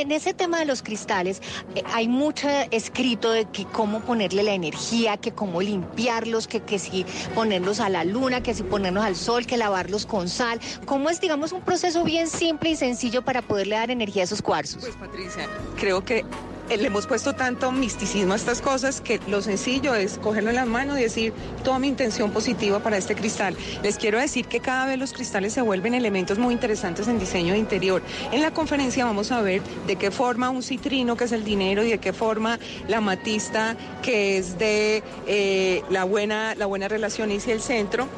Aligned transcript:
en 0.00 0.12
ese 0.12 0.34
tema 0.34 0.58
de 0.58 0.64
los 0.64 0.82
cristales 0.82 1.40
eh, 1.74 1.82
hay 1.92 2.08
mucho 2.08 2.48
escrito 2.70 3.30
de 3.30 3.44
que 3.46 3.64
cómo 3.64 4.00
ponerle 4.00 4.42
la 4.42 4.52
energía, 4.52 5.16
que 5.16 5.32
cómo 5.32 5.60
limpiarlos, 5.60 6.46
que, 6.48 6.60
que 6.60 6.78
si 6.78 7.06
ponerlos 7.34 7.80
a 7.80 7.88
la 7.88 8.04
luna, 8.04 8.42
que 8.42 8.54
si 8.54 8.62
ponerlos 8.62 9.04
al 9.04 9.16
sol, 9.16 9.46
que 9.46 9.56
lavarlos 9.56 10.06
con 10.06 10.28
sal. 10.28 10.60
¿Cómo 10.86 11.10
es, 11.10 11.20
digamos, 11.20 11.52
un 11.52 11.62
proceso 11.62 12.04
bien 12.04 12.28
simple 12.28 12.70
y 12.70 12.76
sencillo 12.76 13.22
para 13.22 13.42
poderle 13.42 13.76
dar 13.76 13.90
energía 13.90 14.22
a 14.22 14.24
esos 14.24 14.42
cuarzos? 14.42 14.82
Pues 14.82 14.96
Patricia, 14.96 15.48
creo 15.76 16.04
que 16.04 16.24
le 16.68 16.86
hemos 16.86 17.06
puesto 17.06 17.34
tanto 17.34 17.70
misticismo 17.72 18.32
a 18.32 18.36
estas 18.36 18.60
cosas 18.60 19.00
que 19.00 19.20
lo 19.28 19.42
sencillo 19.42 19.94
es 19.94 20.18
cogerlo 20.18 20.50
en 20.50 20.56
las 20.56 20.66
manos 20.66 20.98
y 20.98 21.02
decir 21.02 21.32
toda 21.62 21.78
mi 21.78 21.88
intención 21.88 22.30
positiva 22.30 22.80
para 22.80 22.96
este 22.96 23.14
cristal. 23.14 23.56
Les 23.82 23.96
quiero 23.96 24.18
decir 24.18 24.46
que 24.46 24.60
cada 24.60 24.86
vez 24.86 24.98
los 24.98 25.12
cristales 25.12 25.52
se 25.52 25.62
vuelven 25.62 25.94
elementos 25.94 26.38
muy 26.38 26.54
interesantes 26.54 27.06
en 27.08 27.18
diseño 27.18 27.52
de 27.52 27.58
interior. 27.58 28.02
En 28.32 28.40
la 28.40 28.52
conferencia 28.52 29.04
vamos 29.04 29.30
a 29.30 29.40
ver 29.42 29.62
de 29.86 29.96
qué 29.96 30.10
forma 30.10 30.50
un 30.50 30.62
citrino, 30.62 31.16
que 31.16 31.24
es 31.24 31.32
el 31.32 31.44
dinero, 31.44 31.84
y 31.84 31.90
de 31.90 31.98
qué 31.98 32.12
forma 32.12 32.58
la 32.88 33.00
matista, 33.00 33.76
que 34.02 34.38
es 34.38 34.58
de 34.58 35.02
eh, 35.26 35.82
la, 35.90 36.04
buena, 36.04 36.54
la 36.54 36.66
buena 36.66 36.88
relación 36.88 37.30
y 37.30 37.34
el 37.34 37.60
centro. 37.60 38.08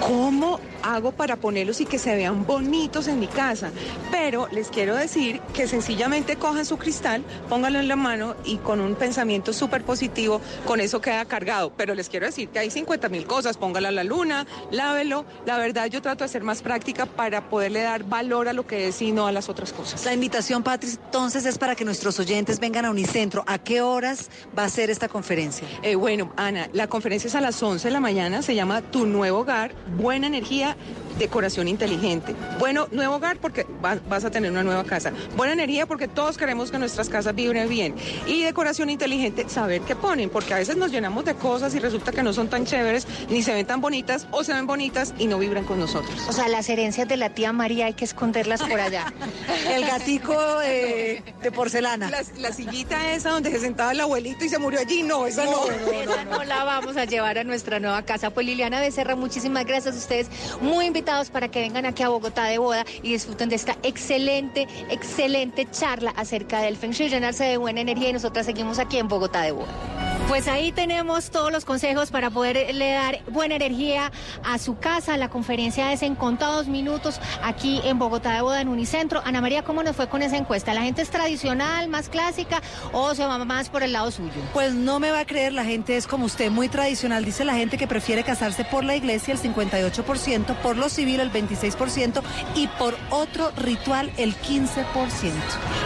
¿Cómo 0.00 0.60
hago 0.82 1.12
para 1.12 1.36
ponerlos 1.36 1.80
y 1.80 1.86
que 1.86 1.98
se 1.98 2.14
vean 2.14 2.46
bonitos 2.46 3.08
en 3.08 3.20
mi 3.20 3.26
casa. 3.26 3.70
Pero 4.10 4.48
les 4.52 4.68
quiero 4.68 4.94
decir 4.94 5.40
que 5.54 5.66
sencillamente 5.66 6.36
cojan 6.36 6.64
su 6.64 6.76
cristal, 6.78 7.24
pónganlo 7.48 7.80
en 7.80 7.88
la 7.88 7.96
mano 7.96 8.36
y 8.44 8.56
con 8.58 8.80
un 8.80 8.94
pensamiento 8.94 9.52
súper 9.52 9.84
positivo, 9.84 10.40
con 10.66 10.80
eso 10.80 11.00
queda 11.00 11.24
cargado. 11.24 11.72
Pero 11.76 11.94
les 11.94 12.08
quiero 12.08 12.26
decir 12.26 12.48
que 12.48 12.58
hay 12.58 12.70
50 12.70 13.08
mil 13.08 13.26
cosas, 13.26 13.56
póngalo 13.56 13.88
a 13.88 13.90
la 13.90 14.04
luna, 14.04 14.46
lávelo. 14.70 15.24
La 15.46 15.58
verdad 15.58 15.86
yo 15.86 16.02
trato 16.02 16.24
de 16.24 16.28
ser 16.28 16.42
más 16.42 16.62
práctica 16.62 17.06
para 17.06 17.48
poderle 17.48 17.82
dar 17.82 18.04
valor 18.04 18.48
a 18.48 18.52
lo 18.52 18.66
que 18.66 18.88
es 18.88 19.02
y 19.02 19.12
no 19.12 19.26
a 19.26 19.32
las 19.32 19.48
otras 19.48 19.72
cosas. 19.72 20.04
La 20.04 20.14
invitación, 20.14 20.62
Patrick, 20.62 20.98
entonces 21.04 21.44
es 21.46 21.58
para 21.58 21.74
que 21.74 21.84
nuestros 21.84 22.18
oyentes 22.18 22.60
vengan 22.60 22.84
a 22.84 22.90
Unicentro. 22.90 23.44
¿A 23.46 23.58
qué 23.58 23.82
horas 23.82 24.30
va 24.56 24.64
a 24.64 24.68
ser 24.68 24.90
esta 24.90 25.08
conferencia? 25.08 25.66
Eh, 25.82 25.94
bueno, 25.94 26.32
Ana, 26.36 26.68
la 26.72 26.86
conferencia 26.86 27.28
es 27.28 27.34
a 27.34 27.40
las 27.40 27.62
11 27.62 27.88
de 27.88 27.92
la 27.92 28.00
mañana, 28.00 28.42
se 28.42 28.54
llama 28.54 28.82
Tu 28.82 29.06
Nuevo 29.06 29.40
Hogar, 29.40 29.74
Buena 29.96 30.26
Energía 30.26 30.69
decoración 31.18 31.68
inteligente. 31.68 32.34
Bueno, 32.58 32.88
nuevo 32.90 33.16
hogar 33.16 33.38
porque 33.38 33.66
vas 33.82 34.24
a 34.24 34.30
tener 34.30 34.50
una 34.50 34.62
nueva 34.62 34.84
casa. 34.84 35.12
Buena 35.36 35.52
energía 35.52 35.86
porque 35.86 36.08
todos 36.08 36.38
queremos 36.38 36.70
que 36.70 36.78
nuestras 36.78 37.08
casas 37.08 37.34
vibren 37.34 37.68
bien. 37.68 37.94
Y 38.26 38.42
decoración 38.42 38.90
inteligente, 38.90 39.48
saber 39.48 39.82
qué 39.82 39.94
ponen, 39.94 40.30
porque 40.30 40.54
a 40.54 40.58
veces 40.58 40.76
nos 40.76 40.90
llenamos 40.90 41.24
de 41.24 41.34
cosas 41.34 41.74
y 41.74 41.78
resulta 41.78 42.12
que 42.12 42.22
no 42.22 42.32
son 42.32 42.48
tan 42.48 42.64
chéveres, 42.64 43.06
ni 43.28 43.42
se 43.42 43.52
ven 43.52 43.66
tan 43.66 43.80
bonitas 43.80 44.26
o 44.30 44.44
se 44.44 44.54
ven 44.54 44.66
bonitas 44.66 45.14
y 45.18 45.26
no 45.26 45.38
vibran 45.38 45.64
con 45.64 45.78
nosotros. 45.78 46.14
O 46.28 46.32
sea, 46.32 46.48
las 46.48 46.68
herencias 46.68 47.06
de 47.06 47.16
la 47.16 47.30
tía 47.30 47.52
María 47.52 47.86
hay 47.86 47.94
que 47.94 48.04
esconderlas 48.04 48.62
por 48.62 48.80
allá. 48.80 49.12
El 49.70 49.84
gatico 49.84 50.58
de 50.60 51.22
porcelana. 51.54 52.10
La, 52.38 52.52
sillita 52.52 53.12
esa 53.12 53.30
donde 53.30 53.50
se 53.50 53.60
sentaba 53.60 53.92
el 53.92 54.00
abuelito 54.00 54.44
y 54.44 54.48
se 54.48 54.58
murió 54.58 54.80
allí, 54.80 55.02
no, 55.02 55.26
esa 55.26 55.44
no. 55.44 55.70
esa 55.92 56.24
no 56.24 56.44
la 56.44 56.64
vamos 56.64 56.96
a 56.96 57.04
llevar 57.04 57.38
a 57.38 57.44
nuestra 57.44 57.78
nueva 57.78 58.02
casa. 58.02 58.30
Pues 58.30 58.46
Liliana 58.46 58.80
Becerra, 58.80 59.14
muchísimas 59.14 59.64
gracias 59.64 59.94
a 59.94 59.98
ustedes 59.98 60.30
muy 60.60 60.86
invitados 60.86 61.30
para 61.30 61.48
que 61.48 61.60
vengan 61.60 61.86
aquí 61.86 62.02
a 62.02 62.08
Bogotá 62.08 62.44
de 62.44 62.58
boda 62.58 62.84
y 63.02 63.12
disfruten 63.12 63.48
de 63.48 63.56
esta 63.56 63.76
excelente, 63.82 64.66
excelente 64.90 65.68
charla 65.70 66.10
acerca 66.16 66.60
del 66.60 66.76
Feng 66.76 66.92
Shui, 66.92 67.08
llenarse 67.08 67.44
de 67.44 67.56
buena 67.56 67.80
energía 67.80 68.10
y 68.10 68.12
nosotras 68.12 68.46
seguimos 68.46 68.78
aquí 68.78 68.98
en 68.98 69.08
Bogotá 69.08 69.42
de 69.42 69.52
boda. 69.52 70.09
Pues 70.28 70.46
ahí 70.48 70.72
tenemos 70.72 71.30
todos 71.30 71.50
los 71.50 71.64
consejos 71.64 72.10
para 72.10 72.30
poderle 72.30 72.92
dar 72.92 73.18
buena 73.30 73.56
energía 73.56 74.12
a 74.44 74.58
su 74.58 74.78
casa. 74.78 75.16
La 75.16 75.28
conferencia 75.28 75.92
es 75.92 76.02
en 76.02 76.14
contados 76.14 76.68
minutos 76.68 77.20
aquí 77.42 77.80
en 77.84 77.98
Bogotá 77.98 78.34
de 78.34 78.42
Boda 78.42 78.60
en 78.60 78.68
Unicentro. 78.68 79.22
Ana 79.24 79.40
María, 79.40 79.62
¿cómo 79.62 79.82
nos 79.82 79.96
fue 79.96 80.08
con 80.08 80.22
esa 80.22 80.36
encuesta? 80.36 80.72
¿La 80.72 80.82
gente 80.82 81.02
es 81.02 81.10
tradicional, 81.10 81.88
más 81.88 82.08
clásica 82.08 82.62
o 82.92 83.14
se 83.14 83.26
va 83.26 83.44
más 83.44 83.68
por 83.68 83.82
el 83.82 83.92
lado 83.92 84.10
suyo? 84.10 84.30
Pues 84.52 84.74
no 84.74 85.00
me 85.00 85.10
va 85.10 85.20
a 85.20 85.24
creer, 85.24 85.52
la 85.52 85.64
gente 85.64 85.96
es 85.96 86.06
como 86.06 86.26
usted, 86.26 86.50
muy 86.50 86.68
tradicional. 86.68 87.24
Dice 87.24 87.44
la 87.44 87.54
gente 87.54 87.76
que 87.76 87.86
prefiere 87.86 88.22
casarse 88.22 88.64
por 88.64 88.84
la 88.84 88.96
iglesia 88.96 89.34
el 89.34 89.40
58%, 89.40 90.54
por 90.56 90.76
lo 90.76 90.88
civil 90.88 91.20
el 91.20 91.32
26% 91.32 92.22
y 92.54 92.68
por 92.78 92.96
otro 93.10 93.50
ritual 93.56 94.12
el 94.16 94.36
15%. 94.36 94.84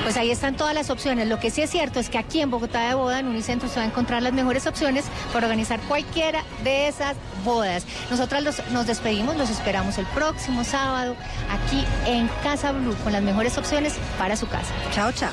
Pues 0.03 0.17
ahí 0.17 0.31
están 0.31 0.56
todas 0.56 0.75
las 0.75 0.91
opciones. 0.91 1.28
Lo 1.28 1.39
que 1.39 1.50
sí 1.50 1.62
es 1.62 1.71
cierto 1.71 2.00
es 2.00 2.11
que 2.11 2.19
aquí 2.19 2.41
en 2.41 2.50
Bogotá 2.50 2.89
de 2.89 2.94
Boda 2.94 3.21
en 3.21 3.27
Unicentro 3.27 3.69
se 3.69 3.77
va 3.77 3.83
a 3.83 3.87
encontrar 3.87 4.23
las 4.25 4.33
mejores 4.33 4.67
opciones 4.67 5.05
para 5.33 5.47
organizar 5.47 5.81
cualquiera 5.83 6.43
de 6.65 6.89
esas 6.89 7.17
bodas. 7.45 7.85
Nosotras 8.11 8.62
nos 8.73 8.87
despedimos, 8.87 9.37
los 9.37 9.51
esperamos 9.51 9.99
el 9.99 10.07
próximo 10.07 10.65
sábado 10.65 11.17
aquí 11.51 11.85
en 12.07 12.29
Casa 12.43 12.73
Blue 12.73 12.97
con 13.05 13.12
las 13.12 13.23
mejores 13.23 13.57
opciones 13.59 13.95
para 14.19 14.37
su 14.37 14.49
casa. 14.49 14.73
Chao, 14.93 15.12
chao. 15.12 15.31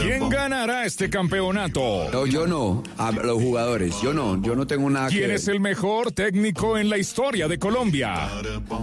¿Quién 0.00 0.28
ganará 0.28 0.84
este 0.84 1.08
campeonato? 1.08 2.08
No, 2.12 2.26
yo 2.26 2.46
no. 2.46 2.82
A 2.98 3.12
los 3.12 3.40
jugadores. 3.40 3.94
Yo 4.02 4.12
no. 4.12 4.40
Yo 4.42 4.56
no 4.56 4.66
tengo 4.66 4.90
nada 4.90 5.08
¿Quién 5.08 5.28
que 5.28 5.34
es 5.34 5.48
el 5.48 5.60
mejor 5.60 6.12
técnico 6.12 6.76
en 6.78 6.88
la 6.88 6.98
historia 6.98 7.48
de 7.48 7.58
Colombia? 7.58 8.28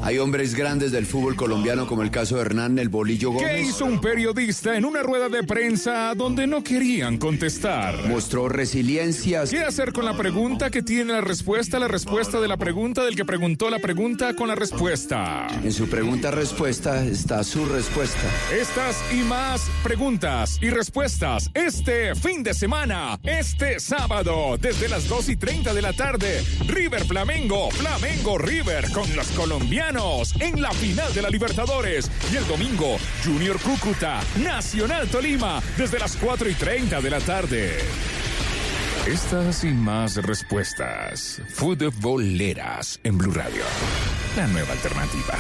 Hay 0.04 0.18
hombres 0.18 0.56
grandes 0.56 0.92
del 0.92 1.06
fútbol 1.06 1.36
colombiano 1.36 1.88
como 1.88 2.02
el 2.02 2.12
caso 2.12 2.36
de 2.36 2.42
Hernán 2.42 2.80
El 2.80 2.90
Bolillo 2.90 3.32
Gómez. 3.32 3.50
¿Qué 3.50 3.62
hizo 3.62 3.86
un 3.86 4.00
periodista 4.00 4.76
en 4.76 4.86
una 4.86 5.04
rueda 5.04 5.30
de 5.30 5.44
prensa 5.44 6.14
donde 6.16 6.48
no 6.48 6.64
querían 6.64 7.18
contestar? 7.18 8.08
Mostró 8.08 8.48
resiliencia. 8.50 9.44
¿Qué 9.50 9.60
hacer 9.60 9.94
con 9.94 10.06
la 10.06 10.16
pregunta 10.16 10.70
que 10.70 10.82
tiene 10.82 11.14
la 11.14 11.22
respuesta, 11.22 11.80
la 11.80 11.88
respuesta 11.88 12.40
de 12.40 12.48
la 12.48 12.58
pregunta 12.58 13.04
del 13.04 13.16
que 13.16 13.26
preguntó 13.26 13.70
la 13.70 13.80
pregunta 13.80 14.34
con 14.36 14.48
la 14.48 14.56
respuesta? 14.56 15.48
En 15.64 15.72
su 15.72 15.88
pregunta-respuesta 15.88 17.06
está 17.06 17.44
su 17.44 17.66
respuesta. 17.66 18.22
Estas 18.54 18.98
y 19.14 19.24
más 19.24 19.70
preguntas 19.84 20.58
y 20.62 20.69
respuestas 20.70 21.50
este 21.54 22.16
fin 22.16 22.44
de 22.44 22.54
semana, 22.54 23.20
este 23.24 23.80
sábado, 23.80 24.58
desde 24.58 24.88
las 24.88 25.08
2 25.08 25.30
y 25.30 25.36
30 25.38 25.74
de 25.74 25.82
la 25.82 25.94
tarde. 25.94 26.44
River 26.68 27.06
Flamengo, 27.06 27.72
Flamengo 27.72 28.38
River 28.38 28.92
con 28.92 29.16
los 29.16 29.28
colombianos 29.30 30.34
en 30.40 30.62
la 30.62 30.72
final 30.72 31.14
de 31.14 31.22
la 31.22 31.30
Libertadores. 31.30 32.10
Y 32.32 32.38
el 32.38 32.48
domingo, 32.48 32.98
Junior 33.24 33.60
Cúcuta, 33.60 34.22
Nacional 34.44 35.08
Tolima, 35.08 35.62
desde 35.78 36.00
las 36.00 36.16
4 36.18 36.50
y 36.50 36.54
30 36.54 37.02
de 37.02 37.10
la 37.10 37.20
tarde. 37.20 37.78
Estas 39.08 39.64
y 39.64 39.72
más 39.72 40.18
respuestas. 40.18 41.42
Futboleras 41.56 43.00
en 43.04 43.18
Blue 43.18 43.32
Radio. 43.32 43.64
La 44.36 44.46
nueva 44.48 44.74
alternativa. 44.74 45.36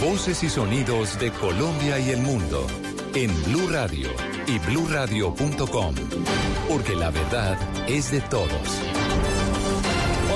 Voces 0.00 0.42
y 0.42 0.50
sonidos 0.50 1.18
de 1.18 1.30
Colombia 1.32 1.98
y 1.98 2.10
el 2.10 2.20
mundo 2.20 2.66
en 3.14 3.30
Blue 3.44 3.66
Radio 3.68 4.08
y 4.46 4.58
bluradio.com, 4.58 5.94
porque 6.68 6.94
la 6.94 7.10
verdad 7.10 7.58
es 7.88 8.10
de 8.10 8.20
todos. 8.20 8.50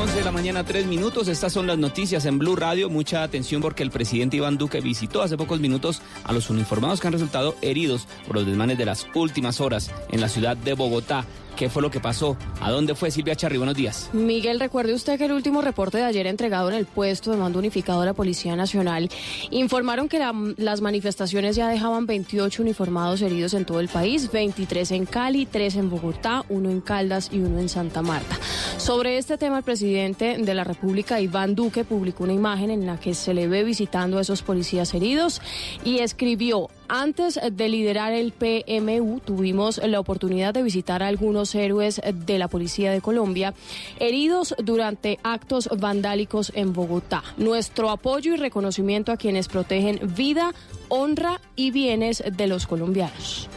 11 0.01 0.15
de 0.15 0.25
la 0.25 0.33
mañana, 0.33 0.65
3 0.65 0.87
minutos. 0.87 1.29
Estas 1.29 1.53
son 1.53 1.67
las 1.67 1.77
noticias 1.77 2.25
en 2.25 2.39
Blue 2.39 2.57
Radio. 2.57 2.89
Mucha 2.89 3.23
atención 3.23 3.61
porque 3.61 3.83
el 3.83 3.91
presidente 3.91 4.39
Iván 4.39 4.57
Duque 4.57 4.81
visitó 4.81 5.21
hace 5.21 5.37
pocos 5.37 5.61
minutos 5.61 6.01
a 6.25 6.33
los 6.33 6.49
uniformados 6.49 7.01
que 7.01 7.09
han 7.09 7.13
resultado 7.13 7.55
heridos 7.61 8.09
por 8.27 8.37
los 8.37 8.47
desmanes 8.47 8.79
de 8.79 8.87
las 8.87 9.07
últimas 9.15 9.61
horas 9.61 9.91
en 10.11 10.23
la 10.23 10.31
ciudad 10.31 10.57
de 10.57 10.73
Bogotá. 10.73 11.27
¿Qué 11.61 11.69
fue 11.69 11.83
lo 11.83 11.91
que 11.91 12.01
pasó? 12.01 12.39
¿A 12.63 12.71
dónde 12.71 12.95
fue 12.95 13.11
Silvia 13.11 13.37
Charri? 13.37 13.59
Buenos 13.59 13.77
días. 13.77 14.09
Miguel, 14.15 14.59
recuerde 14.59 14.95
usted 14.95 15.19
que 15.19 15.27
el 15.27 15.33
último 15.33 15.61
reporte 15.61 15.99
de 15.99 16.05
ayer 16.05 16.27
entregado 16.27 16.71
en 16.71 16.75
el 16.75 16.87
puesto 16.87 17.33
de 17.33 17.37
mando 17.37 17.59
unificado 17.59 18.01
de 18.01 18.07
la 18.07 18.15
Policía 18.15 18.57
Nacional 18.57 19.11
informaron 19.51 20.09
que 20.09 20.19
las 20.57 20.81
manifestaciones 20.81 21.57
ya 21.57 21.69
dejaban 21.69 22.07
28 22.07 22.63
uniformados 22.63 23.21
heridos 23.21 23.53
en 23.53 23.67
todo 23.67 23.81
el 23.81 23.89
país, 23.89 24.33
23 24.33 24.91
en 24.93 25.05
Cali, 25.05 25.45
3 25.45 25.77
en 25.77 25.91
Bogotá, 25.91 26.47
uno 26.49 26.71
en 26.71 26.81
Caldas 26.81 27.29
y 27.31 27.41
uno 27.41 27.59
en 27.59 27.69
Santa 27.69 28.01
Marta. 28.01 28.39
Sobre 28.79 29.19
este 29.19 29.37
tema, 29.37 29.59
el 29.59 29.63
presidente 29.63 30.39
de 30.39 30.55
la 30.55 30.65
República, 30.65 31.21
Iván 31.21 31.55
Duque, 31.55 31.85
publicó 31.85 32.25
una 32.25 32.33
imagen 32.33 32.71
en 32.71 32.87
la 32.87 32.99
que 32.99 33.13
se 33.13 33.35
le 33.35 33.49
ve 33.49 33.65
visitando 33.65 34.17
a 34.17 34.23
esos 34.23 34.41
policías 34.41 34.95
heridos 34.95 35.43
y 35.85 35.99
escribió, 35.99 36.71
antes 36.91 37.39
de 37.53 37.69
liderar 37.69 38.13
el 38.13 38.33
PMU, 38.33 39.21
tuvimos 39.21 39.79
la 39.79 40.01
oportunidad 40.01 40.53
de 40.53 40.63
visitar 40.63 41.03
a 41.03 41.07
algunos 41.07 41.55
héroes 41.55 42.01
de 42.13 42.39
la 42.39 42.49
Policía 42.49 42.91
de 42.91 43.01
Colombia 43.01 43.55
heridos 43.99 44.55
durante 44.59 45.19
actos 45.23 45.69
vandálicos 45.79 46.53
en 46.55 46.73
Bogotá. 46.73 47.23
Nuestro 47.37 47.91
apoyo 47.91 48.35
y 48.35 48.37
reconocimiento 48.37 49.13
a 49.13 49.17
quienes 49.17 49.49
protegen 49.49 50.01
vida, 50.17 50.53
honra 50.89 51.41
y 51.55 51.71
bienes 51.71 52.25
de 52.37 52.47
los 52.49 52.67
colombianos. 52.67 53.49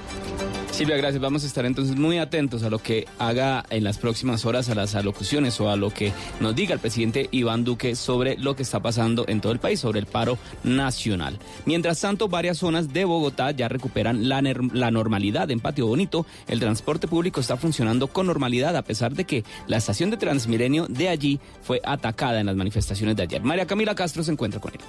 Silvia, 0.74 0.98
gracias. 0.98 1.22
Vamos 1.22 1.44
a 1.44 1.48
estar 1.48 1.68
entonces 1.68 1.96
muy 1.96 2.18
atentos 2.18 2.64
a 2.64 2.70
lo 2.72 2.80
que 2.80 3.06
haga 3.20 3.64
en 3.70 3.84
las 3.84 4.00
próximas 4.00 4.44
horas, 4.44 4.70
a 4.70 4.76
las 4.76 4.96
alocuciones 4.96 5.62
o 5.62 5.70
a 5.70 5.76
lo 5.76 5.92
que 5.92 6.12
nos 6.40 6.56
diga 6.56 6.74
el 6.74 6.80
presidente 6.80 7.30
Iván 7.30 7.64
Duque 7.64 7.96
sobre 7.96 8.38
lo 8.38 8.56
que 8.56 8.64
está 8.64 8.80
pasando 8.80 9.24
en 9.28 9.40
todo 9.40 9.54
el 9.54 9.60
país, 9.60 9.80
sobre 9.80 10.00
el 10.00 10.08
paro 10.08 10.40
nacional. 10.64 11.38
Mientras 11.68 12.02
tanto, 12.02 12.28
varias 12.28 12.58
zonas 12.58 12.92
de 12.92 13.06
Bogotá 13.06 13.52
ya 13.52 13.70
recuperan 13.70 14.28
la, 14.28 14.42
la 14.42 14.90
normalidad. 14.90 15.52
En 15.52 15.60
Patio 15.60 15.86
Bonito, 15.86 16.26
el 16.48 16.60
transporte 16.60 17.08
público 17.08 17.40
está 17.40 17.56
funcionando 17.56 18.08
con 18.08 18.26
normalidad 18.26 18.76
a 18.76 18.82
pesar 18.82 19.14
de 19.14 19.26
que 19.26 19.44
la 19.68 19.78
estación 19.78 20.10
de 20.10 20.18
Transmilenio 20.18 20.88
de 20.90 21.08
allí 21.08 21.40
fue 21.62 21.82
atacada 21.86 22.40
en 22.40 22.48
las 22.48 22.56
manifestaciones 22.56 23.16
de 23.16 23.22
ayer. 23.22 23.44
María 23.44 23.68
Camila 23.68 23.94
Castro 23.94 24.24
se 24.24 24.32
encuentra 24.32 24.60
con 24.60 24.74
él. 24.74 24.80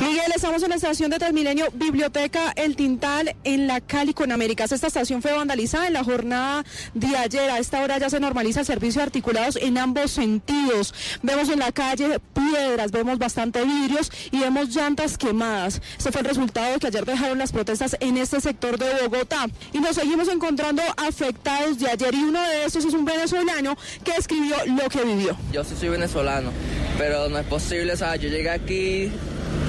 Miguel, 0.00 0.32
estamos 0.34 0.62
en 0.62 0.70
la 0.70 0.76
estación 0.76 1.10
de 1.10 1.18
Transmilenio 1.18 1.66
Biblioteca 1.74 2.52
El 2.56 2.76
Tintal 2.76 3.36
en 3.44 3.66
la 3.66 3.80
Cali 3.80 4.14
con 4.14 4.32
Américas. 4.32 4.72
Esta 4.72 4.86
estación 4.86 5.22
fue 5.22 5.32
vandalizada 5.32 5.86
en 5.86 5.92
la 5.92 6.02
jornada 6.02 6.64
de 6.94 7.16
ayer. 7.16 7.50
A 7.50 7.58
esta 7.58 7.82
hora 7.82 7.98
ya 7.98 8.10
se 8.10 8.18
normaliza 8.18 8.60
el 8.60 8.66
servicio 8.66 9.00
de 9.00 9.04
articulados 9.04 9.56
en 9.56 9.78
ambos 9.78 10.10
sentidos. 10.10 10.94
Vemos 11.22 11.48
en 11.50 11.58
la 11.58 11.72
calle 11.72 12.20
piedras, 12.34 12.90
vemos 12.90 13.18
bastante 13.18 13.64
vidrios 13.64 14.10
y 14.30 14.40
vemos 14.40 14.74
llantas 14.74 15.18
quemadas. 15.18 15.80
Este 15.98 16.10
fue 16.10 16.22
el 16.22 16.28
resultado 16.28 16.72
de 16.72 16.78
que 16.78 16.86
ayer 16.88 17.04
dejaron 17.04 17.38
las 17.38 17.52
protestas 17.52 17.96
en 18.00 18.16
este 18.16 18.40
sector 18.40 18.78
de 18.78 19.06
Bogotá. 19.06 19.46
Y 19.72 19.78
nos 19.78 19.96
seguimos 19.96 20.28
encontrando 20.28 20.82
afectados 20.96 21.78
de 21.78 21.90
ayer 21.90 22.14
y 22.14 22.24
uno 22.24 22.42
de 22.42 22.64
estos 22.64 22.84
es 22.84 22.94
un 22.94 23.04
venezolano 23.04 23.76
que 24.02 24.12
escribió 24.12 24.56
lo 24.66 24.88
que 24.88 25.04
vivió. 25.04 25.36
Yo 25.52 25.62
sí 25.64 25.74
soy 25.78 25.90
venezolano, 25.90 26.50
pero 26.98 27.28
no 27.28 27.38
es 27.38 27.46
posible, 27.46 27.92
o 27.92 27.96
sea, 27.96 28.16
yo 28.16 28.28
llegué 28.28 28.50
aquí 28.50 29.12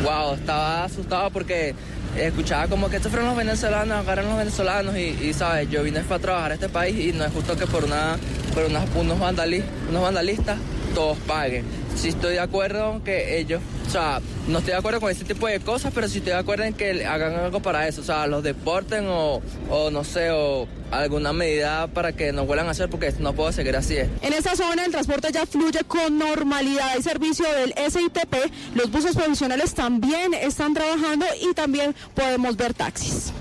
wow, 0.04 0.34
estaba 0.34 0.84
asustado 0.86 1.30
porque 1.32 1.74
escuchaba 2.18 2.68
como 2.68 2.90
que 2.90 2.98
estos 2.98 3.12
fueron 3.12 3.30
los 3.30 3.38
venezolanos, 3.38 3.98
agarran 3.98 4.28
los 4.28 4.38
venezolanos 4.38 4.96
y, 4.98 5.34
sabes, 5.34 5.70
yo 5.70 5.84
vine 5.84 6.02
para 6.02 6.20
trabajar 6.20 6.52
a 6.52 6.54
este 6.56 6.70
país 6.70 6.98
y 7.00 7.18
no 7.18 7.26
es 7.26 7.32
justo 7.32 7.56
que 7.58 7.66
por 7.66 7.84
una, 7.84 8.18
por 8.54 8.66
unos, 8.66 8.84
unos 8.96 9.20
vandalistas 10.02 10.58
todos 10.94 11.18
paguen. 11.20 11.66
Si 11.96 12.10
estoy 12.10 12.34
de 12.34 12.40
acuerdo 12.40 13.02
que 13.04 13.40
ellos, 13.40 13.62
o 13.88 13.90
sea, 13.90 14.20
no 14.48 14.58
estoy 14.60 14.74
de 14.74 14.80
acuerdo 14.80 15.00
con 15.00 15.10
ese 15.10 15.24
tipo 15.24 15.48
de 15.48 15.60
cosas, 15.60 15.92
pero 15.94 16.08
sí 16.10 16.18
estoy 16.18 16.34
de 16.34 16.40
acuerdo 16.40 16.64
en 16.64 16.74
que 16.74 17.06
hagan 17.06 17.36
algo 17.36 17.62
para 17.62 17.88
eso, 17.88 18.02
o 18.02 18.04
sea, 18.04 18.28
los 18.28 18.44
deporten 18.44 19.06
o, 19.08 19.42
o 19.70 19.92
no 19.92 20.04
sé, 20.04 20.32
o 20.32 20.68
alguna 20.92 21.34
medida 21.34 21.88
para 21.88 22.12
que 22.14 22.32
no 22.32 22.46
vuelvan 22.46 22.68
a 22.68 22.72
hacer 22.72 22.90
porque 22.90 23.14
no 23.20 23.34
puedo 23.34 23.52
seguir 23.52 23.76
así. 23.76 23.98
En 23.98 24.34
esta 24.34 24.56
zona 24.56 24.86
el 24.86 24.92
transporte 24.92 25.32
ya 25.32 25.46
fluye 25.46 25.80
con 25.88 26.18
normalidad. 26.18 26.90
Hay 26.90 27.02
servicio 27.02 27.46
del 27.54 27.74
SITP, 27.74 28.36
los 28.76 28.92
buses 28.92 29.16
provisionales 29.16 29.74
también 29.74 30.34
están 30.34 30.74
trabajando 30.74 31.26
y 31.42 31.54
también 31.54 31.96
podemos 32.14 32.58
ver 32.58 32.74
taxis. 32.74 33.32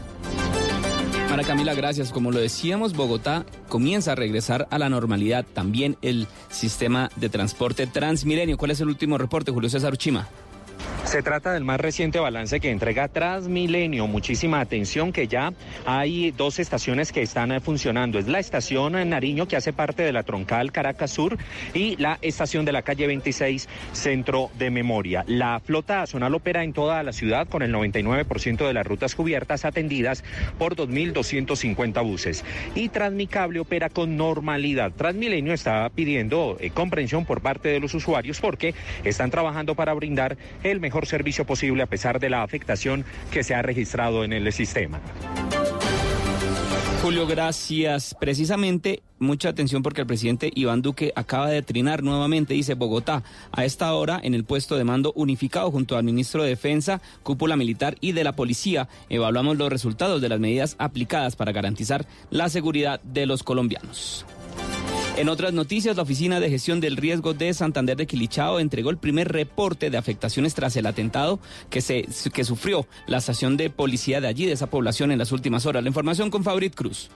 Para 1.32 1.44
Camila, 1.44 1.72
gracias. 1.72 2.12
Como 2.12 2.30
lo 2.30 2.40
decíamos, 2.40 2.92
Bogotá 2.92 3.46
comienza 3.70 4.12
a 4.12 4.14
regresar 4.14 4.68
a 4.70 4.78
la 4.78 4.90
normalidad. 4.90 5.46
También 5.54 5.96
el 6.02 6.26
sistema 6.50 7.08
de 7.16 7.30
transporte 7.30 7.86
Transmilenio. 7.86 8.58
¿Cuál 8.58 8.72
es 8.72 8.82
el 8.82 8.88
último 8.88 9.16
reporte, 9.16 9.50
Julio 9.50 9.70
César 9.70 9.94
Uchima? 9.94 10.28
Se 11.04 11.22
trata 11.22 11.52
del 11.52 11.64
más 11.64 11.78
reciente 11.78 12.20
balance 12.20 12.58
que 12.58 12.70
entrega 12.70 13.08
Transmilenio. 13.08 14.06
Muchísima 14.06 14.60
atención 14.60 15.12
que 15.12 15.28
ya 15.28 15.52
hay 15.84 16.30
dos 16.30 16.58
estaciones 16.58 17.12
que 17.12 17.20
están 17.20 17.60
funcionando. 17.60 18.18
Es 18.18 18.28
la 18.28 18.38
estación 18.38 18.92
Nariño 19.10 19.46
que 19.46 19.56
hace 19.56 19.74
parte 19.74 20.04
de 20.04 20.12
la 20.12 20.22
troncal 20.22 20.72
Caracas 20.72 21.10
Sur 21.10 21.36
y 21.74 21.96
la 21.96 22.18
estación 22.22 22.64
de 22.64 22.72
la 22.72 22.80
calle 22.80 23.06
26 23.06 23.68
Centro 23.92 24.50
de 24.58 24.70
Memoria. 24.70 25.22
La 25.26 25.60
flota 25.60 26.06
zonal 26.06 26.34
opera 26.34 26.64
en 26.64 26.72
toda 26.72 27.02
la 27.02 27.12
ciudad 27.12 27.46
con 27.46 27.62
el 27.62 27.74
99% 27.74 28.66
de 28.66 28.72
las 28.72 28.86
rutas 28.86 29.14
cubiertas 29.14 29.66
atendidas 29.66 30.24
por 30.58 30.76
2.250 30.76 32.02
buses. 32.02 32.42
Y 32.74 32.88
Transmicable 32.88 33.60
opera 33.60 33.90
con 33.90 34.16
normalidad. 34.16 34.92
Transmilenio 34.92 35.52
está 35.52 35.90
pidiendo 35.90 36.56
eh, 36.58 36.70
comprensión 36.70 37.26
por 37.26 37.42
parte 37.42 37.68
de 37.68 37.80
los 37.80 37.92
usuarios 37.92 38.40
porque 38.40 38.74
están 39.04 39.30
trabajando 39.30 39.74
para 39.74 39.92
brindar 39.92 40.38
el 40.62 40.80
mejor 40.80 40.91
servicio 41.06 41.44
posible 41.46 41.82
a 41.82 41.86
pesar 41.86 42.20
de 42.20 42.30
la 42.30 42.42
afectación 42.42 43.04
que 43.30 43.42
se 43.42 43.54
ha 43.54 43.62
registrado 43.62 44.24
en 44.24 44.32
el 44.32 44.52
sistema. 44.52 45.00
Julio, 47.02 47.26
gracias. 47.26 48.14
Precisamente, 48.20 49.02
mucha 49.18 49.48
atención 49.48 49.82
porque 49.82 50.02
el 50.02 50.06
presidente 50.06 50.52
Iván 50.54 50.82
Duque 50.82 51.12
acaba 51.16 51.48
de 51.48 51.60
trinar 51.60 52.04
nuevamente, 52.04 52.54
dice 52.54 52.74
Bogotá, 52.74 53.24
a 53.50 53.64
esta 53.64 53.92
hora 53.92 54.20
en 54.22 54.34
el 54.34 54.44
puesto 54.44 54.76
de 54.76 54.84
mando 54.84 55.12
unificado 55.16 55.68
junto 55.72 55.96
al 55.96 56.04
ministro 56.04 56.44
de 56.44 56.50
Defensa, 56.50 57.02
cúpula 57.24 57.56
militar 57.56 57.96
y 58.00 58.12
de 58.12 58.22
la 58.22 58.36
policía. 58.36 58.88
Evaluamos 59.08 59.56
los 59.56 59.68
resultados 59.68 60.22
de 60.22 60.28
las 60.28 60.38
medidas 60.38 60.76
aplicadas 60.78 61.34
para 61.34 61.50
garantizar 61.50 62.06
la 62.30 62.48
seguridad 62.48 63.00
de 63.02 63.26
los 63.26 63.42
colombianos. 63.42 64.24
En 65.14 65.28
otras 65.28 65.52
noticias, 65.52 65.94
la 65.94 66.04
Oficina 66.04 66.40
de 66.40 66.48
Gestión 66.48 66.80
del 66.80 66.96
Riesgo 66.96 67.34
de 67.34 67.52
Santander 67.52 67.98
de 67.98 68.06
Quilichao 68.06 68.58
entregó 68.58 68.88
el 68.88 68.96
primer 68.96 69.30
reporte 69.30 69.90
de 69.90 69.98
afectaciones 69.98 70.54
tras 70.54 70.74
el 70.76 70.86
atentado 70.86 71.38
que, 71.68 71.82
se, 71.82 72.08
que 72.32 72.44
sufrió 72.44 72.86
la 73.06 73.18
estación 73.18 73.58
de 73.58 73.68
policía 73.68 74.22
de 74.22 74.28
allí, 74.28 74.46
de 74.46 74.52
esa 74.52 74.68
población, 74.68 75.12
en 75.12 75.18
las 75.18 75.30
últimas 75.30 75.66
horas. 75.66 75.82
La 75.82 75.90
información 75.90 76.30
con 76.30 76.42
Fabrit 76.42 76.74
Cruz. 76.74 77.10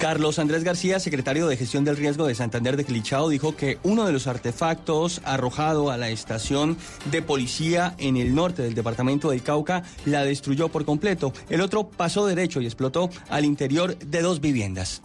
Carlos 0.00 0.40
Andrés 0.40 0.64
García, 0.64 0.98
secretario 0.98 1.46
de 1.46 1.56
Gestión 1.56 1.84
del 1.84 1.96
Riesgo 1.96 2.26
de 2.26 2.34
Santander 2.34 2.76
de 2.76 2.84
Quilichao, 2.84 3.28
dijo 3.28 3.54
que 3.54 3.78
uno 3.84 4.04
de 4.04 4.12
los 4.12 4.26
artefactos 4.26 5.20
arrojado 5.24 5.92
a 5.92 5.96
la 5.96 6.10
estación 6.10 6.76
de 7.12 7.22
policía 7.22 7.94
en 7.98 8.16
el 8.16 8.34
norte 8.34 8.62
del 8.62 8.74
departamento 8.74 9.30
del 9.30 9.42
Cauca 9.42 9.84
la 10.04 10.24
destruyó 10.24 10.68
por 10.68 10.84
completo. 10.84 11.32
El 11.48 11.60
otro 11.60 11.88
pasó 11.88 12.26
derecho 12.26 12.60
y 12.60 12.66
explotó 12.66 13.08
al 13.28 13.44
interior 13.44 13.96
de 13.98 14.20
dos 14.20 14.40
viviendas 14.40 15.00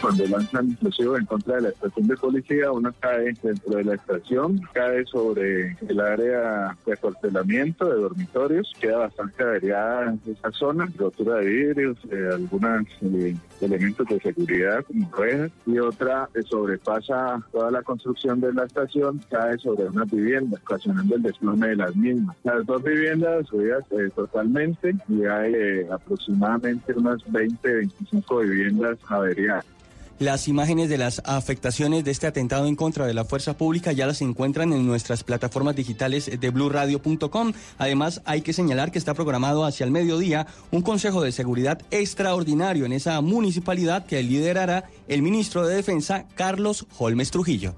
cuando 0.00 0.26
lanzan 0.26 0.70
explosivos 0.70 1.18
en 1.18 1.26
contra 1.26 1.56
de 1.56 1.62
la 1.62 1.68
estación 1.70 2.06
de 2.06 2.16
policía, 2.16 2.72
uno 2.72 2.92
cae 3.00 3.34
dentro 3.42 3.76
de 3.76 3.84
la 3.84 3.94
estación, 3.94 4.60
cae 4.72 5.04
sobre 5.06 5.76
el 5.88 6.00
área 6.00 6.76
de 6.86 6.92
acuartelamiento 6.92 7.86
de 7.86 8.00
dormitorios, 8.00 8.72
queda 8.80 8.98
bastante 8.98 9.42
averiada 9.42 10.16
esa 10.26 10.50
zona, 10.52 10.88
rotura 10.96 11.36
de 11.36 11.46
vidrios, 11.46 11.98
eh, 12.10 12.28
algunos 12.32 12.86
eh, 13.02 13.36
elementos 13.60 14.06
de 14.08 14.20
seguridad 14.20 14.84
como 14.84 15.10
rejas, 15.16 15.50
y 15.66 15.78
otra 15.78 16.28
eh, 16.34 16.42
sobrepasa 16.42 17.40
toda 17.52 17.70
la 17.70 17.82
construcción 17.82 18.40
de 18.40 18.52
la 18.52 18.64
estación, 18.64 19.20
cae 19.30 19.58
sobre 19.58 19.86
una 19.86 20.04
vivienda, 20.04 20.58
ocasionando 20.62 21.16
el 21.16 21.22
desplome 21.22 21.68
de 21.68 21.76
las 21.76 21.94
mismas. 21.96 22.36
Las 22.44 22.66
dos 22.66 22.82
viviendas 22.82 23.46
subidas 23.46 23.84
totalmente 24.14 24.94
y 25.08 25.24
hay 25.24 25.86
aproximadamente 25.90 26.92
unas 26.94 27.20
20, 27.30 27.74
25 27.74 28.38
viviendas 28.38 28.98
averiadas. 29.08 29.64
Las 30.20 30.46
imágenes 30.46 30.88
de 30.88 30.96
las 30.96 31.20
afectaciones 31.24 32.04
de 32.04 32.12
este 32.12 32.28
atentado 32.28 32.66
en 32.66 32.76
contra 32.76 33.04
de 33.04 33.14
la 33.14 33.24
fuerza 33.24 33.56
pública 33.56 33.90
ya 33.90 34.06
las 34.06 34.22
encuentran 34.22 34.72
en 34.72 34.86
nuestras 34.86 35.24
plataformas 35.24 35.74
digitales 35.74 36.30
de 36.38 36.50
blurradio.com. 36.50 37.52
Además, 37.78 38.22
hay 38.24 38.42
que 38.42 38.52
señalar 38.52 38.92
que 38.92 38.98
está 38.98 39.14
programado 39.14 39.64
hacia 39.64 39.84
el 39.84 39.90
mediodía 39.90 40.46
un 40.70 40.82
Consejo 40.82 41.20
de 41.20 41.32
Seguridad 41.32 41.82
extraordinario 41.90 42.86
en 42.86 42.92
esa 42.92 43.20
municipalidad 43.22 44.06
que 44.06 44.22
liderará 44.22 44.84
el 45.08 45.22
ministro 45.22 45.66
de 45.66 45.74
Defensa, 45.74 46.26
Carlos 46.36 46.86
Holmes 46.96 47.32
Trujillo. 47.32 47.74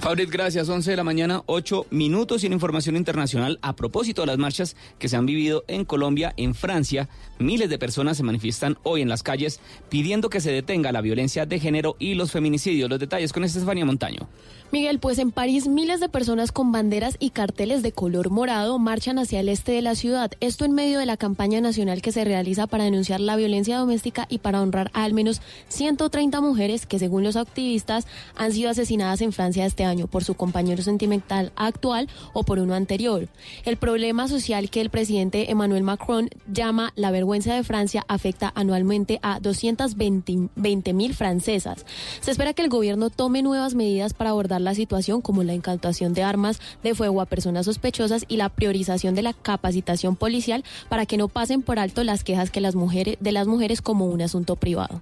Fabrit, 0.00 0.30
gracias. 0.30 0.66
11 0.66 0.92
de 0.92 0.96
la 0.96 1.04
mañana, 1.04 1.42
8 1.44 1.88
minutos 1.90 2.42
y 2.42 2.46
en 2.46 2.54
información 2.54 2.96
internacional 2.96 3.58
a 3.60 3.76
propósito 3.76 4.22
de 4.22 4.28
las 4.28 4.38
marchas 4.38 4.74
que 4.98 5.10
se 5.10 5.16
han 5.16 5.26
vivido 5.26 5.62
en 5.68 5.84
Colombia, 5.84 6.32
en 6.38 6.54
Francia. 6.54 7.10
Miles 7.38 7.68
de 7.68 7.78
personas 7.78 8.16
se 8.16 8.22
manifiestan 8.22 8.78
hoy 8.82 9.02
en 9.02 9.10
las 9.10 9.22
calles 9.22 9.60
pidiendo 9.90 10.30
que 10.30 10.40
se 10.40 10.52
detenga 10.52 10.90
la 10.90 11.02
violencia 11.02 11.44
de 11.44 11.60
género 11.60 11.96
y 11.98 12.14
los 12.14 12.32
feminicidios. 12.32 12.88
Los 12.88 12.98
detalles 12.98 13.34
con 13.34 13.44
Estefanía 13.44 13.84
Montaño. 13.84 14.26
Miguel, 14.72 15.00
pues 15.00 15.18
en 15.18 15.32
París 15.32 15.68
miles 15.68 16.00
de 16.00 16.08
personas 16.08 16.50
con 16.50 16.72
banderas 16.72 17.16
y 17.18 17.30
carteles 17.30 17.82
de 17.82 17.92
color 17.92 18.30
morado 18.30 18.78
marchan 18.78 19.18
hacia 19.18 19.40
el 19.40 19.50
este 19.50 19.72
de 19.72 19.82
la 19.82 19.96
ciudad. 19.96 20.30
Esto 20.40 20.64
en 20.64 20.72
medio 20.72 20.98
de 20.98 21.06
la 21.06 21.18
campaña 21.18 21.60
nacional 21.60 22.00
que 22.00 22.12
se 22.12 22.24
realiza 22.24 22.66
para 22.66 22.84
denunciar 22.84 23.20
la 23.20 23.36
violencia 23.36 23.76
doméstica 23.76 24.26
y 24.30 24.38
para 24.38 24.62
honrar 24.62 24.90
a 24.94 25.04
al 25.04 25.12
menos 25.12 25.42
130 25.68 26.40
mujeres 26.40 26.86
que 26.86 26.98
según 26.98 27.22
los 27.22 27.36
activistas 27.36 28.06
han 28.36 28.52
sido 28.52 28.70
asesinadas 28.70 29.20
en 29.20 29.32
Francia 29.32 29.66
este 29.66 29.84
año 29.84 29.89
por 30.08 30.24
su 30.24 30.34
compañero 30.34 30.82
sentimental 30.82 31.52
actual 31.56 32.08
o 32.32 32.44
por 32.44 32.58
uno 32.58 32.74
anterior. 32.74 33.28
El 33.64 33.76
problema 33.76 34.28
social 34.28 34.70
que 34.70 34.80
el 34.80 34.90
presidente 34.90 35.50
Emmanuel 35.50 35.82
Macron 35.82 36.30
llama 36.46 36.92
la 36.96 37.10
vergüenza 37.10 37.54
de 37.54 37.64
Francia 37.64 38.04
afecta 38.08 38.52
anualmente 38.54 39.18
a 39.22 39.40
220 39.40 40.92
mil 40.92 41.14
francesas. 41.14 41.84
Se 42.20 42.30
espera 42.30 42.54
que 42.54 42.62
el 42.62 42.68
gobierno 42.68 43.10
tome 43.10 43.42
nuevas 43.42 43.74
medidas 43.74 44.14
para 44.14 44.30
abordar 44.30 44.60
la 44.60 44.74
situación 44.74 45.20
como 45.20 45.42
la 45.42 45.54
incautación 45.54 46.14
de 46.14 46.22
armas 46.22 46.60
de 46.82 46.94
fuego 46.94 47.20
a 47.20 47.26
personas 47.26 47.66
sospechosas 47.66 48.24
y 48.28 48.36
la 48.36 48.48
priorización 48.48 49.14
de 49.14 49.22
la 49.22 49.32
capacitación 49.32 50.16
policial 50.16 50.64
para 50.88 51.06
que 51.06 51.16
no 51.16 51.28
pasen 51.28 51.62
por 51.62 51.78
alto 51.78 52.04
las 52.04 52.24
quejas 52.24 52.50
que 52.50 52.60
las 52.60 52.74
mujeres, 52.74 53.16
de 53.20 53.32
las 53.32 53.46
mujeres 53.46 53.82
como 53.82 54.06
un 54.06 54.22
asunto 54.22 54.56
privado. 54.56 55.00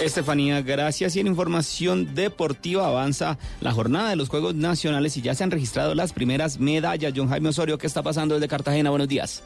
Estefanía, 0.00 0.62
gracias. 0.62 1.16
Y 1.16 1.20
en 1.20 1.26
información 1.26 2.14
deportiva 2.14 2.86
avanza 2.86 3.36
la 3.60 3.72
jornada 3.72 4.10
de 4.10 4.16
los 4.16 4.28
Juegos 4.28 4.54
Nacionales 4.54 5.16
y 5.16 5.22
ya 5.22 5.34
se 5.34 5.44
han 5.44 5.50
registrado 5.50 5.94
las 5.94 6.12
primeras 6.12 6.60
medallas. 6.60 7.12
John 7.14 7.28
Jaime 7.28 7.48
Osorio, 7.48 7.78
¿qué 7.78 7.86
está 7.86 8.02
pasando 8.02 8.34
desde 8.34 8.48
Cartagena? 8.48 8.90
Buenos 8.90 9.08
días. 9.08 9.42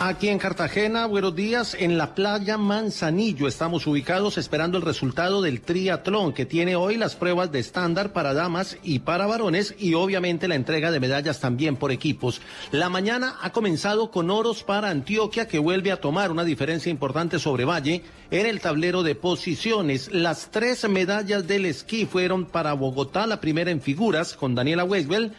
Aquí 0.00 0.28
en 0.28 0.38
Cartagena, 0.38 1.06
buenos 1.06 1.34
días, 1.34 1.74
en 1.76 1.98
la 1.98 2.14
playa 2.14 2.56
Manzanillo 2.56 3.48
estamos 3.48 3.84
ubicados 3.88 4.38
esperando 4.38 4.78
el 4.78 4.84
resultado 4.84 5.42
del 5.42 5.60
triatlón 5.60 6.32
que 6.32 6.46
tiene 6.46 6.76
hoy 6.76 6.96
las 6.96 7.16
pruebas 7.16 7.50
de 7.50 7.58
estándar 7.58 8.12
para 8.12 8.32
damas 8.32 8.78
y 8.84 9.00
para 9.00 9.26
varones 9.26 9.74
y 9.76 9.94
obviamente 9.94 10.46
la 10.46 10.54
entrega 10.54 10.92
de 10.92 11.00
medallas 11.00 11.40
también 11.40 11.74
por 11.74 11.90
equipos. 11.90 12.40
La 12.70 12.88
mañana 12.88 13.38
ha 13.42 13.50
comenzado 13.50 14.12
con 14.12 14.30
oros 14.30 14.62
para 14.62 14.88
Antioquia 14.88 15.48
que 15.48 15.58
vuelve 15.58 15.90
a 15.90 16.00
tomar 16.00 16.30
una 16.30 16.44
diferencia 16.44 16.90
importante 16.90 17.40
sobre 17.40 17.64
Valle 17.64 18.04
en 18.30 18.46
el 18.46 18.60
tablero 18.60 19.02
de 19.02 19.16
posiciones. 19.16 20.10
Las 20.12 20.52
tres 20.52 20.88
medallas 20.88 21.48
del 21.48 21.66
esquí 21.66 22.06
fueron 22.06 22.46
para 22.46 22.72
Bogotá, 22.72 23.26
la 23.26 23.40
primera 23.40 23.72
en 23.72 23.80
figuras 23.80 24.34
con 24.34 24.54
Daniela 24.54 24.84
Weisbel 24.84 25.32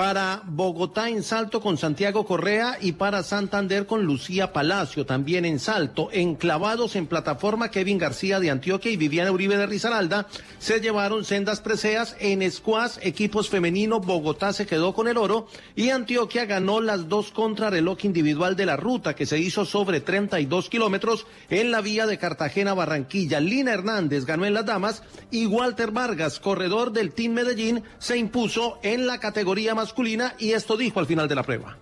para 0.00 0.40
Bogotá 0.46 1.10
en 1.10 1.22
salto 1.22 1.60
con 1.60 1.76
Santiago 1.76 2.24
Correa 2.24 2.78
y 2.80 2.92
para 2.92 3.22
Santander 3.22 3.84
con 3.84 4.02
Lucía 4.04 4.50
Palacio, 4.50 5.04
también 5.04 5.44
en 5.44 5.58
salto. 5.58 6.08
Enclavados 6.10 6.96
en 6.96 7.06
plataforma 7.06 7.70
Kevin 7.70 7.98
García 7.98 8.40
de 8.40 8.48
Antioquia 8.48 8.90
y 8.90 8.96
Viviana 8.96 9.30
Uribe 9.30 9.58
de 9.58 9.66
Risaralda 9.66 10.26
se 10.58 10.80
llevaron 10.80 11.26
sendas 11.26 11.60
preseas 11.60 12.16
en 12.18 12.50
squash, 12.50 12.96
equipos 13.02 13.50
femenino, 13.50 14.00
Bogotá 14.00 14.54
se 14.54 14.64
quedó 14.64 14.94
con 14.94 15.06
el 15.06 15.18
oro 15.18 15.48
y 15.76 15.90
Antioquia 15.90 16.46
ganó 16.46 16.80
las 16.80 17.10
dos 17.10 17.30
contrarreloj 17.30 17.98
individual 18.04 18.56
de 18.56 18.64
la 18.64 18.78
ruta 18.78 19.14
que 19.14 19.26
se 19.26 19.38
hizo 19.38 19.66
sobre 19.66 20.00
32 20.00 20.70
kilómetros 20.70 21.26
en 21.50 21.70
la 21.70 21.82
vía 21.82 22.06
de 22.06 22.16
Cartagena 22.16 22.72
Barranquilla. 22.72 23.38
Lina 23.38 23.74
Hernández 23.74 24.24
ganó 24.24 24.46
en 24.46 24.54
las 24.54 24.64
damas 24.64 25.02
y 25.30 25.44
Walter 25.44 25.90
Vargas, 25.90 26.40
corredor 26.40 26.90
del 26.90 27.12
Team 27.12 27.34
Medellín, 27.34 27.82
se 27.98 28.16
impuso 28.16 28.78
en 28.82 29.06
la 29.06 29.18
categoría 29.18 29.74
más 29.74 29.89
masculina 29.90 30.34
y 30.38 30.52
esto 30.52 30.76
dijo 30.76 31.00
al 31.00 31.06
final 31.06 31.26
de 31.26 31.34
la 31.34 31.42
prueba. 31.42 31.76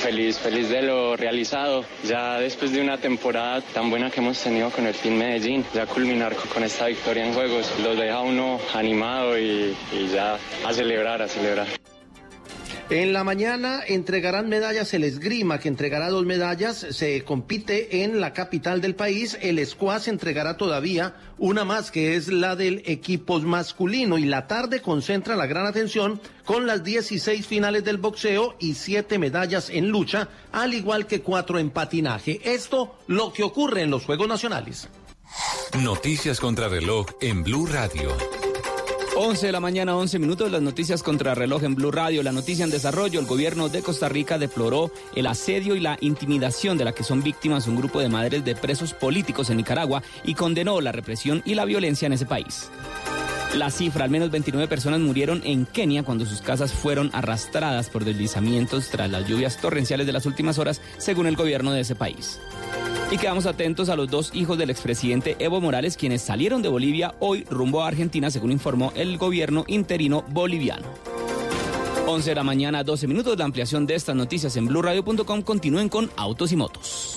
feliz, 0.00 0.38
feliz 0.38 0.68
de 0.70 0.82
lo 0.82 1.16
realizado. 1.16 1.84
Ya 2.02 2.40
después 2.40 2.72
de 2.72 2.80
una 2.80 2.98
temporada 2.98 3.60
tan 3.60 3.90
buena 3.90 4.10
que 4.10 4.18
hemos 4.18 4.42
tenido 4.42 4.70
con 4.70 4.84
el 4.84 4.94
Team 4.94 5.14
Medellín, 5.14 5.64
ya 5.72 5.86
culminar 5.86 6.34
con 6.52 6.64
esta 6.64 6.86
victoria 6.86 7.24
en 7.26 7.32
juegos, 7.32 7.72
lo 7.80 7.94
deja 7.94 8.20
uno 8.22 8.58
animado 8.74 9.38
y 9.38 9.76
ya 10.12 10.36
a 10.66 10.72
celebrar, 10.72 11.22
a 11.22 11.28
celebrar. 11.28 11.68
En 12.90 13.14
la 13.14 13.24
mañana 13.24 13.80
entregarán 13.86 14.50
medallas 14.50 14.92
el 14.92 15.04
esgrima, 15.04 15.58
que 15.58 15.68
entregará 15.68 16.10
dos 16.10 16.26
medallas. 16.26 16.86
Se 16.90 17.24
compite 17.24 18.04
en 18.04 18.20
la 18.20 18.34
capital 18.34 18.82
del 18.82 18.94
país. 18.94 19.38
El 19.40 19.64
squash 19.66 20.08
entregará 20.08 20.58
todavía 20.58 21.16
una 21.38 21.64
más, 21.64 21.90
que 21.90 22.14
es 22.14 22.28
la 22.28 22.56
del 22.56 22.82
equipo 22.84 23.40
masculino. 23.40 24.18
Y 24.18 24.26
la 24.26 24.46
tarde 24.46 24.82
concentra 24.82 25.34
la 25.34 25.46
gran 25.46 25.66
atención 25.66 26.20
con 26.44 26.66
las 26.66 26.84
16 26.84 27.46
finales 27.46 27.84
del 27.84 27.96
boxeo 27.96 28.54
y 28.60 28.74
siete 28.74 29.18
medallas 29.18 29.70
en 29.70 29.88
lucha, 29.88 30.28
al 30.52 30.74
igual 30.74 31.06
que 31.06 31.22
cuatro 31.22 31.58
en 31.58 31.70
patinaje. 31.70 32.40
Esto 32.44 32.98
lo 33.06 33.32
que 33.32 33.44
ocurre 33.44 33.80
en 33.80 33.90
los 33.90 34.04
Juegos 34.04 34.28
Nacionales. 34.28 34.88
Noticias 35.82 36.38
contra 36.38 36.68
reloj 36.68 37.06
en 37.22 37.42
Blue 37.42 37.66
Radio. 37.66 38.14
11 39.16 39.46
de 39.46 39.52
la 39.52 39.60
mañana, 39.60 39.96
11 39.96 40.18
minutos, 40.18 40.50
las 40.50 40.60
noticias 40.60 41.04
contra 41.04 41.36
reloj 41.36 41.62
en 41.62 41.76
Blue 41.76 41.92
Radio. 41.92 42.24
La 42.24 42.32
noticia 42.32 42.64
en 42.64 42.70
desarrollo, 42.70 43.20
el 43.20 43.26
gobierno 43.26 43.68
de 43.68 43.80
Costa 43.80 44.08
Rica 44.08 44.38
deploró 44.38 44.90
el 45.14 45.28
asedio 45.28 45.76
y 45.76 45.80
la 45.80 45.96
intimidación 46.00 46.76
de 46.76 46.84
la 46.84 46.92
que 46.92 47.04
son 47.04 47.22
víctimas 47.22 47.68
un 47.68 47.76
grupo 47.76 48.00
de 48.00 48.08
madres 48.08 48.44
de 48.44 48.56
presos 48.56 48.92
políticos 48.92 49.50
en 49.50 49.58
Nicaragua 49.58 50.02
y 50.24 50.34
condenó 50.34 50.80
la 50.80 50.90
represión 50.90 51.42
y 51.44 51.54
la 51.54 51.64
violencia 51.64 52.06
en 52.06 52.14
ese 52.14 52.26
país. 52.26 52.70
La 53.54 53.70
cifra, 53.70 54.04
al 54.04 54.10
menos 54.10 54.32
29 54.32 54.66
personas 54.66 54.98
murieron 54.98 55.42
en 55.44 55.64
Kenia 55.64 56.02
cuando 56.02 56.26
sus 56.26 56.42
casas 56.42 56.72
fueron 56.72 57.10
arrastradas 57.12 57.90
por 57.90 58.04
deslizamientos 58.04 58.88
tras 58.88 59.08
las 59.08 59.28
lluvias 59.28 59.58
torrenciales 59.58 60.06
de 60.06 60.12
las 60.12 60.26
últimas 60.26 60.58
horas, 60.58 60.80
según 60.98 61.28
el 61.28 61.36
gobierno 61.36 61.72
de 61.72 61.82
ese 61.82 61.94
país. 61.94 62.40
Y 63.10 63.18
quedamos 63.18 63.46
atentos 63.46 63.88
a 63.88 63.96
los 63.96 64.10
dos 64.10 64.30
hijos 64.34 64.58
del 64.58 64.70
expresidente 64.70 65.36
Evo 65.38 65.60
Morales, 65.60 65.96
quienes 65.96 66.22
salieron 66.22 66.62
de 66.62 66.68
Bolivia 66.68 67.14
hoy 67.20 67.44
rumbo 67.50 67.82
a 67.82 67.88
Argentina, 67.88 68.30
según 68.30 68.52
informó 68.52 68.92
el 68.96 69.18
gobierno 69.18 69.64
interino 69.68 70.24
boliviano. 70.28 70.86
11 72.06 72.30
de 72.30 72.34
la 72.34 72.44
mañana, 72.44 72.82
12 72.84 73.06
minutos. 73.06 73.38
La 73.38 73.44
ampliación 73.44 73.86
de 73.86 73.94
estas 73.94 74.16
noticias 74.16 74.56
en 74.56 74.66
blurradio.com. 74.66 75.42
Continúen 75.42 75.88
con 75.88 76.10
Autos 76.16 76.52
y 76.52 76.56
Motos. 76.56 77.16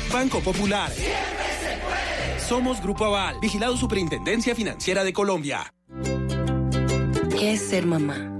Banco 0.11 0.41
Popular. 0.41 0.91
Somos 2.47 2.81
Grupo 2.81 3.05
Aval, 3.05 3.39
vigilado 3.39 3.77
Superintendencia 3.77 4.53
Financiera 4.53 5.05
de 5.05 5.13
Colombia. 5.13 5.73
¿Qué 7.39 7.53
es 7.53 7.61
ser 7.61 7.85
mamá? 7.85 8.37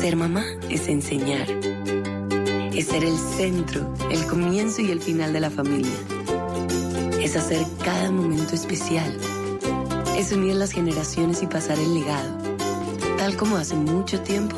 Ser 0.00 0.14
mamá 0.14 0.44
es 0.70 0.88
enseñar. 0.88 1.48
Es 2.72 2.86
ser 2.86 3.04
el 3.04 3.18
centro, 3.18 3.92
el 4.10 4.24
comienzo 4.26 4.82
y 4.82 4.92
el 4.92 5.00
final 5.00 5.32
de 5.32 5.40
la 5.40 5.50
familia. 5.50 5.96
Es 7.20 7.36
hacer 7.36 7.64
cada 7.84 8.10
momento 8.12 8.54
especial. 8.54 9.18
Es 10.16 10.30
unir 10.30 10.54
las 10.54 10.70
generaciones 10.70 11.42
y 11.42 11.46
pasar 11.48 11.78
el 11.78 11.92
legado. 11.92 12.38
Tal 13.18 13.36
como 13.36 13.56
hace 13.56 13.74
mucho 13.74 14.20
tiempo, 14.20 14.56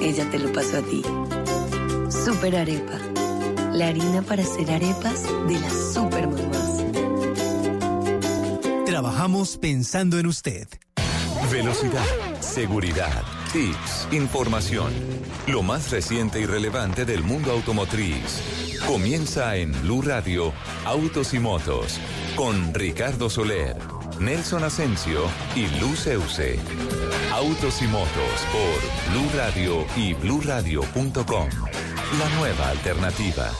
ella 0.00 0.28
te 0.30 0.38
lo 0.38 0.52
pasó 0.52 0.78
a 0.78 0.82
ti. 0.82 1.02
Super 2.10 2.56
Arepa 2.56 3.15
la 3.76 3.88
harina 3.88 4.22
para 4.22 4.42
hacer 4.42 4.70
arepas 4.70 5.22
de 5.46 5.60
las 5.60 5.92
supermamás. 5.92 6.82
Trabajamos 8.86 9.58
pensando 9.58 10.18
en 10.18 10.26
usted. 10.26 10.66
Velocidad, 11.50 12.06
seguridad, 12.40 13.22
tips, 13.52 14.08
información. 14.12 14.92
Lo 15.46 15.62
más 15.62 15.90
reciente 15.90 16.40
y 16.40 16.46
relevante 16.46 17.04
del 17.04 17.22
mundo 17.22 17.52
automotriz. 17.52 18.40
Comienza 18.86 19.56
en 19.56 19.72
Blue 19.82 20.00
Radio, 20.00 20.54
Autos 20.86 21.34
y 21.34 21.38
Motos, 21.38 22.00
con 22.34 22.72
Ricardo 22.72 23.28
Soler, 23.28 23.76
Nelson 24.18 24.64
Asensio 24.64 25.26
y 25.54 25.66
Luz 25.80 26.06
Euse. 26.06 26.58
Autos 27.30 27.82
y 27.82 27.86
Motos 27.88 28.46
por 28.50 29.12
Blue 29.12 29.30
Radio 29.36 29.84
y 29.96 30.14
bluradio.com. 30.14 31.48
La 32.18 32.28
nueva 32.38 32.70
alternativa. 32.70 33.52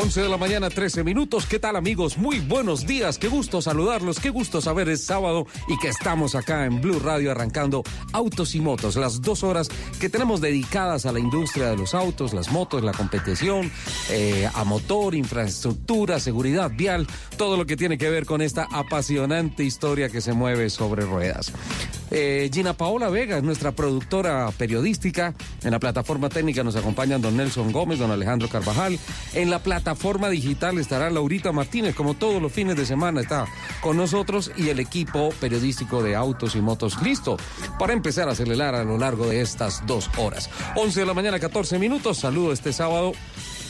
11 0.00 0.22
de 0.22 0.28
la 0.28 0.36
mañana, 0.36 0.70
13 0.70 1.02
minutos. 1.02 1.44
¿Qué 1.44 1.58
tal 1.58 1.74
amigos? 1.74 2.18
Muy 2.18 2.38
buenos 2.38 2.86
días. 2.86 3.18
Qué 3.18 3.26
gusto 3.26 3.60
saludarlos. 3.60 4.20
Qué 4.20 4.30
gusto 4.30 4.60
saber 4.60 4.88
es 4.88 5.04
sábado 5.04 5.44
y 5.66 5.76
que 5.78 5.88
estamos 5.88 6.36
acá 6.36 6.66
en 6.66 6.80
Blue 6.80 7.00
Radio 7.00 7.32
arrancando 7.32 7.82
Autos 8.12 8.54
y 8.54 8.60
Motos. 8.60 8.94
Las 8.94 9.22
dos 9.22 9.42
horas 9.42 9.68
que 9.98 10.08
tenemos 10.08 10.40
dedicadas 10.40 11.04
a 11.04 11.10
la 11.10 11.18
industria 11.18 11.70
de 11.70 11.76
los 11.76 11.94
autos, 11.94 12.32
las 12.32 12.52
motos, 12.52 12.84
la 12.84 12.92
competición, 12.92 13.72
eh, 14.10 14.48
a 14.54 14.62
motor, 14.62 15.16
infraestructura, 15.16 16.20
seguridad 16.20 16.70
vial, 16.72 17.08
todo 17.36 17.56
lo 17.56 17.66
que 17.66 17.76
tiene 17.76 17.98
que 17.98 18.08
ver 18.08 18.24
con 18.24 18.40
esta 18.40 18.68
apasionante 18.70 19.64
historia 19.64 20.10
que 20.10 20.20
se 20.20 20.32
mueve 20.32 20.70
sobre 20.70 21.06
ruedas. 21.06 21.52
Eh, 22.12 22.48
Gina 22.54 22.72
Paola 22.72 23.08
Vega 23.08 23.38
es 23.38 23.42
nuestra 23.42 23.72
productora 23.72 24.48
periodística. 24.56 25.34
En 25.64 25.72
la 25.72 25.80
plataforma 25.80 26.28
técnica 26.28 26.62
nos 26.62 26.76
acompañan 26.76 27.20
don 27.20 27.36
Nelson 27.36 27.72
Gómez, 27.72 27.98
don 27.98 28.12
Alejandro 28.12 28.48
Carvajal. 28.48 28.96
En 29.34 29.50
la 29.50 29.58
plataforma 29.58 29.87
digital 30.30 30.78
estará 30.78 31.10
Laurita 31.10 31.52
Martínez, 31.52 31.94
como 31.94 32.14
todos 32.14 32.42
los 32.42 32.52
fines 32.52 32.76
de 32.76 32.84
semana 32.84 33.20
está 33.20 33.46
con 33.80 33.96
nosotros 33.96 34.50
y 34.56 34.68
el 34.68 34.80
equipo 34.80 35.30
periodístico 35.40 36.02
de 36.02 36.16
autos 36.16 36.56
y 36.56 36.60
motos 36.60 37.00
listo 37.02 37.36
para 37.78 37.92
empezar 37.92 38.28
a 38.28 38.32
acelerar 38.32 38.74
a 38.74 38.84
lo 38.84 38.98
largo 38.98 39.26
de 39.26 39.40
estas 39.40 39.86
dos 39.86 40.10
horas. 40.18 40.50
11 40.76 41.00
de 41.00 41.06
la 41.06 41.14
mañana, 41.14 41.38
14 41.38 41.78
minutos. 41.78 42.18
Saludo 42.18 42.52
este 42.52 42.72
sábado 42.72 43.12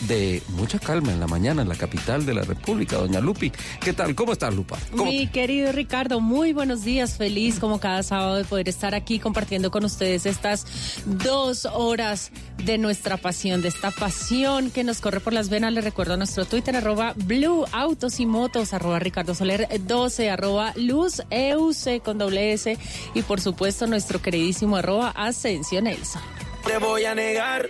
de 0.02 0.42
mucha 0.50 0.78
calma 0.78 1.12
en 1.12 1.20
la 1.20 1.26
mañana 1.26 1.62
en 1.62 1.68
la 1.68 1.74
capital 1.74 2.24
de 2.24 2.34
la 2.34 2.42
República, 2.42 2.96
doña 2.96 3.20
Lupi. 3.20 3.52
¿Qué 3.80 3.92
tal? 3.92 4.14
¿Cómo 4.14 4.32
estás, 4.32 4.54
Lupa? 4.54 4.78
¿Cómo- 4.92 5.06
Mi 5.06 5.26
querido 5.26 5.72
Ricardo, 5.72 6.20
muy 6.20 6.52
buenos 6.52 6.84
días. 6.84 7.16
Feliz 7.16 7.58
como 7.58 7.80
cada 7.80 8.02
sábado 8.02 8.36
de 8.36 8.44
poder 8.44 8.68
estar 8.68 8.94
aquí 8.94 9.18
compartiendo 9.18 9.70
con 9.70 9.84
ustedes 9.84 10.26
estas 10.26 10.66
dos 11.06 11.64
horas 11.66 12.30
de 12.64 12.78
nuestra 12.78 13.16
pasión, 13.16 13.62
de 13.62 13.68
esta 13.68 13.90
pasión 13.90 14.70
que 14.70 14.84
nos 14.84 15.00
corre 15.00 15.20
por 15.20 15.32
las 15.32 15.48
venas. 15.48 15.72
Les 15.72 15.84
recuerdo 15.84 16.16
nuestro 16.16 16.44
Twitter, 16.44 16.76
arroba 16.76 17.14
Blue 17.16 17.64
Autos 17.72 18.20
y 18.20 18.26
Motos, 18.26 18.72
arroba 18.72 18.98
Ricardo 18.98 19.34
Soler 19.34 19.66
12, 19.80 20.30
arroba 20.30 20.72
Luz 20.76 21.22
EUC 21.30 22.02
con 22.02 22.18
doble 22.18 22.52
S 22.52 22.76
y 23.14 23.22
por 23.22 23.40
supuesto 23.40 23.86
nuestro 23.86 24.20
queridísimo 24.22 24.76
arroba 24.76 25.10
Ascensión 25.10 25.84
Nelson. 25.84 26.22
Te 26.66 26.78
voy 26.78 27.04
a 27.04 27.14
negar. 27.14 27.68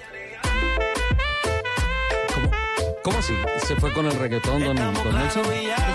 ¿Cómo 3.09 3.21
así? 3.21 3.33
¿Se 3.67 3.75
fue 3.77 3.91
con 3.95 4.05
el 4.05 4.13
reggaetón, 4.13 4.63
don, 4.63 4.77
don 4.77 4.93
Nelson? 5.15 5.43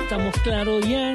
Estamos 0.01 0.33
claros 0.39 0.83
ya. 0.87 1.13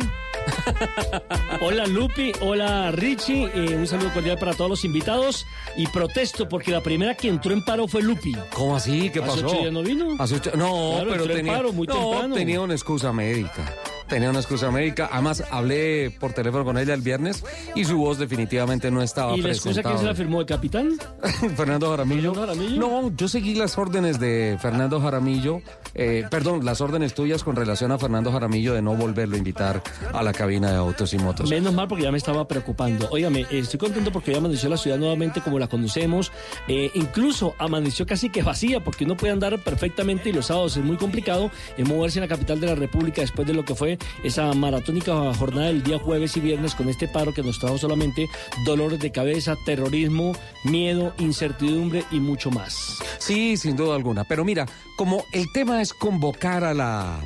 hola 1.60 1.86
Lupi, 1.86 2.30
hola 2.40 2.92
Richie, 2.92 3.50
eh, 3.52 3.74
un 3.76 3.84
saludo 3.86 4.12
cordial 4.14 4.38
para 4.38 4.54
todos 4.54 4.70
los 4.70 4.84
invitados 4.84 5.44
y 5.76 5.88
protesto 5.88 6.48
porque 6.48 6.70
la 6.70 6.80
primera 6.82 7.16
que 7.16 7.26
entró 7.26 7.52
en 7.52 7.64
paro 7.64 7.88
fue 7.88 8.02
Lupi. 8.02 8.32
¿Cómo 8.54 8.76
así? 8.76 9.10
¿Qué 9.10 9.18
Hace 9.18 9.28
pasó? 9.42 9.46
ocho 9.48 9.58
días 9.58 9.72
no 9.72 9.82
vino. 9.82 10.14
Hace 10.20 10.36
ocho- 10.36 10.52
No, 10.54 10.90
Claro, 10.92 11.10
pero 11.10 11.14
entró 11.24 11.30
en 11.32 11.36
tenía, 11.38 11.52
paro 11.56 11.72
muy 11.72 11.86
no, 11.88 11.94
temprano. 11.94 12.34
tenía 12.36 12.60
una 12.60 12.74
excusa 12.74 13.12
médica. 13.12 13.74
Tenía 14.08 14.30
una 14.30 14.38
excusa 14.38 14.70
médica. 14.70 15.08
Además, 15.12 15.44
hablé 15.50 16.10
por 16.18 16.32
teléfono 16.32 16.64
con 16.64 16.78
ella 16.78 16.94
el 16.94 17.02
viernes 17.02 17.44
y 17.74 17.84
su 17.84 17.98
voz 17.98 18.18
definitivamente 18.18 18.90
no 18.90 19.02
estaba 19.02 19.36
¿Y 19.36 19.42
la 19.42 19.50
excusa 19.50 19.82
que 19.82 19.98
se 19.98 20.04
la 20.04 20.14
firmó 20.14 20.40
el 20.40 20.46
capitán? 20.46 20.92
Fernando 21.56 21.90
Jaramillo. 21.90 22.32
No, 22.76 23.14
yo 23.14 23.28
seguí 23.28 23.54
las 23.54 23.76
órdenes 23.76 24.18
de 24.18 24.56
Fernando 24.60 25.00
Jaramillo, 25.00 25.60
eh, 25.94 26.24
perdón, 26.30 26.64
las 26.64 26.80
órdenes 26.80 27.14
tuyas 27.14 27.44
con 27.44 27.56
relación 27.56 27.92
a 27.92 27.98
Fernando 27.98 28.32
Jaramillo 28.32 28.72
de 28.72 28.80
no 28.80 28.94
volverlo 28.94 29.34
a 29.34 29.38
invitar 29.38 29.82
a 30.12 30.22
la 30.22 30.32
cabina 30.32 30.70
de 30.70 30.76
autos 30.76 31.12
y 31.12 31.18
motos. 31.18 31.50
Menos 31.50 31.74
mal 31.74 31.86
porque 31.86 32.04
ya 32.04 32.12
me 32.12 32.18
estaba 32.18 32.48
preocupando. 32.48 33.08
Óigame, 33.10 33.42
eh, 33.42 33.58
estoy 33.58 33.78
contento 33.78 34.10
porque 34.10 34.32
ya 34.32 34.38
amaneció 34.38 34.68
la 34.68 34.78
ciudad 34.78 34.96
nuevamente 34.96 35.42
como 35.42 35.58
la 35.58 35.68
conocemos. 35.68 36.32
Eh, 36.66 36.90
incluso 36.94 37.54
amaneció 37.58 38.06
casi 38.06 38.30
que 38.30 38.42
vacía 38.42 38.80
porque 38.80 39.04
uno 39.04 39.16
puede 39.16 39.32
andar 39.32 39.58
perfectamente 39.58 40.30
y 40.30 40.32
los 40.32 40.46
sábados 40.46 40.76
es 40.76 40.84
muy 40.84 40.96
complicado 40.96 41.50
en 41.76 41.88
moverse 41.88 42.18
en 42.18 42.22
la 42.22 42.28
capital 42.28 42.60
de 42.60 42.68
la 42.68 42.74
República 42.74 43.20
después 43.20 43.46
de 43.46 43.54
lo 43.54 43.64
que 43.64 43.74
fue 43.74 43.97
esa 44.22 44.52
maratónica 44.54 45.34
jornada 45.34 45.68
del 45.68 45.82
día 45.82 45.98
jueves 45.98 46.36
y 46.36 46.40
viernes 46.40 46.74
con 46.74 46.88
este 46.88 47.08
paro 47.08 47.32
que 47.32 47.42
nos 47.42 47.58
trajo 47.58 47.78
solamente 47.78 48.28
dolores 48.64 48.98
de 49.00 49.12
cabeza, 49.12 49.56
terrorismo, 49.64 50.32
miedo, 50.64 51.14
incertidumbre 51.18 52.04
y 52.10 52.20
mucho 52.20 52.50
más. 52.50 52.98
Sí, 53.18 53.56
sin 53.56 53.76
duda 53.76 53.94
alguna. 53.94 54.24
Pero 54.24 54.44
mira, 54.44 54.66
como 54.96 55.24
el 55.32 55.50
tema 55.52 55.80
es 55.80 55.92
convocar 55.92 56.64
a 56.64 56.74
la, 56.74 57.20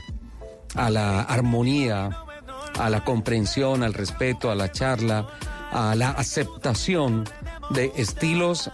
a 0.74 0.90
la 0.90 1.22
armonía, 1.22 2.10
a 2.78 2.90
la 2.90 3.04
comprensión, 3.04 3.82
al 3.82 3.94
respeto, 3.94 4.50
a 4.50 4.54
la 4.54 4.72
charla, 4.72 5.28
a 5.70 5.94
la 5.94 6.10
aceptación 6.10 7.24
de 7.70 7.92
estilos, 7.96 8.70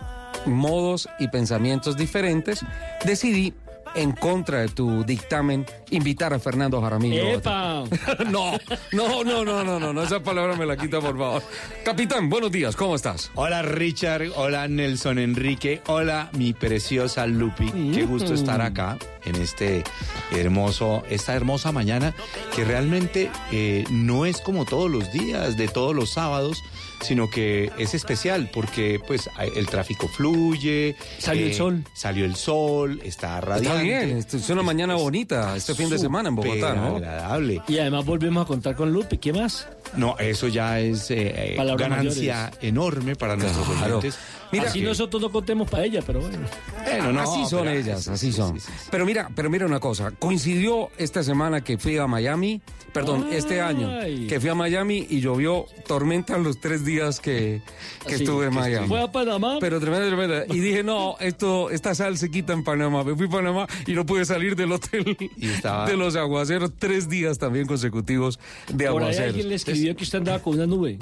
modos 0.47 1.09
y 1.19 1.29
pensamientos 1.29 1.97
diferentes, 1.97 2.65
decidí 3.05 3.55
en 3.95 4.13
contra 4.13 4.61
de 4.61 4.69
tu 4.69 5.05
dictamen 5.05 5.67
invitar 5.91 6.35
a 6.35 6.39
Fernando 6.39 6.81
Jaramillo. 6.81 7.29
¡Epa! 7.29 7.85
no, 8.31 8.53
no, 8.93 9.25
no, 9.25 9.45
no, 9.45 9.65
no, 9.65 9.81
no, 9.81 9.93
no, 9.93 10.03
esa 10.03 10.21
palabra 10.21 10.57
me 10.57 10.67
la 10.67 10.77
quita, 10.77 11.01
por 11.01 11.17
favor. 11.17 11.43
Capitán, 11.85 12.29
buenos 12.29 12.53
días, 12.53 12.77
¿cómo 12.77 12.95
estás? 12.95 13.31
Hola 13.35 13.63
Richard, 13.63 14.31
hola 14.37 14.69
Nelson 14.69 15.19
Enrique, 15.19 15.83
hola 15.87 16.31
mi 16.33 16.53
preciosa 16.53 17.27
Lupi. 17.27 17.71
Qué 17.93 18.05
gusto 18.05 18.35
estar 18.35 18.61
acá 18.61 18.99
en 19.25 19.37
este 19.37 19.85
hermoso, 20.33 21.03
esta 21.09 21.35
hermosa 21.35 21.73
mañana 21.73 22.15
que 22.55 22.65
realmente 22.65 23.31
eh, 23.53 23.85
no 23.91 24.27
es 24.27 24.41
como 24.41 24.65
todos 24.65 24.91
los 24.91 25.13
días, 25.13 25.57
de 25.57 25.69
todos 25.69 25.95
los 25.95 26.11
sábados, 26.11 26.63
sino 27.01 27.29
que 27.31 27.71
es 27.79 27.95
especial 27.95 28.51
porque 28.53 29.01
pues 29.07 29.29
el 29.55 29.67
tráfico 29.67 30.09
fluye. 30.09 30.97
Salió 31.19 31.47
el 31.47 31.55
sol. 31.55 31.85
Salió 31.95 32.25
el 32.25 32.37
sol, 32.37 33.01
está 33.05 33.41
radiante. 33.41 33.69
Está 33.69 33.83
bien, 33.83 34.17
esto 34.19 34.37
es 34.37 34.49
una 34.51 34.63
mañana 34.63 34.95
bonita 34.95 35.57
este 35.57 35.75
fin 35.75 35.89
de 35.89 35.99
semana 35.99 36.29
en 36.29 36.35
Bogotá, 36.37 36.75
¿no? 36.75 36.97
agradable. 36.97 37.63
Y 37.69 37.79
además 37.79 38.05
volvemos 38.05 38.45
a 38.45 38.47
contar 38.47 38.75
con 38.77 38.93
Lupi. 38.93 39.19
¿Qué 39.19 39.33
más? 39.33 39.69
No, 39.97 40.17
eso 40.19 40.49
ya 40.49 40.81
es 40.81 41.11
eh, 41.11 41.55
eh, 41.55 41.75
ganancia 41.79 42.35
mayores. 42.37 42.59
enorme 42.63 43.17
para 43.17 43.37
nuestros 43.37 43.67
Claro. 43.67 43.99
oyentes. 43.99 44.19
Mira, 44.53 44.69
Así 44.71 44.81
que- 44.81 44.87
nosotros 44.87 45.21
no 45.23 45.31
contemos 45.31 45.69
para 45.69 45.85
ella, 45.85 46.01
pero 46.07 46.21
bueno. 46.21 46.39
Bueno, 46.85 47.13
no, 47.13 47.21
así 47.21 47.47
son 47.51 47.65
pero- 47.65 47.79
ellas, 47.79 48.09
así 48.09 48.33
son. 48.33 48.59
Pero 48.91 49.05
mira, 49.07 49.29
pero 49.35 49.51
mira 49.51 49.67
una 49.67 49.79
cosa, 49.81 50.11
coincidió 50.19 50.91
esta 50.99 51.23
semana 51.23 51.63
que 51.63 51.77
fui 51.79 51.97
a 51.99 52.07
Miami, 52.07 52.61
perdón, 52.93 53.29
este 53.33 53.61
año, 53.61 53.91
que 54.29 54.41
fui 54.41 54.49
a 54.51 54.55
Miami 54.55 55.07
y 55.09 55.21
llovió 55.21 55.67
tormenta 55.87 56.37
los 56.39 56.59
tres 56.61 56.85
días 56.85 57.21
que, 57.21 57.63
que 58.07 58.15
estuve 58.17 58.47
en 58.47 58.51
que 58.53 58.57
Miami. 58.59 58.89
Fue 58.89 59.01
a 59.01 59.11
Panamá. 59.13 59.59
Pero 59.61 59.79
tremenda, 59.81 60.07
tremenda. 60.07 60.45
Y 60.55 60.61
dije, 60.61 60.83
no, 60.83 61.17
esto, 61.21 61.71
esta 61.71 61.95
sal 61.95 62.19
se 62.19 62.31
quita 62.31 62.53
en 62.53 62.65
Panamá. 62.65 63.05
Me 63.05 63.15
fui 63.15 63.27
a 63.27 63.31
Panamá 63.31 63.67
y 63.87 63.93
no 63.93 64.05
pude 64.07 64.25
salir 64.25 64.57
del 64.57 64.73
hotel 64.73 65.17
estaba- 65.41 65.87
de 65.87 65.97
los 65.97 66.17
aguaceros. 66.17 66.73
Tres 66.79 67.09
días 67.09 67.39
también 67.39 67.67
consecutivos 67.67 68.39
de 68.69 68.73
Por 68.73 68.83
ahí 68.83 68.87
aguaceros. 68.89 69.29
alguien 69.29 69.49
le 69.49 69.55
escribió 69.55 69.97
que 69.97 70.05
usted 70.05 70.19
andaba 70.19 70.39
con 70.41 70.55
una 70.55 70.67
nube. 70.67 70.99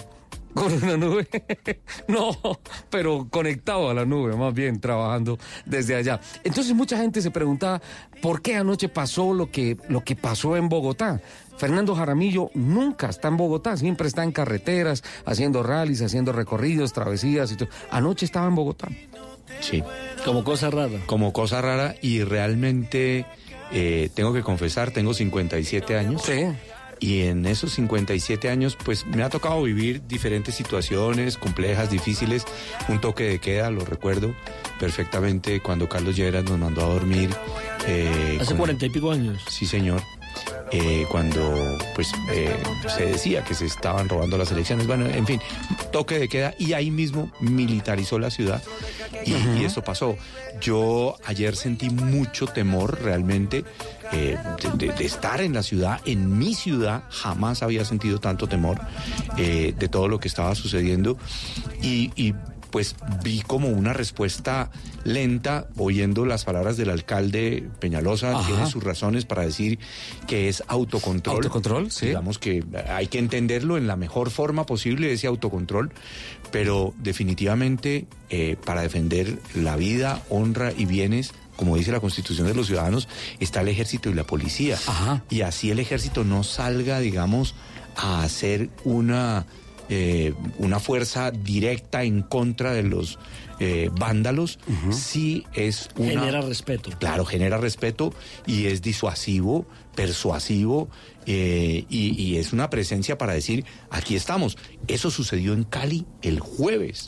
Con 0.57 0.73
una 0.73 0.97
nube. 0.97 1.29
no, 2.09 2.31
pero 2.89 3.29
conectado 3.31 3.91
a 3.91 3.95
la 3.95 4.07
nube, 4.07 4.35
más 4.37 4.55
bien, 4.55 4.81
trabajando 4.81 5.39
desde 5.67 5.95
allá. 5.95 6.19
Entonces 6.45 6.75
mucha 6.75 6.97
gente 6.97 7.21
se 7.21 7.31
preguntaba 7.31 7.83
por 8.23 8.41
qué 8.41 8.57
anoche 8.57 8.89
pasó 8.89 9.35
lo 9.35 9.51
que, 9.51 9.77
lo 9.91 10.03
que 10.03 10.17
pasó 10.17 10.57
en 10.57 10.71
Bogotá. 10.71 11.21
Fernando 11.59 11.95
Jaramillo 11.95 12.51
nunca 12.55 13.09
está 13.09 13.29
en 13.29 13.37
Bogotá, 13.37 13.77
siempre 13.77 14.09
está 14.09 14.25
en 14.25 14.33
carreteras, 14.33 15.05
haciendo 15.27 15.63
rallies, 15.63 16.01
haciendo 16.01 16.33
recorridos, 16.33 16.95
travesías 16.95 17.53
y 17.53 17.57
todo. 17.57 17.69
Anoche 17.91 18.25
estaba 18.25 18.49
en 18.49 18.55
Bogotá. 18.55 18.89
Sí. 19.61 19.83
Como 20.25 20.43
cosa 20.43 20.71
rara. 20.71 21.01
Como 21.05 21.35
cosa 21.35 21.61
rara 21.61 21.97
y 22.01 22.23
realmente 22.25 23.27
eh, 23.73 24.09
tengo 24.15 24.33
que 24.33 24.43
confesar, 24.43 24.91
tengo 24.91 25.13
57 25.13 25.99
años. 25.99 26.23
Sí. 26.23 26.47
Y 26.99 27.23
en 27.23 27.45
esos 27.47 27.73
57 27.73 28.49
años, 28.49 28.77
pues 28.83 29.05
me 29.07 29.23
ha 29.23 29.29
tocado 29.29 29.63
vivir 29.63 30.07
diferentes 30.07 30.55
situaciones 30.55 31.37
complejas, 31.37 31.91
difíciles. 31.91 32.45
Un 32.89 33.01
toque 33.01 33.25
de 33.25 33.39
queda, 33.39 33.71
lo 33.71 33.85
recuerdo 33.85 34.35
perfectamente 34.81 35.61
cuando 35.61 35.89
Carlos 35.89 36.17
Lleras 36.17 36.45
nos 36.45 36.59
mandó 36.59 36.83
a 36.83 36.89
dormir. 36.95 37.31
eh, 37.87 38.39
Hace 38.41 38.55
cuarenta 38.55 38.87
y 38.87 38.91
pico 38.91 39.11
años. 39.13 39.43
Sí, 39.49 39.67
señor. 39.67 40.03
Eh, 40.73 41.07
cuando 41.11 41.41
pues 41.95 42.13
eh, 42.33 42.57
se 42.89 43.07
decía 43.07 43.45
que 43.45 43.55
se 43.55 43.67
estaban 43.67 44.09
robando 44.09 44.37
las 44.37 44.51
elecciones. 44.51 44.87
Bueno, 44.87 45.07
en 45.07 45.25
fin, 45.27 45.41
toque 45.93 46.19
de 46.19 46.29
queda 46.29 46.55
y 46.59 46.73
ahí 46.73 46.91
mismo 46.91 47.31
militarizó 47.41 48.19
la 48.19 48.31
ciudad 48.31 48.63
y, 49.25 49.33
y 49.61 49.65
eso 49.65 49.83
pasó. 49.83 50.17
Yo 50.61 51.17
ayer 51.25 51.55
sentí 51.55 51.89
mucho 51.91 52.47
temor 52.47 53.01
realmente 53.01 53.65
eh, 54.13 54.37
de, 54.77 54.87
de- 54.89 54.93
de 54.93 55.05
estar 55.05 55.41
en 55.41 55.53
la 55.55 55.63
ciudad, 55.63 56.01
en 56.05 56.37
mi 56.37 56.55
ciudad, 56.55 57.05
jamás 57.11 57.63
había 57.63 57.85
sentido 57.85 58.19
tanto 58.19 58.49
temor 58.49 58.81
eh, 59.37 59.73
de 59.79 59.89
todo 59.89 60.09
lo 60.09 60.19
que 60.19 60.29
estaba 60.29 60.55
sucediendo 60.55 61.17
y, 61.83 62.11
y 62.17 62.35
pues 62.77 62.95
vi 63.25 63.41
como 63.41 63.71
una 63.71 63.95
respuesta 63.95 64.71
lenta 65.03 65.67
oyendo 65.79 66.27
las 66.27 66.45
palabras 66.45 66.77
del 66.77 66.91
alcalde 66.91 67.67
Peñalosa, 67.81 68.33
Ajá. 68.33 68.47
tiene 68.47 68.67
sus 68.67 68.85
razones 68.85 69.25
para 69.25 69.47
decir 69.47 69.79
que 70.27 70.51
es 70.51 70.63
autocontrol. 70.69 71.37
Autocontrol, 71.37 71.91
sí. 71.91 72.09
Digamos 72.09 72.39
que 72.39 72.63
hay 72.91 73.07
que 73.07 73.19
entenderlo 73.19 73.79
en 73.79 73.87
la 73.87 73.97
mejor 73.97 74.29
forma 74.29 74.67
posible, 74.67 75.11
ese 75.11 75.27
autocontrol, 75.27 75.91
pero 76.53 76.93
definitivamente 76.99 78.09
eh, 78.29 78.59
para 78.63 78.83
defender 78.83 79.39
la 79.55 79.77
vida, 79.77 80.21
honra 80.29 80.71
y 80.77 80.85
bienes 80.85 81.33
como 81.57 81.77
dice 81.77 81.93
la 81.93 82.01
constitución 82.01 82.47
de 82.47 82.53
los 82.53 82.67
ciudadanos, 82.67 83.09
está 83.41 83.63
el 83.63 83.69
ejército 83.69 84.11
y 84.11 84.13
la 84.13 84.25
policía. 84.25 84.77
Y 85.31 85.41
así 85.41 85.71
el 85.71 85.79
ejército 85.79 86.25
no 86.25 86.45
salga, 86.45 86.99
digamos, 86.99 87.55
a 87.97 88.23
hacer 88.23 88.69
una, 88.85 89.47
eh, 89.89 90.35
una 90.59 90.81
fuerza 90.81 91.31
directa 91.31 92.03
en 92.03 92.23
contra 92.23 92.73
de 92.73 92.83
los 92.83 93.19
eh, 93.59 93.91
vándalos, 93.99 94.59
sí 94.91 95.45
es 95.55 95.89
una... 95.97 96.11
Genera 96.11 96.41
respeto. 96.43 96.91
Claro, 96.99 97.25
genera 97.25 97.57
respeto 97.57 98.13
y 98.47 98.67
es 98.67 98.83
disuasivo, 98.83 99.67
persuasivo 99.95 100.89
eh, 101.25 101.87
y, 101.89 102.23
y 102.23 102.37
es 102.37 102.53
una 102.53 102.69
presencia 102.69 103.17
para 103.17 103.33
decir, 103.33 103.65
aquí 103.91 104.15
estamos. 104.15 104.59
Eso 104.89 105.11
sucedió 105.11 105.55
en 105.55 105.65
Cali 105.65 106.05
el 106.23 106.39
jueves. 106.39 107.07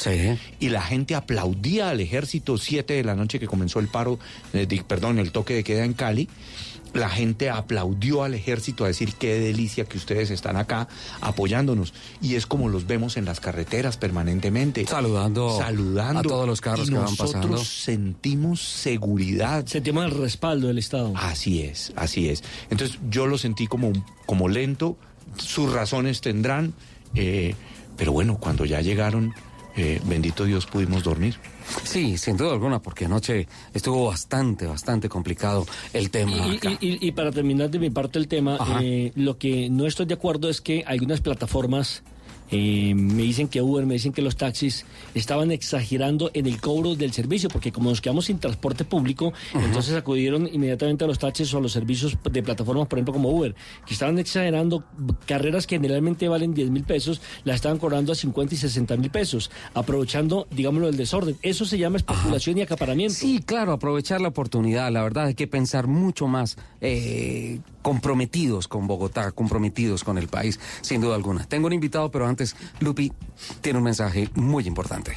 Y 0.58 0.70
la 0.70 0.82
gente 0.82 1.14
aplaudía 1.14 1.90
al 1.90 2.00
ejército 2.00 2.56
siete 2.56 2.94
de 2.94 3.04
la 3.04 3.14
noche 3.14 3.38
que 3.38 3.46
comenzó 3.46 3.78
el 3.78 3.88
paro, 3.88 4.18
eh, 4.54 4.66
perdón, 4.88 5.18
el 5.18 5.32
toque 5.32 5.54
de 5.54 5.64
queda 5.64 5.84
en 5.84 5.92
Cali. 5.92 6.28
La 6.94 7.08
gente 7.08 7.50
aplaudió 7.50 8.22
al 8.24 8.34
ejército 8.34 8.84
a 8.84 8.88
decir 8.88 9.14
qué 9.14 9.38
delicia 9.38 9.84
que 9.84 9.98
ustedes 9.98 10.30
están 10.30 10.56
acá 10.56 10.88
apoyándonos. 11.20 11.92
Y 12.20 12.34
es 12.34 12.46
como 12.46 12.68
los 12.68 12.86
vemos 12.86 13.16
en 13.16 13.24
las 13.24 13.40
carreteras 13.40 13.96
permanentemente. 13.96 14.86
Saludando, 14.86 15.58
saludando 15.58 16.20
a 16.20 16.22
todos 16.22 16.46
los 16.46 16.60
carros 16.60 16.86
y 16.88 16.90
que 16.90 16.96
van 16.96 17.04
nosotros 17.04 17.32
pasando. 17.32 17.58
sentimos 17.58 18.60
seguridad. 18.62 19.66
Sentimos 19.66 20.04
el 20.04 20.10
respaldo 20.12 20.68
del 20.68 20.78
Estado. 20.78 21.12
Así 21.16 21.62
es, 21.62 21.92
así 21.96 22.28
es. 22.28 22.42
Entonces 22.70 22.98
yo 23.10 23.26
lo 23.26 23.38
sentí 23.38 23.66
como, 23.66 23.88
un- 23.88 24.04
como 24.26 24.48
lento, 24.48 24.96
sus 25.36 25.72
razones 25.72 26.20
tendrán, 26.20 26.74
eh, 27.14 27.54
pero 27.96 28.12
bueno, 28.12 28.38
cuando 28.38 28.64
ya 28.64 28.80
llegaron, 28.80 29.34
eh, 29.78 30.00
bendito 30.04 30.44
Dios, 30.44 30.66
pudimos 30.66 31.02
dormir. 31.04 31.36
Sí, 31.84 32.18
sin 32.18 32.36
duda 32.36 32.52
alguna, 32.52 32.80
porque 32.80 33.04
anoche 33.04 33.46
estuvo 33.72 34.06
bastante, 34.06 34.66
bastante 34.66 35.08
complicado 35.08 35.66
el 35.92 36.10
tema. 36.10 36.32
Y, 36.48 36.56
acá. 36.56 36.70
y- 36.80 36.86
y- 36.88 36.98
y 37.08 37.12
para 37.12 37.30
terminar 37.30 37.70
de 37.70 37.78
mi 37.78 37.90
parte 37.90 38.18
el 38.18 38.26
tema, 38.28 38.58
eh, 38.82 39.12
lo 39.14 39.38
que 39.38 39.70
no 39.70 39.86
estoy 39.86 40.06
de 40.06 40.14
acuerdo 40.14 40.48
es 40.48 40.60
que 40.60 40.82
algunas 40.86 41.20
plataformas 41.20 42.02
eh, 42.50 42.94
me 42.94 43.22
dicen 43.22 43.48
que 43.48 43.60
Uber, 43.60 43.86
me 43.86 43.94
dicen 43.94 44.12
que 44.12 44.22
los 44.22 44.36
taxis 44.36 44.84
estaban 45.14 45.50
exagerando 45.50 46.30
en 46.34 46.46
el 46.46 46.60
cobro 46.60 46.94
del 46.94 47.12
servicio, 47.12 47.48
porque 47.48 47.72
como 47.72 47.90
nos 47.90 48.00
quedamos 48.00 48.26
sin 48.26 48.38
transporte 48.38 48.84
público, 48.84 49.32
entonces 49.54 49.94
acudieron 49.94 50.48
inmediatamente 50.52 51.04
a 51.04 51.06
los 51.06 51.18
taxis 51.18 51.52
o 51.54 51.58
a 51.58 51.60
los 51.60 51.72
servicios 51.72 52.16
de 52.30 52.42
plataformas, 52.42 52.88
por 52.88 52.98
ejemplo, 52.98 53.14
como 53.14 53.30
Uber, 53.30 53.54
que 53.86 53.94
estaban 53.94 54.18
exagerando 54.18 54.84
carreras 55.26 55.66
que 55.66 55.76
generalmente 55.76 56.28
valen 56.28 56.54
10 56.54 56.70
mil 56.70 56.84
pesos, 56.84 57.20
las 57.44 57.56
estaban 57.56 57.78
cobrando 57.78 58.12
a 58.12 58.14
50 58.14 58.54
y 58.54 58.58
60 58.58 58.96
mil 58.96 59.10
pesos, 59.10 59.50
aprovechando, 59.74 60.46
digámoslo, 60.50 60.88
el 60.88 60.96
desorden. 60.96 61.36
Eso 61.42 61.64
se 61.64 61.78
llama 61.78 61.98
especulación 61.98 62.58
y 62.58 62.62
acaparamiento. 62.62 63.14
Sí, 63.14 63.40
claro, 63.44 63.72
aprovechar 63.72 64.20
la 64.20 64.28
oportunidad. 64.28 64.90
La 64.90 65.02
verdad 65.02 65.26
hay 65.26 65.34
que 65.34 65.46
pensar 65.46 65.86
mucho 65.86 66.26
más 66.26 66.56
eh, 66.80 67.60
comprometidos 67.88 68.68
con 68.68 68.86
Bogotá, 68.86 69.32
comprometidos 69.32 70.04
con 70.04 70.18
el 70.18 70.28
país, 70.28 70.60
sin 70.82 71.00
duda 71.00 71.14
alguna. 71.14 71.46
Tengo 71.46 71.68
un 71.68 71.72
invitado, 71.72 72.10
pero 72.10 72.26
antes, 72.26 72.54
Lupi 72.80 73.10
tiene 73.62 73.78
un 73.78 73.84
mensaje 73.84 74.28
muy 74.34 74.66
importante. 74.66 75.16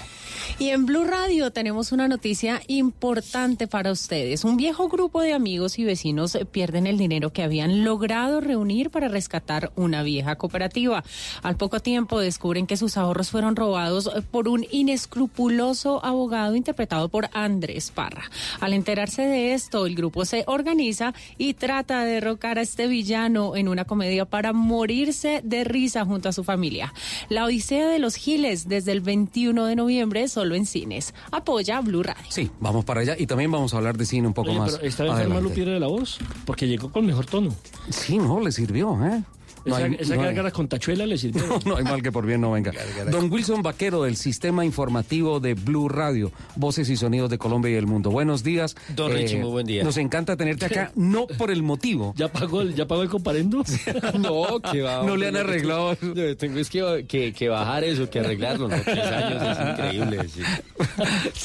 Y 0.59 0.69
en 0.69 0.85
Blue 0.85 1.05
Radio 1.05 1.51
tenemos 1.51 1.91
una 1.91 2.07
noticia 2.07 2.61
importante 2.67 3.67
para 3.67 3.91
ustedes. 3.91 4.43
Un 4.43 4.57
viejo 4.57 4.87
grupo 4.89 5.21
de 5.21 5.33
amigos 5.33 5.79
y 5.79 5.83
vecinos 5.83 6.37
pierden 6.51 6.87
el 6.87 6.97
dinero 6.97 7.33
que 7.33 7.43
habían 7.43 7.83
logrado 7.83 8.41
reunir 8.41 8.91
para 8.91 9.07
rescatar 9.07 9.71
una 9.75 10.03
vieja 10.03 10.35
cooperativa. 10.35 11.03
Al 11.41 11.57
poco 11.57 11.79
tiempo 11.79 12.19
descubren 12.19 12.67
que 12.67 12.77
sus 12.77 12.97
ahorros 12.97 13.31
fueron 13.31 13.55
robados 13.55 14.09
por 14.29 14.47
un 14.47 14.65
inescrupuloso 14.71 16.03
abogado 16.05 16.55
interpretado 16.55 17.09
por 17.09 17.29
Andrés 17.33 17.91
Parra. 17.91 18.23
Al 18.59 18.73
enterarse 18.73 19.23
de 19.23 19.53
esto, 19.53 19.85
el 19.85 19.95
grupo 19.95 20.25
se 20.25 20.43
organiza 20.47 21.13
y 21.37 21.55
trata 21.55 22.03
de 22.03 22.13
derrocar 22.13 22.59
a 22.59 22.61
este 22.61 22.87
villano 22.87 23.55
en 23.55 23.67
una 23.67 23.85
comedia 23.85 24.25
para 24.25 24.53
morirse 24.53 25.41
de 25.43 25.63
risa 25.63 26.05
junto 26.05 26.29
a 26.29 26.33
su 26.33 26.43
familia. 26.43 26.93
La 27.29 27.45
Odisea 27.45 27.87
de 27.87 27.99
los 27.99 28.15
Giles 28.15 28.67
desde 28.67 28.91
el 28.91 29.01
21 29.01 29.65
de 29.65 29.75
noviembre 29.75 30.27
solo 30.41 30.55
en 30.55 30.65
cines. 30.65 31.13
Apoya 31.31 31.77
a 31.77 31.81
Blue 31.81 32.01
Radio. 32.01 32.25
Sí, 32.29 32.49
vamos 32.59 32.83
para 32.83 33.01
allá 33.01 33.15
y 33.15 33.27
también 33.27 33.51
vamos 33.51 33.75
a 33.75 33.77
hablar 33.77 33.95
de 33.95 34.07
cine 34.07 34.27
un 34.27 34.33
poco 34.33 34.49
Oye, 34.49 34.57
más. 34.57 34.71
pero 34.71 34.87
¿está 34.87 35.03
enferma 35.03 35.21
adelante. 35.21 35.49
Lupiera 35.49 35.71
de 35.73 35.79
la 35.79 35.85
voz? 35.85 36.17
Porque 36.45 36.67
llegó 36.67 36.91
con 36.91 37.05
mejor 37.05 37.27
tono. 37.27 37.53
Sí, 37.89 38.17
no, 38.17 38.39
le 38.39 38.51
sirvió, 38.51 38.97
¿eh? 39.05 39.21
No 39.65 39.75
esa 39.77 39.85
hay- 39.85 39.97
esa 39.99 40.15
no 40.15 40.23
hay- 40.23 40.51
con 40.51 40.67
tachuela 40.67 41.05
le 41.05 41.17
sirvió. 41.17 41.41
No, 41.51 41.59
no 41.65 41.77
hay 41.77 41.83
mal 41.83 42.01
que 42.01 42.11
por 42.11 42.25
bien 42.25 42.41
no 42.41 42.51
venga. 42.51 42.71
Don 43.11 43.31
Wilson 43.31 43.61
Vaquero 43.61 44.03
del 44.03 44.15
Sistema 44.15 44.65
Informativo 44.65 45.39
de 45.39 45.53
Blue 45.53 45.87
Radio, 45.89 46.31
Voces 46.55 46.89
y 46.89 46.97
Sonidos 46.97 47.29
de 47.29 47.37
Colombia 47.37 47.71
y 47.71 47.75
el 47.75 47.87
Mundo. 47.87 48.09
Buenos 48.11 48.43
días. 48.43 48.75
Eh, 48.89 48.93
Don 48.95 49.11
Richie, 49.11 49.37
muy 49.39 49.49
buen 49.49 49.65
día. 49.67 49.83
Nos 49.83 49.97
encanta 49.97 50.35
tenerte 50.37 50.65
acá, 50.65 50.91
no 50.95 51.27
por 51.27 51.51
el 51.51 51.61
motivo. 51.63 52.13
¿Ya 52.17 52.27
pagó 52.31 52.61
el, 52.61 52.73
ya 52.75 52.87
pagó 52.87 53.03
el 53.03 53.09
comparendo? 53.09 53.63
No, 54.19 54.59
que 54.71 54.81
va. 54.81 55.03
No 55.03 55.15
le 55.17 55.27
han 55.27 55.35
arreglado. 55.37 55.95
Tengo 56.37 56.59
es 56.59 56.69
que, 56.69 57.05
que, 57.07 57.33
que 57.33 57.49
bajar 57.49 57.83
eso, 57.83 58.09
que 58.09 58.19
arreglarlo. 58.19 58.67
¿no? 58.67 58.75
Tres 58.83 59.05
años 59.05 59.41
es 59.57 59.69
increíble. 59.69 60.27
sí. 60.29 60.41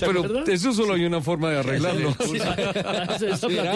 Pero 0.01 0.45
eso 0.47 0.73
solo 0.73 0.95
hay 0.95 1.05
una 1.05 1.21
forma 1.21 1.51
de 1.51 1.59
arreglarlo. 1.61 2.15
Sí. 2.25 2.39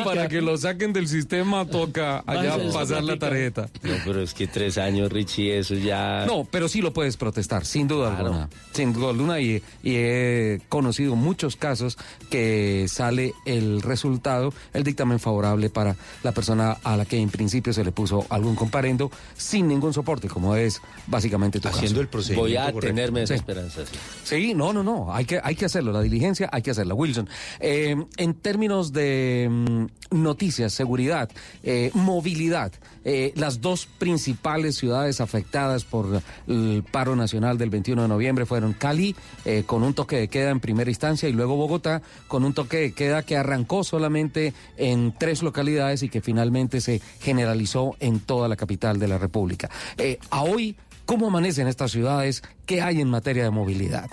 Para 0.05 0.29
que 0.29 0.41
lo 0.41 0.57
saquen 0.57 0.93
del 0.93 1.09
sistema 1.09 1.67
toca 1.67 2.23
allá 2.27 2.57
pasar 2.73 3.03
la 3.05 3.19
tarjeta. 3.19 3.69
No, 3.83 3.93
pero 4.05 4.23
es 4.31 4.35
que 4.35 4.47
tres 4.47 4.79
años, 4.79 5.11
Richie, 5.13 5.59
eso 5.59 5.75
ya. 5.75 6.25
No, 6.27 6.45
pero 6.51 6.69
sí 6.69 6.81
lo 6.81 6.93
puedes 6.93 7.17
protestar, 7.17 7.65
sin 7.67 7.89
duda 7.89 8.17
alguna. 8.17 8.49
Sin 8.73 8.93
duda 8.93 9.11
alguna, 9.11 9.41
y, 9.41 9.63
y 9.83 9.95
he 9.97 10.61
conocido 10.69 11.17
muchos 11.17 11.57
casos 11.57 11.99
que 12.31 12.87
sale 12.89 13.35
el 13.45 13.83
resultado, 13.83 14.53
el 14.73 14.85
dictamen 14.85 15.19
favorable 15.19 15.69
para 15.71 15.97
la 16.23 16.33
persona 16.33 16.77
a 16.85 16.97
la 16.97 17.05
que 17.05 17.19
en 17.19 17.29
principio 17.31 17.73
se 17.73 17.85
le 17.85 17.93
puso 17.93 18.25
algún 18.31 18.55
comparendo 18.55 19.11
sin 19.37 19.67
ningún 19.69 19.93
soporte, 19.93 20.29
como 20.29 20.55
es 20.55 20.81
básicamente 21.07 21.59
tu 21.61 21.69
Haciendo 21.69 22.07
caso. 22.09 22.31
el 22.33 22.37
Voy 22.37 22.57
a 22.57 22.73
tenerme 22.73 23.23
esa 23.23 23.35
Sí. 23.35 23.39
esperanza. 23.41 23.85
sí. 23.87 23.97
Sí, 24.25 24.55
no, 24.55 24.73
no, 24.73 24.83
no, 24.83 25.13
hay 25.13 25.25
que, 25.25 25.41
hay 25.43 25.55
que 25.57 25.65
hacerlo, 25.65 25.93
la 25.93 26.03
diligencia 26.03 26.49
hay 26.53 26.63
que 26.63 26.71
hacerla. 26.71 26.95
Wilson, 26.95 27.29
eh, 27.59 27.97
en 28.17 28.35
términos 28.35 28.93
de 28.93 29.49
mm, 29.51 29.87
noticias, 30.23 30.73
seguridad, 30.73 31.29
eh, 31.63 31.91
movilidad, 31.95 32.73
eh, 33.05 33.33
las 33.37 33.61
dos 33.61 33.87
principales 33.87 34.77
ciudades 34.77 35.21
afectadas 35.21 35.85
por 35.85 36.23
el 36.47 36.85
paro 36.91 37.17
nacional 37.17 37.57
del 37.57 37.71
21 37.71 38.03
de 38.03 38.09
noviembre 38.09 38.47
fueron 38.47 38.75
Cali, 38.75 39.17
eh, 39.45 39.65
con 39.67 39.83
un 39.83 39.95
toque 39.95 40.17
de 40.17 40.29
queda 40.29 40.51
en 40.51 40.61
primera 40.61 40.91
instancia, 40.91 41.29
y 41.29 41.33
luego 41.33 41.57
Bogotá, 41.57 42.03
con 42.29 42.45
un 42.45 42.53
toque 42.53 42.77
de 42.79 42.93
queda 42.93 43.23
que 43.23 43.37
arrancó 43.37 43.85
solamente 43.85 44.53
en 44.77 45.15
tres 45.17 45.43
localidades 45.43 46.03
y 46.03 46.09
que 46.09 46.21
finalmente 46.21 46.81
se 46.81 47.01
generalizó 47.21 47.97
en 48.01 48.21
toda 48.21 48.49
la 48.49 48.57
capital 48.57 48.99
de 48.99 49.09
la 49.09 49.19
República. 49.19 49.71
Eh, 49.97 50.19
a 50.31 50.43
hoy, 50.43 50.77
¿cómo 51.07 51.29
amanecen 51.29 51.69
estas 51.69 51.93
ciudades? 51.93 52.43
¿Qué 52.67 52.83
hay 52.83 53.01
en 53.01 53.09
materia 53.09 53.45
de 53.45 53.51
movilidad? 53.51 54.11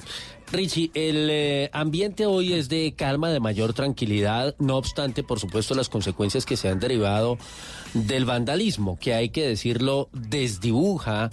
Richie, 0.50 0.92
el 0.94 1.70
ambiente 1.74 2.26
hoy 2.26 2.54
es 2.54 2.70
de 2.70 2.94
calma, 2.96 3.30
de 3.30 3.42
mayor 3.42 3.74
tranquilidad, 3.74 4.56
no 4.60 4.78
obstante, 4.78 5.22
por 5.22 5.42
supuesto, 5.42 5.76
las 5.76 5.90
consecuencias 5.90 6.46
que 6.46 6.56
se 6.56 6.70
han 6.70 6.80
derivado 6.80 7.38
del 7.94 8.26
vandalismo, 8.26 8.98
que 9.00 9.14
hay 9.14 9.30
que 9.30 9.48
decirlo, 9.48 10.10
desdibuja 10.14 11.32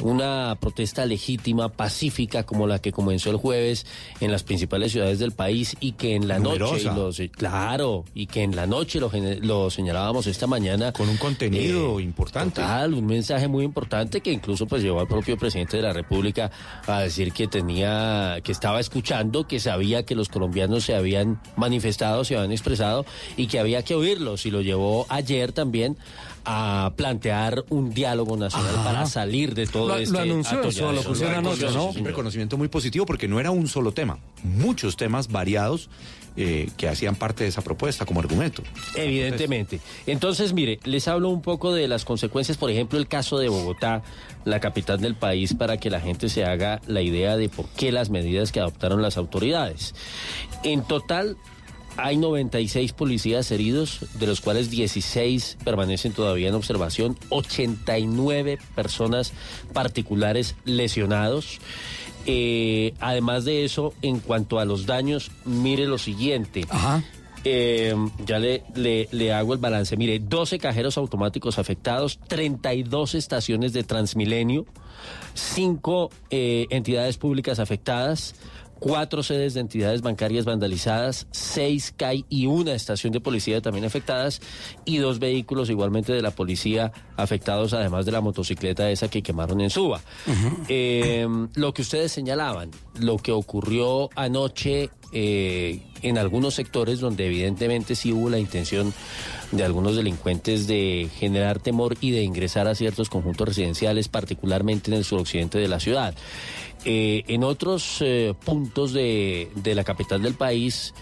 una 0.00 0.56
protesta 0.60 1.06
legítima, 1.06 1.68
pacífica, 1.70 2.44
como 2.44 2.66
la 2.66 2.78
que 2.80 2.92
comenzó 2.92 3.30
el 3.30 3.36
jueves 3.36 3.86
en 4.20 4.30
las 4.30 4.42
principales 4.42 4.92
ciudades 4.92 5.18
del 5.18 5.32
país 5.32 5.76
y 5.80 5.92
que 5.92 6.14
en 6.14 6.28
la 6.28 6.38
noche, 6.38 6.80
y 6.80 6.84
los- 6.84 7.20
claro, 7.32 8.04
y 8.14 8.26
que 8.26 8.42
en 8.42 8.54
la 8.56 8.66
noche 8.66 9.00
lo, 9.00 9.10
lo 9.40 9.70
señalábamos 9.70 10.26
esta 10.26 10.46
mañana. 10.46 10.92
Con 10.92 11.08
un 11.08 11.16
contenido 11.16 12.00
importante. 12.00 12.60
Total, 12.60 12.92
un 12.94 13.06
mensaje 13.06 13.48
muy 13.48 13.64
importante 13.64 14.20
que 14.20 14.32
incluso 14.32 14.66
pues 14.66 14.82
llevó 14.82 15.00
al 15.00 15.08
propio 15.08 15.36
presidente 15.36 15.76
de 15.76 15.82
la 15.82 15.92
República 15.92 16.50
a 16.86 17.00
decir 17.00 17.32
que 17.32 17.46
tenía, 17.46 18.40
que 18.42 18.52
estaba 18.52 18.80
escuchando, 18.80 19.46
que 19.46 19.60
sabía 19.60 20.04
que 20.04 20.14
los 20.14 20.28
colombianos 20.28 20.84
se 20.84 20.94
habían 20.94 21.40
manifestado, 21.56 22.24
se 22.24 22.36
habían 22.36 22.52
expresado 22.52 23.06
y 23.36 23.46
que 23.46 23.58
había 23.58 23.82
que 23.82 23.94
oírlos 23.94 24.46
y 24.46 24.50
lo 24.50 24.60
llevó 24.62 25.06
ayer 25.08 25.52
también 25.52 25.96
a 26.46 26.92
plantear 26.96 27.64
un 27.70 27.92
diálogo 27.92 28.36
nacional 28.36 28.74
Ajá. 28.76 28.84
para 28.84 29.06
salir 29.06 29.54
de 29.54 29.66
todo 29.66 29.88
Lo- 29.88 29.96
este 29.96 30.12
lo 30.12 30.20
anunció 30.20 30.62
en 30.62 30.72
su 30.72 30.86
anoche, 31.26 31.66
¿no? 31.72 31.92
sí, 31.92 31.98
Un 32.00 32.06
reconocimiento 32.06 32.56
muy 32.56 32.68
positivo 32.68 33.04
porque 33.04 33.26
no 33.28 33.40
era 33.40 33.50
un 33.50 33.66
solo 33.66 33.92
tema, 33.92 34.18
muchos 34.44 34.96
temas 34.96 35.28
variados 35.28 35.90
eh, 36.38 36.68
que 36.76 36.86
hacían 36.88 37.16
parte 37.16 37.44
de 37.44 37.48
esa 37.48 37.62
propuesta 37.62 38.04
como 38.04 38.20
argumento. 38.20 38.62
Evidentemente. 38.94 39.80
Entonces, 40.06 40.52
mire, 40.52 40.78
les 40.84 41.08
hablo 41.08 41.30
un 41.30 41.40
poco 41.40 41.72
de 41.72 41.88
las 41.88 42.04
consecuencias, 42.04 42.58
por 42.58 42.70
ejemplo, 42.70 42.98
el 42.98 43.08
caso 43.08 43.38
de 43.38 43.48
Bogotá, 43.48 44.02
la 44.44 44.60
capital 44.60 45.00
del 45.00 45.14
país, 45.14 45.54
para 45.54 45.78
que 45.78 45.88
la 45.88 45.98
gente 45.98 46.28
se 46.28 46.44
haga 46.44 46.80
la 46.86 47.00
idea 47.00 47.36
de 47.38 47.48
por 47.48 47.66
qué 47.70 47.90
las 47.90 48.10
medidas 48.10 48.52
que 48.52 48.60
adoptaron 48.60 49.00
las 49.00 49.16
autoridades. 49.16 49.94
En 50.62 50.82
total, 50.82 51.38
hay 51.96 52.16
96 52.16 52.92
policías 52.92 53.50
heridos, 53.50 54.06
de 54.14 54.26
los 54.26 54.40
cuales 54.40 54.70
16 54.70 55.58
permanecen 55.64 56.12
todavía 56.12 56.48
en 56.48 56.54
observación, 56.54 57.16
89 57.30 58.58
personas 58.74 59.32
particulares 59.72 60.56
lesionados. 60.64 61.58
Eh, 62.26 62.94
además 63.00 63.44
de 63.44 63.64
eso, 63.64 63.94
en 64.02 64.20
cuanto 64.20 64.58
a 64.58 64.64
los 64.64 64.86
daños, 64.86 65.30
mire 65.44 65.86
lo 65.86 65.98
siguiente. 65.98 66.66
Eh, 67.44 67.94
ya 68.26 68.40
le, 68.40 68.64
le, 68.74 69.08
le 69.12 69.32
hago 69.32 69.52
el 69.52 69.60
balance. 69.60 69.96
Mire, 69.96 70.18
12 70.18 70.58
cajeros 70.58 70.98
automáticos 70.98 71.58
afectados, 71.58 72.18
32 72.26 73.14
estaciones 73.14 73.72
de 73.72 73.84
Transmilenio, 73.84 74.66
5 75.34 76.10
entidades 76.30 77.16
públicas 77.18 77.60
afectadas, 77.60 78.34
cuatro 78.78 79.22
sedes 79.22 79.54
de 79.54 79.60
entidades 79.60 80.02
bancarias 80.02 80.44
vandalizadas, 80.44 81.26
seis 81.30 81.92
CAI 81.96 82.24
y 82.28 82.46
una 82.46 82.74
estación 82.74 83.12
de 83.12 83.20
policía 83.20 83.60
también 83.60 83.84
afectadas 83.84 84.40
y 84.84 84.98
dos 84.98 85.18
vehículos 85.18 85.70
igualmente 85.70 86.12
de 86.12 86.22
la 86.22 86.30
policía 86.30 86.92
afectados, 87.16 87.72
además 87.72 88.06
de 88.06 88.12
la 88.12 88.20
motocicleta 88.20 88.90
esa 88.90 89.08
que 89.08 89.22
quemaron 89.22 89.60
en 89.60 89.70
Suba. 89.70 90.00
Eh, 90.68 91.26
lo 91.54 91.72
que 91.72 91.82
ustedes 91.82 92.12
señalaban, 92.12 92.70
lo 92.98 93.16
que 93.18 93.32
ocurrió 93.32 94.10
anoche 94.14 94.90
eh, 95.12 95.80
en 96.02 96.18
algunos 96.18 96.54
sectores 96.54 97.00
donde 97.00 97.26
evidentemente 97.26 97.94
sí 97.94 98.12
hubo 98.12 98.28
la 98.28 98.38
intención 98.38 98.92
de 99.52 99.64
algunos 99.64 99.96
delincuentes 99.96 100.66
de 100.66 101.08
generar 101.16 101.60
temor 101.60 101.96
y 102.00 102.10
de 102.10 102.22
ingresar 102.22 102.66
a 102.66 102.74
ciertos 102.74 103.08
conjuntos 103.08 103.48
residenciales, 103.48 104.08
particularmente 104.08 104.90
en 104.90 104.96
el 104.96 105.04
suroccidente 105.04 105.58
de 105.58 105.68
la 105.68 105.80
ciudad. 105.80 106.14
Eh, 106.88 107.24
en 107.26 107.42
otros 107.42 107.98
eh, 108.00 108.32
puntos 108.44 108.92
de, 108.92 109.50
de 109.56 109.74
la 109.74 109.82
capital 109.82 110.22
del 110.22 110.34
país, 110.34 110.94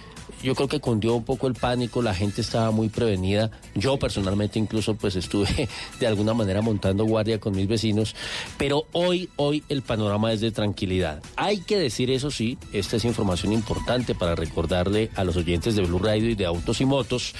yo 0.42 0.54
creo 0.54 0.66
que 0.66 0.80
cundió 0.80 1.14
un 1.14 1.24
poco 1.24 1.46
el 1.46 1.54
pánico, 1.54 2.00
la 2.00 2.14
gente 2.14 2.40
estaba 2.40 2.70
muy 2.70 2.88
prevenida. 2.88 3.50
Yo 3.74 3.98
personalmente 3.98 4.58
incluso 4.58 4.94
pues 4.94 5.16
estuve 5.16 5.68
de 6.00 6.06
alguna 6.06 6.34
manera 6.34 6.62
montando 6.62 7.04
guardia 7.04 7.38
con 7.38 7.54
mis 7.54 7.68
vecinos, 7.68 8.16
pero 8.56 8.84
hoy 8.92 9.28
hoy 9.36 9.62
el 9.68 9.82
panorama 9.82 10.32
es 10.32 10.40
de 10.40 10.52
tranquilidad. 10.52 11.22
Hay 11.36 11.60
que 11.60 11.78
decir 11.78 12.10
eso 12.10 12.30
sí, 12.30 12.58
esta 12.72 12.96
es 12.96 13.04
información 13.04 13.52
importante 13.52 14.14
para 14.14 14.34
recordarle 14.34 15.10
a 15.16 15.24
los 15.24 15.36
oyentes 15.36 15.76
de 15.76 15.82
Blue 15.82 15.98
Radio 15.98 16.30
y 16.30 16.34
de 16.34 16.46
Autos 16.46 16.80
y 16.80 16.84
Motos 16.86 17.34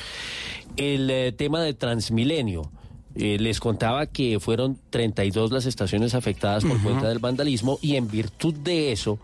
el 0.76 1.11
eh, 1.11 1.33
tema 1.33 1.62
de 1.62 1.74
Transmilenio. 1.74 2.70
Eh, 3.16 3.38
les 3.38 3.61
contaba 3.61 4.07
que 4.07 4.40
fueron 4.40 4.79
32 4.90 5.53
las 5.53 5.66
estaciones 5.66 6.14
afectadas 6.14 6.64
por 6.64 6.83
cuenta 6.83 7.09
del 7.09 7.20
vandalismo 7.20 7.79
y 7.81 7.94
en 7.96 8.09
virtud 8.09 8.55
de 8.55 8.90
eso, 8.90 9.18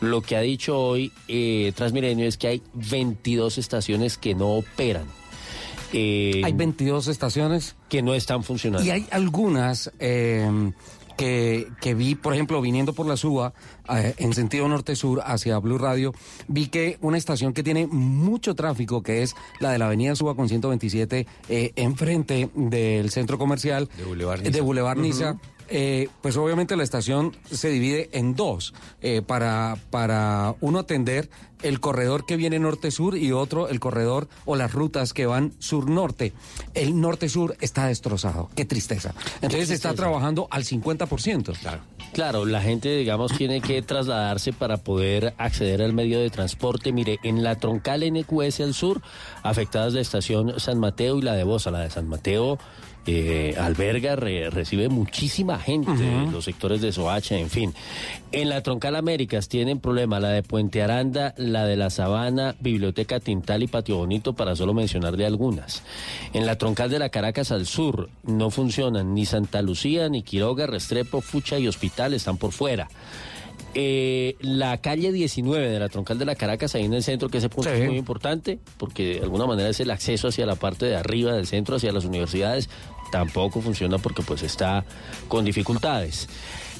lo 0.00 0.22
que 0.22 0.36
ha 0.36 0.40
dicho 0.40 0.78
hoy 0.78 1.12
eh, 1.28 1.72
Transmilenio 1.74 2.26
es 2.26 2.38
que 2.38 2.48
hay 2.48 2.62
22 2.72 3.58
estaciones 3.58 4.16
que 4.16 4.34
no 4.34 4.54
operan. 4.54 5.04
Eh, 5.92 6.40
Hay 6.44 6.52
22 6.52 7.06
estaciones. 7.06 7.76
que 7.88 8.02
no 8.02 8.14
están 8.14 8.42
funcionando. 8.42 8.84
Y 8.84 8.90
hay 8.90 9.06
algunas 9.10 9.92
que, 11.16 11.68
que 11.80 11.94
vi, 11.94 12.14
por 12.14 12.34
ejemplo, 12.34 12.60
viniendo 12.60 12.92
por 12.92 13.06
la 13.06 13.16
Suba, 13.16 13.52
eh, 13.88 14.14
en 14.18 14.32
sentido 14.32 14.68
norte-sur 14.68 15.22
hacia 15.24 15.58
Blue 15.58 15.78
Radio, 15.78 16.12
vi 16.48 16.68
que 16.68 16.98
una 17.00 17.18
estación 17.18 17.52
que 17.52 17.62
tiene 17.62 17.86
mucho 17.86 18.54
tráfico, 18.54 19.02
que 19.02 19.22
es 19.22 19.34
la 19.60 19.70
de 19.70 19.78
la 19.78 19.86
avenida 19.86 20.14
Suba 20.16 20.34
con 20.34 20.48
127, 20.48 21.26
eh, 21.48 21.72
enfrente 21.76 22.50
del 22.54 23.10
centro 23.10 23.38
comercial 23.38 23.88
De 23.96 24.60
Boulevard 24.60 24.96
de 24.96 25.02
Niza. 25.02 25.36
Eh, 25.68 26.08
pues 26.20 26.36
obviamente 26.36 26.76
la 26.76 26.82
estación 26.82 27.34
se 27.50 27.70
divide 27.70 28.10
en 28.12 28.34
dos 28.34 28.74
eh, 29.00 29.22
para, 29.22 29.78
para 29.90 30.54
uno 30.60 30.80
atender 30.80 31.30
el 31.64 31.80
corredor 31.80 32.26
que 32.26 32.36
viene 32.36 32.58
norte-sur 32.58 33.16
y 33.16 33.32
otro 33.32 33.68
el 33.68 33.80
corredor 33.80 34.28
o 34.44 34.54
las 34.54 34.72
rutas 34.72 35.12
que 35.12 35.26
van 35.26 35.52
sur-norte. 35.58 36.32
El 36.74 37.00
norte-sur 37.00 37.56
está 37.60 37.86
destrozado. 37.86 38.50
Qué 38.54 38.64
tristeza. 38.64 39.14
Entonces 39.40 39.68
se 39.68 39.74
está 39.74 39.94
trabajando 39.94 40.46
al 40.50 40.64
50%. 40.64 41.58
Claro. 41.58 41.80
Claro, 42.12 42.44
la 42.44 42.60
gente, 42.60 42.96
digamos, 42.96 43.32
tiene 43.32 43.60
que 43.60 43.82
trasladarse 43.82 44.52
para 44.52 44.76
poder 44.76 45.34
acceder 45.36 45.82
al 45.82 45.92
medio 45.92 46.20
de 46.20 46.30
transporte. 46.30 46.92
Mire, 46.92 47.18
en 47.24 47.42
la 47.42 47.56
troncal 47.56 48.04
NQS 48.08 48.60
al 48.60 48.74
sur, 48.74 49.02
afectadas 49.42 49.94
la 49.94 50.00
estación 50.00 50.60
San 50.60 50.78
Mateo 50.78 51.18
y 51.18 51.22
la 51.22 51.34
de 51.34 51.42
Bosa. 51.42 51.70
La 51.70 51.80
de 51.80 51.90
San 51.90 52.06
Mateo 52.06 52.58
eh, 53.06 53.54
alberga, 53.58 54.16
re- 54.16 54.48
recibe 54.50 54.88
muchísima 54.88 55.58
gente, 55.58 55.90
Ujú. 55.90 56.30
los 56.30 56.44
sectores 56.44 56.80
de 56.80 56.90
Soacha, 56.92 57.36
en 57.36 57.50
fin. 57.50 57.74
En 58.32 58.48
la 58.48 58.62
troncal 58.62 58.96
Américas 58.96 59.48
tienen 59.48 59.78
problema 59.80 60.20
la 60.20 60.28
de 60.30 60.42
Puente 60.42 60.82
Aranda, 60.82 61.34
la 61.36 61.66
de 61.66 61.76
la 61.76 61.90
Sabana, 61.90 62.54
Biblioteca 62.60 63.20
Tintal 63.20 63.62
y 63.62 63.66
Patio 63.66 63.98
Bonito, 63.98 64.32
para 64.32 64.56
solo 64.56 64.74
mencionarle 64.74 65.26
algunas. 65.26 65.82
En 66.32 66.46
la 66.46 66.56
troncal 66.56 66.90
de 66.90 66.98
la 66.98 67.10
Caracas 67.10 67.52
al 67.52 67.66
sur 67.66 68.08
no 68.24 68.50
funcionan 68.50 69.14
ni 69.14 69.26
Santa 69.26 69.60
Lucía, 69.62 70.08
ni 70.08 70.22
Quiroga, 70.22 70.66
Restrepo, 70.66 71.20
Fucha 71.20 71.58
y 71.58 71.68
Hospital 71.68 72.14
están 72.14 72.38
por 72.38 72.52
fuera. 72.52 72.88
Eh, 73.76 74.36
la 74.40 74.76
calle 74.78 75.10
19 75.10 75.68
de 75.68 75.80
la 75.80 75.88
troncal 75.88 76.16
de 76.16 76.24
la 76.24 76.36
Caracas, 76.36 76.76
ahí 76.76 76.84
en 76.84 76.94
el 76.94 77.02
centro, 77.02 77.28
que 77.28 77.38
ese 77.38 77.48
punto 77.48 77.70
es 77.70 77.84
muy 77.88 77.96
importante, 77.98 78.60
porque 78.78 79.14
de 79.14 79.22
alguna 79.22 79.46
manera 79.46 79.68
es 79.68 79.80
el 79.80 79.90
acceso 79.90 80.28
hacia 80.28 80.46
la 80.46 80.54
parte 80.54 80.86
de 80.86 80.94
arriba 80.94 81.32
del 81.32 81.48
centro, 81.48 81.74
hacia 81.76 81.90
las 81.90 82.04
universidades, 82.04 82.70
tampoco 83.14 83.60
funciona 83.60 83.96
porque 83.98 84.22
pues 84.22 84.42
está 84.42 84.84
con 85.28 85.44
dificultades. 85.44 86.28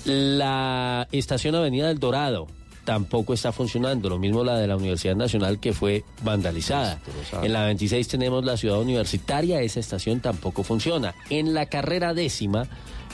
La 0.05 1.07
estación 1.13 1.55
Avenida 1.55 1.87
del 1.87 2.01
Dorado 2.01 2.49
tampoco 2.85 3.35
está 3.35 3.53
funcionando, 3.53 4.09
lo 4.09 4.19
mismo 4.19 4.43
la 4.43 4.59
de 4.59 4.67
la 4.67 4.75
Universidad 4.77 5.15
Nacional 5.15 5.61
que 5.61 5.73
fue 5.73 6.03
vandalizada. 6.25 6.99
En 7.41 7.53
la 7.53 7.67
26 7.67 8.09
tenemos 8.09 8.45
la 8.45 8.57
ciudad 8.57 8.81
universitaria, 8.81 9.61
esa 9.61 9.79
estación 9.79 10.19
tampoco 10.19 10.65
funciona. 10.65 11.15
En 11.31 11.55
la 11.55 11.67
carrera 11.67 12.15
décima 12.15 12.67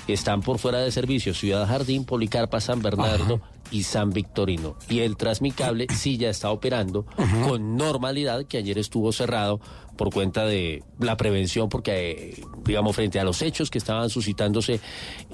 están 0.09 0.41
por 0.41 0.59
fuera 0.59 0.79
de 0.79 0.91
servicio 0.91 1.35
Ciudad 1.35 1.69
Jardín, 1.69 2.07
Policarpa, 2.07 2.59
San 2.59 2.81
Bernardo 2.81 3.43
y 3.71 3.85
San 3.85 4.11
Victorino. 4.11 4.77
Y 4.89 5.01
el 5.01 5.17
Transmicable 5.17 5.87
sí 5.95 6.17
ya 6.17 6.31
está 6.31 6.51
operando 6.51 7.07
con 7.47 7.77
normalidad, 7.77 8.45
que 8.47 8.59
ayer 8.59 8.79
estuvo 8.79 9.13
cerrado 9.13 9.61
por 9.97 10.13
cuenta 10.13 10.47
de 10.47 10.83
la 10.99 11.17
prevención, 11.17 11.69
porque, 11.69 12.11
eh, 12.39 12.45
digamos, 12.65 12.97
frente 12.97 13.21
a 13.21 13.25
los 13.25 13.43
hechos 13.43 13.71
que 13.71 13.79
estaban 13.79 14.09
suscitándose 14.09 14.81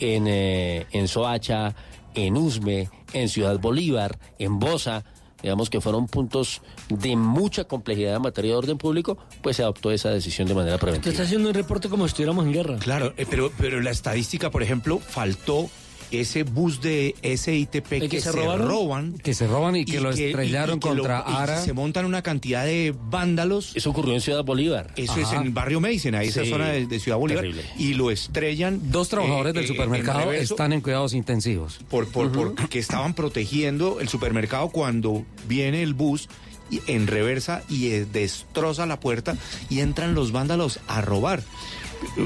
en, 0.00 0.26
eh, 0.26 0.86
en 0.92 1.06
Soacha, 1.08 1.74
en 2.14 2.36
Usme, 2.36 2.90
en 3.12 3.28
Ciudad 3.28 3.58
Bolívar, 3.60 4.18
en 4.38 4.58
Bosa, 4.58 5.04
digamos 5.42 5.70
que 5.70 5.80
fueron 5.80 6.06
puntos 6.08 6.62
de 6.88 7.14
mucha 7.14 7.64
complejidad 7.64 8.16
en 8.16 8.22
materia 8.22 8.52
de 8.52 8.56
orden 8.56 8.78
público, 8.78 9.18
pues 9.42 9.56
se 9.56 9.62
adoptó 9.62 9.92
esa 9.92 10.10
decisión 10.10 10.48
de 10.48 10.54
manera 10.54 10.76
Te 10.76 10.80
preventiva. 10.80 11.12
está 11.12 11.22
haciendo 11.24 11.48
un 11.48 11.54
reporte 11.54 11.88
como 11.88 12.04
si 12.04 12.08
estuviéramos 12.08 12.46
en 12.46 12.52
guerra. 12.52 12.78
Claro, 12.78 13.12
eh, 13.16 13.26
pero, 13.28 13.52
pero 13.58 13.80
la 13.80 13.90
estadística, 13.90 14.50
por 14.50 14.62
ejemplo, 14.62 14.98
faltó 14.98 15.68
ese 16.10 16.42
bus 16.44 16.80
de 16.80 17.14
SITP 17.22 17.92
¿El 17.94 18.00
que, 18.02 18.08
que 18.08 18.20
se 18.20 18.32
robaron? 18.32 18.68
roban. 18.68 19.12
Que 19.18 19.34
se 19.34 19.46
roban 19.46 19.76
y 19.76 19.84
que 19.84 20.00
lo 20.00 20.10
estrellaron 20.10 20.76
y 20.76 20.80
que 20.80 20.88
lo- 20.88 20.94
contra 20.96 21.24
y 21.26 21.32
Ara. 21.34 21.60
se 21.60 21.72
montan 21.72 22.04
una 22.04 22.22
cantidad 22.22 22.64
de 22.64 22.94
vándalos. 23.10 23.72
Eso 23.74 23.90
ocurrió 23.90 24.14
en 24.14 24.20
Ciudad 24.20 24.44
Bolívar. 24.44 24.92
Eso 24.96 25.16
es 25.18 25.32
en 25.32 25.52
Barrio 25.54 25.80
Mason, 25.80 26.14
ahí 26.14 26.28
esa 26.28 26.44
Sí, 26.44 26.50
zona 26.50 26.68
de, 26.68 26.86
de 26.86 27.00
Ciudad 27.00 27.18
Bolívar. 27.18 27.42
terrible. 27.42 27.64
Y 27.78 27.94
lo 27.94 28.10
estrellan. 28.10 28.90
Dos 28.90 29.08
trabajadores 29.08 29.50
eh, 29.50 29.54
del 29.54 29.64
eh, 29.64 29.68
supermercado 29.68 30.20
en 30.20 30.24
reverso 30.28 30.54
están 30.54 30.72
en 30.72 30.80
cuidados 30.80 31.14
intensivos. 31.14 31.78
por, 31.90 32.08
por, 32.08 32.30
porque 32.54 32.78
estaban 32.78 33.14
protegiendo 33.14 34.00
el 34.00 34.08
supermercado 34.08 34.68
cuando 34.68 35.24
viene 35.48 35.82
el 35.82 35.94
bus 35.94 36.28
y- 36.70 36.80
en 36.86 37.06
reversa 37.06 37.62
y 37.68 37.88
eh, 37.88 38.06
destroza 38.12 38.86
la 38.86 38.98
puerta 39.00 39.36
y 39.70 39.80
entran 39.80 40.14
los 40.14 40.32
vándalos 40.32 40.80
a 40.88 41.00
robar. 41.00 41.42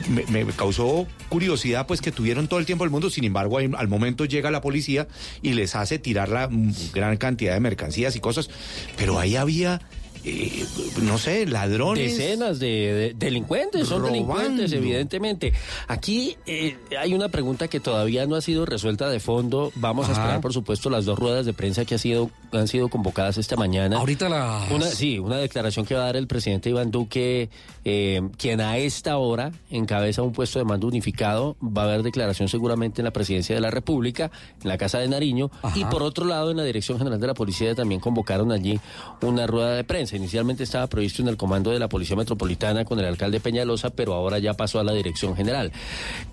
Me, 0.08 0.44
causó 0.46 1.06
curiosidad 1.28 1.86
pues 1.86 2.00
que 2.00 2.12
tuvieron 2.12 2.48
todo 2.48 2.58
el 2.58 2.66
tiempo 2.66 2.84
del 2.84 2.90
mundo, 2.90 3.10
sin 3.10 3.24
embargo 3.24 3.58
al 3.58 3.88
momento 3.88 4.24
llega 4.24 4.50
la 4.50 4.60
policía 4.60 5.06
y 5.42 5.52
les 5.52 5.76
hace 5.76 5.98
tirar 5.98 6.28
la 6.28 6.48
gran 6.92 7.16
cantidad 7.16 7.54
de 7.54 7.60
mercancías 7.60 8.16
y 8.16 8.20
cosas, 8.20 8.50
pero 8.96 9.18
ahí 9.18 9.36
había, 9.36 9.80
eh, 10.24 10.64
no 11.02 11.18
sé, 11.18 11.46
ladrones. 11.46 12.16
Decenas 12.16 12.58
de, 12.58 12.66
de- 12.68 13.14
delincuentes, 13.14 13.86
son 13.88 14.02
Robando. 14.02 14.12
delincuentes, 14.12 14.72
evidentemente. 14.72 15.52
Aquí 15.88 16.36
eh, 16.46 16.76
hay 16.98 17.14
una 17.14 17.28
pregunta 17.28 17.68
que 17.68 17.80
todavía 17.80 18.26
no 18.26 18.36
ha 18.36 18.40
sido 18.40 18.66
resuelta 18.66 19.08
de 19.08 19.20
fondo. 19.20 19.72
Vamos 19.76 20.08
a 20.08 20.12
esperar, 20.12 20.40
por 20.40 20.52
supuesto, 20.52 20.90
las 20.90 21.04
dos 21.04 21.18
ruedas 21.18 21.46
de 21.46 21.52
prensa 21.52 21.84
que 21.84 21.94
ha 21.94 21.98
sido, 21.98 22.30
han 22.52 22.68
sido 22.68 22.88
convocadas 22.88 23.38
esta 23.38 23.56
mañana. 23.56 23.96
Ahorita 23.98 24.28
la... 24.28 24.66
Una, 24.70 24.86
sí, 24.86 25.18
una 25.18 25.36
declaración 25.38 25.86
que 25.86 25.94
va 25.94 26.02
a 26.02 26.06
dar 26.06 26.16
el 26.16 26.26
presidente 26.26 26.70
Iván 26.70 26.90
Duque, 26.90 27.50
eh, 27.84 28.20
quien 28.36 28.60
a 28.60 28.76
esta 28.78 29.16
hora 29.18 29.52
encabeza 29.70 30.22
un 30.22 30.32
puesto 30.32 30.58
de 30.58 30.64
mando 30.64 30.86
unificado. 30.86 31.56
Va 31.62 31.82
a 31.82 31.84
haber 31.86 32.02
declaración 32.02 32.48
seguramente 32.48 33.00
en 33.00 33.04
la 33.04 33.12
presidencia 33.12 33.54
de 33.54 33.60
la 33.60 33.70
República, 33.70 34.30
en 34.62 34.68
la 34.68 34.78
Casa 34.78 34.98
de 34.98 35.08
Nariño. 35.08 35.50
Y 35.74 35.84
por 35.86 36.02
otro 36.02 36.24
lado, 36.26 36.50
en 36.50 36.56
la 36.56 36.64
Dirección 36.64 36.98
General 36.98 37.18
de 37.20 37.26
la 37.26 37.34
Policía 37.34 37.74
también 37.74 38.00
convocaron 38.00 38.52
allí 38.52 38.78
una 39.22 39.46
rueda 39.46 39.74
de 39.74 39.84
prensa. 39.84 40.09
Inicialmente 40.16 40.64
estaba 40.64 40.86
previsto 40.88 41.22
en 41.22 41.28
el 41.28 41.36
comando 41.36 41.70
de 41.70 41.78
la 41.78 41.88
Policía 41.88 42.16
Metropolitana 42.16 42.84
con 42.84 42.98
el 42.98 43.04
alcalde 43.06 43.40
Peñalosa, 43.40 43.90
pero 43.90 44.14
ahora 44.14 44.38
ya 44.38 44.54
pasó 44.54 44.80
a 44.80 44.84
la 44.84 44.92
Dirección 44.92 45.36
General. 45.36 45.72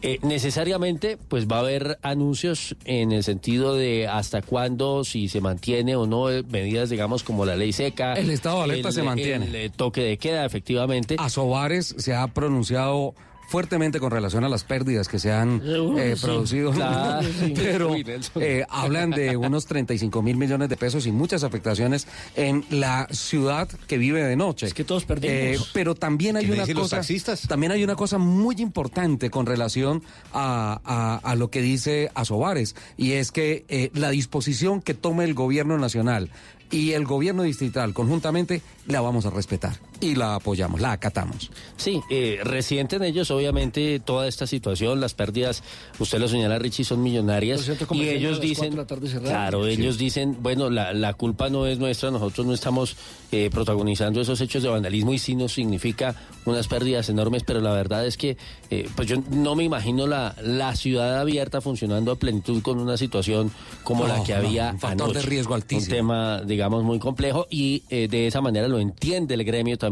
Eh, 0.01 0.19
necesariamente, 0.23 1.17
pues 1.27 1.47
va 1.47 1.57
a 1.57 1.59
haber 1.59 1.99
anuncios 2.01 2.75
en 2.85 3.11
el 3.11 3.23
sentido 3.23 3.75
de 3.75 4.07
hasta 4.07 4.41
cuándo, 4.41 5.03
si 5.03 5.29
se 5.29 5.41
mantiene 5.41 5.95
o 5.95 6.05
no, 6.07 6.29
eh, 6.31 6.43
medidas, 6.49 6.89
digamos, 6.89 7.23
como 7.23 7.45
la 7.45 7.55
ley 7.55 7.73
seca. 7.73 8.13
El 8.13 8.29
estado 8.29 8.57
de 8.57 8.63
alerta 8.63 8.89
el- 8.89 8.93
se 8.93 9.03
mantiene. 9.03 9.45
El, 9.47 9.55
eh, 9.55 9.69
toque 9.75 10.01
de 10.01 10.17
queda, 10.17 10.45
efectivamente. 10.45 11.15
Asobares 11.19 11.95
se 11.97 12.13
ha 12.15 12.27
pronunciado 12.27 13.13
fuertemente 13.47 13.99
con 13.99 14.11
relación 14.11 14.43
a 14.43 14.49
las 14.49 14.63
pérdidas 14.63 15.07
que 15.07 15.19
se 15.19 15.31
han 15.31 15.61
eh, 15.63 16.13
sí. 16.15 16.21
producido, 16.25 16.71
Claro, 16.71 17.21
sí. 17.39 17.53
pero 17.55 17.95
eh, 17.95 18.65
hablan 18.69 19.11
de 19.11 19.37
unos 19.37 19.65
35 19.65 20.21
mil 20.21 20.35
millones 20.37 20.69
de 20.69 20.77
pesos 20.77 21.07
y 21.07 21.11
muchas 21.11 21.43
afectaciones 21.43 22.07
en 22.35 22.65
la 22.69 23.07
ciudad 23.11 23.67
que 23.87 23.97
vive 23.97 24.23
de 24.23 24.35
noche. 24.35 24.65
Es 24.67 24.73
que 24.73 24.83
todos 24.83 25.05
perdimos. 25.05 25.35
Eh, 25.35 25.57
pero 25.73 25.95
también 25.95 26.35
hay 26.37 26.45
¿Qué 26.45 26.51
me 26.51 26.63
una 26.63 26.73
cosa, 26.73 26.97
taxistas? 26.97 27.41
también 27.47 27.71
hay 27.71 27.83
una 27.83 27.95
cosa 27.95 28.17
muy 28.17 28.55
importante 28.59 29.29
con 29.29 29.45
relación 29.45 30.03
a, 30.33 30.79
a- 30.83 31.15
a 31.23 31.35
lo 31.35 31.49
que 31.49 31.61
dice 31.61 32.09
Asobares 32.15 32.75
y 32.97 33.13
es 33.13 33.31
que 33.31 33.65
eh, 33.69 33.91
la 33.93 34.09
disposición 34.09 34.81
que 34.81 34.93
tome 34.93 35.23
el 35.23 35.33
gobierno 35.33 35.77
nacional 35.77 36.29
y 36.69 36.91
el 36.91 37.05
gobierno 37.05 37.43
distrital 37.43 37.93
conjuntamente 37.93 38.61
la 38.87 38.99
vamos 38.99 39.25
a 39.25 39.29
respetar 39.29 39.77
y 39.99 40.15
la 40.15 40.35
apoyamos, 40.35 40.81
la 40.81 40.91
acatamos. 40.91 41.49
Sí, 41.75 42.01
eh, 42.09 42.39
resienten 42.43 43.03
ellos 43.03 43.31
obviamente 43.31 43.99
toda 43.99 44.27
esta 44.27 44.47
situación, 44.47 44.99
las 44.99 45.13
pérdidas, 45.13 45.63
usted 45.99 46.19
lo 46.19 46.27
señala 46.27 46.59
Richie, 46.59 46.83
son 46.83 47.01
millonarias 47.01 47.69
y 47.91 48.09
ellos 48.09 48.39
dicen, 48.39 48.77
claro, 49.23 49.65
ellos 49.65 49.97
dicen, 49.97 50.37
bueno, 50.41 50.69
la, 50.69 50.93
la, 50.93 51.13
culpa 51.13 51.49
no 51.49 51.65
es 51.65 51.79
nuestra, 51.79 52.11
nosotros 52.11 52.45
no 52.45 52.53
estamos 52.53 52.95
eh, 53.31 53.49
protagonizando 53.51 54.21
esos 54.21 54.39
hechos 54.41 54.63
de 54.63 54.69
vandalismo 54.69 55.13
y 55.13 55.19
sí 55.19 55.35
nos 55.35 55.53
significa 55.53 56.15
unas 56.45 56.67
pérdidas 56.67 57.09
enormes, 57.09 57.43
pero 57.43 57.59
la 57.59 57.71
verdad 57.73 58.05
es 58.05 58.17
que 58.17 58.37
eh, 58.69 58.87
pues 58.95 59.07
yo 59.07 59.17
no 59.31 59.55
me 59.55 59.63
imagino 59.63 60.07
la, 60.07 60.35
la 60.41 60.75
ciudad 60.75 61.19
abierta 61.19 61.61
funcionando 61.61 62.11
a 62.11 62.15
plenitud 62.15 62.61
con 62.61 62.79
una 62.79 62.97
situación 62.97 63.51
como 63.83 64.07
la 64.07 64.23
que 64.23 64.33
había 64.33 64.71
un 64.71 64.79
factor 64.79 65.07
anoche. 65.09 65.19
de 65.19 65.25
riesgo 65.25 65.55
altísimo. 65.55 65.95
Un 65.95 65.97
tema, 65.97 66.41
digamos, 66.41 66.83
muy 66.83 66.99
complejo 66.99 67.47
y 67.49 67.83
eh, 67.89 68.07
de 68.07 68.27
esa 68.27 68.41
manera 68.41 68.67
lo 68.67 68.79
entiende 68.79 69.33
el 69.33 69.43
gremio 69.43 69.77
también 69.77 69.86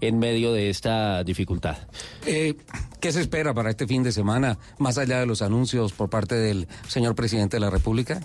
en 0.00 0.18
medio 0.18 0.52
de 0.52 0.70
esta 0.70 1.24
dificultad. 1.24 1.76
Eh, 2.26 2.56
¿Qué 3.00 3.12
se 3.12 3.20
espera 3.20 3.54
para 3.54 3.70
este 3.70 3.86
fin 3.86 4.02
de 4.02 4.12
semana, 4.12 4.58
más 4.78 4.98
allá 4.98 5.20
de 5.20 5.26
los 5.26 5.42
anuncios 5.42 5.92
por 5.92 6.10
parte 6.10 6.34
del 6.34 6.68
señor 6.88 7.14
presidente 7.14 7.56
de 7.56 7.60
la 7.60 7.70
República? 7.70 8.20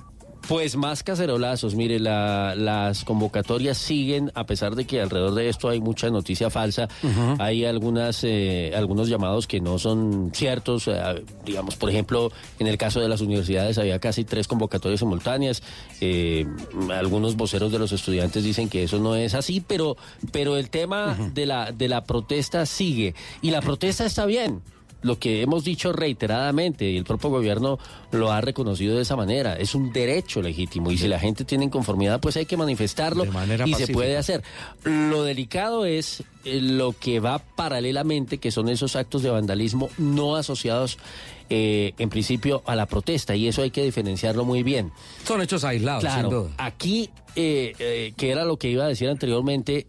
Pues 0.47 0.75
más 0.75 1.03
cacerolazos, 1.03 1.73
mire, 1.75 1.99
la, 1.99 2.53
las 2.56 3.06
convocatorias 3.06 3.77
siguen, 3.77 4.29
a 4.36 4.45
pesar 4.45 4.75
de 4.75 4.86
que 4.86 4.99
alrededor 4.99 5.34
de 5.36 5.47
esto 5.47 5.69
hay 5.69 5.79
mucha 5.79 6.10
noticia 6.10 6.49
falsa, 6.49 6.89
hay 7.39 7.63
algunas, 7.63 8.23
eh, 8.23 8.73
algunos 8.75 9.08
llamados 9.08 9.47
que 9.47 9.62
no 9.62 9.79
son 9.79 10.32
ciertos, 10.34 10.89
eh, 10.89 11.23
digamos, 11.45 11.77
por 11.77 11.89
ejemplo, 11.89 12.29
en 12.60 12.67
el 12.67 12.77
caso 12.77 12.99
de 12.99 13.08
las 13.08 13.21
universidades 13.21 13.77
había 13.77 13.99
casi 13.99 14.25
tres 14.25 14.49
convocatorias 14.49 14.99
simultáneas, 14.99 15.63
eh, 16.01 16.45
algunos 16.91 17.38
voceros 17.38 17.71
de 17.71 17.79
los 17.79 17.93
estudiantes 17.93 18.43
dicen 18.43 18.67
que 18.67 18.84
eso 18.84 18.99
no 18.99 19.15
es 19.15 19.36
así, 19.36 19.63
pero, 19.65 19.95
pero 20.34 20.58
el 20.58 20.69
tema 20.69 21.17
de, 21.34 21.45
la, 21.45 21.71
de 21.71 21.88
la 21.88 22.03
protesta 22.03 22.65
sigue, 22.65 23.15
y 23.41 23.51
la 23.51 23.62
protesta 23.62 24.06
está 24.06 24.25
bien 24.25 24.62
lo 25.04 25.20
que 25.20 25.42
hemos 25.42 25.63
dicho 25.63 25.94
reiteradamente 25.94 26.89
y 26.89 26.98
el 26.98 27.04
propio 27.04 27.30
gobierno 27.30 27.78
lo 28.12 28.32
ha 28.32 28.42
reconocido 28.42 28.96
de 28.96 29.04
esa 29.04 29.16
manera. 29.16 29.56
Es 29.56 29.76
un 29.76 29.94
derecho 29.94 30.42
legítimo 30.42 30.92
y 30.92 30.98
si 30.98 31.08
la 31.08 31.20
gente 31.20 31.46
tiene 31.46 31.66
inconformidad, 31.66 32.20
pues 32.20 32.38
hay 32.38 32.46
que 32.46 32.58
manifestarlo 32.58 33.26
manera 33.26 33.68
y 33.68 33.74
se 33.74 33.88
puede 33.88 34.18
hacer. 34.18 34.44
Lo 34.84 35.24
delicado 35.24 35.86
es 35.86 36.24
eh, 36.46 36.60
lo 36.62 36.94
que 36.94 37.20
va 37.20 37.39
paralelamente, 37.39 38.38
que 38.39 38.52
son 38.52 38.70
esos 38.70 38.96
actos 38.96 39.22
de 39.22 39.30
vandalismo 39.30 39.89
no 39.98 40.36
asociados 40.36 40.98
eh, 41.50 41.94
en 41.98 42.10
principio 42.10 42.63
a 42.66 42.76
la 42.76 42.86
protesta 42.86 43.36
y 43.36 43.48
eso 43.48 43.62
hay 43.62 43.70
que 43.70 43.84
diferenciarlo 43.84 44.46
muy 44.46 44.63
bien. 44.63 44.92
Son 45.24 45.42
hechos 45.42 45.63
aislados, 45.63 46.12
sin 46.12 46.30
duda. 46.30 46.50
aquí, 46.58 47.10
eh, 47.36 47.74
eh, 47.78 48.13
que 48.16 48.32
era 48.32 48.46
lo 48.46 48.58
que 48.58 48.70
iba 48.70 48.86
a 48.86 48.88
decir 48.88 49.10
anteriormente, 49.10 49.86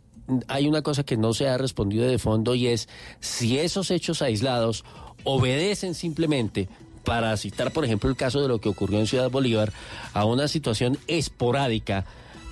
hay 0.48 0.66
una 0.66 0.82
cosa 0.82 1.04
que 1.04 1.16
no 1.16 1.32
se 1.32 1.48
ha 1.48 1.56
respondido 1.56 2.06
de 2.06 2.18
fondo 2.18 2.54
y 2.54 2.66
es 2.66 2.88
si 3.20 3.58
esos 3.58 3.90
hechos 3.90 4.20
aislados 4.20 4.84
obedecen 5.24 5.94
simplemente, 5.94 6.68
para 7.04 7.36
citar 7.36 7.70
por 7.72 7.84
ejemplo 7.84 8.08
el 8.08 8.16
caso 8.16 8.40
de 8.40 8.48
lo 8.48 8.60
que 8.60 8.68
ocurrió 8.68 8.98
en 8.98 9.06
Ciudad 9.06 9.30
Bolívar, 9.30 9.72
a 10.12 10.24
una 10.24 10.48
situación 10.48 10.98
esporádica 11.06 12.04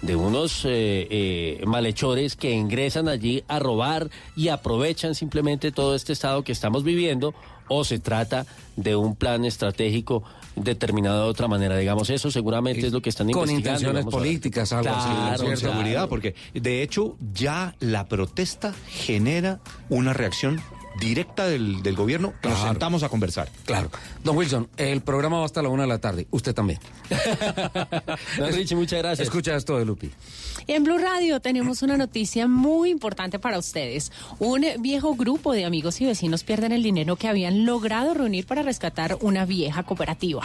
de 0.03 0.17
unos 0.17 0.65
eh, 0.65 1.07
eh, 1.11 1.63
malhechores 1.65 2.35
que 2.35 2.51
ingresan 2.51 3.09
allí 3.09 3.45
a 3.47 3.61
robar 3.61 4.11
y 4.35 4.49
aprovechan 4.49 5.15
simplemente 5.15 5.71
todo 5.71 5.95
este 5.95 6.13
estado 6.13 6.43
que 6.43 6.51
estamos 6.53 6.83
viviendo 6.83 7.35
o 7.69 7.85
se 7.85 8.01
trata 8.01 8.45
de 8.77 8.97
un 8.97 9.15
plan 9.15 9.45
estratégico 9.45 10.25
determinado 10.57 11.23
de 11.25 11.31
otra 11.31 11.47
manera. 11.47 11.77
Digamos, 11.79 12.11
eso 12.11 12.31
seguramente 12.33 12.87
es 12.89 12.93
lo 12.93 13.01
que 13.01 13.11
están 13.11 13.31
Con 13.31 13.49
investigando. 13.49 13.79
intenciones 13.91 14.03
a 14.03 14.07
ver. 14.07 14.13
políticas, 14.13 14.73
algo 14.73 14.91
así, 14.91 15.09
Claro, 15.09 15.37
con 15.45 15.55
claro. 15.55 15.57
seguridad, 15.57 16.09
porque 16.09 16.35
de 16.53 16.83
hecho 16.83 17.17
ya 17.33 17.75
la 17.79 18.07
protesta 18.09 18.75
genera 18.89 19.61
una 19.89 20.13
reacción 20.13 20.61
directa 21.01 21.47
del, 21.47 21.83
del 21.83 21.97
gobierno. 21.97 22.29
Nos 22.43 22.53
Claro. 22.55 22.69
sentamos 22.69 23.03
a 23.03 23.09
conversar. 23.09 23.49
Claro. 23.65 23.91
Don 24.25 24.37
Wilson, 24.37 24.69
el 24.77 25.01
programa 25.03 25.39
va 25.41 25.45
hasta 25.45 25.63
la 25.63 25.69
una 25.69 25.83
de 25.85 25.89
la 25.89 25.99
tarde. 25.99 26.27
Usted 26.31 26.55
también. 26.55 26.79
Don 28.39 28.53
Richie, 28.53 28.77
muchas 28.77 28.99
gracias. 29.01 29.29
Escucha 29.29 29.57
esto 29.57 29.79
de 29.79 29.85
Lupi. 29.85 30.11
En 30.69 30.85
Blue 30.85 30.99
Radio 30.99 31.41
tenemos 31.41 31.83
una 31.83 31.97
noticia 31.97 32.47
muy 32.47 32.91
importante 32.91 33.39
para 33.39 33.59
ustedes. 33.59 34.13
Un 34.39 34.65
viejo 34.81 35.15
grupo 35.15 35.53
de 35.53 35.65
amigos 35.65 36.01
y 36.01 36.07
vecinos 36.07 36.45
pierden 36.45 36.73
el 36.73 36.83
dinero 36.83 37.17
que 37.17 37.29
habían 37.29 37.65
logrado 37.67 38.15
reunir 38.15 38.47
para 38.47 38.63
rescatar 38.63 39.19
una 39.21 39.45
vieja 39.45 39.83
cooperativa. 39.83 40.43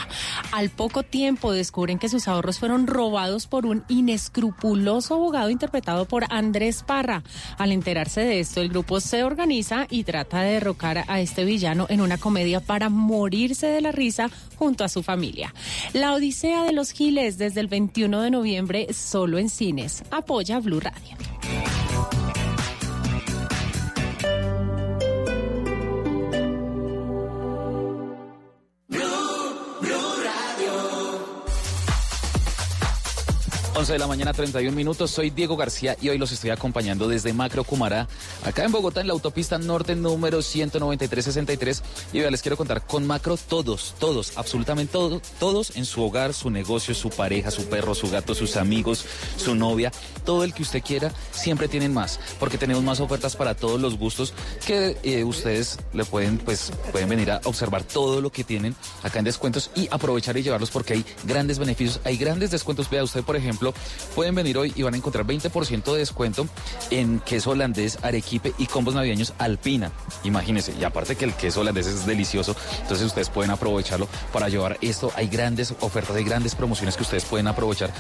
Al 0.52 0.70
poco 0.70 1.04
tiempo 1.04 1.52
descubren 1.52 2.00
que 2.00 2.10
sus 2.10 2.28
ahorros 2.28 2.58
fueron 2.60 2.88
robados 2.88 3.46
por 3.48 3.66
un 3.66 3.84
inescrupuloso 3.90 5.16
abogado 5.16 5.50
interpretado 5.50 6.06
por 6.06 6.26
Andrés 6.30 6.84
Parra. 6.84 7.24
Al 7.58 7.72
enterarse 7.72 8.22
de 8.22 8.40
esto, 8.40 8.62
el 8.62 8.70
grupo 8.70 9.00
se 9.00 9.24
organiza 9.24 9.86
y 9.90 10.04
trata 10.04 10.37
de 10.44 10.54
derrocar 10.54 11.04
a 11.08 11.20
este 11.20 11.46
villano 11.46 11.88
en 11.90 12.02
una 12.02 12.18
comedia 12.18 12.60
para 12.60 12.90
morirse 12.90 13.68
de 13.68 13.82
la 13.82 13.92
risa 13.92 14.30
junto 14.56 14.84
a 14.84 14.90
su 14.90 15.04
familia. 15.04 15.54
La 15.94 16.14
Odisea 16.14 16.64
de 16.64 16.74
los 16.74 16.92
Giles 16.92 17.38
desde 17.38 17.62
el 17.62 17.68
21 17.68 18.22
de 18.22 18.32
noviembre 18.32 18.88
solo 18.94 19.38
en 19.38 19.50
cines. 19.50 20.04
Apoya 20.12 20.60
Blue 20.60 20.80
Radio. 20.80 21.18
11 33.78 33.94
de 33.94 34.00
la 34.00 34.08
mañana, 34.08 34.34
31 34.34 34.76
minutos. 34.76 35.12
Soy 35.12 35.30
Diego 35.30 35.56
García 35.56 35.96
y 36.02 36.10
hoy 36.10 36.18
los 36.18 36.32
estoy 36.32 36.50
acompañando 36.50 37.08
desde 37.08 37.32
Macro 37.32 37.64
Cumará, 37.64 38.08
acá 38.44 38.64
en 38.64 38.72
Bogotá, 38.72 39.02
en 39.02 39.08
la 39.08 39.14
autopista 39.14 39.60
norte 39.60 39.96
número 39.96 40.42
19363. 40.42 41.84
Y 42.12 42.22
vea, 42.22 42.32
les 42.32 42.42
quiero 42.42 42.58
contar 42.58 42.88
con 42.88 43.06
Macro 43.06 43.38
todos, 43.38 43.94
todos, 44.00 44.36
absolutamente 44.36 44.92
todos, 44.92 45.22
todos 45.40 45.76
en 45.76 45.86
su 45.86 46.02
hogar, 46.02 46.34
su 46.34 46.50
negocio, 46.50 46.96
su 46.96 47.12
pareja, 47.12 47.52
su 47.52 47.66
perro, 47.66 47.94
su 47.94 48.10
gato, 48.10 48.34
sus 48.34 48.58
amigos, 48.58 49.06
su 49.38 49.54
novia, 49.54 49.92
todo 50.26 50.44
el 50.44 50.56
que 50.56 50.64
usted 50.64 50.82
quiera, 50.82 51.12
siempre 51.30 51.68
tienen 51.68 51.94
más, 51.94 52.20
porque 52.40 52.58
tenemos 52.58 52.84
más 52.84 53.00
ofertas 53.00 53.36
para 53.36 53.54
todos 53.54 53.80
los 53.80 53.96
gustos 53.96 54.34
que 54.66 54.98
eh, 55.04 55.24
ustedes 55.24 55.78
le 55.94 56.04
pueden, 56.04 56.40
pues, 56.40 56.72
pueden 56.92 57.10
venir 57.10 57.30
a 57.30 57.42
observar 57.44 57.84
todo 57.84 58.22
lo 58.22 58.32
que 58.32 58.44
tienen 58.44 58.76
acá 59.04 59.20
en 59.20 59.26
descuentos 59.26 59.70
y 59.76 59.88
aprovechar 59.92 60.36
y 60.36 60.42
llevarlos 60.42 60.72
porque 60.72 60.94
hay 60.94 61.06
grandes 61.26 61.60
beneficios, 61.60 62.00
hay 62.06 62.18
grandes 62.18 62.50
descuentos. 62.50 62.90
Vea 62.90 63.04
usted, 63.04 63.24
por 63.24 63.36
ejemplo, 63.36 63.67
pueden 64.16 64.36
venir 64.36 64.58
hoy 64.58 64.74
y 64.76 64.84
van 64.84 64.94
a 64.94 64.98
encontrar 64.98 65.26
20% 65.26 65.94
de 65.94 66.00
descuento 66.00 66.48
en 66.90 67.20
queso 67.20 67.52
holandés, 67.52 68.00
arequipe 68.02 68.54
y 68.58 68.68
combos 68.68 68.94
navideños 68.94 69.34
alpina. 69.38 69.92
Imagínense, 70.24 70.74
y 70.80 70.84
aparte 70.84 71.16
que 71.16 71.26
el 71.26 71.34
queso 71.34 71.62
holandés 71.62 71.88
es 71.88 72.06
delicioso, 72.06 72.56
entonces 72.82 73.06
ustedes 73.06 73.30
pueden 73.30 73.52
aprovecharlo 73.52 74.08
para 74.32 74.50
llevar 74.50 74.78
esto. 74.82 75.12
Hay 75.16 75.28
grandes 75.28 75.74
ofertas, 75.80 76.16
hay 76.16 76.24
grandes 76.24 76.56
promociones 76.56 76.96
que 76.96 77.04
ustedes 77.04 77.26
pueden 77.26 77.48
aprovechar 77.48 77.92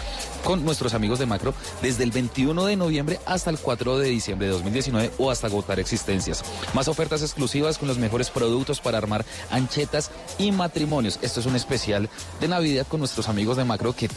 con 0.43 0.63
nuestros 0.63 0.93
amigos 0.93 1.19
de 1.19 1.25
Macro 1.25 1.53
desde 1.81 2.03
el 2.03 2.11
21 2.11 2.65
de 2.65 2.75
noviembre 2.75 3.19
hasta 3.25 3.49
el 3.49 3.57
4 3.57 3.97
de 3.97 4.09
diciembre 4.09 4.47
de 4.47 4.53
2019 4.53 5.11
o 5.17 5.31
hasta 5.31 5.47
agotar 5.47 5.79
existencias. 5.79 6.43
Más 6.73 6.87
ofertas 6.87 7.21
exclusivas 7.21 7.77
con 7.77 7.87
los 7.87 7.97
mejores 7.97 8.29
productos 8.29 8.79
para 8.79 8.97
armar 8.97 9.25
anchetas 9.49 10.11
y 10.37 10.51
matrimonios. 10.51 11.19
Esto 11.21 11.39
es 11.39 11.45
un 11.45 11.55
especial 11.55 12.09
de 12.39 12.47
Navidad 12.47 12.87
con 12.87 12.99
nuestros 12.99 13.29
amigos 13.29 13.57
de 13.57 13.65
Macro 13.65 13.93
que 13.93 14.07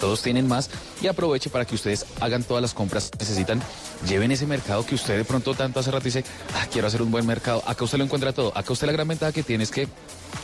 todos 0.00 0.22
tienen 0.22 0.46
más 0.48 0.70
y 1.00 1.08
aproveche 1.08 1.50
para 1.50 1.64
que 1.64 1.74
ustedes 1.74 2.06
hagan 2.20 2.42
todas 2.42 2.62
las 2.62 2.74
compras 2.74 3.10
que 3.10 3.18
necesitan. 3.18 3.60
Lleven 4.06 4.30
ese 4.32 4.46
mercado 4.46 4.84
que 4.84 4.94
usted 4.94 5.16
de 5.16 5.24
pronto 5.24 5.54
tanto 5.54 5.80
hace 5.80 5.90
rato 5.90 6.04
dice, 6.04 6.24
ah, 6.54 6.66
quiero 6.70 6.88
hacer 6.88 7.02
un 7.02 7.10
buen 7.10 7.26
mercado. 7.26 7.62
Acá 7.66 7.84
usted 7.84 7.98
lo 7.98 8.04
encuentra 8.04 8.32
todo. 8.32 8.56
Acá 8.56 8.72
usted 8.72 8.86
la 8.86 8.92
gran 8.92 9.08
ventaja 9.08 9.32
que 9.32 9.42
tiene 9.42 9.64
es 9.64 9.70
que 9.70 9.88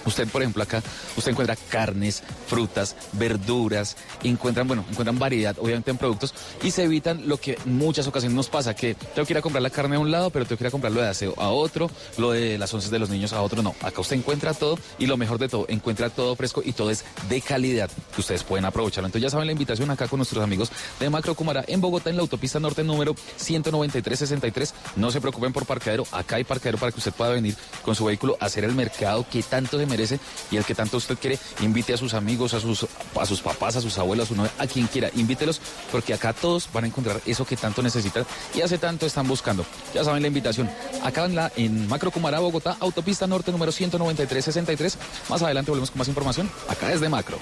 usted, 0.05 0.29
por 0.29 0.43
ejemplo, 0.43 0.63
acá 0.63 0.83
usted 1.17 1.33
encuentra 1.33 1.57
carnes, 1.69 2.23
frutas, 2.47 2.97
verduras, 3.13 3.97
encuentran, 4.23 4.67
bueno, 4.67 4.85
encuentran 4.89 5.19
variedad, 5.19 5.57
obviamente, 5.59 5.91
en 5.91 5.99
productos 5.99 6.35
y 6.63 6.71
se 6.71 6.85
evitan 6.85 7.29
lo 7.29 7.39
que 7.39 7.59
muchas 7.65 8.07
ocasiones 8.07 8.37
nos 8.37 8.49
pasa, 8.49 8.75
que 8.75 8.95
tengo 8.95 9.27
que 9.27 9.33
ir 9.33 9.39
a 9.39 9.43
comprar 9.43 9.63
la 9.63 9.71
carne 9.71 9.97
a 9.97 9.99
un 9.99 10.11
lado, 10.11 10.31
pero 10.31 10.45
tengo 10.45 10.59
que 10.59 10.65
ir 10.65 10.69
a 10.69 10.71
comprar 10.71 10.93
lo 10.93 11.01
de 11.01 11.09
aseo 11.09 11.35
a 11.37 11.51
otro, 11.51 11.91
lo 12.19 12.33
de 12.33 12.59
las 12.59 12.73
once 12.73 12.91
de 12.91 12.99
los 12.99 13.11
niños 13.11 13.33
a 13.33 13.43
otro. 13.43 13.63
No, 13.63 13.75
acá 13.83 14.01
usted 14.01 14.17
encuentra 14.17 14.55
todo 14.55 14.79
y 14.99 15.07
lo 15.07 15.17
mejor 15.17 15.39
de 15.39 15.49
todo, 15.49 15.67
encuentra 15.69 16.11
todo 16.11 16.37
fresco 16.37 16.63
y 16.65 16.73
todo 16.73 16.91
es 16.91 17.05
de 17.29 17.41
calidad 17.41 17.91
que 18.15 18.21
ustedes 18.21 18.45
pueden 18.45 18.65
aprovecharlo. 18.65 19.07
Entonces 19.07 19.23
ya 19.23 19.31
saben 19.31 19.47
la 19.47 19.53
invitación 19.53 19.91
acá 19.91 20.09
con 20.09 20.19
nuestros 20.19 20.43
amigos 20.43 20.71
de 21.01 21.11
Macro 21.11 21.35
Cumará 21.35 21.65
en 21.67 21.81
Bogotá, 21.81 22.11
en 22.11 22.17
la 22.17 22.23
autopista 22.23 22.61
norte 22.61 22.83
número 22.85 23.15
19363. 23.37 24.75
No 24.97 25.11
se 25.11 25.21
preocupen 25.21 25.53
por 25.53 25.67
parqueadero, 25.67 26.07
acá 26.13 26.37
hay 26.37 26.45
parqueadero 26.45 26.79
para 26.79 26.93
que 26.93 26.99
usted 26.99 27.13
pueda 27.13 27.31
venir 27.31 27.57
con 27.83 27.95
su 27.95 28.05
vehículo 28.05 28.37
a 28.41 28.47
hacer 28.47 28.65
el 28.65 28.75
mercado 28.75 29.27
que 29.31 29.43
tanto 29.43 29.76
se 29.79 29.87
merece 29.87 30.19
y 30.51 30.57
el 30.57 30.65
que 30.65 30.75
tanto 30.75 30.97
usted 30.97 31.17
quiere. 31.19 31.39
Invite 31.61 31.95
a 31.95 31.97
sus 31.97 32.15
amigos, 32.15 32.55
a 32.55 32.61
sus, 32.61 32.87
a 33.19 33.27
sus 33.27 33.41
papás, 33.41 33.77
a 33.77 33.81
sus 33.81 33.99
abuelos, 33.99 34.27
a 34.27 34.29
su 34.29 34.37
novia, 34.37 34.53
a 34.59 34.67
quien 34.67 34.87
quiera, 34.87 35.11
invítelos 35.15 35.61
porque 35.91 36.15
acá 36.15 36.33
todos 36.33 36.69
van 36.73 36.85
a 36.85 36.87
encontrar 36.87 37.21
eso 37.27 37.45
que 37.45 37.57
tanto 37.57 37.83
necesitan 37.83 38.27
y 38.55 38.61
hace 38.61 38.79
tanto 38.79 39.07
están 39.07 39.29
buscando. 39.29 39.65
Ya 39.95 40.05
saben 40.05 40.23
la 40.23 40.29
invitación. 40.29 40.71
Acá 41.03 41.25
en, 41.25 41.35
la, 41.35 41.53
en 41.57 41.89
Macro 41.89 42.11
Cumará, 42.11 42.41
Bogotá, 42.41 42.77
autopista 42.81 43.27
norte 43.27 43.53
número 43.53 43.73
19363. 43.73 44.99
Más 45.29 45.43
adelante 45.43 45.71
volvemos 45.71 45.91
con 45.91 45.99
más 45.99 46.09
información 46.09 46.51
acá 46.69 46.89
desde 46.89 47.09
Macro. 47.09 47.39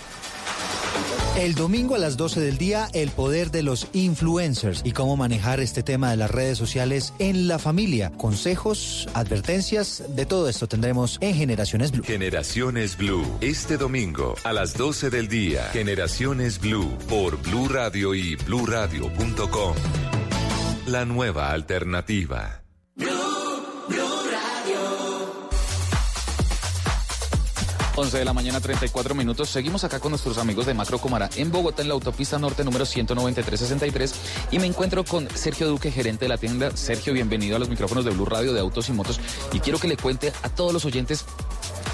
El 1.37 1.57
domingo 1.57 1.97
a 1.97 1.99
las 1.99 2.17
12 2.17 2.41
del 2.41 2.59
día, 2.59 2.89
el 2.93 3.11
poder 3.11 3.51
de 3.51 3.65
los 3.65 3.89
influencers 3.93 4.83
y 4.85 4.93
cómo 4.93 5.17
manejar 5.17 5.59
este 5.59 5.83
tema 5.83 6.11
de 6.11 6.17
las 6.17 6.31
redes 6.31 6.57
sociales 6.57 7.13
en 7.19 7.49
la 7.49 7.59
familia. 7.59 8.13
Consejos, 8.17 9.09
advertencias, 9.15 10.05
de 10.15 10.27
todo 10.27 10.49
esto 10.49 10.69
tendremos 10.69 11.19
en 11.21 11.35
Generaciones 11.35 11.91
Blue. 11.91 12.05
Generaciones 12.05 12.97
Blue, 12.97 13.27
este 13.41 13.77
domingo 13.77 14.37
a 14.45 14.53
las 14.53 14.75
12 14.75 15.11
del 15.11 15.27
día. 15.27 15.65
Generaciones 15.73 16.61
Blue 16.61 16.97
por 17.09 17.37
Blue 17.43 17.69
Radio 17.69 18.15
y 18.15 18.37
bluradio.com. 18.37 19.75
La 20.87 21.05
nueva 21.05 21.51
alternativa. 21.51 22.64
11 27.97 28.19
de 28.19 28.25
la 28.25 28.33
mañana, 28.33 28.61
34 28.61 29.15
minutos. 29.15 29.49
Seguimos 29.49 29.85
acá 29.85 30.01
con 30.01 30.11
nuestros 30.11 30.39
amigos 30.39 30.67
de 30.67 30.75
Macro 30.75 30.99
Comara 30.99 31.31
en 31.37 31.53
Bogotá, 31.53 31.83
en 31.83 31.89
la 31.89 31.95
autopista 31.95 32.39
norte 32.39 32.65
número 32.65 32.85
19363. 32.85 34.15
Y 34.51 34.59
me 34.59 34.67
encuentro 34.67 35.05
con 35.05 35.29
Sergio 35.31 35.69
Duque, 35.69 35.91
gerente 35.93 36.25
de 36.25 36.29
la 36.29 36.39
tienda. 36.39 36.77
Sergio, 36.77 37.13
bienvenido 37.13 37.57
a 37.57 37.59
los 37.59 37.69
micrófonos 37.69 38.05
de 38.05 38.11
Blue 38.11 38.25
Radio 38.25 38.53
de 38.53 38.61
Autos 38.61 38.89
y 38.89 38.93
Motos. 38.93 39.21
Y 39.53 39.61
quiero 39.61 39.79
que 39.79 39.89
le 39.89 39.97
cuente 39.97 40.33
a 40.43 40.49
todos 40.49 40.73
los 40.73 40.85
oyentes 40.85 41.25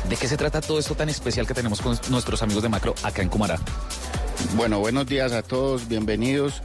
de 0.09 0.17
qué 0.17 0.27
se 0.27 0.37
trata 0.37 0.61
todo 0.61 0.79
esto 0.79 0.95
tan 0.95 1.09
especial 1.11 1.47
que 1.47 1.55
tenemos 1.55 1.81
con 1.81 1.99
nuestros 2.09 2.43
amigos 2.43 2.63
de 2.63 2.71
Macro 2.71 2.95
acá 3.03 3.23
en 3.23 3.29
Cumará. 3.29 3.59
Bueno, 4.57 4.79
buenos 4.79 5.07
días 5.07 5.33
a 5.33 5.43
todos, 5.43 5.87
bienvenidos. 5.87 6.63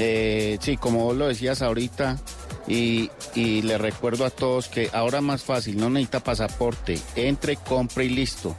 Eh, 0.00 0.58
sí, 0.60 0.76
como 0.76 1.04
vos 1.04 1.16
lo 1.16 1.28
decías 1.28 1.62
ahorita, 1.62 2.18
y, 2.66 3.10
y 3.34 3.62
le 3.62 3.78
recuerdo 3.78 4.24
a 4.24 4.30
todos 4.30 4.68
que 4.68 4.90
ahora 4.92 5.20
más 5.20 5.42
fácil, 5.42 5.76
no 5.76 5.90
necesita 5.90 6.20
pasaporte, 6.20 6.98
entre, 7.16 7.56
compre 7.56 8.06
y 8.06 8.10
listo. 8.10 8.56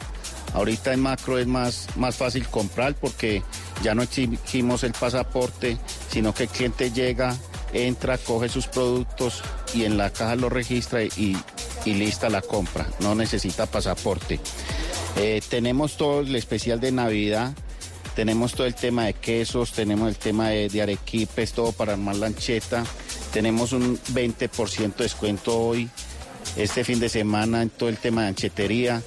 Ahorita 0.53 0.93
en 0.93 1.01
macro 1.01 1.37
es 1.37 1.47
más, 1.47 1.87
más 1.97 2.15
fácil 2.15 2.47
comprar 2.47 2.95
porque 2.95 3.43
ya 3.83 3.93
no 3.93 4.03
exigimos 4.03 4.83
el 4.83 4.93
pasaporte, 4.93 5.77
sino 6.09 6.33
que 6.33 6.43
el 6.43 6.49
cliente 6.49 6.91
llega, 6.91 7.35
entra, 7.73 8.17
coge 8.17 8.47
sus 8.47 8.67
productos 8.67 9.41
y 9.73 9.83
en 9.83 9.97
la 9.97 10.11
caja 10.11 10.35
lo 10.35 10.49
registra 10.49 11.03
y, 11.03 11.37
y 11.83 11.93
lista 11.93 12.29
la 12.29 12.41
compra. 12.41 12.87
No 12.99 13.15
necesita 13.15 13.65
pasaporte. 13.65 14.39
Eh, 15.17 15.41
tenemos 15.49 15.97
todo 15.97 16.21
el 16.21 16.35
especial 16.35 16.79
de 16.79 16.91
Navidad. 16.91 17.53
Tenemos 18.15 18.53
todo 18.53 18.65
el 18.65 18.75
tema 18.75 19.05
de 19.05 19.13
quesos, 19.13 19.73
tenemos 19.73 20.07
el 20.07 20.15
tema 20.15 20.49
de, 20.49 20.69
de 20.69 20.81
arequipes, 20.81 21.51
todo 21.51 21.73
para 21.73 21.93
armar 21.93 22.15
lancheta. 22.15 22.85
Tenemos 23.33 23.73
un 23.73 23.99
20% 23.99 24.95
de 24.95 25.03
descuento 25.03 25.59
hoy, 25.59 25.89
este 26.55 26.85
fin 26.85 27.01
de 27.01 27.09
semana, 27.09 27.61
en 27.61 27.69
todo 27.69 27.89
el 27.89 27.97
tema 27.97 28.21
de 28.21 28.29
anchetería. 28.29 29.01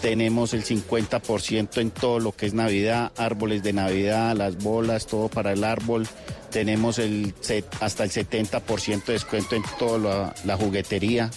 Tenemos 0.00 0.54
el 0.54 0.64
50% 0.64 1.80
en 1.80 1.90
todo 1.90 2.20
lo 2.20 2.32
que 2.32 2.46
es 2.46 2.54
Navidad, 2.54 3.10
árboles 3.16 3.64
de 3.64 3.72
Navidad, 3.72 4.36
las 4.36 4.56
bolas, 4.58 5.06
todo 5.06 5.28
para 5.28 5.52
el 5.52 5.64
árbol. 5.64 6.06
Tenemos 6.50 6.98
el, 6.98 7.34
hasta 7.80 8.04
el 8.04 8.10
70% 8.10 9.04
de 9.06 9.12
descuento 9.12 9.56
en 9.56 9.62
toda 9.78 9.98
la, 9.98 10.34
la 10.44 10.56
juguetería. 10.56 11.30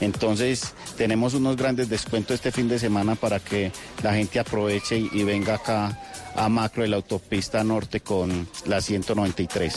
Entonces 0.00 0.72
tenemos 0.96 1.34
unos 1.34 1.56
grandes 1.56 1.88
descuentos 1.88 2.34
este 2.34 2.50
fin 2.50 2.68
de 2.68 2.78
semana 2.78 3.14
para 3.14 3.40
que 3.40 3.72
la 4.02 4.14
gente 4.14 4.40
aproveche 4.40 4.98
y 4.98 5.22
venga 5.24 5.54
acá 5.54 5.98
a 6.36 6.48
Macro 6.48 6.82
de 6.82 6.88
la 6.88 6.96
autopista 6.96 7.62
norte 7.64 8.00
con 8.00 8.48
la 8.66 8.80
193. 8.80 9.74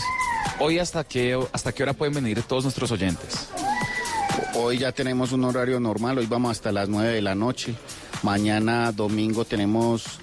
Hoy 0.59 0.79
hasta 0.79 1.03
qué, 1.03 1.39
hasta 1.51 1.71
qué 1.71 1.83
hora 1.83 1.93
pueden 1.93 2.13
venir 2.13 2.41
todos 2.43 2.63
nuestros 2.63 2.91
oyentes. 2.91 3.49
Hoy 4.55 4.79
ya 4.79 4.91
tenemos 4.91 5.31
un 5.31 5.43
horario 5.43 5.79
normal, 5.79 6.17
hoy 6.17 6.27
vamos 6.27 6.51
hasta 6.51 6.71
las 6.71 6.87
9 6.87 7.13
de 7.13 7.21
la 7.21 7.35
noche. 7.35 7.75
Mañana 8.23 8.91
domingo 8.91 9.45
tenemos 9.45 10.19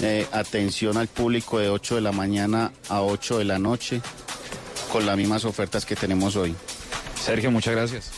eh, 0.00 0.26
atención 0.32 0.96
al 0.96 1.08
público 1.08 1.58
de 1.58 1.68
8 1.68 1.96
de 1.96 2.00
la 2.00 2.12
mañana 2.12 2.72
a 2.88 3.02
8 3.02 3.38
de 3.38 3.44
la 3.44 3.58
noche 3.58 4.00
con 4.92 5.06
las 5.06 5.16
mismas 5.16 5.44
ofertas 5.44 5.84
que 5.84 5.96
tenemos 5.96 6.36
hoy. 6.36 6.54
Sergio, 7.20 7.50
muchas 7.50 7.74
gracias. 7.74 8.10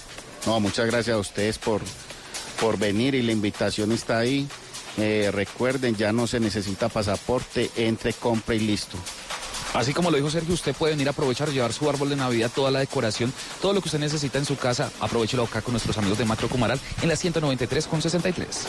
No, 0.46 0.60
muchas 0.60 0.86
gracias 0.86 1.16
a 1.16 1.18
ustedes 1.18 1.58
por, 1.58 1.80
por 2.60 2.78
venir 2.78 3.14
y 3.14 3.22
la 3.22 3.32
invitación 3.32 3.92
está 3.92 4.18
ahí. 4.18 4.46
Eh, 4.98 5.30
recuerden, 5.32 5.94
ya 5.96 6.12
no 6.12 6.26
se 6.26 6.40
necesita 6.40 6.88
pasaporte, 6.88 7.70
entre, 7.76 8.12
compre 8.12 8.56
y 8.56 8.60
listo. 8.60 8.96
Así 9.74 9.92
como 9.92 10.10
lo 10.10 10.16
dijo 10.16 10.30
Sergio, 10.30 10.54
usted 10.54 10.74
puede 10.74 10.94
venir 10.94 11.08
a 11.08 11.10
aprovechar, 11.10 11.50
llevar 11.50 11.72
su 11.72 11.88
árbol 11.88 12.08
de 12.08 12.16
Navidad, 12.16 12.50
toda 12.54 12.70
la 12.70 12.78
decoración, 12.78 13.32
todo 13.60 13.74
lo 13.74 13.82
que 13.82 13.88
usted 13.88 13.98
necesita 13.98 14.38
en 14.38 14.46
su 14.46 14.56
casa, 14.56 14.90
aprovechelo 15.00 15.44
acá 15.44 15.60
con 15.60 15.72
nuestros 15.72 15.98
amigos 15.98 16.18
de 16.18 16.24
Macro 16.24 16.48
Cumaral 16.48 16.80
en 17.02 17.08
la 17.08 17.16
193 17.16 17.86
con 17.86 18.00
63. 18.00 18.66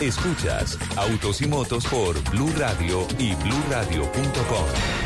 Escuchas 0.00 0.78
Autos 0.96 1.40
y 1.42 1.46
Motos 1.46 1.86
por 1.86 2.20
Blue 2.30 2.52
Radio 2.56 3.06
y 3.20 3.36
bluradio.com. 3.36 5.01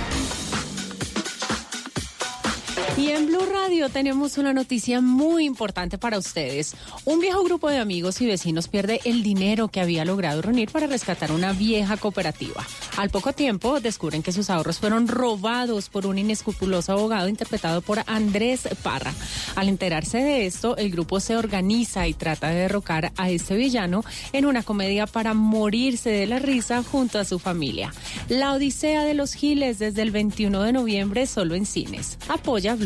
Y 2.99 3.11
en 3.11 3.27
Blue 3.27 3.45
Radio 3.53 3.91
tenemos 3.91 4.39
una 4.39 4.55
noticia 4.55 5.03
muy 5.03 5.45
importante 5.45 5.99
para 5.99 6.17
ustedes. 6.17 6.75
Un 7.05 7.21
viejo 7.21 7.45
grupo 7.45 7.69
de 7.69 7.77
amigos 7.77 8.23
y 8.23 8.27
vecinos 8.27 8.69
pierde 8.69 9.03
el 9.05 9.23
dinero 9.23 9.69
que 9.69 9.83
había 9.83 10.07
logrado 10.07 10.41
reunir 10.41 10.71
para 10.71 10.87
rescatar 10.87 11.31
una 11.31 11.53
vieja 11.53 11.99
cooperativa. 11.99 12.67
Al 12.97 13.11
poco 13.11 13.35
tiempo 13.35 13.81
descubren 13.81 14.23
que 14.23 14.33
sus 14.33 14.49
ahorros 14.49 14.79
fueron 14.79 15.09
robados 15.09 15.91
por 15.91 16.07
un 16.07 16.19
inescrupuloso 16.19 16.93
abogado 16.93 17.29
interpretado 17.29 17.83
por 17.83 18.01
Andrés 18.07 18.67
Parra. 18.83 19.13
Al 19.57 19.69
enterarse 19.69 20.17
de 20.17 20.47
esto, 20.47 20.79
el 20.79 20.91
grupo 20.91 21.21
se 21.21 21.37
organiza 21.37 22.09
y 22.09 22.15
trata 22.15 22.49
de 22.49 22.61
derrocar 22.61 23.13
a 23.19 23.29
este 23.29 23.57
villano 23.57 24.05
en 24.33 24.47
una 24.47 24.63
comedia 24.63 25.07
para 25.07 25.35
morirse 25.35 26.09
de 26.09 26.27
la 26.27 26.39
risa 26.39 26.83
junto 26.83 27.19
a 27.19 27.27
su 27.27 27.39
familia. 27.39 27.93
La 28.31 28.55
Odisea 28.55 29.05
de 29.05 29.13
los 29.13 29.35
Giles 29.35 29.79
desde 29.79 30.01
el 30.01 30.13
21 30.13 30.63
de 30.63 30.73
noviembre 30.73 31.27
solo 31.27 31.55
en 31.55 31.67
cines. 31.67 32.17
Apoya 32.29 32.75
Blue 32.75 32.86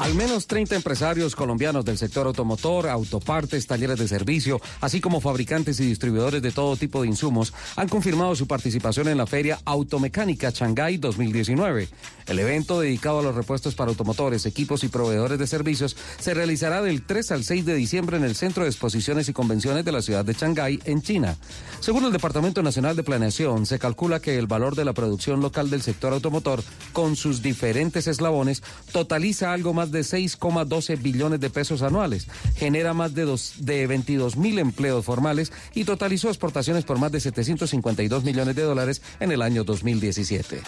Al 0.00 0.14
menos 0.14 0.46
30 0.46 0.76
empresarios 0.76 1.36
colombianos 1.36 1.84
del 1.84 1.98
sector 1.98 2.26
automotor, 2.26 2.88
autopartes, 2.88 3.66
talleres 3.66 3.98
de 3.98 4.08
servicio, 4.08 4.58
así 4.80 4.98
como 4.98 5.20
fabricantes 5.20 5.78
y 5.78 5.84
distribuidores 5.84 6.40
de 6.40 6.52
todo 6.52 6.74
tipo 6.76 7.02
de 7.02 7.08
insumos, 7.08 7.52
han 7.76 7.86
confirmado 7.86 8.34
su 8.34 8.46
participación 8.46 9.08
en 9.08 9.18
la 9.18 9.26
Feria 9.26 9.60
Automecánica 9.66 10.52
Shanghái 10.52 10.96
2019. 10.96 11.90
El 12.26 12.38
evento 12.38 12.80
dedicado 12.80 13.18
a 13.18 13.22
los 13.22 13.34
repuestos 13.34 13.74
para 13.74 13.90
automotores, 13.90 14.46
equipos 14.46 14.84
y 14.84 14.88
proveedores 14.88 15.38
de 15.38 15.46
servicios 15.46 15.94
se 16.18 16.32
realizará 16.32 16.80
del 16.80 17.02
3 17.02 17.32
al 17.32 17.44
6 17.44 17.66
de 17.66 17.74
diciembre 17.74 18.16
en 18.16 18.24
el 18.24 18.36
Centro 18.36 18.62
de 18.62 18.70
Exposiciones 18.70 19.28
y 19.28 19.34
Convenciones 19.34 19.84
de 19.84 19.92
la 19.92 20.00
ciudad 20.00 20.24
de 20.24 20.32
Shanghái, 20.32 20.80
en 20.86 21.02
China. 21.02 21.36
Según 21.80 22.06
el 22.06 22.12
Departamento 22.12 22.62
Nacional 22.62 22.96
de 22.96 23.02
Planeación, 23.02 23.66
se 23.66 23.78
calcula 23.78 24.20
que 24.20 24.38
el 24.38 24.46
valor 24.46 24.76
de 24.76 24.86
la 24.86 24.94
producción 24.94 25.42
local 25.42 25.68
del 25.68 25.82
sector 25.82 26.14
automotor, 26.14 26.64
con 26.94 27.16
sus 27.16 27.42
diferentes 27.42 28.06
eslabones, 28.06 28.62
totaliza 28.92 29.52
algo 29.52 29.74
más 29.74 29.89
de 29.90 30.00
6,12 30.00 31.00
billones 31.00 31.40
de 31.40 31.50
pesos 31.50 31.82
anuales, 31.82 32.26
genera 32.56 32.94
más 32.94 33.14
de, 33.14 33.24
dos, 33.24 33.54
de 33.58 33.86
22 33.86 34.36
mil 34.36 34.58
empleos 34.58 35.04
formales 35.04 35.52
y 35.74 35.84
totalizó 35.84 36.28
exportaciones 36.28 36.84
por 36.84 36.98
más 36.98 37.12
de 37.12 37.20
752 37.20 38.24
millones 38.24 38.54
de 38.56 38.62
dólares 38.62 39.02
en 39.20 39.32
el 39.32 39.42
año 39.42 39.64
2017. 39.64 40.62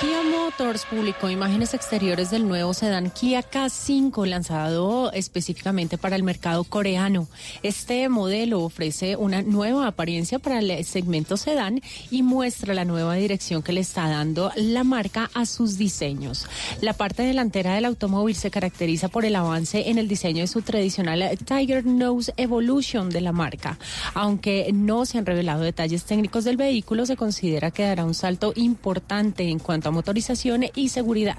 Kia 0.00 0.22
Motors 0.56 0.86
publicó 0.88 1.30
imágenes 1.30 1.74
exteriores 1.74 2.30
del 2.30 2.46
nuevo 2.46 2.74
sedán 2.74 3.10
Kia 3.10 3.42
K5 3.42 4.24
lanzado 4.24 5.10
específicamente 5.10 5.98
para 5.98 6.14
el 6.14 6.22
mercado 6.22 6.62
coreano. 6.62 7.26
Este 7.64 8.08
modelo 8.08 8.60
ofrece 8.60 9.16
una 9.16 9.42
nueva 9.42 9.88
apariencia 9.88 10.38
para 10.38 10.60
el 10.60 10.84
segmento 10.84 11.36
sedán 11.36 11.80
y 12.08 12.22
muestra 12.22 12.72
la 12.72 12.84
nueva 12.84 13.14
dirección 13.14 13.64
que 13.64 13.72
le 13.72 13.80
está 13.80 14.08
dando 14.08 14.52
la 14.54 14.84
marca 14.84 15.28
a 15.34 15.44
sus 15.44 15.76
diseños. 15.76 16.46
La 16.80 16.92
parte 16.92 17.24
delantera 17.24 17.74
del 17.74 17.86
automóvil 17.86 18.36
se 18.36 18.52
caracteriza 18.52 19.08
por 19.08 19.24
el 19.24 19.34
avance 19.34 19.90
en 19.90 19.98
el 19.98 20.06
diseño 20.06 20.42
de 20.42 20.46
su 20.46 20.62
tradicional 20.62 21.36
Tiger 21.44 21.84
Nose 21.84 22.32
Evolution 22.36 23.10
de 23.10 23.22
la 23.22 23.32
marca. 23.32 23.76
Aunque 24.14 24.70
no 24.72 25.04
se 25.04 25.18
han 25.18 25.26
revelado 25.26 25.62
detalles 25.62 26.04
técnicos 26.04 26.44
del 26.44 26.56
vehículo, 26.56 27.06
se 27.06 27.16
considera 27.16 27.72
que 27.72 27.82
dará 27.82 28.04
un 28.04 28.14
salto 28.14 28.52
importante 28.54 29.48
en 29.48 29.58
cuanto 29.58 29.88
a 29.88 29.92
motorización 29.92 30.43
y 30.74 30.88
seguridad. 30.90 31.38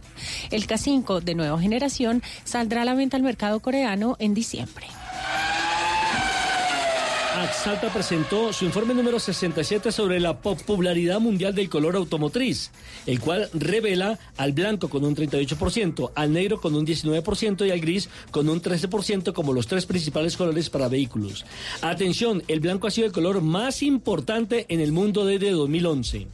El 0.51 0.67
K5 0.67 1.21
de 1.21 1.35
nueva 1.35 1.59
generación 1.59 2.23
saldrá 2.43 2.81
a 2.81 2.85
la 2.85 2.95
venta 2.95 3.17
al 3.17 3.23
mercado 3.23 3.59
coreano 3.59 4.15
en 4.19 4.33
diciembre. 4.33 4.87
Axalta 7.45 7.93
presentó 7.93 8.51
su 8.51 8.65
informe 8.65 8.95
número 8.95 9.19
67 9.19 9.91
sobre 9.91 10.19
la 10.19 10.39
popularidad 10.39 11.19
mundial 11.19 11.53
del 11.53 11.69
color 11.69 11.95
automotriz, 11.95 12.71
el 13.05 13.19
cual 13.19 13.49
revela 13.53 14.17
al 14.35 14.53
blanco 14.53 14.89
con 14.89 15.05
un 15.05 15.15
38%, 15.15 16.11
al 16.15 16.33
negro 16.33 16.59
con 16.59 16.73
un 16.73 16.87
19% 16.87 17.67
y 17.67 17.69
al 17.69 17.79
gris 17.79 18.09
con 18.31 18.49
un 18.49 18.63
13% 18.63 19.31
como 19.33 19.53
los 19.53 19.67
tres 19.67 19.85
principales 19.85 20.37
colores 20.37 20.71
para 20.71 20.87
vehículos. 20.87 21.45
Atención, 21.81 22.41
el 22.47 22.61
blanco 22.61 22.87
ha 22.87 22.91
sido 22.91 23.05
el 23.05 23.13
color 23.13 23.41
más 23.41 23.83
importante 23.83 24.65
en 24.69 24.79
el 24.79 24.91
mundo 24.91 25.23
desde 25.23 25.51
2011. 25.51 26.25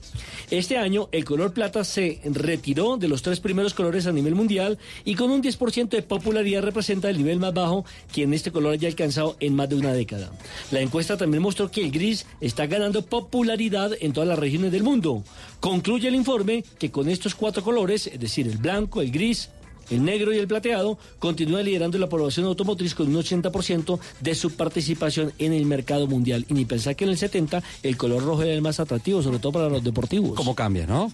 Este 0.50 0.78
año 0.78 1.10
el 1.12 1.26
color 1.26 1.54
plata 1.54 1.84
se 1.84 2.22
retiró 2.24 2.96
de 2.96 3.10
los 3.10 3.22
tres 3.22 3.42
primeros 3.42 3.74
colores 3.74 4.08
a 4.08 4.14
nivel 4.14 4.36
mundial 4.36 4.78
y 5.04 5.16
con 5.16 5.30
un 5.30 5.44
10% 5.44 5.90
de 5.90 6.04
popularidad 6.04 6.64
representa 6.64 7.10
el 7.10 7.18
nivel 7.18 7.40
más 7.40 7.54
bajo 7.54 7.84
que 8.14 8.24
en 8.24 8.34
este 8.34 8.52
color 8.52 8.74
haya 8.74 8.88
alcanzado 8.88 9.36
en 9.42 9.56
más 9.56 9.68
de 9.68 9.76
una 9.76 9.92
década. 9.92 10.32
La 10.72 10.80
encuesta 10.80 11.01
también 11.08 11.44
mostró 11.44 11.70
que 11.70 11.82
el 11.82 11.92
gris 11.92 12.26
está 12.40 12.66
ganando 12.66 13.06
popularidad 13.06 13.92
en 14.00 14.14
todas 14.14 14.30
las 14.30 14.40
regiones 14.40 14.72
del 14.72 14.84
mundo. 14.84 15.24
Concluye 15.60 16.08
el 16.08 16.16
informe 16.16 16.64
que 16.80 16.92
con 16.92 17.10
estos 17.10 17.36
cuatro 17.36 17.64
colores, 17.64 18.08
es 18.08 18.20
decir, 18.20 18.48
el 18.48 18.58
blanco, 18.58 19.02
el 19.02 19.12
gris, 19.12 19.50
el 19.90 20.04
negro 20.04 20.34
y 20.34 20.38
el 20.38 20.48
plateado 20.48 20.98
continúa 21.20 21.62
liderando 21.62 21.98
la 21.98 22.08
población 22.08 22.46
automotriz 22.46 22.96
con 22.96 23.08
un 23.08 23.22
80% 23.22 24.00
de 24.22 24.36
su 24.36 24.52
participación 24.52 25.34
en 25.38 25.54
el 25.54 25.66
mercado 25.66 26.08
mundial. 26.08 26.46
Y 26.48 26.54
ni 26.54 26.66
pensar 26.66 26.96
que 26.96 27.04
en 27.04 27.12
el 27.12 27.18
70 27.18 27.62
el 27.84 27.98
color 27.98 28.24
rojo 28.24 28.44
era 28.44 28.54
el 28.54 28.62
más 28.62 28.80
atractivo, 28.80 29.22
sobre 29.22 29.40
todo 29.40 29.52
para 29.52 29.70
los 29.70 29.84
deportivos. 29.84 30.36
¿Cómo 30.36 30.56
cambia, 30.56 30.86
no? 30.88 31.12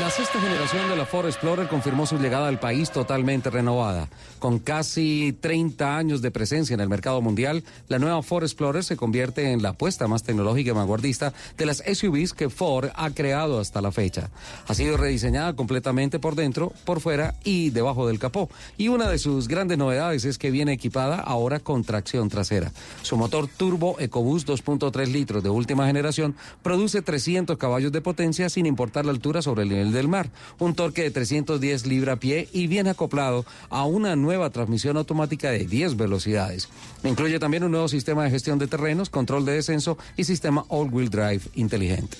La 0.00 0.10
sexta 0.10 0.38
generación 0.38 0.90
de 0.90 0.96
la 0.96 1.06
Ford 1.06 1.26
Explorer 1.26 1.68
confirmó 1.68 2.06
su 2.06 2.18
llegada 2.18 2.48
al 2.48 2.60
país 2.60 2.90
totalmente 2.90 3.48
renovada. 3.48 4.08
Con 4.38 4.58
casi 4.58 5.36
30 5.40 5.96
años 5.96 6.20
de 6.20 6.30
presencia 6.30 6.74
en 6.74 6.80
el 6.80 6.88
mercado 6.88 7.22
mundial, 7.22 7.64
la 7.88 7.98
nueva 7.98 8.22
Ford 8.22 8.44
Explorer 8.44 8.84
se 8.84 8.98
convierte 8.98 9.52
en 9.52 9.62
la 9.62 9.70
apuesta 9.70 10.06
más 10.06 10.22
tecnológica 10.22 10.70
y 10.70 10.74
vanguardista 10.74 11.32
de 11.56 11.64
las 11.64 11.78
SUVs 11.78 12.34
que 12.34 12.50
Ford 12.50 12.90
ha 12.94 13.10
creado 13.10 13.58
hasta 13.58 13.80
la 13.80 13.90
fecha. 13.90 14.30
Ha 14.68 14.74
sido 14.74 14.98
rediseñada 14.98 15.56
completamente 15.56 16.18
por 16.18 16.34
dentro, 16.34 16.74
por 16.84 17.00
fuera 17.00 17.34
y 17.42 17.70
debajo 17.70 18.06
del 18.06 18.18
capó. 18.18 18.50
Y 18.76 18.88
una 18.88 19.08
de 19.08 19.18
sus 19.18 19.48
grandes 19.48 19.78
novedades 19.78 20.26
es 20.26 20.36
que 20.36 20.50
viene 20.50 20.74
equipada 20.74 21.20
ahora 21.20 21.58
con 21.58 21.84
tracción 21.84 22.28
trasera. 22.28 22.70
Su 23.00 23.16
motor 23.16 23.48
turbo 23.48 23.96
EcoBoost 23.98 24.46
2.3 24.46 25.06
litros 25.06 25.42
de 25.42 25.48
última 25.48 25.86
generación 25.86 26.36
produce 26.62 27.00
300 27.00 27.56
caballos 27.56 27.92
de 27.92 28.02
potencia 28.02 28.50
sin 28.50 28.66
importar 28.66 29.06
la 29.06 29.12
altura 29.12 29.40
sobre 29.40 29.62
el 29.62 29.70
nivel 29.70 29.85
del 29.92 30.08
mar, 30.08 30.30
un 30.58 30.74
torque 30.74 31.02
de 31.02 31.10
310 31.10 31.86
libra 31.86 32.16
pie 32.16 32.48
y 32.52 32.66
bien 32.66 32.88
acoplado 32.88 33.44
a 33.70 33.84
una 33.84 34.16
nueva 34.16 34.50
transmisión 34.50 34.96
automática 34.96 35.50
de 35.50 35.66
10 35.66 35.96
velocidades. 35.96 36.68
Incluye 37.04 37.38
también 37.38 37.64
un 37.64 37.70
nuevo 37.70 37.88
sistema 37.88 38.24
de 38.24 38.30
gestión 38.30 38.58
de 38.58 38.66
terrenos, 38.66 39.10
control 39.10 39.44
de 39.44 39.52
descenso 39.52 39.98
y 40.16 40.24
sistema 40.24 40.64
all-wheel 40.68 41.10
drive 41.10 41.42
inteligente. 41.54 42.18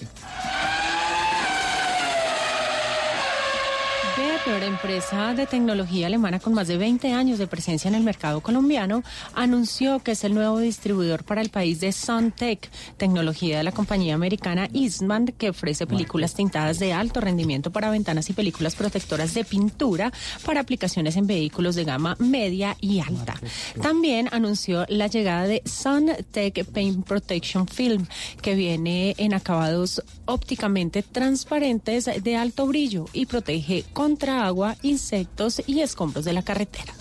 Empresa 4.47 5.35
de 5.35 5.45
tecnología 5.45 6.07
alemana 6.07 6.39
con 6.39 6.55
más 6.55 6.69
de 6.69 6.77
20 6.77 7.13
años 7.13 7.39
de 7.39 7.49
presencia 7.49 7.89
en 7.89 7.97
el 7.97 8.05
mercado 8.05 8.41
colombiano, 8.41 9.03
anunció 9.35 9.99
que 9.99 10.13
es 10.13 10.23
el 10.23 10.35
nuevo 10.35 10.61
distribuidor 10.61 11.25
para 11.25 11.41
el 11.41 11.51
país 11.51 11.81
de 11.81 11.91
Suntech, 11.91 12.71
tecnología 12.97 13.59
de 13.59 13.65
la 13.65 13.73
compañía 13.73 14.15
americana 14.15 14.69
Eastman, 14.73 15.27
que 15.27 15.51
ofrece 15.51 15.89
películas 15.89 16.35
tintadas 16.35 16.79
de 16.79 16.93
alto 16.93 17.21
rendimiento 17.21 17.73
para 17.73 17.91
ventanas 17.91 18.31
y 18.31 18.35
películas 18.35 18.77
protectoras 18.77 19.35
de 19.35 19.45
pintura 19.45 20.13
para 20.45 20.61
aplicaciones 20.61 21.17
en 21.17 21.27
vehículos 21.27 21.75
de 21.75 21.85
gama 21.85 22.17
media 22.21 22.77
y 22.81 23.01
alta. 23.01 23.35
También 23.83 24.29
anunció 24.31 24.87
la 24.89 25.09
llegada 25.09 25.49
de 25.49 25.63
Suntech 25.65 26.65
Paint 26.67 27.05
Protection 27.05 27.67
Film, 27.67 28.07
que 28.43 28.55
viene 28.55 29.17
en 29.19 29.35
acabados 29.35 30.03
ópticamente 30.25 31.03
transparentes 31.03 32.09
de 32.23 32.37
alto 32.37 32.67
brillo 32.67 33.07
y 33.13 33.27
protege 33.27 33.85
contra 33.93 34.36
agua, 34.37 34.77
insectos 34.83 35.63
y 35.67 35.81
escombros 35.81 36.25
de 36.25 36.33
la 36.33 36.43
carretera. 36.43 36.93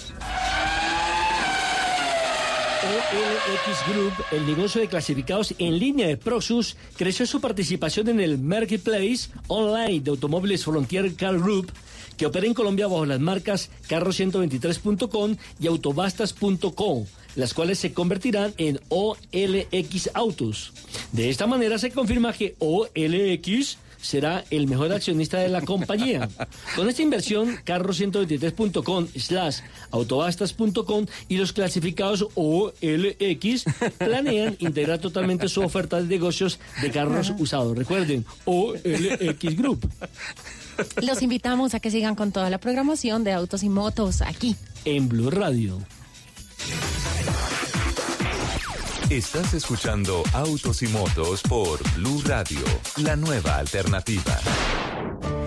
OLX 3.16 3.94
Group, 3.94 4.14
el 4.32 4.46
negocio 4.46 4.82
de 4.82 4.88
clasificados 4.88 5.54
en 5.58 5.80
línea 5.80 6.08
de 6.08 6.18
Proxus, 6.18 6.76
creció 6.98 7.26
su 7.26 7.40
participación 7.40 8.10
en 8.10 8.20
el 8.20 8.38
Marketplace 8.38 9.30
online 9.48 10.02
de 10.02 10.12
automóviles 10.12 10.66
Frontier 10.66 11.16
Car 11.16 11.40
Group, 11.40 11.72
que 12.18 12.26
opera 12.26 12.48
en 12.48 12.54
Colombia 12.54 12.88
bajo 12.88 13.06
las 13.06 13.20
marcas 13.20 13.70
carro123.com 13.88 15.36
y 15.60 15.68
autobastas.com 15.68 17.06
las 17.36 17.54
cuales 17.54 17.80
se 17.80 17.94
convertirán 17.94 18.54
en 18.58 18.80
OLX 18.90 20.12
Autos. 20.14 20.74
De 21.12 21.30
esta 21.30 21.48
manera 21.48 21.78
se 21.78 21.92
confirma 21.92 22.34
que 22.34 22.56
OLX 22.60 23.78
será 24.06 24.46
el 24.52 24.68
mejor 24.68 24.92
accionista 24.94 25.40
de 25.40 25.50
la 25.50 25.62
compañía. 25.62 26.30
Con 26.76 26.88
esta 26.88 27.02
inversión, 27.02 27.58
carro123.com 27.66 29.08
slash 29.18 29.60
autobastas.com 29.92 31.08
y 31.28 31.38
los 31.38 31.54
clasificados 31.54 32.28
OLX 32.36 33.66
planean 33.98 34.56
integrar 34.60 35.00
totalmente 35.00 35.50
su 35.50 35.62
oferta 35.62 36.02
de 36.02 36.08
negocios 36.08 36.60
de 36.82 36.92
carros 36.92 37.34
usados. 37.40 37.78
Recuerden, 37.78 38.26
OLX 38.46 39.58
Group. 39.58 39.90
Los 41.02 41.22
invitamos 41.22 41.74
a 41.74 41.80
que 41.80 41.90
sigan 41.90 42.16
con 42.16 42.32
toda 42.32 42.50
la 42.50 42.60
programación 42.60 43.24
de 43.24 43.32
Autos 43.32 43.64
y 43.64 43.70
Motos 43.70 44.22
aquí. 44.22 44.56
En 44.84 45.10
Blue 45.10 45.32
Radio. 45.32 45.80
Estás 49.16 49.54
escuchando 49.54 50.24
Autos 50.34 50.82
y 50.82 50.90
Motos 50.90 51.42
por 51.44 51.80
Blue 51.94 52.22
Radio, 52.26 52.60
la 52.98 53.16
nueva 53.16 53.56
alternativa. 53.60 54.38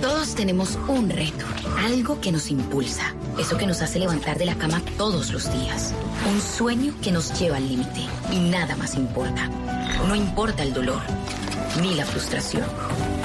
Todos 0.00 0.34
tenemos 0.34 0.78
un 0.88 1.10
reto, 1.10 1.44
algo 1.76 2.18
que 2.18 2.32
nos 2.32 2.50
impulsa, 2.50 3.14
eso 3.38 3.58
que 3.58 3.66
nos 3.66 3.82
hace 3.82 3.98
levantar 3.98 4.38
de 4.38 4.46
la 4.46 4.54
cama 4.54 4.80
todos 4.96 5.34
los 5.34 5.52
días, 5.52 5.92
un 6.32 6.40
sueño 6.40 6.94
que 7.02 7.12
nos 7.12 7.38
lleva 7.38 7.58
al 7.58 7.68
límite 7.68 8.06
y 8.32 8.38
nada 8.38 8.74
más 8.74 8.94
importa. 8.94 9.50
No 10.08 10.16
importa 10.16 10.62
el 10.62 10.72
dolor, 10.72 11.02
ni 11.82 11.94
la 11.94 12.06
frustración, 12.06 12.64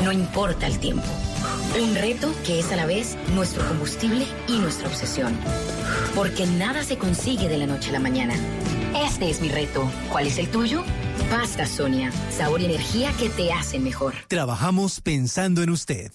no 0.03 0.11
importa 0.11 0.67
el 0.67 0.77
tiempo. 0.77 1.07
Un 1.81 1.95
reto 1.95 2.29
que 2.45 2.59
es 2.59 2.69
a 2.73 2.75
la 2.75 2.85
vez 2.85 3.15
nuestro 3.33 3.65
combustible 3.65 4.27
y 4.49 4.59
nuestra 4.59 4.89
obsesión. 4.89 5.37
Porque 6.13 6.45
nada 6.45 6.83
se 6.83 6.97
consigue 6.97 7.47
de 7.47 7.59
la 7.59 7.65
noche 7.65 7.91
a 7.91 7.93
la 7.93 7.99
mañana. 8.01 8.35
Este 8.95 9.29
es 9.29 9.41
mi 9.41 9.49
reto. 9.49 9.91
¿Cuál 10.11 10.27
es 10.27 10.37
el 10.37 10.49
tuyo? 10.49 10.83
Pasta 11.29 11.65
Sonia, 11.65 12.11
sabor 12.31 12.61
y 12.61 12.65
energía 12.65 13.11
que 13.17 13.29
te 13.29 13.51
hacen 13.51 13.83
mejor. 13.83 14.13
Trabajamos 14.27 15.01
pensando 15.01 15.63
en 15.63 15.71
usted. 15.71 16.11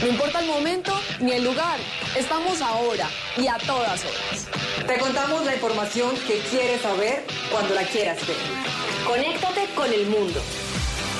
No 0.00 0.06
importa 0.06 0.40
el 0.40 0.46
momento 0.46 0.92
ni 1.20 1.32
el 1.32 1.44
lugar, 1.44 1.78
estamos 2.16 2.60
ahora 2.60 3.08
y 3.36 3.46
a 3.46 3.56
todas 3.58 4.04
horas. 4.04 4.46
Te 4.86 4.98
contamos 4.98 5.44
la 5.44 5.54
información 5.54 6.14
que 6.26 6.38
quieres 6.50 6.82
saber 6.82 7.24
cuando 7.50 7.74
la 7.74 7.82
quieras 7.84 8.18
ver. 8.26 8.36
Conéctate 9.06 9.66
con 9.74 9.92
el 9.92 10.06
mundo. 10.06 10.40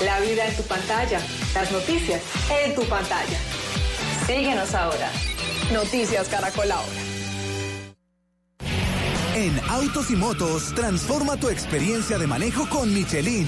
La 0.04 0.20
vida 0.20 0.46
en 0.46 0.56
tu 0.56 0.62
pantalla, 0.62 1.20
las 1.54 1.70
noticias 1.72 2.22
en 2.64 2.74
tu 2.74 2.82
pantalla. 2.84 3.38
Síguenos 4.26 4.74
ahora. 4.74 5.10
Noticias 5.72 6.28
Caracol 6.28 6.70
ahora. 6.70 7.05
En 9.36 9.52
Autos 9.68 10.10
y 10.10 10.16
Motos, 10.16 10.72
transforma 10.74 11.36
tu 11.36 11.50
experiencia 11.50 12.16
de 12.16 12.26
manejo 12.26 12.66
con 12.70 12.92
Michelin. 12.94 13.46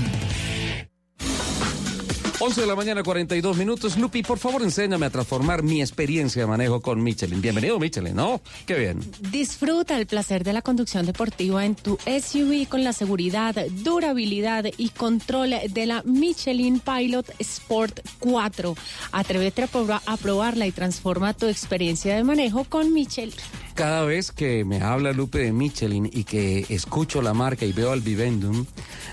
11 2.40 2.60
de 2.60 2.66
la 2.68 2.76
mañana, 2.76 3.02
42 3.02 3.56
minutos. 3.56 3.96
Lupi, 3.98 4.22
por 4.22 4.38
favor, 4.38 4.62
enséñame 4.62 5.06
a 5.06 5.10
transformar 5.10 5.62
mi 5.64 5.80
experiencia 5.80 6.42
de 6.42 6.46
manejo 6.46 6.80
con 6.80 7.02
Michelin. 7.02 7.40
Bienvenido, 7.40 7.80
Michelin, 7.80 8.14
¿no? 8.14 8.40
Qué 8.64 8.74
bien. 8.78 9.00
Disfruta 9.32 9.98
el 9.98 10.06
placer 10.06 10.44
de 10.44 10.52
la 10.52 10.62
conducción 10.62 11.04
deportiva 11.04 11.64
en 11.64 11.74
tu 11.74 11.98
SUV 12.06 12.68
con 12.68 12.84
la 12.84 12.92
seguridad, 12.92 13.56
durabilidad 13.82 14.66
y 14.76 14.90
control 14.90 15.54
de 15.70 15.86
la 15.86 16.02
Michelin 16.04 16.78
Pilot 16.80 17.26
Sport 17.40 18.00
4. 18.20 18.76
Atrévete 19.10 19.62
a 19.64 19.68
probar- 19.68 20.02
a 20.06 20.16
probarla 20.16 20.66
y 20.66 20.70
transforma 20.70 21.34
tu 21.34 21.46
experiencia 21.46 22.14
de 22.14 22.22
manejo 22.22 22.62
con 22.64 22.92
Michelin. 22.92 23.34
Cada 23.78 24.04
vez 24.04 24.32
que 24.32 24.64
me 24.64 24.82
habla 24.82 25.12
Lupe 25.12 25.38
de 25.38 25.52
Michelin 25.52 26.10
y 26.12 26.24
que 26.24 26.66
escucho 26.68 27.22
la 27.22 27.32
marca 27.32 27.64
y 27.64 27.72
veo 27.72 27.92
al 27.92 28.00
Vivendum, 28.00 28.66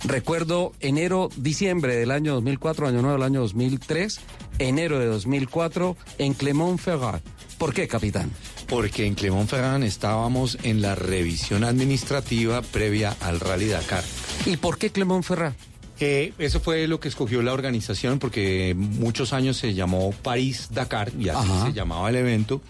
recuerdo 0.05 0.71
enero, 0.79 1.29
diciembre 1.35 1.95
del 1.95 2.09
año 2.09 2.33
2004, 2.33 2.87
año 2.87 3.03
nuevo 3.03 3.15
del 3.15 3.27
año 3.27 3.41
2003, 3.41 4.19
enero 4.57 4.97
de 4.97 5.05
2004 5.05 5.95
en 6.17 6.33
Clermont-Ferrand. 6.33 7.21
¿Por 7.59 7.75
qué, 7.75 7.87
capitán? 7.87 8.31
Porque 8.67 9.05
en 9.05 9.13
Clermont-Ferrand 9.13 9.83
estábamos 9.83 10.57
en 10.63 10.81
la 10.81 10.95
revisión 10.95 11.63
administrativa 11.63 12.63
previa 12.63 13.15
al 13.21 13.39
Rally 13.39 13.67
Dakar. 13.67 14.03
¿Y 14.47 14.57
por 14.57 14.79
qué 14.79 14.89
Clermont-Ferrand? 14.89 15.55
Eh, 15.99 16.33
eso 16.39 16.59
fue 16.59 16.87
lo 16.87 16.99
que 16.99 17.07
escogió 17.07 17.43
la 17.43 17.53
organización 17.53 18.17
porque 18.17 18.73
muchos 18.75 19.31
años 19.31 19.57
se 19.57 19.75
llamó 19.75 20.11
París 20.11 20.69
Dakar 20.71 21.11
y 21.19 21.29
así 21.29 21.51
Ajá. 21.51 21.67
se 21.67 21.73
llamaba 21.73 22.09
el 22.09 22.15
evento 22.15 22.61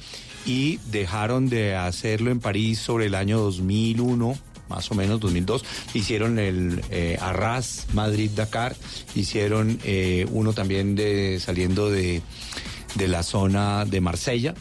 y 0.46 0.78
dejaron 0.92 1.50
de 1.50 1.76
hacerlo 1.76 2.32
en 2.32 2.40
París 2.40 2.80
sobre 2.80 3.08
el 3.08 3.16
año 3.16 3.40
2001 3.40 4.38
más 4.70 4.90
o 4.90 4.96
menos 4.96 5.20
2002 5.20 5.64
hicieron 5.94 6.40
el 6.40 6.82
eh, 6.90 7.18
Arras 7.22 7.88
Madrid 7.94 8.32
Dakar 8.36 8.76
hicieron 9.14 9.80
eh, 9.84 10.26
uno 10.32 10.54
también 10.54 10.96
de 10.96 11.40
saliendo 11.40 11.90
de 11.90 12.22
de 12.96 13.08
la 13.08 13.24
zona 13.24 13.86
de 13.86 14.02
Marsella 14.02 14.56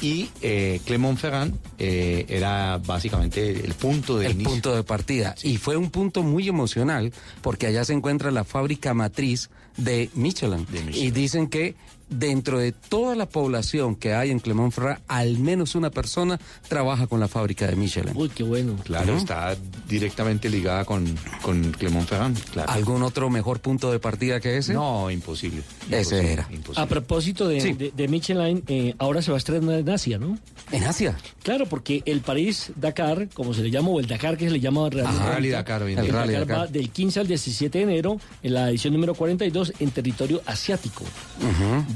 y 0.00 0.28
eh, 0.42 0.80
Clermont-Ferrand 0.84 1.54
eh, 1.78 2.26
era 2.28 2.78
básicamente 2.78 3.64
el 3.64 3.74
punto 3.74 4.18
de 4.18 4.26
el 4.26 4.32
inicio. 4.32 4.50
punto 4.50 4.74
de 4.74 4.82
partida. 4.82 5.34
Y 5.42 5.56
fue 5.56 5.76
un 5.76 5.90
punto 5.90 6.22
muy 6.22 6.48
emocional 6.48 7.12
porque 7.42 7.66
allá 7.66 7.84
se 7.84 7.94
encuentra 7.94 8.30
la 8.30 8.44
fábrica 8.44 8.92
matriz 8.94 9.50
de 9.76 10.10
Michelin. 10.14 10.66
Y 10.92 11.10
dicen 11.10 11.48
que 11.48 11.76
dentro 12.08 12.58
de 12.58 12.72
toda 12.72 13.14
la 13.16 13.26
población 13.28 13.96
que 13.96 14.14
hay 14.14 14.30
en 14.30 14.38
Clermont-Ferrand, 14.40 15.00
al 15.08 15.38
menos 15.38 15.74
una 15.74 15.90
persona 15.90 16.38
trabaja 16.68 17.06
con 17.06 17.20
la 17.20 17.28
fábrica 17.28 17.66
de 17.66 17.76
Michelin. 17.76 18.12
Uy, 18.16 18.28
qué 18.28 18.42
bueno. 18.42 18.76
Claro, 18.84 19.16
está 19.16 19.56
directamente 19.88 20.48
ligada 20.48 20.84
con, 20.84 21.04
con 21.42 21.72
Clermont-Ferrand, 21.72 22.38
claro. 22.52 22.70
¿Algún 22.70 23.02
otro 23.02 23.28
mejor 23.30 23.60
punto 23.60 23.90
de 23.90 23.98
partida 23.98 24.40
que 24.40 24.56
ese? 24.58 24.72
No, 24.74 25.10
imposible. 25.10 25.62
Ese 25.90 25.96
Imposible, 26.16 26.32
era. 26.32 26.48
imposible. 26.52 26.82
A 26.82 26.86
propósito 26.86 27.48
de, 27.48 27.60
Sí. 27.60 27.72
de, 27.72 27.90
de 27.96 28.08
Michelin, 28.08 28.62
eh, 28.68 28.94
ahora 28.98 29.22
se 29.22 29.30
va 29.30 29.36
a 29.36 29.38
estrenar 29.38 29.78
en 29.78 29.88
Asia, 29.90 30.18
¿no? 30.18 30.38
¿En 30.72 30.84
Asia? 30.84 31.16
Claro, 31.42 31.66
porque 31.66 32.02
el 32.06 32.20
París-Dakar, 32.20 33.28
como 33.34 33.54
se 33.54 33.62
le 33.62 33.70
llama, 33.70 33.88
o 33.90 34.00
el 34.00 34.06
Dakar 34.06 34.36
que 34.36 34.46
se 34.46 34.50
le 34.50 34.60
llama 34.60 34.88
realmente. 34.90 35.22
Ajá, 35.22 35.30
Dakar 35.30 35.82
el. 35.82 35.94
Dakar, 35.96 36.12
Rally 36.12 36.32
Dakar. 36.34 36.58
va 36.58 36.66
del 36.66 36.90
15 36.90 37.20
al 37.20 37.26
17 37.28 37.78
de 37.78 37.84
enero 37.84 38.20
en 38.42 38.54
la 38.54 38.70
edición 38.70 38.92
número 38.94 39.14
42 39.14 39.72
en 39.78 39.90
territorio 39.90 40.42
asiático. 40.46 41.04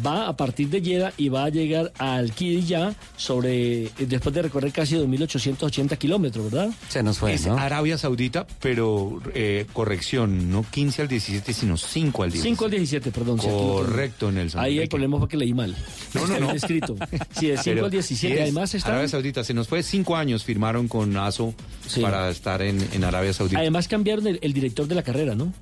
Va 0.05 0.29
a 0.29 0.37
partir 0.37 0.69
de 0.69 0.81
Jeddah 0.81 1.13
y 1.17 1.29
va 1.29 1.45
a 1.45 1.49
llegar 1.49 1.93
al 1.99 2.33
Qiddiya 2.33 2.95
sobre, 3.17 3.85
eh, 3.87 3.91
después 4.07 4.35
de 4.35 4.43
recorrer 4.43 4.73
casi 4.73 4.97
2.880 4.97 5.97
kilómetros, 5.99 6.51
¿verdad? 6.51 6.71
Se 6.89 7.03
nos 7.03 7.19
fue, 7.19 7.35
es 7.35 7.47
¿no? 7.47 7.59
Arabia 7.59 7.99
Saudita, 7.99 8.47
pero 8.61 9.21
eh, 9.35 9.67
corrección, 9.73 10.51
no 10.51 10.65
15 10.71 11.03
al 11.03 11.09
17, 11.09 11.53
sino 11.53 11.77
5 11.77 12.23
al 12.23 12.31
17. 12.31 12.55
5 12.57 12.65
al 12.65 12.71
17, 12.71 13.11
perdón. 13.11 13.39
Correcto, 13.39 14.31
Nelson. 14.33 14.61
Ahí 14.61 14.79
el 14.79 14.89
problema 14.89 15.19
fue 15.19 15.29
que 15.29 15.37
leí 15.37 15.55
mal. 15.55 15.77
No, 16.15 16.27
no, 16.27 16.41
no. 16.41 16.51
escrito. 16.53 16.97
Sí, 17.39 17.49
de 17.49 17.57
5 17.63 17.63
Pero 17.65 17.85
al 17.87 17.91
17. 17.91 18.21
sí 18.21 18.33
es 18.33 18.41
Además 18.43 18.75
está... 18.75 18.91
Arabia 18.91 19.09
Saudita, 19.09 19.45
se 19.45 19.55
nos 19.55 19.69
fue 19.69 19.83
cinco 19.83 20.17
años, 20.17 20.45
firmaron 20.45 20.89
con 20.89 21.17
ASO 21.17 21.55
Sí. 21.87 22.01
para 22.01 22.31
estar 22.31 22.63
en, 22.63 22.81
en 22.93 23.03
Arabia 23.05 23.33
Saudita. 23.33 23.59
Además 23.59 23.89
cambiaron 23.89 24.27
el, 24.27 24.39
el 24.43 24.53
director 24.53 24.87
de 24.87 24.95
la 24.95 25.03
carrera, 25.03 25.35
¿no? 25.35 25.53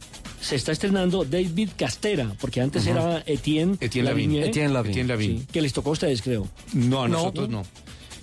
Se 0.41 0.55
está 0.57 0.71
estrenando 0.73 1.25
David 1.25 1.71
Castera, 1.77 2.33
porque 2.41 2.61
antes 2.61 2.87
era 2.87 3.23
Etienne, 3.27 3.77
Etienne 3.81 4.09
Lavigne. 4.09 4.28
Lavigne, 4.37 4.91
Etienne 4.91 5.09
Lavigne. 5.09 5.39
sí, 5.41 5.47
que 5.53 5.63
les 5.63 5.73
tocó 5.73 5.91
a 5.91 5.93
ustedes, 5.93 6.23
creo. 6.23 6.47
No, 6.75 7.03
a 7.03 7.09
No. 7.09 7.17
nosotros 7.19 7.49
no. 7.49 7.59
No, 7.63 7.65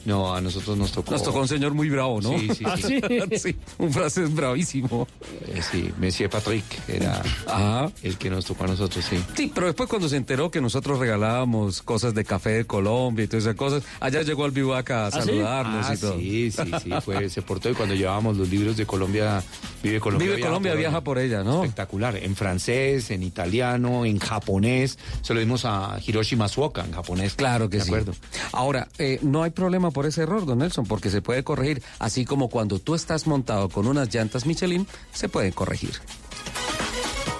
a 0.05 0.41
nosotros 0.41 0.77
nos 0.77 0.91
tocó. 0.91 1.11
Nos 1.11 1.23
tocó 1.23 1.39
un 1.39 1.47
señor 1.47 1.73
muy 1.73 1.89
bravo, 1.89 2.21
¿no? 2.21 2.37
Sí, 2.37 2.49
sí, 2.55 2.63
Ah, 2.65 2.75
sí. 2.77 2.99
sí. 3.31 3.37
Sí, 3.39 3.55
un 3.77 3.91
francés 3.91 4.33
bravísimo. 4.33 5.07
Eh, 5.47 5.61
sí, 5.71 5.91
Monsieur 5.99 6.29
Patrick 6.29 6.63
era 6.87 7.21
Ajá. 7.47 7.91
el 8.03 8.17
que 8.17 8.29
nos 8.29 8.45
tocó 8.45 8.63
a 8.63 8.67
nosotros, 8.67 9.03
sí. 9.07 9.17
Sí, 9.35 9.51
pero 9.53 9.67
después 9.67 9.89
cuando 9.89 10.07
se 10.09 10.17
enteró 10.17 10.49
que 10.51 10.61
nosotros 10.61 10.99
regalábamos 10.99 11.81
cosas 11.81 12.13
de 12.15 12.23
café 12.25 12.49
de 12.51 12.65
Colombia 12.65 13.25
y 13.25 13.27
todas 13.27 13.43
esas 13.45 13.55
cosas, 13.55 13.83
allá 13.99 14.21
llegó 14.23 14.45
al 14.45 14.51
Vivac 14.51 14.89
a 14.91 15.11
sí? 15.11 15.19
saludarnos 15.19 15.85
Ah, 15.89 15.93
y 15.93 15.97
todo. 15.97 16.17
sí, 16.17 16.51
sí, 16.51 16.71
sí, 16.83 16.89
fue, 17.03 17.29
se 17.29 17.41
portó 17.41 17.69
y 17.69 17.73
cuando 17.73 17.93
llevábamos 17.95 18.37
los 18.37 18.49
libros 18.49 18.77
de 18.77 18.85
Colombia, 18.85 19.43
Vive 19.83 19.99
Colombia. 19.99 20.27
Vive 20.29 20.41
Colombia, 20.41 20.73
viaja 20.75 21.01
por 21.01 21.19
ella, 21.19 21.43
¿no? 21.43 21.61
Espectacular, 21.63 22.15
en 22.17 22.35
francés, 22.35 23.11
en 23.11 23.21
italiano, 23.23 24.05
en 24.05 24.17
japonés, 24.19 24.97
se 25.21 25.33
lo 25.33 25.39
dimos 25.39 25.65
a 25.65 25.99
Hiroshi 26.05 26.35
Masuoka 26.35 26.83
en 26.83 26.91
japonés. 26.91 27.35
Claro 27.35 27.69
que 27.69 27.77
de 27.77 27.83
sí. 27.83 27.89
acuerdo. 27.89 28.13
Ahora, 28.51 28.87
eh, 28.97 29.19
no 29.21 29.43
hay 29.43 29.51
problema 29.51 29.91
por 29.95 30.05
ese 30.05 30.23
error, 30.23 30.45
don 30.45 30.59
Nelson, 30.59 30.85
porque 30.85 31.09
se 31.09 31.21
puede 31.21 31.45
corregir, 31.45 31.81
así 31.99 32.25
como 32.25 32.49
cuando 32.49 32.79
tú 32.79 32.95
estás 32.95 33.27
montado 33.27 33.69
con 33.69 33.87
unas 33.87 34.13
llantas 34.13 34.45
Michelin, 34.45 34.85
se 35.13 35.29
puede 35.29 35.53
corregir. 35.53 35.93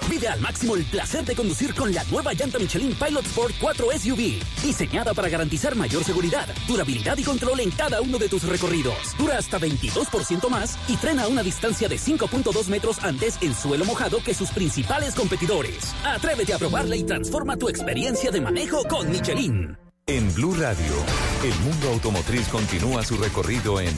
Vive 0.08 0.28
al 0.28 0.40
máximo 0.40 0.74
el 0.74 0.84
placer 0.86 1.26
de 1.26 1.34
conducir 1.34 1.74
con 1.74 1.92
la 1.92 2.02
nueva 2.04 2.32
llanta 2.32 2.58
Michelin 2.58 2.94
Pilot 2.94 3.26
Sport 3.26 3.54
4 3.60 3.86
SUV, 3.98 4.40
diseñada 4.62 5.12
para 5.12 5.28
garantizar 5.28 5.76
mayor 5.76 6.02
seguridad, 6.02 6.48
durabilidad 6.66 7.18
y 7.18 7.24
control 7.24 7.60
en 7.60 7.70
cada 7.72 8.00
uno 8.00 8.16
de 8.16 8.30
tus 8.30 8.44
recorridos. 8.44 8.96
Dura 9.18 9.36
hasta 9.36 9.58
22% 9.58 10.48
más 10.48 10.78
y 10.88 10.96
frena 10.96 11.24
a 11.24 11.28
una 11.28 11.42
distancia 11.42 11.90
de 11.90 11.96
5.2 11.96 12.68
metros 12.68 13.04
antes 13.04 13.36
en 13.42 13.54
suelo 13.54 13.84
mojado 13.84 14.22
que 14.24 14.32
sus 14.32 14.48
principales 14.50 15.14
competidores. 15.14 15.94
Atrévete 16.06 16.54
a 16.54 16.58
probarla 16.58 16.96
y 16.96 17.02
transforma 17.02 17.58
tu 17.58 17.68
experiencia 17.68 18.30
de 18.30 18.40
manejo 18.40 18.82
con 18.88 19.10
Michelin. 19.10 19.85
En 20.08 20.32
Blue 20.34 20.54
Radio, 20.54 20.94
el 21.42 21.58
mundo 21.68 21.88
automotriz 21.88 22.46
continúa 22.46 23.02
su 23.04 23.16
recorrido 23.16 23.80
en 23.80 23.92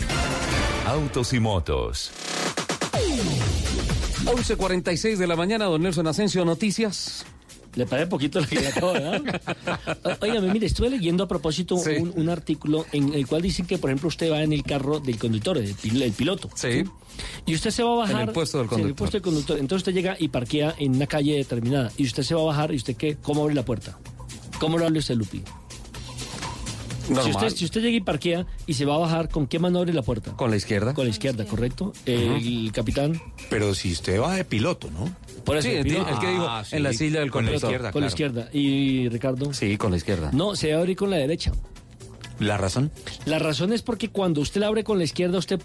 Autos 0.87 1.35
y 1.35 1.39
Motos. 1.39 2.11
11.46 4.25 5.17
de 5.19 5.27
la 5.27 5.37
mañana, 5.37 5.67
don 5.67 5.83
Nelson 5.83 6.07
Asensio, 6.07 6.47
noticias. 6.47 7.27
Le 7.75 7.85
paré 7.85 8.07
poquito 8.07 8.41
lo 8.41 8.47
que 8.47 8.59
le 8.59 8.69
acabo 8.69 8.95
de 8.95 9.01
dar. 9.03 9.43
O- 10.03 10.25
Óigame, 10.25 10.51
mire, 10.51 10.65
estuve 10.69 10.89
leyendo 10.89 11.25
a 11.25 11.29
propósito 11.29 11.77
Sí. 11.77 11.97
un, 12.01 12.11
un 12.17 12.31
artículo 12.31 12.87
en 12.93 13.13
el 13.13 13.27
cual 13.27 13.43
dicen 13.43 13.67
que, 13.67 13.77
por 13.77 13.91
ejemplo, 13.91 14.09
usted 14.09 14.33
va 14.33 14.43
en 14.43 14.55
el 14.55 14.63
carro 14.63 15.01
del 15.01 15.19
conductor, 15.19 15.59
del 15.59 15.77
pil- 15.77 16.01
el 16.03 16.13
piloto. 16.13 16.49
Sí. 16.55 16.85
Y 17.45 17.55
usted 17.55 17.71
se 17.71 17.83
va 17.83 17.93
a 17.93 17.97
bajar. 17.97 18.23
En 18.23 18.29
el 18.29 18.33
puesto 18.35 18.57
del 18.57 18.69
sí, 18.71 18.75
en 18.77 18.81
el 18.81 18.83
conductor. 18.95 18.97
puesto 18.97 19.17
del 19.19 19.23
conductor. 19.23 19.59
Entonces 19.59 19.87
usted 19.87 19.93
llega 19.93 20.17
y 20.19 20.29
parquea 20.29 20.75
en 20.79 20.97
una 20.97 21.07
calle 21.07 21.37
determinada. 21.37 21.93
Y 21.99 22.07
usted 22.07 22.23
se 22.23 22.35
va 22.35 22.41
a 22.41 22.45
bajar 22.45 22.73
y 22.73 22.77
usted 22.77 22.97
qué, 22.97 23.19
¿cómo 23.21 23.43
abre 23.43 23.55
la 23.55 23.67
puerta? 23.67 23.99
¿Cómo 24.59 24.79
lo 24.79 24.87
abre 24.87 25.01
usted, 25.01 25.15
Lupi? 25.15 25.43
Si 27.09 27.31
usted, 27.31 27.49
si 27.51 27.65
usted 27.65 27.81
llega 27.81 27.97
y 27.97 28.01
parquea 28.01 28.47
y 28.67 28.75
se 28.75 28.85
va 28.85 28.95
a 28.97 28.99
bajar, 28.99 29.29
¿con 29.29 29.47
qué 29.47 29.59
mano 29.59 29.79
abre 29.79 29.93
la 29.93 30.03
puerta? 30.03 30.33
Con 30.37 30.51
la 30.51 30.57
izquierda. 30.57 30.93
Con 30.95 31.05
la 31.07 31.11
izquierda, 31.11 31.45
¿correcto? 31.47 31.93
El 32.07 32.71
capitán. 32.73 33.21
Pero 33.51 33.75
si 33.75 33.93
usted 33.93 34.21
va 34.21 34.35
de 34.35 34.45
piloto, 34.45 34.91
¿no? 34.91 35.11
Por 35.45 35.57
eso, 35.57 35.69
Sí, 35.69 35.75
el, 35.77 35.85
piloto. 35.85 36.11
el 36.11 36.19
que 36.19 36.27
dijo, 36.31 36.47
Ah, 36.49 36.63
sí. 36.65 36.77
en 36.77 36.83
la 36.83 36.93
silla 36.93 37.21
del 37.21 37.31
Con 37.31 37.47
la 37.47 37.55
izquierda. 37.55 37.91
con 37.93 38.03
la 38.03 38.09
izquierda. 38.09 38.49
¿Y 38.53 39.09
Ricardo? 39.09 39.53
Sí, 39.55 39.77
con 39.79 39.91
la 39.93 39.97
izquierda. 39.97 40.31
No, 40.33 40.55
se 40.57 40.75
abrir 40.75 40.97
con 40.97 41.11
la 41.11 41.17
derecha. 41.17 41.53
¿La 42.39 42.57
razón? 42.57 42.93
La 43.25 43.39
razón 43.41 43.73
es 43.73 43.83
porque 43.83 44.11
cuando 44.11 44.41
usted 44.41 44.61
la 44.61 44.69
abre 44.69 44.85
con 44.85 44.99
la 44.99 45.05
izquierda, 45.05 45.39
usted 45.39 45.61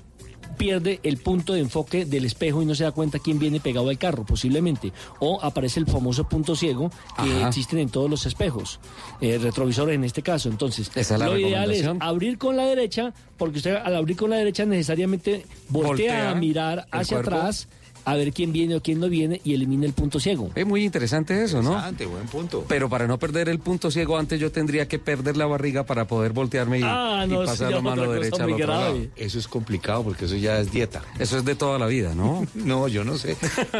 pierde 0.53 0.99
el 1.03 1.17
punto 1.17 1.53
de 1.53 1.59
enfoque 1.59 2.05
del 2.05 2.25
espejo 2.25 2.61
y 2.61 2.65
no 2.65 2.75
se 2.75 2.83
da 2.83 2.91
cuenta 2.91 3.19
quién 3.19 3.39
viene 3.39 3.59
pegado 3.59 3.89
al 3.89 3.97
carro, 3.97 4.25
posiblemente. 4.25 4.91
O 5.19 5.39
aparece 5.41 5.79
el 5.79 5.85
famoso 5.85 6.27
punto 6.27 6.55
ciego 6.55 6.89
que 7.15 7.31
Ajá. 7.37 7.47
existen 7.47 7.79
en 7.79 7.89
todos 7.89 8.09
los 8.09 8.25
espejos, 8.25 8.79
eh, 9.21 9.37
retrovisores 9.41 9.95
en 9.95 10.03
este 10.03 10.21
caso. 10.21 10.49
Entonces, 10.49 10.91
es 10.95 11.11
lo 11.11 11.37
ideal 11.37 11.71
es 11.71 11.85
abrir 11.99 12.37
con 12.37 12.55
la 12.57 12.65
derecha, 12.65 13.13
porque 13.37 13.57
usted 13.57 13.75
al 13.75 13.95
abrir 13.95 14.15
con 14.17 14.29
la 14.29 14.37
derecha 14.37 14.65
necesariamente 14.65 15.45
voltea, 15.69 15.87
Voltea 15.89 16.31
a 16.31 16.35
mirar 16.35 16.87
hacia 16.91 17.17
cuerpo. 17.17 17.35
atrás 17.35 17.67
a 18.05 18.15
ver 18.15 18.33
quién 18.33 18.51
viene 18.53 18.75
o 18.75 18.81
quién 18.81 18.99
no 18.99 19.07
viene 19.09 19.39
y 19.43 19.53
elimina 19.53 19.85
el 19.85 19.93
punto 19.93 20.19
ciego. 20.19 20.49
Es 20.55 20.65
muy 20.65 20.83
interesante 20.83 21.43
eso, 21.43 21.61
¿no? 21.61 21.69
Interesante, 21.71 22.05
buen 22.05 22.25
punto. 22.27 22.65
Pero 22.67 22.89
para 22.89 23.07
no 23.07 23.17
perder 23.19 23.49
el 23.49 23.59
punto 23.59 23.89
ciego, 23.91 24.17
antes 24.17 24.39
yo 24.39 24.51
tendría 24.51 24.87
que 24.87 24.99
perder 24.99 25.37
la 25.37 25.45
barriga 25.45 25.85
para 25.85 26.05
poder 26.07 26.33
voltearme 26.33 26.79
y, 26.79 26.83
Ah, 26.83 27.25
no, 27.27 27.43
y 27.43 27.45
pasar 27.45 27.71
la 27.71 27.81
mano 27.81 28.11
derecha 28.11 28.43
al 28.43 28.51
otro 28.53 28.67
lado. 28.67 28.97
Eso 29.15 29.39
es 29.39 29.47
complicado 29.47 30.03
porque 30.03 30.25
eso 30.25 30.35
ya 30.35 30.59
es 30.59 30.71
dieta. 30.71 31.01
Eso 31.19 31.37
es 31.37 31.45
de 31.45 31.55
toda 31.55 31.79
la 31.79 31.87
vida, 31.87 32.13
¿no? 32.15 32.45
No, 32.55 32.87
yo 32.87 33.03
no 33.03 33.17
sé. 33.17 33.35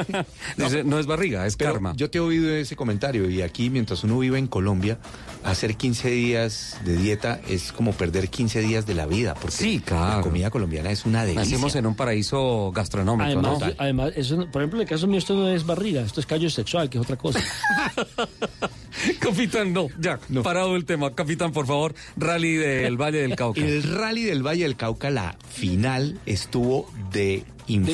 Dice, 0.58 0.84
no 0.84 1.00
es 1.00 1.06
barriga, 1.06 1.46
es 1.46 1.56
Pero 1.56 1.74
karma. 1.74 1.94
Yo 1.96 2.10
te 2.10 2.18
he 2.18 2.22
oído 2.22 2.50
ese 2.54 2.76
comentario 2.76 3.30
y 3.30 3.42
aquí 3.42 3.70
mientras 3.70 4.04
uno 4.04 4.20
vive 4.20 4.38
en 4.40 4.48
Colombia, 4.48 4.98
hacer 5.44 5.76
15 5.76 6.10
días 6.10 6.78
de 6.86 6.98
dieta 6.98 7.40
es 7.50 7.72
como 7.72 7.92
perder 7.94 8.30
15 8.30 8.62
días 8.62 8.86
de 8.86 8.94
la 8.94 9.06
vida, 9.06 9.34
porque 9.36 9.56
Sí, 9.56 9.82
claro. 9.86 10.18
la 10.18 10.22
comida 10.24 10.50
colombiana 10.50 10.92
es 10.92 11.06
una 11.06 11.22
delicia. 11.24 11.44
Nacimos 11.44 11.76
en 11.76 11.86
un 11.86 11.96
paraíso 11.96 12.72
gastronómico, 12.74 13.26
Además, 13.26 13.60
¿no? 13.60 13.68
además 13.78 14.13
eso, 14.16 14.36
no- 14.38 14.52
por 14.52 14.62
ejemplo, 14.62 14.80
en 14.80 14.84
el 14.84 14.90
caso 14.90 15.08
mío 15.08 15.18
esto 15.20 15.34
no 15.36 15.50
es 15.50 15.66
barriga, 15.66 16.02
esto 16.02 16.20
es 16.20 16.26
callo 16.26 16.50
sexual, 16.50 16.90
que 16.90 16.98
es 16.98 17.04
otra 17.04 17.18
cosa. 17.18 17.40
Capitán, 19.20 19.74
no, 19.74 19.88
ya, 20.00 20.20
parado 20.44 20.76
el 20.76 20.86
tema. 20.86 21.14
Capitán, 21.14 21.52
por 21.52 21.66
favor, 21.66 21.94
rally 22.16 22.54
del 22.56 22.96
Valle 23.02 23.20
del 23.22 23.36
Cauca. 23.36 23.60
El 23.62 23.84
rally 23.84 24.24
del 24.24 24.46
Valle 24.46 24.64
del 24.64 24.76
Cauca, 24.76 25.10
la 25.10 25.36
final 25.50 26.20
estuvo 26.26 26.90
de 27.12 27.44
infarto. 27.68 27.94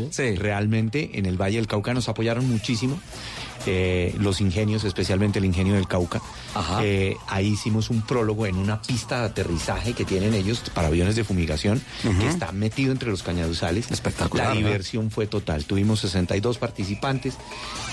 infarto. 0.00 0.08
Sí. 0.10 0.36
Realmente 0.36 1.18
en 1.18 1.26
el 1.26 1.36
Valle 1.40 1.56
del 1.56 1.66
Cauca 1.66 1.92
nos 1.92 2.08
apoyaron 2.08 2.48
muchísimo. 2.48 3.00
Eh, 3.70 4.14
los 4.18 4.40
ingenios, 4.40 4.84
especialmente 4.84 5.38
el 5.38 5.44
ingenio 5.44 5.74
del 5.74 5.86
Cauca. 5.86 6.20
Ajá. 6.54 6.80
Eh, 6.82 7.16
ahí 7.28 7.48
hicimos 7.48 7.90
un 7.90 8.02
prólogo 8.02 8.46
en 8.46 8.56
una 8.56 8.80
pista 8.82 9.20
de 9.20 9.26
aterrizaje 9.26 9.92
que 9.92 10.04
tienen 10.04 10.34
ellos 10.34 10.62
para 10.74 10.88
aviones 10.88 11.16
de 11.16 11.24
fumigación, 11.24 11.82
que 12.02 12.26
está 12.28 12.52
metido 12.52 12.92
entre 12.92 13.10
los 13.10 13.22
cañaduzales. 13.22 13.90
Espectacular, 13.90 14.48
La 14.48 14.54
¿no? 14.54 14.60
diversión 14.60 15.10
fue 15.10 15.26
total. 15.26 15.64
Tuvimos 15.64 16.00
62 16.00 16.58
participantes 16.58 17.34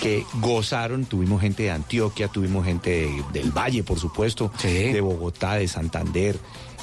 que 0.02 0.24
gozaron. 0.42 1.06
Tuvimos 1.06 1.42
gente 1.42 1.64
de 1.64 1.72
Antioquia, 1.72 2.28
tuvimos 2.28 2.66
gente 2.66 2.90
de- 2.90 3.24
del 3.34 3.52
Valle, 3.52 3.84
por 3.84 4.00
supuesto, 4.00 4.52
Sí. 4.58 4.68
de 4.68 5.02
Bogotá, 5.02 5.56
de 5.56 5.68
Santander. 5.68 6.38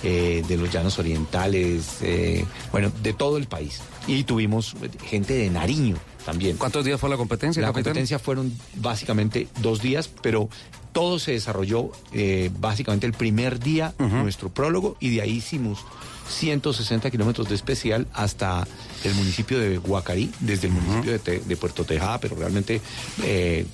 eh, 0.04 0.42
de 0.48 0.56
los 0.56 0.68
llanos 0.72 0.98
orientales, 0.98 1.98
eh, 2.02 2.44
bueno, 2.72 2.90
de 3.04 3.12
todo 3.12 3.36
el 3.36 3.46
país. 3.46 3.80
Y 4.08 4.24
tuvimos 4.24 4.74
gente 5.04 5.32
de 5.32 5.48
Nariño 5.48 5.94
también. 6.24 6.56
¿Cuántos 6.56 6.84
días 6.84 7.00
fue 7.00 7.10
la 7.10 7.16
competencia? 7.16 7.60
La 7.60 7.68
capitán? 7.68 7.84
competencia 7.84 8.18
fueron 8.18 8.52
básicamente 8.76 9.48
dos 9.60 9.80
días, 9.80 10.08
pero 10.08 10.48
todo 10.92 11.18
se 11.18 11.32
desarrolló 11.32 11.90
eh, 12.12 12.50
básicamente 12.58 13.06
el 13.06 13.12
primer 13.12 13.58
día, 13.58 13.94
nuestro 13.98 14.50
prólogo, 14.50 14.96
y 15.00 15.14
de 15.14 15.22
ahí 15.22 15.32
hicimos 15.32 15.84
160 16.28 17.10
kilómetros 17.10 17.48
de 17.48 17.54
especial 17.54 18.06
hasta 18.12 18.66
el 19.04 19.14
municipio 19.14 19.58
de 19.58 19.78
Guacarí, 19.78 20.30
desde 20.40 20.68
el 20.68 20.74
municipio 20.74 21.18
de, 21.18 21.56
Puerto 21.56 21.84
Tejada, 21.84 22.18
pero 22.18 22.36
realmente 22.36 22.80
eh, 23.22 23.66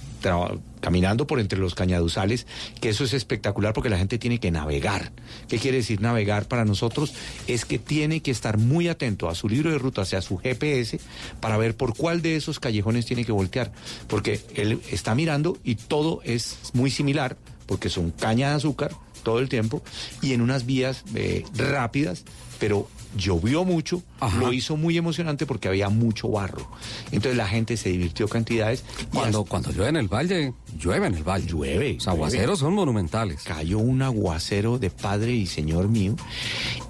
caminando 0.81 1.27
por 1.27 1.41
entre 1.41 1.59
los 1.59 1.75
cañaduzales, 1.75 2.47
que 2.81 2.89
eso 2.91 3.05
es 3.05 3.13
espectacular 3.13 3.73
porque 3.73 3.91
la 3.91 3.99
gente 3.99 4.19
tiene 4.19 4.41
que 4.41 4.51
navegar. 4.51 5.13
¿Qué 5.49 5.59
quiere 5.59 5.79
decir 5.79 6.01
navegar 6.01 6.47
para 6.47 6.65
nosotros? 6.65 7.15
Es 7.47 7.65
que 7.65 7.79
tiene 7.79 8.21
que 8.21 8.31
estar 8.31 8.59
muy 8.59 8.89
atento 8.89 9.29
a 9.29 9.35
su 9.35 9.49
libro 9.49 9.71
de 9.71 9.79
ruta, 9.79 10.05
sea 10.05 10.23
su 10.23 10.39
GPS, 10.39 11.01
para 11.41 11.57
ver 11.57 11.77
por 11.77 11.97
cuál 11.97 12.23
de 12.23 12.37
esos 12.37 12.61
callejones 12.61 13.07
tiene 13.07 13.25
que 13.25 13.33
voltear, 13.33 13.73
porque 14.07 14.41
él 14.55 14.81
está 14.91 15.15
mirando 15.15 15.59
y 15.65 15.75
todo 15.77 16.21
es 16.25 16.59
muy 16.73 16.91
similar, 16.91 17.37
porque 17.67 17.89
son 17.89 18.11
caña 18.11 18.51
de 18.51 18.57
azúcar 18.57 18.93
todo 19.23 19.41
el 19.41 19.49
tiempo 19.49 19.83
y 20.23 20.33
en 20.33 20.41
unas 20.41 20.65
vías 20.65 21.05
eh, 21.15 21.45
rápidas, 21.55 22.25
pero 22.59 22.89
llovió 23.17 23.65
mucho, 23.65 24.03
lo 24.39 24.53
hizo 24.53 24.77
muy 24.77 24.97
emocionante 24.97 25.47
porque 25.47 25.69
había 25.69 25.89
mucho 25.89 26.29
barro. 26.29 26.71
Entonces 27.07 27.37
la 27.37 27.49
gente 27.49 27.77
se 27.77 27.89
divirtió 27.89 28.29
cantidades. 28.29 28.85
Cuando, 29.13 29.45
cuando 29.45 29.71
llueve 29.71 29.89
en 29.89 29.97
el 29.97 30.09
valle, 30.09 30.53
llueve 30.79 31.07
en 31.07 31.15
el 31.15 31.23
valle. 31.23 31.47
Llueve. 31.47 31.95
Los 31.95 32.09
aguaceros 32.09 32.59
son 32.59 32.75
monumentales. 32.75 33.43
Cayó 33.45 33.79
un 33.79 34.03
aguacero 34.03 34.79
de 34.79 34.91
padre 34.91 35.33
y 35.33 35.47
señor 35.47 35.89
mío. 35.89 36.17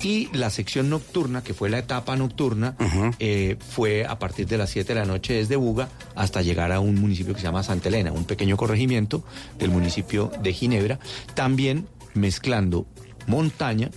Y 0.03 0.29
la 0.37 0.51
sección 0.51 0.91
nocturna, 0.91 1.43
que 1.43 1.55
fue 1.55 1.71
la 1.71 1.79
etapa 1.79 2.16
nocturna, 2.16 2.77
eh, 3.19 3.57
fue 3.71 4.05
a 4.05 4.19
partir 4.19 4.47
de 4.47 4.59
las 4.59 4.71
7 4.71 4.95
de 4.95 5.01
la 5.01 5.07
noche 5.07 5.35
desde 5.35 5.57
Buga 5.57 5.89
hasta 6.14 6.43
llegar 6.43 6.73
a 6.73 6.81
un 6.81 6.97
municipio 6.97 7.35
que 7.35 7.41
se 7.41 7.47
llama 7.47 7.62
Santa 7.62 7.89
Elena, 7.89 8.12
un 8.12 8.25
pequeño 8.25 8.57
corregimiento 8.57 9.25
del 9.59 9.71
municipio 9.71 10.31
de 10.43 10.53
Ginebra, 10.53 10.99
también 11.35 11.87
mezclando 12.14 12.87
montaña, 13.27 13.91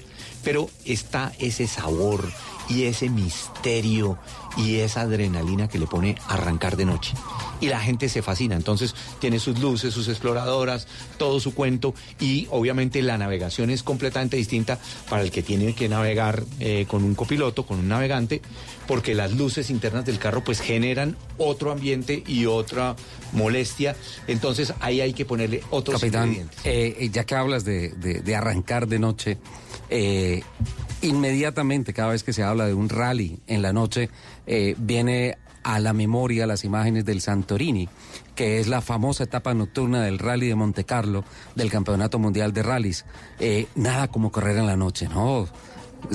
pero 0.43 0.69
está 0.85 1.31
ese 1.39 1.67
sabor 1.67 2.31
y 2.69 2.83
ese 2.83 3.09
misterio 3.09 4.17
y 4.57 4.77
esa 4.77 5.01
adrenalina 5.01 5.67
que 5.67 5.77
le 5.79 5.87
pone 5.87 6.15
arrancar 6.27 6.77
de 6.77 6.85
noche. 6.85 7.13
Y 7.59 7.67
la 7.67 7.79
gente 7.79 8.07
se 8.09 8.21
fascina, 8.21 8.55
entonces 8.55 8.95
tiene 9.19 9.39
sus 9.39 9.59
luces, 9.59 9.93
sus 9.93 10.07
exploradoras, 10.07 10.87
todo 11.17 11.39
su 11.39 11.53
cuento 11.53 11.93
y 12.19 12.47
obviamente 12.49 13.01
la 13.01 13.17
navegación 13.17 13.69
es 13.69 13.83
completamente 13.83 14.37
distinta 14.37 14.79
para 15.09 15.21
el 15.21 15.31
que 15.31 15.41
tiene 15.43 15.73
que 15.75 15.89
navegar 15.89 16.43
eh, 16.59 16.85
con 16.87 17.03
un 17.03 17.13
copiloto, 17.15 17.65
con 17.65 17.79
un 17.79 17.87
navegante, 17.89 18.41
porque 18.87 19.15
las 19.15 19.33
luces 19.33 19.69
internas 19.69 20.05
del 20.05 20.17
carro 20.19 20.43
pues 20.43 20.59
generan 20.61 21.17
otro 21.37 21.71
ambiente 21.71 22.23
y 22.25 22.45
otra 22.45 22.95
molestia, 23.33 23.95
entonces 24.27 24.73
ahí 24.79 25.01
hay 25.01 25.13
que 25.13 25.25
ponerle 25.25 25.61
otros 25.71 25.99
Capitán, 26.01 26.29
ingredientes. 26.29 26.59
eh, 26.65 26.95
eh, 26.99 27.09
ya 27.09 27.25
que 27.25 27.35
hablas 27.35 27.63
de, 27.65 27.89
de- 27.89 28.21
de 28.21 28.35
arrancar 28.35 28.87
de 28.87 28.99
noche, 28.99 29.37
eh, 29.91 30.41
inmediatamente 31.01 31.93
cada 31.93 32.13
vez 32.13 32.23
que 32.23 32.33
se 32.33 32.43
habla 32.43 32.65
de 32.65 32.73
un 32.73 32.89
rally 32.89 33.39
en 33.47 33.61
la 33.61 33.73
noche, 33.73 34.09
eh, 34.47 34.73
viene 34.77 35.37
a 35.63 35.79
la 35.79 35.93
memoria 35.93 36.47
las 36.47 36.63
imágenes 36.63 37.05
del 37.05 37.21
Santorini, 37.21 37.87
que 38.33 38.59
es 38.59 38.67
la 38.67 38.81
famosa 38.81 39.25
etapa 39.25 39.53
nocturna 39.53 40.01
del 40.01 40.17
rally 40.17 40.47
de 40.47 40.55
Monte 40.55 40.85
Carlo, 40.85 41.23
del 41.55 41.69
Campeonato 41.69 42.17
Mundial 42.19 42.53
de 42.53 42.63
Rallys. 42.63 43.05
Eh, 43.39 43.67
nada 43.75 44.07
como 44.07 44.31
correr 44.31 44.57
en 44.57 44.65
la 44.65 44.77
noche, 44.77 45.07
¿no? 45.07 45.47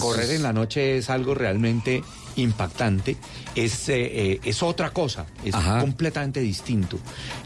Correr 0.01 0.31
en 0.31 0.43
la 0.43 0.53
noche 0.53 0.97
es 0.97 1.11
algo 1.11 1.35
realmente 1.35 2.03
impactante, 2.35 3.16
es, 3.55 3.89
eh, 3.89 4.41
es 4.43 4.62
otra 4.64 4.91
cosa, 4.91 5.27
es 5.45 5.55
completamente 5.55 6.41
distinto. 6.41 6.99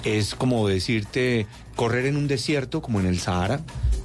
Es 0.04 0.34
como 0.34 0.66
decirte, 0.66 1.46
correr 1.80 2.04
en 2.04 2.18
un 2.18 2.28
desierto 2.28 2.82
como 2.82 3.00
en 3.00 3.06
el 3.06 3.20
Sahara. 3.20 3.60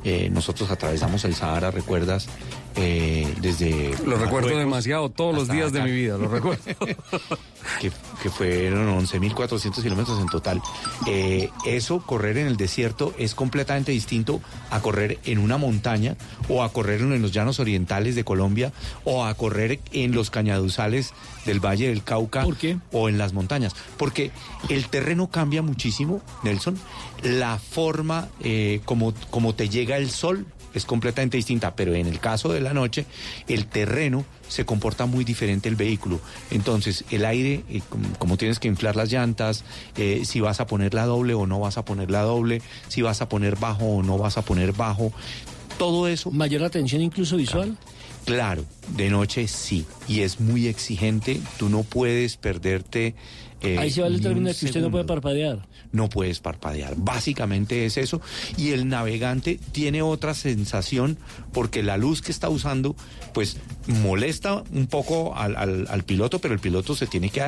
Eh, 0.06 0.30
nosotros 0.32 0.72
atravesamos 0.72 1.26
el 1.26 1.36
Sahara, 1.36 1.72
¿recuerdas? 1.72 2.30
Eh, 2.78 3.34
desde... 3.42 3.92
Lo 4.06 4.18
recuerdo 4.18 4.48
Marruecos 4.48 4.60
demasiado 4.60 5.10
todos 5.10 5.36
los 5.36 5.48
días 5.48 5.72
de 5.72 5.82
mi 5.82 5.92
vida, 5.92 6.18
lo 6.18 6.28
recuerdo. 6.28 6.64
que, 7.82 7.92
que 8.22 8.30
fueron 8.30 9.06
11.400 9.06 9.82
kilómetros 9.82 10.20
en 10.20 10.28
total. 10.28 10.62
Eh, 11.08 11.50
eso, 11.66 12.00
correr 12.06 12.38
en 12.38 12.48
el 12.48 12.58
desierto, 12.58 13.14
es 13.18 13.34
completamente 13.34 13.92
distinto 13.92 14.42
a 14.72 14.82
correr 14.82 15.20
en 15.26 15.40
una 15.40 15.58
montaña 15.58 16.18
o 16.50 16.64
a 16.64 16.74
correr 16.74 17.02
en 17.02 17.22
los 17.22 17.32
llanos 17.32 17.60
orientales 17.60 18.16
de 18.16 18.24
Colombia 18.24 18.74
o 19.04 19.26
a 19.26 19.34
correr 19.36 19.80
en 19.94 20.12
los 20.12 20.30
cañaduzales 20.30 21.14
del 21.46 21.60
Valle 21.60 21.88
del 21.88 22.04
Cauca 22.04 22.46
o 22.92 23.10
en 23.10 23.18
las 23.18 23.34
montañas. 23.34 23.76
Porque 23.98 24.32
el 24.70 24.88
terreno 24.88 25.30
cambia 25.30 25.62
muchísimo, 25.62 26.22
Nelson. 26.44 26.78
La 27.24 27.58
forma 27.58 28.28
eh, 28.42 28.82
como, 28.86 29.14
como 29.30 29.56
te 29.56 29.70
llega 29.70 29.98
el 29.98 30.10
sol 30.10 30.46
es 30.76 30.86
completamente 30.86 31.38
distinta, 31.38 31.76
pero 31.76 31.96
en 31.96 32.06
el 32.06 32.20
caso 32.20 32.52
de 32.52 32.62
la 32.62 32.74
noche, 32.74 33.06
el 33.48 33.66
terreno 33.66 34.26
se 34.48 34.66
comporta 34.66 35.06
muy 35.06 35.24
diferente 35.24 35.70
el 35.70 35.76
vehículo. 35.76 36.20
Entonces, 36.52 37.06
el 37.10 37.26
aire, 37.26 37.64
eh, 37.70 37.82
como, 37.90 38.08
como 38.20 38.38
tienes 38.38 38.60
que 38.60 38.68
inflar 38.68 38.96
las 38.96 39.12
llantas, 39.12 39.64
eh, 39.98 40.22
si 40.26 40.40
vas 40.42 40.60
a 40.60 40.68
ponerla 40.68 41.06
doble 41.06 41.34
o 41.34 41.48
no 41.48 41.60
vas 41.60 41.78
a 41.78 41.86
ponerla 41.86 42.22
doble, 42.22 42.62
si 42.88 43.02
vas 43.02 43.22
a 43.22 43.30
poner 43.30 43.56
bajo 43.56 43.86
o 43.86 44.04
no 44.04 44.18
vas 44.18 44.38
a 44.38 44.44
poner 44.44 44.74
bajo, 44.74 45.12
todo 45.78 46.08
eso. 46.08 46.32
¿Mayor 46.32 46.64
atención 46.64 47.02
incluso 47.02 47.38
visual? 47.38 47.78
Claro, 48.26 48.66
de 48.96 49.10
noche 49.10 49.48
sí, 49.48 49.86
y 50.08 50.22
es 50.22 50.40
muy 50.40 50.68
exigente, 50.68 51.40
tú 51.60 51.70
no 51.70 51.84
puedes 51.84 52.38
perderte. 52.38 53.14
eh, 53.62 53.78
Ahí 53.78 53.92
se 53.92 54.02
vale 54.02 54.16
el 54.16 54.22
término 54.22 54.50
de 54.50 54.56
que 54.56 54.66
usted 54.66 54.82
no 54.82 54.90
puede 54.90 55.06
parpadear. 55.06 55.68
No 55.96 56.10
puedes 56.10 56.40
parpadear. 56.40 56.94
Básicamente 56.98 57.86
es 57.86 57.98
eso. 57.98 58.22
Y 58.58 58.72
el 58.72 58.88
navegante 58.88 59.60
tiene 59.72 60.02
otra 60.02 60.34
sensación 60.34 61.18
porque 61.54 61.82
la 61.84 61.98
luz 61.98 62.22
que 62.22 62.32
está 62.32 62.50
usando, 62.50 62.96
pues 63.34 63.58
molesta 63.88 64.64
un 64.74 64.88
poco 64.88 65.36
al, 65.36 65.56
al- 65.56 65.88
al 65.90 66.04
piloto, 66.04 66.40
pero 66.40 66.54
el 66.54 66.60
piloto 66.60 66.96
se 66.96 67.08
tiene 67.08 67.30
que 67.30 67.42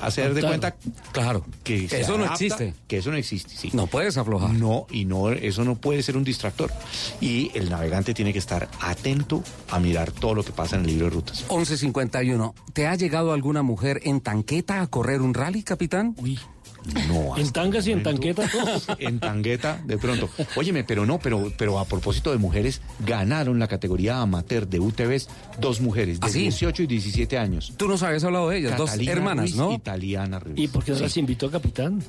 hacer 0.00 0.34
de 0.34 0.40
Claro. 0.40 0.48
cuenta 0.48 0.76
Claro. 1.12 1.44
que 1.64 1.88
se 1.88 2.00
Eso 2.00 2.18
no 2.18 2.24
existe. 2.26 2.74
Que 2.88 2.98
eso 2.98 3.10
no 3.10 3.16
existe, 3.16 3.54
sí. 3.56 3.70
No 3.72 3.86
puedes 3.86 4.16
aflojar. 4.16 4.50
No, 4.50 4.86
y 4.90 5.04
no, 5.04 5.30
eso 5.30 5.64
no 5.64 5.76
puede 5.76 6.02
ser 6.02 6.16
un 6.16 6.24
distractor. 6.24 6.70
Y 7.20 7.50
el 7.54 7.70
navegante 7.70 8.14
tiene 8.14 8.32
que 8.32 8.38
estar 8.38 8.68
atento 8.80 9.42
a 9.70 9.78
mirar 9.78 10.10
todo 10.12 10.34
lo 10.34 10.44
que 10.44 10.52
pasa 10.52 10.76
en 10.76 10.82
el 10.82 10.88
libro 10.88 11.04
de 11.06 11.10
rutas. 11.10 11.44
1151. 11.50 12.54
¿Te 12.72 12.86
ha 12.86 12.94
llegado 12.96 13.32
alguna 13.32 13.62
mujer 13.62 14.00
en 14.04 14.20
tanqueta 14.20 14.80
a 14.80 14.86
correr 14.86 15.20
un 15.22 15.34
rally, 15.34 15.62
capitán? 15.62 16.14
Uy. 16.18 16.38
No, 17.08 17.36
En 17.36 17.50
tangas 17.52 17.86
y 17.86 17.92
en 17.92 18.02
tanqueta. 18.02 18.48
en 18.98 19.20
tangueta 19.20 19.80
de 19.84 19.98
pronto. 19.98 20.28
Óyeme, 20.56 20.84
pero 20.84 21.06
no, 21.06 21.18
pero, 21.18 21.52
pero 21.56 21.78
a 21.78 21.84
propósito 21.84 22.32
de 22.32 22.38
mujeres, 22.38 22.80
ganaron 23.06 23.58
la 23.58 23.68
categoría 23.68 24.20
amateur 24.20 24.66
de 24.66 24.80
UTVs 24.80 25.28
dos 25.60 25.80
mujeres 25.80 26.20
de 26.20 26.26
¿Ah, 26.26 26.30
sí? 26.30 26.40
18 26.40 26.82
y 26.82 26.86
17 26.86 27.38
años. 27.38 27.72
Tú 27.76 27.88
nos 27.88 28.02
habías 28.02 28.24
hablado 28.24 28.48
de 28.48 28.58
ellas, 28.58 28.76
dos 28.76 28.96
hermanas, 28.98 29.50
Ruiz 29.50 29.56
¿no? 29.56 29.72
Y 29.72 29.78
Taliana 29.78 30.38
Ruiz. 30.38 30.58
¿Y 30.58 30.68
por 30.68 30.84
qué 30.84 30.92
no 30.92 31.00
las 31.00 31.16
invitó, 31.16 31.50
capitán? 31.50 32.02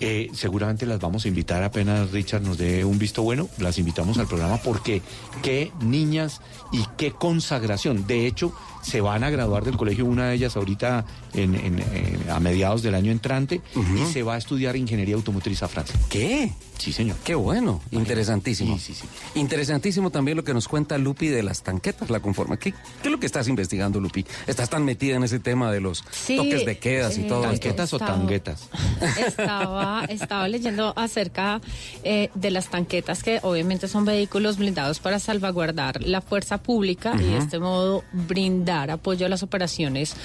Eh, 0.00 0.30
seguramente 0.34 0.86
las 0.86 0.98
vamos 0.98 1.24
a 1.24 1.28
invitar 1.28 1.62
apenas 1.62 2.10
Richard 2.10 2.42
nos 2.42 2.58
dé 2.58 2.84
un 2.84 2.98
visto 2.98 3.22
bueno, 3.22 3.48
las 3.58 3.78
invitamos 3.78 4.18
al 4.18 4.26
programa 4.26 4.56
porque 4.58 5.02
qué 5.40 5.70
niñas 5.80 6.40
y 6.72 6.84
qué 6.96 7.12
consagración. 7.12 8.06
De 8.06 8.26
hecho, 8.26 8.52
se 8.84 9.00
van 9.00 9.24
a 9.24 9.30
graduar 9.30 9.64
del 9.64 9.76
colegio 9.76 10.04
una 10.04 10.28
de 10.28 10.34
ellas 10.36 10.56
ahorita 10.56 11.04
en- 11.32 11.54
en- 11.56 11.78
en- 11.80 12.30
a 12.30 12.38
mediados 12.38 12.82
del 12.82 12.94
año 12.94 13.10
entrante 13.10 13.60
y 13.74 14.12
se 14.12 14.22
va 14.22 14.34
a 14.34 14.38
estudiar 14.38 14.76
ingeniería 14.76 15.16
automotriz 15.16 15.62
a 15.62 15.68
Francia. 15.68 15.98
¿Qué? 16.08 16.52
Sí, 16.78 16.92
señor. 16.92 17.16
Qué 17.24 17.34
bueno, 17.36 17.80
interesantísimo. 17.92 18.76
Sí, 18.78 18.92
sí, 18.94 19.00
sí. 19.02 19.38
Interesantísimo 19.38 20.10
también 20.10 20.36
lo 20.36 20.42
que 20.44 20.52
nos 20.52 20.66
cuenta 20.68 20.98
Lupi 20.98 21.28
de 21.28 21.42
las 21.44 21.62
tanquetas, 21.62 22.10
la 22.10 22.20
conforma. 22.20 22.56
¿Qué, 22.58 22.72
qué 22.72 22.78
es 23.08 23.10
lo 23.12 23.18
que 23.20 23.26
estás 23.26 23.46
investigando, 23.48 24.00
Lupi? 24.00 24.26
Estás 24.46 24.68
tan 24.70 24.84
metida 24.84 25.14
en 25.16 25.22
ese 25.22 25.38
tema 25.38 25.70
de 25.72 25.80
los 25.80 26.04
Sí, 26.10 26.36
toques 26.36 26.66
de 26.66 26.78
quedas 26.78 27.16
y 27.16 27.22
todo. 27.28 27.42
¿Tanquetas 27.42 27.92
o 27.94 27.98
tanguetas? 27.98 28.68
Estaba, 29.26 30.04
estaba 30.08 30.48
leyendo 30.48 30.92
acerca 30.96 31.60
eh, 32.02 32.28
de 32.34 32.50
las 32.50 32.68
tanquetas 32.68 33.22
que 33.22 33.38
obviamente 33.42 33.88
son 33.88 34.04
vehículos 34.04 34.58
blindados 34.58 34.98
para 34.98 35.18
salvaguardar 35.20 36.02
la 36.02 36.20
fuerza 36.20 36.58
pública 36.58 37.14
y 37.18 37.22
de 37.24 37.38
este 37.38 37.58
modo 37.60 38.02
brindar 38.12 38.73
apoyo 38.82 39.26
a 39.26 39.28
las 39.28 39.42
operaciones 39.42 40.16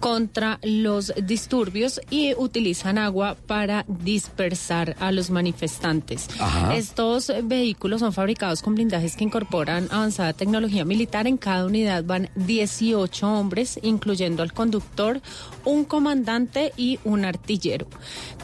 contra 0.00 0.58
los 0.62 1.12
disturbios 1.22 2.00
y 2.10 2.34
utilizan 2.34 2.98
agua 2.98 3.36
para 3.46 3.84
dispersar 3.88 4.96
a 5.00 5.12
los 5.12 5.30
manifestantes. 5.30 6.28
Ajá. 6.38 6.74
Estos 6.74 7.32
vehículos 7.44 8.00
son 8.00 8.12
fabricados 8.12 8.62
con 8.62 8.74
blindajes 8.74 9.16
que 9.16 9.24
incorporan 9.24 9.88
avanzada 9.90 10.32
tecnología 10.32 10.84
militar. 10.84 11.26
En 11.26 11.36
cada 11.36 11.66
unidad 11.66 12.04
van 12.04 12.30
18 12.36 13.28
hombres, 13.28 13.78
incluyendo 13.82 14.42
al 14.42 14.52
conductor, 14.52 15.20
un 15.64 15.84
comandante 15.84 16.72
y 16.76 16.98
un 17.04 17.24
artillero. 17.24 17.86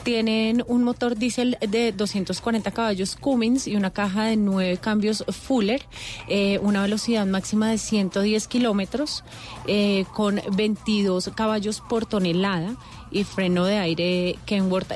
Tienen 0.02 0.24
tienen 0.24 0.64
un 0.68 0.84
motor 0.84 1.16
diésel 1.16 1.58
de 1.60 1.92
240 1.92 2.70
caballos 2.70 3.14
Cummins 3.14 3.66
y 3.66 3.76
una 3.76 3.90
caja 3.90 4.24
de 4.24 4.36
9 4.36 4.78
cambios 4.78 5.22
Fuller, 5.28 5.82
eh, 6.28 6.58
una 6.62 6.82
velocidad 6.82 7.26
máxima 7.26 7.70
de 7.70 7.78
110 7.78 8.48
kilómetros, 8.48 9.22
eh, 9.66 10.04
con 10.12 10.40
22 10.52 11.30
caballos 11.34 11.80
por 11.80 12.06
tonelada 12.06 12.74
y 13.10 13.24
freno 13.24 13.64
de 13.64 13.78
aire 13.78 14.38
Kenworth 14.46 14.92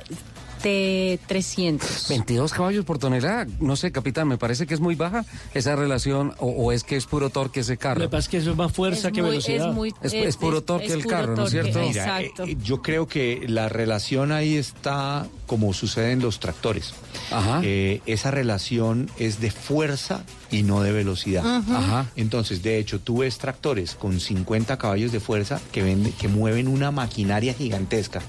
T300. 0.62 2.08
22 2.08 2.52
caballos 2.52 2.84
por 2.84 2.98
tonelada. 2.98 3.46
No 3.60 3.76
sé, 3.76 3.92
capitán, 3.92 4.28
me 4.28 4.38
parece 4.38 4.66
que 4.66 4.74
es 4.74 4.80
muy 4.80 4.94
baja 4.94 5.24
esa 5.54 5.76
relación 5.76 6.34
o, 6.38 6.48
o 6.48 6.72
es 6.72 6.84
que 6.84 6.96
es 6.96 7.06
puro 7.06 7.30
torque 7.30 7.60
ese 7.60 7.76
carro. 7.76 8.00
Lo 8.00 8.06
que 8.06 8.10
pasa 8.10 8.20
es 8.26 8.28
que 8.28 8.36
eso 8.38 8.50
es 8.52 8.56
más 8.56 8.72
fuerza 8.72 9.08
Es 9.08 9.14
que 9.14 9.20
muy- 9.22 9.30
velocidad. 9.30 9.68
es 9.68 9.74
muy- 9.74 9.94
Es, 10.02 10.12
es- 10.14 10.26
es 10.26 10.36
puro 10.36 10.62
torque 10.62 10.86
es 10.86 10.92
el 10.92 11.02
puro 11.02 11.10
carro, 11.16 11.36
¿no 11.36 11.44
es 11.44 11.50
cierto? 11.50 11.80
Mira, 11.80 12.20
Exacto. 12.20 12.44
eh, 12.44 12.56
yo 12.62 12.82
creo 12.82 13.06
que 13.08 13.44
la 13.48 13.68
relación 13.68 14.32
ahí 14.32 14.56
está 14.56 15.26
como 15.46 15.72
sucede 15.72 16.12
en 16.12 16.20
los 16.20 16.40
tractores. 16.40 16.92
Ajá. 17.30 17.60
Eh, 17.64 18.00
esa 18.06 18.30
relación 18.30 19.10
es 19.18 19.40
de 19.40 19.50
fuerza 19.50 20.22
y 20.50 20.62
no 20.62 20.82
de 20.82 20.92
velocidad. 20.92 21.44
Ajá. 21.46 22.06
Entonces, 22.16 22.62
de 22.62 22.78
hecho, 22.78 23.00
tú 23.00 23.18
ves 23.18 23.38
tractores 23.38 23.94
con 23.94 24.20
50 24.20 24.76
caballos 24.76 25.10
de 25.12 25.20
fuerza 25.20 25.60
que, 25.72 25.82
vende- 25.82 26.12
que 26.12 26.28
mueven 26.28 26.68
una 26.68 26.90
maquinaria 26.90 27.54
gigantesca, 27.54 28.20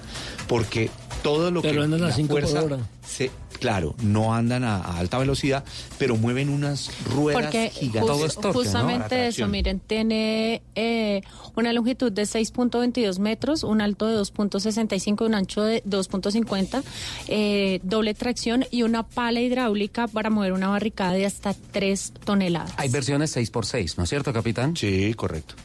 porque 0.47 0.89
todo 1.21 1.51
lo 1.51 1.61
Pero 1.61 1.79
que 1.79 1.83
andan 1.85 2.03
a 2.03 2.07
la 2.07 2.13
cinco 2.13 2.33
por 2.35 2.41
fuerza 2.47 2.63
hora. 2.63 2.77
se- 3.05 3.31
claro, 3.59 3.95
no 4.01 4.33
andan 4.33 4.63
a, 4.63 4.77
a 4.77 4.97
alta 4.99 5.17
velocidad, 5.17 5.63
pero 5.97 6.15
mueven 6.15 6.49
unas 6.49 6.89
ruedas 7.05 7.41
Porque 7.41 7.69
gigantes. 7.69 8.01
Todo 8.05 8.17
jus- 8.19 8.25
es 8.27 8.35
torque, 8.35 8.47
¿no? 8.49 8.53
justamente 8.53 9.09
Para 9.09 9.27
eso, 9.27 9.47
miren, 9.47 9.79
tiene 9.81 10.61
eh, 10.75 11.21
una 11.55 11.73
longitud 11.73 12.11
de 12.11 12.23
6.22 12.23 13.19
metros, 13.19 13.63
un 13.63 13.81
alto 13.81 14.07
de 14.07 14.15
2.65 14.17 15.21
y 15.21 15.25
un 15.25 15.35
ancho 15.35 15.63
de 15.63 15.83
2.50, 15.83 16.83
eh, 17.27 17.79
doble 17.83 18.13
tracción 18.13 18.65
y 18.71 18.83
una 18.83 19.03
pala 19.03 19.41
hidráulica 19.41 20.07
para 20.07 20.29
mover 20.29 20.53
una 20.53 20.69
barricada 20.69 21.13
de 21.13 21.25
hasta 21.25 21.53
3 21.71 22.13
toneladas. 22.23 22.71
Hay 22.77 22.89
versiones 22.89 23.35
6x6, 23.35 23.97
¿no 23.97 24.03
es 24.03 24.09
cierto, 24.09 24.31
capitán? 24.31 24.75
Sí, 24.77 25.13
correcto. 25.15 25.55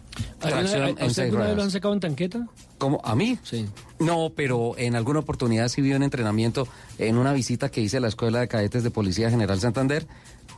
¿Alguna- 0.40 0.60
Tracción 0.60 0.82
¿A 0.82 0.88
en 0.88 0.92
usted 0.94 1.08
seis 1.08 1.18
alguna 1.26 1.44
vez 1.46 1.56
lo 1.56 1.62
han 1.62 1.70
sacado 1.70 1.94
en 1.94 2.00
tanqueta? 2.00 2.46
¿Cómo? 2.78 3.00
¿A 3.04 3.14
mí? 3.14 3.38
Sí. 3.42 3.66
No, 3.98 4.30
pero 4.34 4.74
en 4.76 4.94
alguna 4.96 5.20
oportunidad 5.20 5.68
sí 5.68 5.80
vi 5.80 5.92
un 5.92 6.02
entrenamiento 6.02 6.68
en 6.98 7.16
una 7.18 7.32
visita 7.32 7.68
que 7.70 7.80
hice 7.80 7.96
a 7.96 8.00
la 8.00 8.08
Escuela 8.08 8.40
de 8.40 8.48
Cadetes 8.48 8.82
de 8.82 8.90
Policía 8.90 9.30
General 9.30 9.58
Santander 9.60 10.06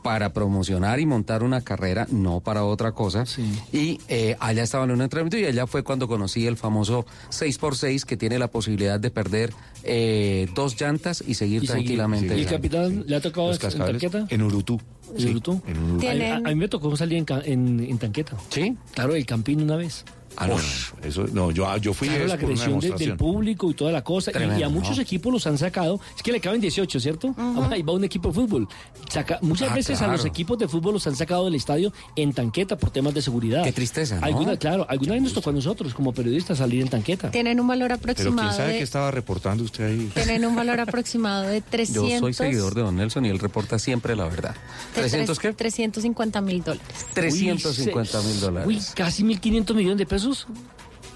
para 0.06 0.32
promocionar 0.32 1.00
y 1.00 1.06
montar 1.06 1.42
una 1.42 1.62
carrera, 1.62 2.06
no 2.10 2.38
para 2.40 2.62
otra 2.64 2.92
cosa. 2.92 3.24
Y 3.72 3.98
eh, 4.08 4.36
allá 4.38 4.62
estaba 4.62 4.84
en 4.84 4.92
un 4.92 5.02
entrenamiento 5.02 5.36
y 5.36 5.44
allá 5.44 5.66
fue 5.66 5.82
cuando 5.82 6.06
conocí 6.06 6.46
el 6.46 6.56
famoso 6.56 7.04
6x6 7.30 8.04
que 8.04 8.16
tiene 8.16 8.38
la 8.38 8.46
posibilidad 8.48 9.00
de 9.00 9.10
perder 9.10 9.52
eh, 9.82 10.46
dos 10.54 10.80
llantas 10.80 11.24
y 11.26 11.34
seguir 11.34 11.64
Y 11.64 11.66
seguir. 11.66 11.84
tranquilamente. 11.86 12.36
¿Y 12.38 12.42
el 12.42 12.46
capitán 12.46 13.04
le 13.06 13.16
ha 13.16 13.20
tocado 13.20 13.52
en 13.52 13.58
tanqueta? 13.58 14.26
en 14.30 14.42
Urutú. 14.42 14.80
¿En 15.14 15.20
Sí, 15.20 15.28
Urutú? 15.30 15.60
en 15.66 15.78
Urutú. 15.82 16.06
A, 16.06 16.36
a- 16.36 16.40
mí 16.50 16.54
me 16.54 16.68
tocó 16.68 16.96
salir 16.96 17.18
en, 17.18 17.24
ca- 17.24 17.42
en, 17.44 17.80
en 17.80 17.98
tanqueta. 17.98 18.36
¿Sí? 18.50 18.76
Claro, 18.94 19.14
el 19.14 19.26
Campín 19.26 19.60
una 19.62 19.76
vez. 19.76 20.04
Ah, 20.36 20.46
no, 20.46 20.56
eso, 21.02 21.26
no, 21.32 21.50
yo, 21.50 21.76
yo 21.78 21.92
fui 21.94 22.08
Claro, 22.08 22.26
la 22.26 22.34
agresión 22.34 22.78
de- 22.80 22.90
del 22.90 23.16
público 23.16 23.70
y 23.70 23.74
toda 23.74 23.90
la 23.92 24.02
cosa. 24.04 24.30
Y- 24.30 24.34
y, 24.34 24.36
Tremendo, 24.36 24.66
a 24.66 24.68
muchos 24.68 24.96
¿no? 24.96 25.02
equipos 25.02 25.32
los 25.32 25.46
han 25.46 25.56
sacado. 25.58 26.00
Es 26.16 26.22
que 26.22 26.32
le 26.32 26.40
caben 26.40 26.60
18, 26.60 27.00
¿cierto? 27.00 27.34
Ahora 27.38 27.70
Ahí 27.76 27.82
va 27.82 27.92
un 27.92 28.04
equipo 28.04 28.28
de 28.28 28.34
fútbol. 28.34 28.68
Saca, 29.10 29.38
muchas 29.42 29.70
Ah, 29.70 29.74
veces 29.74 29.96
a 29.96 30.04
claro. 30.04 30.12
los 30.14 30.24
equipos 30.26 30.58
de 30.58 30.68
fútbol 30.68 30.94
los 30.94 31.06
han 31.06 31.16
sacado 31.16 31.44
del 31.46 31.54
estadio 31.54 31.92
en 32.16 32.32
tanqueta 32.32 32.76
por 32.76 32.90
temas 32.90 33.14
de 33.14 33.22
seguridad. 33.22 33.62
Qué 33.64 33.72
tristeza, 33.72 34.20
¿no? 34.20 34.26
Alguna, 34.26 34.56
claro, 34.56 34.86
alguna 34.88 35.12
vez 35.14 35.22
nos 35.22 35.32
tocó 35.32 35.50
a 35.50 35.52
nosotros 35.52 35.94
como 35.94 36.12
periodistas 36.12 36.58
salir 36.58 36.82
en 36.82 36.88
tanqueta. 36.88 37.30
Tienen 37.30 37.58
un 37.60 37.66
valor 37.66 37.88
Pero 37.88 38.00
quién 38.00 38.10
aproximado 38.28 38.56
sabe 38.56 38.72
de... 38.72 38.78
qué 38.78 38.84
estaba 38.84 39.10
reportando 39.10 39.64
usted 39.64 39.84
ahí. 39.86 40.10
Tienen 40.14 40.44
un 40.44 40.54
valor 40.56 40.80
aproximado 40.86 41.44
de 41.44 41.60
300... 41.60 42.10
Yo 42.10 42.18
soy 42.18 42.34
seguidor 42.34 42.74
de 42.74 42.82
Don 42.82 42.96
Nelson 42.96 43.24
y 43.26 43.28
él 43.30 43.38
reporta 43.38 43.78
siempre 43.78 44.14
la 44.16 44.24
verdad. 44.24 44.54
de 44.94 45.02
¿300 45.02 45.38
qué? 45.38 45.52
350 45.52 46.40
mil 46.40 46.62
dólares. 46.62 46.86
350 47.14 48.20
mil 48.22 48.34
Uy, 48.34 48.40
dólares. 48.40 48.92
casi 48.94 49.22
1.500 49.22 49.74
millones 49.74 49.98
de 49.98 50.06
pesos. 50.06 50.25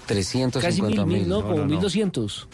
350 0.07 0.59
Casi 0.59 0.81
mil, 0.81 1.05
mil. 1.05 1.19
mil, 1.19 1.29
no, 1.29 1.41
no, 1.41 1.47
como 1.47 1.57
no, 1.65 1.65
no. 1.67 1.81
1.200. 1.81 2.47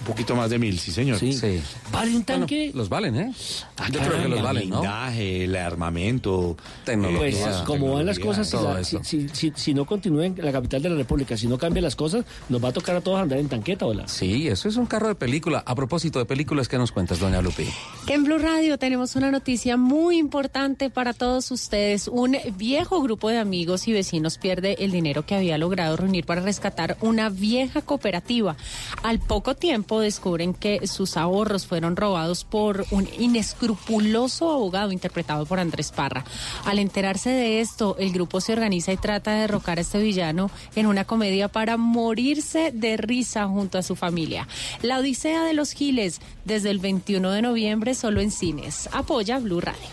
Un 0.00 0.06
poquito 0.06 0.34
más 0.34 0.48
de 0.50 0.58
mil, 0.58 0.78
sí, 0.78 0.92
señor. 0.92 1.18
Sí. 1.18 1.32
Sí. 1.34 1.60
¿Vale 1.92 2.16
un 2.16 2.24
tanque? 2.24 2.66
Bueno, 2.68 2.78
los 2.78 2.88
valen, 2.88 3.16
¿eh? 3.16 3.32
Ah, 3.76 3.86
Yo 3.92 4.00
creo 4.00 4.22
que 4.22 4.28
los 4.28 4.38
El 4.38 4.44
valen, 4.44 4.70
¿no? 4.70 4.80
blindaje, 4.80 5.44
el 5.44 5.54
armamento, 5.56 6.56
Tecnología. 6.84 7.18
Pues 7.20 7.36
eh, 7.36 7.62
como 7.66 7.94
van 7.94 8.06
las 8.06 8.18
cosas, 8.18 8.48
si, 8.48 8.56
la- 8.56 8.82
si, 8.82 8.98
si- 9.02 9.28
si- 9.28 9.52
si 9.54 9.74
no 9.74 9.84
continúen 9.84 10.34
en 10.38 10.44
la 10.44 10.52
capital 10.52 10.80
de 10.82 10.88
la 10.88 10.96
República, 10.96 11.36
si 11.36 11.46
no 11.46 11.58
cambian 11.58 11.84
las 11.84 11.96
cosas, 11.96 12.24
nos 12.48 12.64
va 12.64 12.68
a 12.68 12.72
tocar 12.72 12.96
a 12.96 13.00
todos 13.02 13.20
andar 13.20 13.38
en 13.38 13.48
tanqueta, 13.48 13.84
¿hola? 13.84 14.08
Sí, 14.08 14.48
eso 14.48 14.68
es 14.68 14.76
un 14.76 14.86
carro 14.86 15.08
de 15.08 15.14
película. 15.16 15.62
A 15.66 15.74
propósito 15.74 16.18
de 16.18 16.24
películas, 16.24 16.66
¿qué 16.68 16.78
nos 16.78 16.92
cuentas, 16.92 17.18
doña 17.18 17.42
Lupi? 17.42 17.66
Que 18.06 18.14
en 18.14 18.24
Blue 18.24 18.38
Radio 18.38 18.78
tenemos 18.78 19.16
una 19.16 19.30
noticia 19.30 19.76
muy 19.76 20.16
importante 20.16 20.88
para 20.88 21.12
todos 21.12 21.50
ustedes. 21.50 22.08
Un 22.08 22.38
viejo 22.56 23.02
grupo 23.02 23.28
de 23.28 23.38
amigos 23.38 23.86
y 23.86 23.92
vecinos 23.92 24.38
pierde 24.38 24.76
el 24.82 24.92
dinero 24.92 25.26
que 25.26 25.34
había 25.34 25.58
logrado 25.58 25.96
reunir 25.96 26.24
para 26.24 26.40
rescatar 26.40 26.96
una 27.02 27.28
vieja 27.28 27.82
cooperativa. 27.82 28.56
Al 29.02 29.18
poco 29.18 29.54
tiempo 29.56 29.89
descubren 29.98 30.54
que 30.54 30.86
sus 30.86 31.16
ahorros 31.16 31.66
fueron 31.66 31.96
robados 31.96 32.44
por 32.44 32.86
un 32.92 33.08
inescrupuloso 33.18 34.52
abogado 34.52 34.92
interpretado 34.92 35.46
por 35.46 35.58
Andrés 35.58 35.90
Parra. 35.90 36.24
Al 36.64 36.78
enterarse 36.78 37.30
de 37.30 37.60
esto, 37.60 37.96
el 37.98 38.12
grupo 38.12 38.40
se 38.40 38.52
organiza 38.52 38.92
y 38.92 38.96
trata 38.96 39.32
de 39.32 39.40
derrocar 39.40 39.78
a 39.78 39.80
este 39.80 39.98
villano 39.98 40.50
en 40.76 40.86
una 40.86 41.04
comedia 41.04 41.48
para 41.48 41.76
morirse 41.76 42.70
de 42.72 42.96
risa 42.96 43.48
junto 43.48 43.78
a 43.78 43.82
su 43.82 43.96
familia. 43.96 44.46
La 44.82 44.98
Odisea 44.98 45.42
de 45.44 45.54
los 45.54 45.72
Giles, 45.72 46.20
desde 46.44 46.70
el 46.70 46.78
21 46.78 47.30
de 47.32 47.42
noviembre, 47.42 47.94
solo 47.94 48.20
en 48.20 48.30
cines. 48.30 48.88
Apoya 48.92 49.38
Blue 49.38 49.60
Radio. 49.60 49.88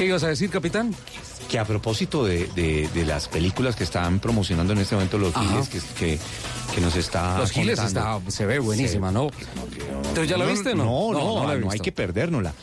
¿Qué 0.00 0.06
ibas 0.06 0.22
a 0.22 0.28
decir, 0.28 0.48
capitán? 0.48 0.94
Que 1.50 1.58
a 1.58 1.64
propósito 1.64 2.24
de, 2.24 2.46
de- 2.54 2.88
de 2.94 3.04
las 3.04 3.26
películas 3.26 3.74
que 3.74 3.82
están 3.82 4.20
promocionando 4.20 4.72
en 4.72 4.78
este 4.78 4.94
momento 4.94 5.18
los 5.18 5.34
Ajá. 5.36 5.48
Giles, 5.64 5.68
que, 5.68 5.80
que, 5.98 6.18
que 6.76 6.80
nos 6.80 6.94
está 6.94 7.38
Los 7.38 7.50
Giles 7.50 7.80
contando. 7.80 8.18
está, 8.20 8.30
se 8.30 8.46
ve 8.46 8.60
buenísima, 8.60 9.10
¿no? 9.10 9.30
¿Tú 10.14 10.22
ya 10.24 10.36
la 10.38 10.46
viste, 10.46 10.76
no? 10.76 10.84
No, 11.12 11.12
no, 11.12 11.56
no, 11.58 11.70
hay 11.72 11.80
que 11.80 11.90
perdérnosla. 11.90 12.54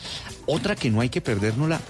Otra 0.46 0.76
que 0.78 0.90
no 0.90 1.02
hay 1.02 1.10
que 1.10 1.20
perdérnosla 1.20 1.82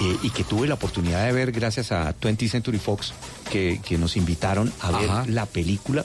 eh, 0.00 0.16
y 0.22 0.28
que 0.28 0.44
tuve 0.44 0.68
la 0.68 0.74
oportunidad 0.74 1.24
de 1.24 1.32
ver 1.32 1.52
gracias 1.52 1.90
a 1.90 2.14
20th 2.14 2.50
Century 2.50 2.78
Fox, 2.78 3.14
que, 3.50 3.80
que 3.82 3.96
nos 3.96 4.18
invitaron 4.18 4.70
a 4.80 4.90
ver 4.92 5.30
la 5.30 5.46
película 5.46 6.04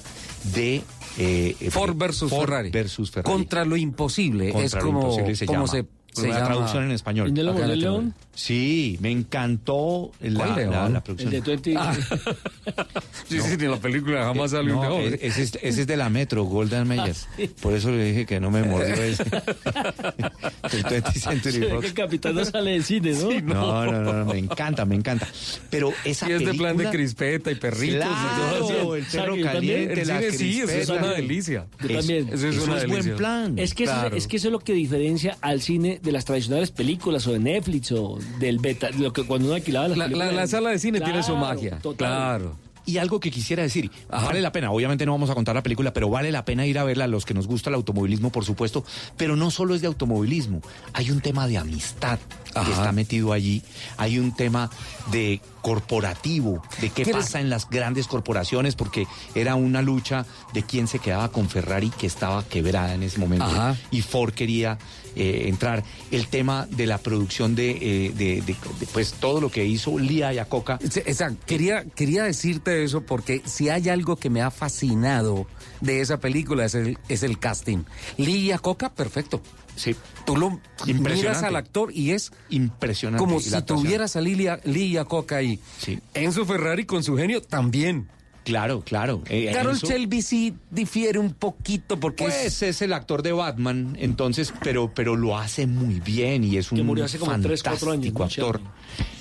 de 0.56 0.82
eh, 1.18 1.58
Ford 1.72 1.92
de- 1.92 1.98
versus 1.98 2.30
Ford 2.30 2.46
Ferrari. 2.48 2.70
versus 2.70 3.12
Ferrari. 3.12 3.34
Contra 3.34 3.66
lo 3.66 3.76
imposible. 3.76 4.52
Contra 4.54 4.66
es 4.66 4.74
lo 4.76 4.80
como, 4.80 5.02
imposible 5.02 5.36
se 5.36 5.46
como 5.46 5.66
llama. 5.66 5.86
se, 6.14 6.22
se 6.22 6.28
la 6.30 6.36
llama. 6.36 6.46
traducción 6.48 6.84
en 6.86 6.92
español. 6.92 7.28
¿El 7.28 7.34
de 7.34 7.44
León, 7.44 7.56
Acá 7.58 7.66
en 7.66 7.72
el 7.72 7.80
la 7.82 7.90
León? 7.90 8.14
Sí, 8.40 8.98
me 9.02 9.10
encantó 9.10 10.12
la, 10.22 10.46
la, 10.56 10.90
la 10.90 10.98
El 10.98 11.02
producción. 11.02 11.32
de 11.32 11.42
20. 11.42 11.74
Sí, 13.28 13.40
sí, 13.42 13.54
en 13.60 13.72
la 13.72 13.78
película 13.78 14.24
jamás 14.26 14.52
salió 14.52 14.78
un 14.78 14.84
No, 14.84 15.00
león. 15.00 15.14
e- 15.16 15.28
ese, 15.28 15.42
es, 15.44 15.56
ese 15.62 15.82
es 15.82 15.88
de 15.88 15.98
la 15.98 16.10
Metro, 16.10 16.44
Golden 16.44 16.88
Meyers. 16.88 17.28
Por 17.62 17.74
eso 17.74 17.90
le 17.92 18.06
dije 18.06 18.26
que 18.28 18.40
no 18.40 18.52
me 18.52 18.62
mordió 18.64 18.94
ese. 19.04 19.24
El 20.72 20.84
20th 20.84 21.12
Se 21.14 21.20
Century 21.20 21.60
ve 21.60 21.70
Fox. 21.70 21.82
que 21.82 21.88
el 21.88 21.94
capitán 21.94 22.36
no 22.36 22.46
sale 22.46 22.72
de 22.72 22.84
cine, 22.84 23.12
¿no? 23.14 23.32
No, 23.42 23.86
no, 23.86 24.02
no, 24.04 24.14
no, 24.14 24.26
me 24.34 24.38
encanta, 24.40 24.86
me 24.86 24.96
encanta. 24.96 25.28
Pero 25.70 25.92
esa 26.06 26.30
Y 26.30 26.34
es 26.34 26.40
de 26.40 26.46
película... 26.46 26.74
plan 26.74 26.86
de 26.86 26.92
crispeta 26.98 27.52
y 27.52 27.56
perritos. 27.56 28.06
Claro, 28.06 28.56
y 28.56 28.68
todo 28.84 28.96
el 28.96 29.06
perro 29.06 29.36
caliente, 29.44 30.02
El 30.02 30.08
la 30.08 30.20
cine 30.20 30.32
sí, 30.32 30.62
eso 30.62 30.72
es 30.72 30.90
una 30.90 31.12
delicia. 31.14 31.66
Yo 31.82 31.88
Eso- 31.90 31.98
también. 32.00 32.30
Eso 32.32 32.48
es 32.50 32.56
Eso 32.56 32.64
una 32.66 32.78
es 32.78 32.88
buen 32.88 33.16
plan. 33.18 33.58
Es 33.60 33.74
que, 33.74 33.84
eso- 33.86 33.94
Claro. 33.94 34.16
es 34.16 34.28
que 34.28 34.38
eso 34.38 34.48
es 34.48 34.52
lo 34.52 34.60
que 34.60 34.74
diferencia 34.74 35.38
al 35.42 35.62
cine 35.62 36.00
de 36.02 36.12
las 36.12 36.24
tradicionales 36.26 36.72
películas 36.72 37.26
o 37.28 37.34
de 37.34 37.40
Netflix 37.40 37.92
o 37.92 38.20
del 38.40 38.60
beta, 38.60 38.90
lo 38.92 39.14
que 39.14 39.24
cuando 39.24 39.48
uno 39.48 39.56
alquilaba 39.56 39.88
las 39.90 39.98
La, 39.98 40.08
la- 40.08 40.32
la 40.32 40.48
sala 40.48 40.70
de 40.70 40.80
cine 40.80 41.02
tiene 41.02 41.24
su 41.24 41.36
magia. 41.36 41.80
total. 41.80 42.08
Claro. 42.08 42.56
Y 42.86 43.00
algo 43.00 43.20
que 43.20 43.32
quisiera 43.32 43.64
decir, 43.64 43.92
Ajá. 44.10 44.28
vale 44.28 44.40
la 44.40 44.54
pena, 44.54 44.72
obviamente 44.72 45.06
no 45.06 45.12
vamos 45.12 45.30
a 45.30 45.36
contar 45.36 45.54
la 45.54 45.62
película, 45.62 45.92
pero 45.92 46.10
vale 46.10 46.32
la 46.32 46.46
pena 46.46 46.66
ir 46.66 46.80
a 46.80 46.86
verla 46.86 47.04
a 47.04 47.08
los 47.08 47.26
que 47.26 47.34
nos 47.34 47.46
gusta 47.46 47.70
el 47.70 47.74
automovilismo, 47.76 48.32
por 48.32 48.46
supuesto, 48.46 48.86
pero 49.18 49.36
no 49.36 49.52
solo 49.52 49.76
es 49.76 49.82
de 49.82 49.88
automovilismo, 49.88 50.62
hay 50.94 51.12
un 51.12 51.20
tema 51.20 51.48
de 51.50 51.58
amistad 51.58 52.18
Ajá. 52.56 52.66
que 52.66 52.72
está 52.72 52.94
metido 52.94 53.34
allí, 53.34 53.62
hay 53.98 54.20
un 54.20 54.34
tema 54.34 54.70
de 55.12 55.42
corporativo, 55.62 56.62
de 56.82 56.90
qué 56.90 57.06
pasa 57.06 57.40
en 57.40 57.50
las 57.50 57.70
grandes 57.70 58.08
corporaciones, 58.08 58.76
porque 58.76 59.08
era 59.36 59.56
una 59.56 59.82
lucha 59.82 60.26
de 60.54 60.64
quién 60.64 60.88
se 60.88 61.00
quedaba 61.00 61.32
con 61.32 61.50
Ferrari, 61.50 61.90
que 61.90 62.08
estaba 62.08 62.44
quebrada 62.48 62.94
en 62.94 63.04
ese 63.04 63.18
momento, 63.20 63.46
Ajá. 63.46 63.76
y 63.92 64.02
Ford 64.02 64.34
quería 64.34 64.78
eh, 65.20 65.46
entrar, 65.50 65.84
el 66.12 66.28
tema 66.28 66.68
de 66.70 66.86
la 66.86 67.00
producción 67.00 67.56
de, 67.56 67.72
eh, 67.72 68.12
de- 68.16 68.42
de- 68.42 68.56
de, 68.80 68.86
pues 68.94 69.14
todo 69.14 69.42
lo 69.42 69.50
que 69.50 69.66
hizo 69.66 69.98
Lía 69.98 70.32
Yacoca, 70.32 70.78
Sí, 70.92 71.00
Exacto. 71.08 71.44
Quería, 71.48 71.86
quería 71.96 72.24
decirte 72.24 72.84
eso 72.84 73.02
porque 73.02 73.42
si 73.46 73.70
hay 73.70 73.90
algo 73.90 74.16
que 74.18 74.30
me 74.30 74.44
ha 74.44 74.52
fascinado 74.52 75.48
de 75.82 76.02
esa 76.02 76.20
película 76.20 76.66
es 76.66 76.76
el, 76.76 76.98
es 77.10 77.24
el 77.24 77.40
casting. 77.40 77.84
Lidia 78.18 78.58
Coca, 78.60 78.90
perfecto. 78.94 79.42
sí, 79.76 79.96
Tú 80.26 80.36
lo 80.36 80.60
miras 80.86 81.44
al 81.44 81.56
actor 81.56 81.92
y 81.94 82.12
es 82.12 82.32
impresionante. 82.50 83.24
como 83.24 83.40
si 83.40 83.54
actuación. 83.56 83.84
tuvieras 83.86 84.16
a 84.16 84.22
Lilia, 84.22 84.60
Lidia 84.66 85.06
Coca 85.06 85.38
ahí. 85.38 85.60
Sí. 85.80 86.00
Enzo 86.14 86.46
Ferrari 86.46 86.86
con 86.86 87.04
su 87.04 87.16
genio 87.16 87.42
también. 87.42 88.10
Claro, 88.48 88.82
claro. 88.82 89.22
Eh, 89.30 89.52
Carol 89.54 89.76
eso- 89.76 89.88
Shelby 89.88 90.22
sí 90.22 90.54
difiere 90.72 91.20
un 91.20 91.34
poquito 91.34 92.00
porque 92.00 92.24
Pues 92.24 92.62
es... 92.64 92.82
el 92.82 92.94
actor 92.94 93.22
de 93.22 93.34
Batman, 93.34 93.98
entonces, 94.00 94.54
pero, 94.64 94.94
pero 94.96 95.18
lo 95.18 95.38
hace 95.38 95.68
muy 95.68 96.00
bien 96.00 96.46
y 96.46 96.56
es 96.56 96.72
un 96.72 96.78
Que 96.78 96.84
murió 96.84 97.04
hace 97.04 97.20
como 97.20 97.38
tres, 97.42 97.62
cuatro 97.62 97.92
años, 97.92 98.14
fantástico 98.14 98.20
¿no? 98.20 98.48
actor. 98.48 98.62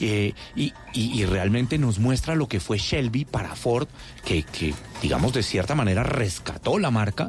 Eh, 0.00 0.32
y, 0.54 0.72
y- 0.94 1.20
y 1.20 1.24
realmente 1.24 1.76
nos 1.76 1.98
muestra 1.98 2.36
lo 2.36 2.46
que 2.46 2.60
fue 2.60 2.78
Shelby 2.78 3.24
para 3.24 3.56
Ford, 3.56 3.88
que, 4.24 4.44
que, 4.44 4.72
digamos, 5.02 5.32
de 5.32 5.42
cierta 5.42 5.74
manera 5.74 6.04
rescató 6.04 6.78
la 6.78 6.90
marca. 6.92 7.28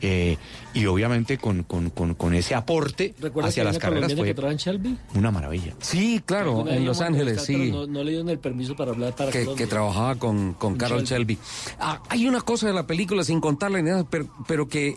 Eh, 0.00 0.36
y 0.74 0.86
obviamente 0.86 1.38
con, 1.38 1.62
con- 1.64 1.90
con- 1.90 2.14
con 2.14 2.34
ese 2.34 2.54
aporte 2.54 3.14
¿Recuerdas 3.20 3.50
hacia 3.50 3.64
las 3.64 3.78
carreras 3.78 4.14
fue 4.14 4.32
que 4.34 4.34
una 5.14 5.30
maravilla. 5.30 5.74
Sí, 5.80 6.22
claro, 6.24 6.68
en 6.68 6.84
Los 6.84 7.00
Ángeles, 7.00 7.42
sí. 7.42 7.70
No, 7.72 7.86
no 7.86 8.04
le 8.04 8.10
dieron 8.12 8.28
el 8.28 8.38
permiso 8.38 8.76
para 8.76 8.92
hablar 8.92 9.14
para 9.16 9.30
que, 9.32 9.46
que 9.56 9.66
trabajaba 9.66 10.14
con, 10.16 10.54
con 10.54 10.76
Carol 10.76 11.02
Shelby. 11.04 11.34
Shelby. 11.34 11.38
Ah, 11.80 12.00
hay 12.08 12.26
una 12.28 12.40
cosa 12.42 12.66
de 12.68 12.72
la 12.74 12.86
película, 12.86 13.24
sin 13.24 13.40
contarla 13.40 13.80
ni 13.82 13.90
nada, 13.90 14.04
pero, 14.08 14.28
pero 14.46 14.68
que 14.68 14.96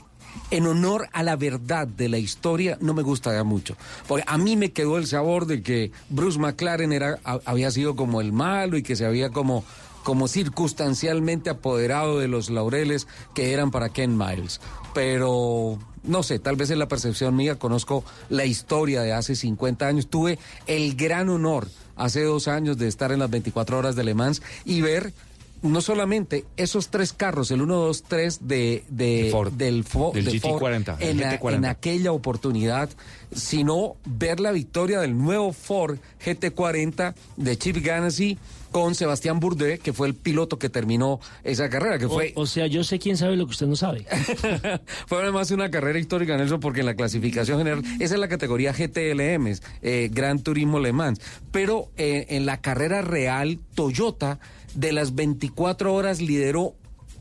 en 0.49 0.66
honor 0.68 1.10
a 1.12 1.24
la 1.24 1.36
verdad 1.36 1.88
de 1.88 2.08
la 2.08 2.18
historia 2.18 2.78
no 2.80 2.93
me 2.93 3.02
gusta 3.02 3.34
ya 3.34 3.43
mucho. 3.43 3.76
Porque 4.08 4.24
a 4.28 4.38
mí 4.38 4.56
me 4.56 4.72
quedó 4.72 4.97
el 4.97 5.08
sabor 5.08 5.45
de 5.45 5.62
que 5.64 5.91
Bruce 6.10 6.39
McLaren 6.39 6.93
era, 6.93 7.20
ha- 7.26 7.39
había 7.45 7.72
sido 7.72 7.95
como 7.95 8.22
el 8.22 8.32
malo 8.32 8.78
y 8.78 8.84
que 8.84 8.95
se 8.95 9.06
había 9.06 9.30
como 9.30 9.64
como 10.04 10.28
circunstancialmente 10.28 11.52
apoderado 11.52 12.18
de 12.18 12.28
los 12.28 12.49
laureles 12.49 13.08
que 13.36 13.54
eran 13.54 13.70
para 13.70 13.89
Ken 13.89 14.18
Miles. 14.18 14.60
Pero 14.94 15.78
no 16.04 16.24
sé, 16.24 16.39
tal 16.39 16.56
vez 16.56 16.70
es 16.70 16.78
la 16.78 16.88
percepción 16.88 17.36
mía, 17.36 17.58
conozco 17.60 18.04
la 18.30 18.46
historia 18.46 19.02
de 19.02 19.14
hace 19.14 19.36
50 19.36 19.88
años. 19.88 20.08
Tuve 20.08 20.39
el 20.68 20.96
gran 20.96 21.30
honor 21.30 21.68
hace 21.96 22.24
dos 22.24 22.48
años 22.48 22.78
de 22.78 22.88
estar 22.88 23.12
en 23.12 23.20
las 23.20 23.30
24 23.30 23.78
horas 23.78 23.96
de 23.96 24.04
Le 24.04 24.14
Mans 24.14 24.42
y 24.66 24.82
ver 24.82 25.14
no 25.62 25.80
solamente 25.82 26.46
esos 26.58 26.89
tres 26.89 27.14
carros, 27.14 27.52
el 27.52 27.62
1, 27.62 27.76
2, 27.76 28.04
3 28.08 28.39
de, 28.48 28.84
de- 28.89 29.30
Ford. 29.32 29.54
del, 29.54 29.86
Fo- 29.86 30.12
Del 30.12 30.26
de 30.26 30.39
Ford 30.39 30.60
GT40, 30.64 30.98
el 31.00 31.10
en, 31.10 31.18
la- 31.20 31.39
GT40. 31.39 31.54
en 31.56 31.66
aquella 31.66 32.12
oportunidad, 32.14 32.89
sino 33.32 33.96
ver 34.06 34.39
la 34.39 34.52
victoria 34.52 35.00
del 35.02 35.16
nuevo 35.16 35.54
Ford 35.54 36.00
GT40 36.26 37.14
de 37.38 37.58
Chip 37.60 37.78
Ganassi 37.78 38.39
con 38.72 38.96
Sebastián 38.96 39.40
Bourdais, 39.40 39.80
que 39.80 39.94
fue 39.94 40.08
el 40.08 40.16
piloto 40.16 40.58
que 40.58 40.70
terminó 40.70 41.20
esa 41.44 41.70
carrera, 41.70 42.00
que 42.00 42.06
O, 42.06 42.10
fue 42.10 42.34
o 42.36 42.46
sea, 42.46 42.68
yo 42.68 42.84
sé 42.84 43.00
quién 43.00 43.18
sabe 43.18 43.36
lo 43.36 43.46
que 43.46 43.52
usted 43.52 43.68
no 43.68 43.76
sabe. 43.76 44.06
fue 45.08 45.22
además 45.22 45.52
una 45.52 45.70
carrera 45.70 46.00
histórica, 46.00 46.38
Nelson, 46.38 46.60
porque 46.60 46.80
en 46.80 46.86
la 46.86 46.96
clasificación 46.96 47.58
general, 47.58 47.84
esa 48.00 48.16
es 48.16 48.20
la 48.20 48.28
categoría 48.28 48.74
GTLM, 48.74 49.60
eh, 49.82 50.10
Gran 50.12 50.40
Turismo 50.40 50.80
Le 50.80 50.94
Mans. 50.94 51.22
Pero 51.52 51.90
eh, 51.98 52.28
en 52.30 52.46
la 52.46 52.62
carrera 52.62 53.02
real, 53.02 53.60
Toyota, 53.76 54.40
de 54.74 54.94
las 54.94 55.16
24 55.16 55.94
horas, 55.94 56.22
lideró 56.22 56.76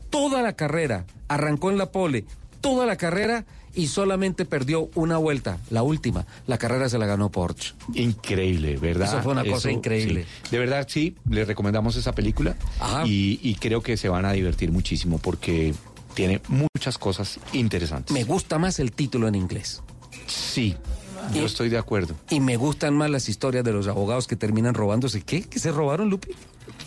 toda 0.09 0.41
la 0.41 0.53
carrera, 0.53 1.05
arrancó 1.27 1.69
en 1.69 1.77
la 1.77 1.91
pole, 1.91 2.25
toda 2.61 2.85
la 2.85 2.95
carrera 2.95 3.45
y 3.75 3.87
solamente 3.87 4.45
perdió 4.45 4.89
una 4.95 5.17
vuelta, 5.17 5.57
la 5.69 5.83
última. 5.83 6.25
La 6.47 6.57
carrera 6.57 6.89
se 6.89 6.97
la 6.97 7.05
ganó 7.05 7.29
Porsche. 7.29 7.73
Increíble, 7.93 8.77
¿verdad? 8.77 9.07
Eso 9.07 9.21
fue 9.21 9.31
una 9.31 9.45
cosa 9.45 9.71
increíble. 9.71 10.25
sí. 10.43 10.49
De 10.51 10.59
verdad, 10.59 10.85
sí, 10.89 11.15
les 11.29 11.47
recomendamos 11.47 11.95
esa 11.95 12.13
película 12.13 12.55
y, 13.05 13.39
y 13.41 13.55
creo 13.55 13.81
que 13.81 13.97
se 13.97 14.09
van 14.09 14.25
a 14.25 14.31
divertir 14.33 14.71
muchísimo 14.71 15.17
porque 15.17 15.73
tiene 16.13 16.41
muchas 16.47 16.97
cosas 16.97 17.39
interesantes. 17.53 18.13
Me 18.13 18.23
gusta 18.23 18.57
más 18.59 18.79
el 18.79 18.91
título 18.91 19.27
en 19.27 19.35
inglés. 19.35 19.81
Sí, 20.27 20.75
yo 21.33 21.45
estoy 21.45 21.69
de 21.69 21.77
acuerdo. 21.77 22.15
Y 22.29 22.39
me 22.39 22.57
gustan 22.57 22.95
más 22.95 23.09
las 23.09 23.29
historias 23.29 23.63
de 23.63 23.71
los 23.71 23.87
abogados 23.87 24.27
que 24.27 24.35
terminan 24.35 24.73
robándose. 24.73 25.21
¿Qué? 25.21 25.43
¿Que 25.43 25.59
se 25.59 25.71
robaron, 25.71 26.09
Lupi? 26.09 26.31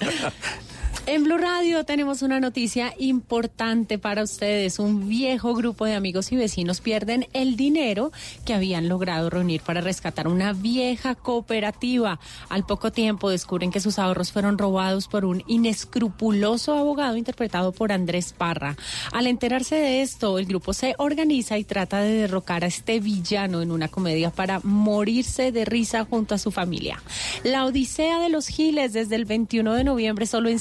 En 1.07 1.23
Blue 1.23 1.37
Radio 1.37 1.85
tenemos 1.85 2.23
una 2.23 2.41
noticia 2.41 2.95
importante 2.99 3.99
para 3.99 4.23
ustedes. 4.23 4.79
Un 4.79 5.07
viejo 5.07 5.55
grupo 5.55 5.85
de 5.85 5.93
amigos 5.93 6.33
y 6.33 6.37
vecinos 6.37 6.81
pierden 6.81 7.27
el 7.35 7.57
dinero 7.57 8.11
que 8.47 8.55
habían 8.55 8.89
logrado 8.89 9.29
reunir 9.29 9.61
para 9.61 9.83
rescatar 9.83 10.29
una 10.29 10.55
vieja 10.55 11.15
cooperativa. 11.15 12.19
Al 12.49 12.65
poco 12.65 12.91
tiempo 12.91 13.29
descubren 13.29 13.71
que 13.71 13.81
sus 13.81 13.99
ahorros 13.99 14.33
fueron 14.33 14.57
robados 14.57 15.07
por 15.07 15.27
un 15.27 15.45
inescrupuloso 15.47 16.73
abogado 16.73 17.19
interpretado 17.19 17.73
por 17.73 17.93
Andrés 17.93 18.33
Parra. 18.33 18.75
Al 19.13 19.27
enterarse 19.27 19.75
de 19.75 20.01
esto, 20.01 20.39
el 20.39 20.47
grupo 20.47 20.73
se 20.73 20.95
organiza 20.97 21.59
y 21.59 21.65
trata 21.65 22.01
de 22.01 22.15
derrocar 22.15 22.65
a 22.65 22.69
este 22.69 23.01
villano 23.01 23.61
en 23.61 23.73
una 23.73 23.89
comedia 23.89 24.31
para 24.31 24.61
morirse 24.61 25.53
de 25.53 25.67
risa 25.67 26.07
junto 26.07 26.35
a 26.35 26.39
su 26.39 26.51
familia. 26.51 27.03
La 27.43 27.67
Odisea 27.67 28.21
de 28.21 28.31
los 28.31 28.49
Giles 28.49 28.95
desde 28.95 29.17
el 29.17 29.27
21 29.27 29.75
de 29.75 29.85
noviembre 29.85 30.25
solo 30.25 30.49
en 30.49 30.59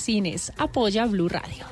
Apoya 0.57 1.05
Blue 1.05 1.29
Radio. 1.29 1.65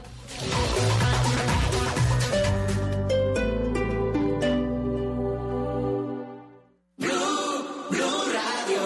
Blue 6.98 8.24
Radio. 8.32 8.82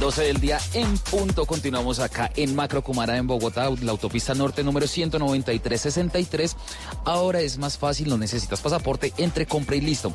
12 0.00 0.22
del 0.22 0.40
día 0.40 0.58
en 0.72 0.96
punto. 0.96 1.44
Continuamos 1.44 1.98
acá 1.98 2.30
en 2.34 2.56
Macro 2.56 2.82
Cumara 2.82 3.18
en 3.18 3.26
Bogotá, 3.26 3.68
la 3.82 3.90
autopista 3.90 4.32
norte 4.34 4.62
número 4.64 4.86
19363. 4.86 6.56
Ahora 7.04 7.40
es 7.40 7.58
más 7.58 7.76
fácil, 7.76 8.08
no 8.08 8.16
necesitas 8.16 8.60
pasaporte, 8.62 9.12
entre 9.18 9.44
compra 9.44 9.76
y 9.76 9.82
listo. 9.82 10.14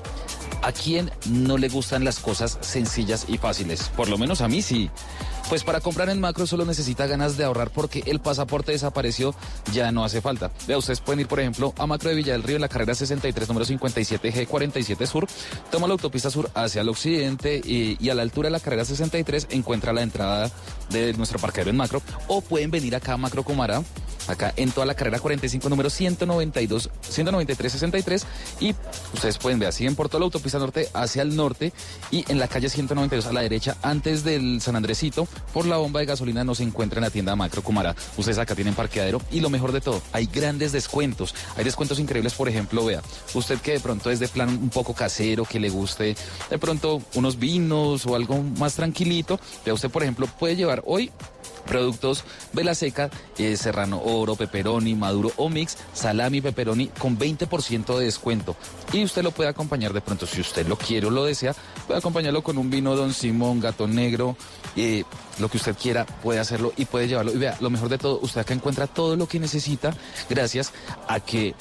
¿A 0.63 0.71
quién 0.71 1.11
no 1.29 1.59
le 1.59 1.69
gustan 1.69 2.03
las 2.03 2.19
cosas 2.19 2.57
sencillas 2.61 3.25
y 3.27 3.37
fáciles? 3.37 3.89
Por 3.95 4.09
lo 4.09 4.17
menos 4.17 4.41
a 4.41 4.47
mí 4.47 4.63
sí. 4.63 4.89
Pues 5.49 5.63
para 5.63 5.79
comprar 5.79 6.09
en 6.09 6.19
macro 6.19 6.47
solo 6.47 6.65
necesita 6.65 7.05
ganas 7.05 7.37
de 7.37 7.43
ahorrar 7.43 7.69
porque 7.69 8.01
el 8.07 8.19
pasaporte 8.19 8.71
desapareció, 8.71 9.35
ya 9.71 9.91
no 9.91 10.03
hace 10.03 10.19
falta. 10.19 10.49
Vea, 10.67 10.77
ustedes 10.77 11.01
pueden 11.01 11.19
ir, 11.19 11.27
por 11.27 11.39
ejemplo, 11.39 11.73
a 11.77 11.85
Macro 11.85 12.09
de 12.09 12.15
Villa 12.15 12.33
del 12.33 12.41
Río 12.41 12.55
en 12.55 12.63
la 12.63 12.67
carrera 12.67 12.95
63, 12.95 13.47
número 13.47 13.63
57, 13.63 14.33
G47 14.33 15.05
Sur, 15.05 15.27
toma 15.69 15.87
la 15.87 15.93
autopista 15.93 16.31
sur 16.31 16.49
hacia 16.55 16.81
el 16.81 16.89
occidente 16.89 17.61
y, 17.63 18.09
a 18.09 18.15
la 18.15 18.23
altura 18.23 18.47
de 18.47 18.53
la 18.53 18.59
carrera 18.59 18.85
63 18.85 19.47
encuentra 19.51 19.93
la 19.93 20.01
entrada 20.01 20.49
de 20.89 21.13
nuestro 21.13 21.37
parqueadero 21.37 21.71
en 21.71 21.77
macro 21.77 22.01
o 22.27 22.41
pueden 22.41 22.71
venir 22.71 22.95
acá 22.95 23.13
a 23.13 23.17
Macro 23.17 23.43
Comara 23.43 23.83
acá 24.27 24.53
en 24.55 24.71
toda 24.71 24.85
la 24.85 24.95
carrera 24.95 25.19
45, 25.19 25.69
número 25.69 25.89
192, 25.89 26.89
193, 27.01 27.71
63. 27.71 28.25
Y 28.59 28.75
ustedes 29.13 29.37
pueden 29.37 29.59
ver, 29.59 29.73
siguen 29.73 29.95
por 29.95 30.09
toda 30.09 30.19
la 30.19 30.25
autopista 30.25 30.59
norte 30.59 30.89
hacia 30.93 31.21
el 31.21 31.35
norte 31.35 31.73
y 32.11 32.25
en 32.31 32.39
la 32.39 32.47
calle 32.47 32.69
192 32.69 33.25
a 33.25 33.33
la 33.33 33.41
derecha, 33.41 33.77
antes 33.81 34.23
del 34.23 34.61
San 34.61 34.75
Andresito, 34.75 35.27
por 35.53 35.65
la 35.65 35.77
bomba 35.77 35.99
de 35.99 36.05
gasolina 36.05 36.43
no 36.43 36.55
se 36.55 36.63
encuentra 36.63 36.99
en 36.99 37.03
la 37.03 37.09
tienda 37.09 37.35
Macro 37.35 37.61
Cumara. 37.61 37.95
Ustedes 38.17 38.37
acá 38.37 38.55
tienen 38.55 38.73
parqueadero 38.73 39.21
y 39.31 39.39
lo 39.39 39.49
mejor 39.49 39.71
de 39.71 39.81
todo, 39.81 40.01
hay 40.11 40.27
grandes 40.27 40.71
descuentos. 40.71 41.33
Hay 41.55 41.63
descuentos 41.63 41.99
increíbles, 41.99 42.33
por 42.33 42.49
ejemplo, 42.49 42.85
vea, 42.85 43.01
usted 43.33 43.59
que 43.59 43.73
de 43.73 43.79
pronto 43.79 44.11
es 44.11 44.19
de 44.19 44.27
plan 44.27 44.49
un 44.49 44.69
poco 44.69 44.93
casero, 44.93 45.45
que 45.45 45.59
le 45.59 45.69
guste 45.69 46.15
de 46.49 46.57
pronto 46.57 47.01
unos 47.13 47.39
vinos 47.39 48.05
o 48.05 48.15
algo 48.15 48.41
más 48.57 48.75
tranquilito, 48.75 49.39
vea, 49.65 49.73
usted, 49.73 49.89
por 49.89 50.03
ejemplo, 50.03 50.27
puede 50.27 50.55
llevar 50.55 50.83
hoy 50.85 51.11
Productos 51.65 52.23
Vela 52.53 52.75
Seca, 52.75 53.09
eh, 53.37 53.57
Serrano 53.57 54.01
Oro, 54.03 54.35
Pepperoni, 54.35 54.95
Maduro 54.95 55.31
o 55.37 55.49
Mix, 55.49 55.77
Salami, 55.93 56.41
Pepperoni 56.41 56.87
con 56.87 57.17
20% 57.17 57.97
de 57.97 58.05
descuento. 58.05 58.55
Y 58.93 59.03
usted 59.03 59.23
lo 59.23 59.31
puede 59.31 59.49
acompañar 59.49 59.93
de 59.93 60.01
pronto, 60.01 60.25
si 60.25 60.41
usted 60.41 60.67
lo 60.67 60.77
quiere 60.77 61.07
o 61.07 61.09
lo 61.09 61.25
desea, 61.25 61.55
puede 61.87 61.99
acompañarlo 61.99 62.43
con 62.43 62.57
un 62.57 62.69
vino 62.69 62.95
Don 62.95 63.13
Simón, 63.13 63.59
Gato 63.59 63.87
Negro, 63.87 64.37
eh, 64.75 65.03
lo 65.39 65.49
que 65.49 65.57
usted 65.57 65.75
quiera, 65.75 66.05
puede 66.05 66.39
hacerlo 66.39 66.73
y 66.77 66.85
puede 66.85 67.07
llevarlo. 67.07 67.33
Y 67.33 67.37
vea, 67.37 67.57
lo 67.59 67.69
mejor 67.69 67.89
de 67.89 67.97
todo, 67.97 68.19
usted 68.21 68.41
acá 68.41 68.53
encuentra 68.53 68.87
todo 68.87 69.15
lo 69.15 69.27
que 69.27 69.39
necesita 69.39 69.93
gracias 70.29 70.71
a 71.07 71.19
que 71.19 71.55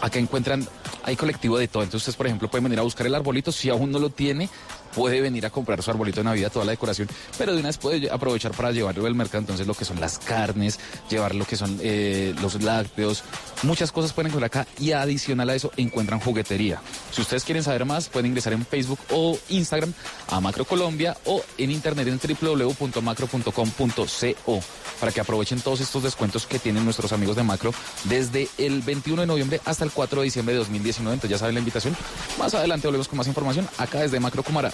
acá 0.00 0.18
encuentran, 0.18 0.66
hay 1.04 1.16
colectivo 1.16 1.58
de 1.58 1.68
todo. 1.68 1.82
Entonces, 1.82 2.14
por 2.16 2.26
ejemplo, 2.26 2.48
pueden 2.48 2.64
venir 2.64 2.78
a 2.80 2.82
buscar 2.82 3.06
el 3.06 3.14
arbolito. 3.14 3.52
Si 3.52 3.70
aún 3.70 3.90
no 3.90 3.98
lo 3.98 4.10
tiene, 4.10 4.48
puede 4.94 5.20
venir 5.20 5.44
a 5.46 5.50
comprar 5.50 5.82
su 5.82 5.90
arbolito 5.90 6.20
de 6.20 6.24
Navidad, 6.24 6.52
toda 6.52 6.64
la 6.64 6.70
decoración. 6.72 7.08
Pero 7.38 7.52
de 7.52 7.58
una 7.58 7.68
vez 7.68 7.78
puede 7.78 8.10
aprovechar 8.10 8.52
para 8.52 8.72
llevarlo 8.72 9.06
al 9.06 9.14
mercado. 9.14 9.40
Entonces, 9.40 9.66
lo 9.66 9.74
que 9.74 9.84
son 9.84 10.00
las 10.00 10.18
carnes, 10.18 10.78
llevar 11.10 11.34
lo 11.34 11.44
que 11.44 11.56
son 11.56 11.78
eh, 11.82 12.34
los 12.40 12.62
lácteos. 12.62 13.24
Muchas 13.62 13.92
cosas 13.92 14.12
pueden 14.12 14.30
encontrar 14.30 14.46
acá. 14.46 14.66
Y 14.78 14.92
adicional 14.92 15.50
a 15.50 15.54
eso, 15.54 15.70
encuentran 15.76 16.20
juguetería. 16.20 16.80
Si 17.10 17.20
ustedes 17.20 17.44
quieren 17.44 17.62
saber 17.62 17.84
más, 17.84 18.08
pueden 18.08 18.26
ingresar 18.26 18.52
en 18.52 18.66
Facebook 18.66 18.98
o 19.10 19.38
Instagram 19.48 19.92
a 20.30 20.40
Macro 20.40 20.64
Colombia 20.64 21.16
o 21.24 21.42
en 21.58 21.70
internet 21.70 22.08
en 22.08 22.18
www.macro.com.co 22.18 24.60
para 25.00 25.12
que 25.12 25.20
aprovechen 25.20 25.60
todos 25.60 25.80
estos 25.80 26.02
descuentos 26.02 26.46
que 26.46 26.58
tienen 26.58 26.84
nuestros 26.84 27.12
amigos 27.12 27.36
de 27.36 27.42
Macro 27.42 27.72
desde 28.04 28.48
el 28.58 28.82
21 28.82 29.22
de 29.22 29.26
noviembre 29.26 29.60
hasta 29.64 29.84
el 29.84 29.90
4 29.90 30.20
de 30.20 30.24
diciembre 30.24 30.54
de 30.54 30.58
2019. 30.60 31.14
Entonces 31.14 31.30
ya 31.30 31.38
saben 31.38 31.54
la 31.54 31.60
invitación. 31.60 31.96
Más 32.38 32.54
adelante 32.54 32.86
volvemos 32.86 33.08
con 33.08 33.18
más 33.18 33.26
información 33.26 33.68
acá 33.78 34.00
desde 34.00 34.20
Macro 34.20 34.42
Cumara. 34.42 34.72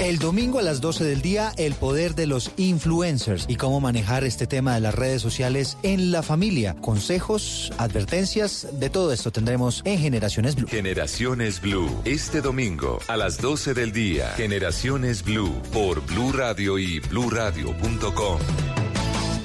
El 0.00 0.18
domingo 0.18 0.58
a 0.58 0.62
las 0.62 0.80
12 0.80 1.04
del 1.04 1.22
día, 1.22 1.52
el 1.56 1.74
poder 1.74 2.14
de 2.14 2.26
los 2.26 2.50
influencers 2.56 3.44
y 3.48 3.56
cómo 3.56 3.80
manejar 3.80 4.24
este 4.24 4.46
tema 4.46 4.74
de 4.74 4.80
las 4.80 4.94
redes 4.94 5.20
sociales 5.22 5.76
en 5.82 6.10
la 6.10 6.22
familia. 6.22 6.74
Consejos, 6.80 7.70
advertencias, 7.76 8.66
de 8.72 8.90
todo 8.90 9.12
esto 9.12 9.30
tendremos 9.30 9.82
en 9.84 10.00
Generaciones 10.00 10.56
Blue. 10.56 10.66
Generaciones 10.68 11.60
Blue, 11.60 11.88
este 12.04 12.40
domingo 12.40 12.98
a 13.08 13.16
las 13.16 13.40
12 13.40 13.72
del 13.74 13.92
día. 13.92 14.30
Generaciones 14.30 15.22
Blue 15.22 15.54
por 15.72 16.04
Blue 16.06 16.32
Radio 16.32 16.78
y 16.78 16.98
bluradio.com. 17.00 18.40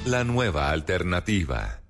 La 0.06 0.24
nueva 0.24 0.72
alternativa. 0.72 1.85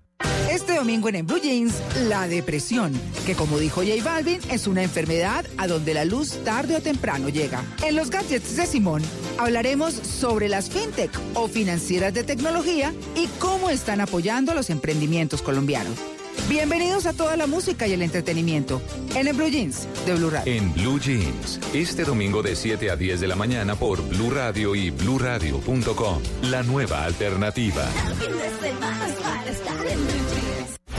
Este 0.50 0.76
domingo 0.76 1.10
en, 1.10 1.16
en 1.16 1.28
Blue 1.28 1.40
Jeans, 1.42 1.74
la 2.08 2.28
depresión, 2.28 2.94
que 3.26 3.36
como 3.36 3.60
dijo 3.60 3.82
J 3.82 4.04
Balvin, 4.04 4.40
es 4.50 4.68
una 4.68 4.84
enfermedad 4.84 5.46
a 5.58 5.68
donde 5.68 5.94
la 5.94 6.06
luz 6.06 6.44
tarde 6.44 6.76
o 6.76 6.82
temprano 6.82 7.30
llega. 7.30 7.64
En 7.86 7.96
los 7.96 8.10
gadgets 8.10 8.56
de 8.56 8.66
Simón 8.66 9.02
hablaremos 9.38 9.94
sobre 9.94 10.50
las 10.50 10.70
fintech 10.70 11.12
o 11.34 11.48
financieras 11.48 12.14
de 12.14 12.24
tecnología 12.24 12.94
y 13.16 13.28
cómo 13.40 13.70
están 13.70 14.02
apoyando 14.02 14.54
los 14.54 14.70
emprendimientos 14.70 15.42
colombianos. 15.42 16.15
Bienvenidos 16.50 17.06
a 17.06 17.14
toda 17.14 17.36
la 17.36 17.48
música 17.48 17.88
y 17.88 17.94
el 17.94 18.02
entretenimiento 18.02 18.82
en 19.16 19.28
el 19.28 19.36
Blue 19.36 19.50
Jeans 19.50 19.88
de 20.06 20.16
Blue 20.16 20.30
Radio. 20.30 20.52
En 20.52 20.74
Blue 20.74 21.00
Jeans, 21.00 21.60
este 21.74 22.04
domingo 22.04 22.44
de 22.44 22.56
7 22.56 22.92
a 22.92 22.96
10 22.96 23.20
de 23.20 23.28
la 23.28 23.36
mañana 23.36 23.76
por 23.76 24.02
Blue 24.08 24.30
Radio 24.30 24.76
y 24.76 24.92
bluradio.com. 24.92 26.22
La 26.44 26.64
nueva 26.64 27.04
alternativa. 27.04 27.86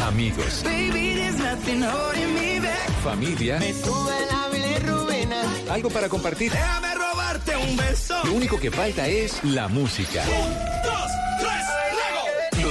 Amigos, 0.06 0.64
familia, 3.02 3.58
algo 5.70 5.90
para 5.90 6.08
compartir. 6.08 6.52
Déjame 6.52 6.94
robarte 6.94 7.56
un 7.56 7.76
beso. 7.76 8.14
Lo 8.24 8.32
único 8.32 8.58
que 8.58 8.70
falta 8.70 9.06
es 9.08 9.42
la 9.44 9.68
música. 9.68 10.24
dos, 10.24 10.36
tres, 10.82 11.15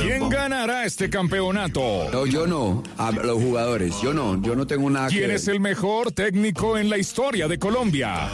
¿Quién 0.00 0.28
ganará 0.28 0.84
este 0.84 1.08
campeonato? 1.08 2.08
No, 2.12 2.26
yo 2.26 2.46
no. 2.46 2.82
A 2.98 3.12
los 3.12 3.40
jugadores. 3.40 3.94
Yo 4.02 4.12
no. 4.12 4.40
Yo 4.42 4.56
no 4.56 4.66
tengo 4.66 4.90
nada 4.90 5.08
que 5.08 5.16
¿Quién 5.16 5.28
ver. 5.28 5.36
es 5.36 5.48
el 5.48 5.60
mejor 5.60 6.12
técnico 6.12 6.76
en 6.78 6.90
la 6.90 6.98
historia 6.98 7.48
de 7.48 7.58
Colombia? 7.58 8.28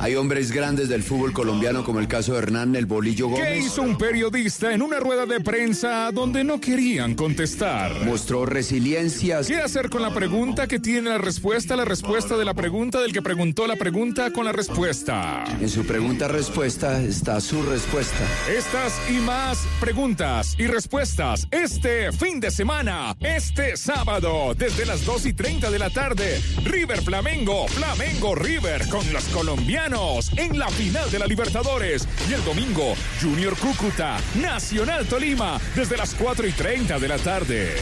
Hay 0.00 0.14
hombres 0.16 0.52
grandes 0.52 0.88
del 0.88 1.02
fútbol 1.02 1.32
colombiano 1.32 1.84
como 1.84 2.00
el 2.00 2.08
caso 2.08 2.32
de 2.32 2.38
Hernán 2.38 2.76
El 2.76 2.86
Bolillo 2.86 3.28
¿Qué 3.28 3.32
Gómez. 3.34 3.66
hizo 3.66 3.82
un 3.82 3.96
periodista 3.96 4.72
en 4.72 4.82
una 4.82 5.00
rueda 5.00 5.26
de 5.26 5.40
prensa 5.40 6.10
donde 6.12 6.44
no 6.44 6.60
querían 6.60 7.14
contestar? 7.14 8.04
Mostró 8.04 8.44
resiliencia. 8.46 9.40
¿Qué 9.46 9.56
hacer 9.58 9.88
con 9.90 10.02
la 10.02 10.12
pregunta 10.12 10.66
que 10.66 10.78
tiene 10.78 11.10
la 11.10 11.18
respuesta, 11.18 11.76
la 11.76 11.84
respuesta 11.84 12.36
de 12.36 12.44
la 12.44 12.54
pregunta 12.54 13.00
del 13.00 13.12
que 13.12 13.22
preguntó 13.22 13.66
la 13.66 13.76
pregunta 13.76 14.30
con 14.32 14.44
la 14.44 14.52
respuesta? 14.52 15.44
En 15.60 15.68
su 15.68 15.84
pregunta-respuesta 15.84 17.02
está 17.02 17.40
su 17.40 17.62
respuesta. 17.62 18.18
Estas 18.56 18.92
y 19.10 19.14
más 19.20 19.66
preguntas 19.80 20.54
y 20.58 20.65
respuestas 20.66 21.46
este 21.50 22.12
fin 22.12 22.40
de 22.40 22.50
semana, 22.50 23.16
este 23.20 23.76
sábado, 23.76 24.54
desde 24.54 24.86
las 24.86 25.04
2 25.04 25.26
y 25.26 25.32
30 25.32 25.70
de 25.70 25.78
la 25.78 25.90
tarde. 25.90 26.40
River 26.64 27.02
Flamengo, 27.02 27.68
Flamengo 27.68 28.34
River 28.34 28.88
con 28.88 29.12
los 29.12 29.24
colombianos 29.26 30.30
en 30.36 30.58
la 30.58 30.68
final 30.68 31.10
de 31.10 31.18
la 31.18 31.26
Libertadores. 31.26 32.08
Y 32.28 32.32
el 32.32 32.44
domingo, 32.44 32.94
Junior 33.20 33.56
Cúcuta, 33.56 34.18
Nacional 34.40 35.06
Tolima, 35.06 35.60
desde 35.74 35.96
las 35.96 36.14
4 36.14 36.46
y 36.46 36.52
30 36.52 36.98
de 36.98 37.08
la 37.08 37.18
tarde. 37.18 37.76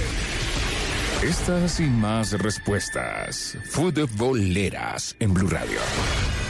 Estas 1.23 1.81
y 1.81 1.85
más 1.85 2.33
respuestas. 2.33 3.57
Futboleras 3.71 5.17
en 5.21 5.33
Blue 5.33 5.49
Radio. 5.49 5.79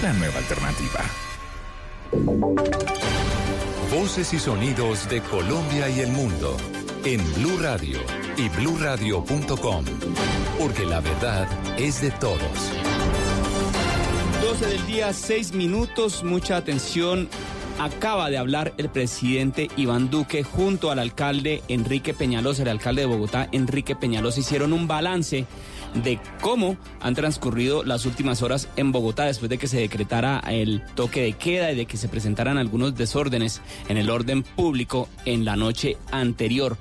La 0.02 0.12
nueva 0.14 0.38
alternativa. 0.38 1.00
Voces 3.90 4.32
y 4.32 4.38
sonidos 4.38 5.08
de 5.08 5.20
Colombia 5.20 5.88
y 5.88 6.00
el 6.00 6.10
mundo 6.10 6.56
en 7.04 7.20
Blue 7.34 7.58
Radio 7.60 7.98
y 8.36 8.48
bluradio.com. 8.48 9.84
Porque 10.58 10.84
la 10.84 11.00
verdad 11.00 11.48
es 11.78 12.00
de 12.00 12.10
todos. 12.12 12.40
12 14.42 14.66
del 14.66 14.86
día, 14.86 15.12
6 15.12 15.52
minutos, 15.54 16.24
mucha 16.24 16.56
atención. 16.56 17.28
Acaba 17.78 18.30
de 18.30 18.38
hablar 18.38 18.72
el 18.78 18.88
presidente 18.88 19.68
Iván 19.76 20.10
Duque 20.10 20.44
junto 20.44 20.90
al 20.90 20.98
alcalde 20.98 21.62
Enrique 21.68 22.14
Peñalosa, 22.14 22.62
el 22.62 22.68
alcalde 22.68 23.02
de 23.02 23.06
Bogotá, 23.06 23.48
Enrique 23.52 23.96
Peñalosa, 23.96 24.40
hicieron 24.40 24.72
un 24.72 24.86
balance 24.86 25.46
de 25.94 26.18
cómo 26.40 26.76
han 27.00 27.14
transcurrido 27.14 27.84
las 27.84 28.06
últimas 28.06 28.42
horas 28.42 28.68
en 28.76 28.92
Bogotá 28.92 29.24
después 29.24 29.48
de 29.48 29.58
que 29.58 29.68
se 29.68 29.78
decretara 29.78 30.40
el 30.48 30.82
toque 30.94 31.22
de 31.22 31.32
queda 31.34 31.72
y 31.72 31.76
de 31.76 31.86
que 31.86 31.96
se 31.96 32.08
presentaran 32.08 32.58
algunos 32.58 32.94
desórdenes 32.96 33.60
en 33.88 33.96
el 33.96 34.10
orden 34.10 34.42
público 34.42 35.08
en 35.24 35.44
la 35.44 35.56
noche 35.56 35.96
anterior. 36.10 36.76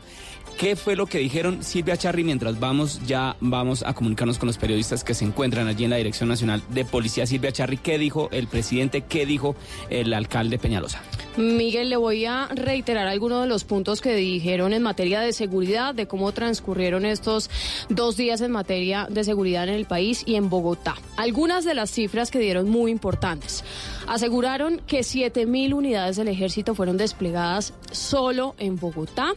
¿Qué 0.58 0.76
fue 0.76 0.96
lo 0.96 1.08
que 1.08 1.18
dijeron 1.18 1.64
Silvia 1.64 1.98
Charri 1.98 2.24
mientras 2.24 2.60
vamos 2.60 3.02
ya 3.08 3.36
vamos 3.40 3.84
a 3.84 3.94
comunicarnos 3.94 4.38
con 4.38 4.48
los 4.48 4.58
periodistas 4.58 5.04
que 5.04 5.14
se 5.14 5.26
encuentran 5.26 5.68
allí 5.68 5.84
en 5.84 5.90
la 5.90 5.98
Dirección 5.98 6.30
Nacional 6.30 6.62
de 6.70 6.86
Policía? 6.86 7.26
Silvia 7.26 7.52
Charri, 7.52 7.78
¿qué 7.78 7.98
dijo 7.98 8.30
el 8.32 8.48
presidente? 8.48 9.02
¿Qué 9.02 9.26
dijo 9.26 9.56
el 9.90 10.14
alcalde 10.14 10.60
Peñalosa? 10.60 11.02
Miguel, 11.36 11.90
le 11.90 11.98
voy 11.98 12.26
a 12.26 12.48
reiterar 12.54 13.08
algunos 13.08 13.42
de 13.42 13.48
los 13.48 13.64
puntos 13.64 14.02
que 14.02 14.16
dijeron 14.16 14.72
en 14.72 14.84
materia 14.84 15.20
de 15.20 15.34
seguridad, 15.34 15.96
de 15.96 16.06
cómo 16.06 16.32
transcurrieron 16.32 17.06
estos 17.06 17.50
dos 17.90 18.18
días 18.18 18.42
en 18.42 18.52
materia 18.52 19.08
de 19.10 19.24
seguridad 19.24 19.68
en 19.68 19.74
el 19.74 19.86
país 19.86 20.22
y 20.28 20.36
en 20.36 20.52
Bogotá. 20.52 20.96
Algunas 21.18 21.66
de 21.66 21.74
las 21.74 21.90
cifras 21.90 22.30
que 22.30 22.38
dieron 22.38 22.70
muy 22.70 22.92
importantes. 22.92 23.64
Aseguraron 24.08 24.82
que 24.86 25.00
7.000 25.00 25.74
unidades 25.74 26.18
del 26.18 26.28
ejército 26.28 26.76
fueron 26.76 26.98
desplegadas 26.98 27.74
solo 27.92 28.56
en 28.58 28.78
Bogotá, 28.78 29.34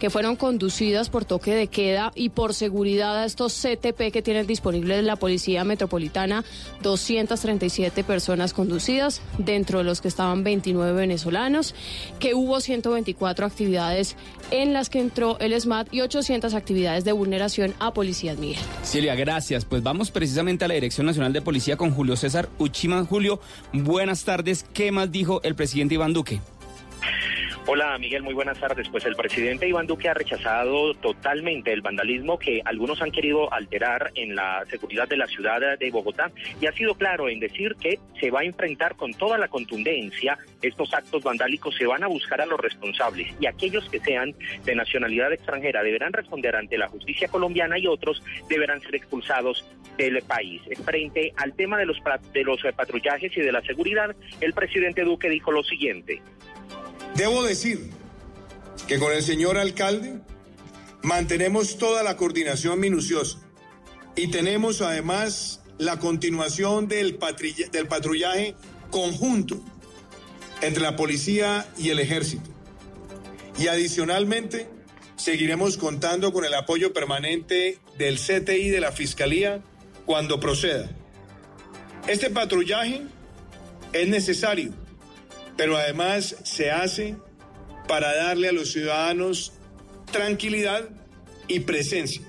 que 0.00 0.10
fueron 0.10 0.36
conducidas 0.36 1.10
por 1.10 1.24
toque 1.24 1.54
de 1.54 1.66
queda 1.66 2.12
y 2.14 2.30
por 2.30 2.54
seguridad 2.54 3.16
a 3.16 3.24
estos 3.24 3.54
CTP 3.54 4.12
que 4.12 4.22
tienen 4.22 4.46
disponibles 4.46 5.04
la 5.04 5.16
Policía 5.16 5.64
Metropolitana, 5.64 6.44
237 6.82 8.04
personas 8.04 8.52
conducidas, 8.52 9.20
dentro 9.38 9.78
de 9.78 9.84
los 9.84 10.00
que 10.00 10.08
estaban 10.08 10.44
29 10.44 10.92
venezolanos, 10.92 11.74
que 12.18 12.34
hubo 12.34 12.60
124 12.60 13.46
actividades 13.46 14.16
en 14.50 14.72
las 14.72 14.90
que 14.90 15.00
entró 15.00 15.38
el 15.40 15.58
SMAT 15.60 15.92
y 15.92 16.00
800 16.00 16.54
actividades 16.54 17.04
de 17.04 17.12
vulneración 17.12 17.74
a 17.78 17.92
policías 17.92 18.38
Miguel. 18.38 18.60
Silvia, 18.82 19.14
gracias. 19.14 19.64
Pues 19.64 19.82
vamos 19.82 20.10
precisamente 20.10 20.64
a 20.64 20.68
la 20.68 20.74
Dirección 20.74 21.06
Nacional 21.06 21.32
de 21.32 21.42
Policía 21.42 21.76
con 21.76 21.90
Julio 21.90 22.16
César 22.16 22.48
Uchima. 22.58 23.04
Julio, 23.04 23.40
buenas 23.72 24.05
tardes. 24.24 24.64
¿Qué 24.72 24.92
más 24.92 25.10
dijo 25.10 25.40
el 25.42 25.54
presidente 25.54 25.94
Iván 25.94 26.12
Duque? 26.12 26.40
Hola 27.68 27.98
Miguel, 27.98 28.22
muy 28.22 28.32
buenas 28.32 28.60
tardes. 28.60 28.88
Pues 28.88 29.04
el 29.06 29.16
presidente 29.16 29.66
Iván 29.66 29.88
Duque 29.88 30.08
ha 30.08 30.14
rechazado 30.14 30.94
totalmente 30.94 31.72
el 31.72 31.80
vandalismo 31.80 32.38
que 32.38 32.62
algunos 32.64 33.02
han 33.02 33.10
querido 33.10 33.52
alterar 33.52 34.12
en 34.14 34.36
la 34.36 34.64
seguridad 34.70 35.08
de 35.08 35.16
la 35.16 35.26
ciudad 35.26 35.76
de 35.76 35.90
Bogotá 35.90 36.30
y 36.60 36.66
ha 36.66 36.72
sido 36.72 36.94
claro 36.94 37.28
en 37.28 37.40
decir 37.40 37.74
que 37.80 37.98
se 38.20 38.30
va 38.30 38.40
a 38.40 38.44
enfrentar 38.44 38.94
con 38.94 39.12
toda 39.14 39.36
la 39.36 39.48
contundencia 39.48 40.38
estos 40.62 40.94
actos 40.94 41.24
vandálicos, 41.24 41.74
se 41.74 41.86
van 41.86 42.04
a 42.04 42.06
buscar 42.06 42.40
a 42.40 42.46
los 42.46 42.60
responsables 42.60 43.34
y 43.40 43.46
aquellos 43.46 43.88
que 43.88 43.98
sean 43.98 44.32
de 44.64 44.76
nacionalidad 44.76 45.32
extranjera 45.32 45.82
deberán 45.82 46.12
responder 46.12 46.54
ante 46.54 46.78
la 46.78 46.86
justicia 46.86 47.26
colombiana 47.26 47.80
y 47.80 47.88
otros 47.88 48.22
deberán 48.48 48.80
ser 48.80 48.94
expulsados 48.94 49.68
del 49.98 50.22
país. 50.22 50.62
Frente 50.84 51.32
al 51.36 51.52
tema 51.56 51.78
de 51.78 51.86
los, 51.86 51.98
de 52.32 52.44
los 52.44 52.60
patrullajes 52.76 53.36
y 53.36 53.40
de 53.40 53.50
la 53.50 53.62
seguridad, 53.62 54.14
el 54.40 54.52
presidente 54.52 55.02
Duque 55.02 55.28
dijo 55.28 55.50
lo 55.50 55.64
siguiente. 55.64 56.22
Debo 57.16 57.42
decir 57.42 57.90
que 58.86 58.98
con 58.98 59.10
el 59.10 59.22
señor 59.22 59.56
alcalde 59.56 60.20
mantenemos 61.02 61.78
toda 61.78 62.02
la 62.02 62.18
coordinación 62.18 62.78
minuciosa 62.78 63.38
y 64.16 64.28
tenemos 64.30 64.82
además 64.82 65.62
la 65.78 65.98
continuación 65.98 66.88
del, 66.88 67.16
patrullaje 67.16 68.54
conjunto 68.90 69.62
entre 70.60 70.82
la 70.82 70.94
policía 70.96 71.66
y 71.78 71.88
el 71.88 72.00
ejército. 72.00 72.50
Y 73.58 73.68
adicionalmente, 73.68 74.68
seguiremos 75.16 75.78
contando 75.78 76.34
con 76.34 76.44
el 76.44 76.52
apoyo 76.52 76.92
permanente 76.92 77.78
del 77.96 78.18
CTI 78.18 78.68
de 78.68 78.80
la 78.80 78.92
Fiscalía 78.92 79.62
cuando 80.04 80.38
proceda. 80.38 80.90
Este 82.08 82.28
patrullaje 82.28 83.02
es 83.94 84.08
necesario 84.08 84.85
pero 85.56 85.76
además 85.76 86.36
se 86.42 86.70
hace 86.70 87.16
para 87.88 88.14
darle 88.14 88.48
a 88.48 88.52
los 88.52 88.72
ciudadanos 88.72 89.52
tranquilidad 90.10 90.88
y 91.48 91.60
presencia. 91.60 92.22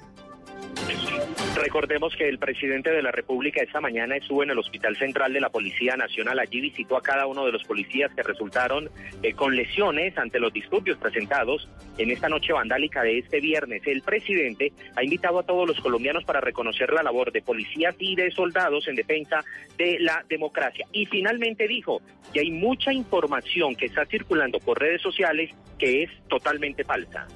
Recordemos 1.55 2.15
que 2.15 2.29
el 2.29 2.37
presidente 2.37 2.91
de 2.91 3.01
la 3.01 3.11
República 3.11 3.61
esta 3.61 3.81
mañana 3.81 4.15
estuvo 4.15 4.43
en 4.43 4.51
el 4.51 4.59
Hospital 4.59 4.95
Central 4.95 5.33
de 5.33 5.41
la 5.41 5.49
Policía 5.49 5.97
Nacional. 5.97 6.39
Allí 6.39 6.61
visitó 6.61 6.95
a 6.95 7.01
cada 7.01 7.25
uno 7.25 7.45
de 7.45 7.51
los 7.51 7.63
policías 7.63 8.13
que 8.13 8.23
resultaron 8.23 8.89
eh, 9.23 9.33
con 9.33 9.55
lesiones 9.55 10.17
ante 10.17 10.39
los 10.39 10.53
disturbios 10.53 10.97
presentados 10.97 11.67
en 11.97 12.11
esta 12.11 12.29
noche 12.29 12.53
vandálica 12.53 13.01
de 13.01 13.19
este 13.19 13.39
viernes. 13.39 13.81
El 13.85 14.01
presidente 14.01 14.71
ha 14.95 15.03
invitado 15.03 15.39
a 15.39 15.43
todos 15.43 15.67
los 15.67 15.79
colombianos 15.79 16.23
para 16.25 16.41
reconocer 16.41 16.93
la 16.93 17.03
labor 17.03 17.31
de 17.31 17.41
policías 17.41 17.95
y 17.99 18.15
de 18.15 18.31
soldados 18.31 18.87
en 18.87 18.95
defensa 18.95 19.43
de 19.77 19.97
la 19.99 20.23
democracia. 20.29 20.85
Y 20.91 21.05
finalmente 21.07 21.67
dijo 21.67 22.01
que 22.33 22.41
hay 22.41 22.51
mucha 22.51 22.93
información 22.93 23.75
que 23.75 23.87
está 23.87 24.05
circulando 24.05 24.59
por 24.59 24.79
redes 24.79 25.01
sociales 25.01 25.51
que 25.79 26.03
es 26.03 26.11
totalmente 26.27 26.83
falsa. 26.83 27.27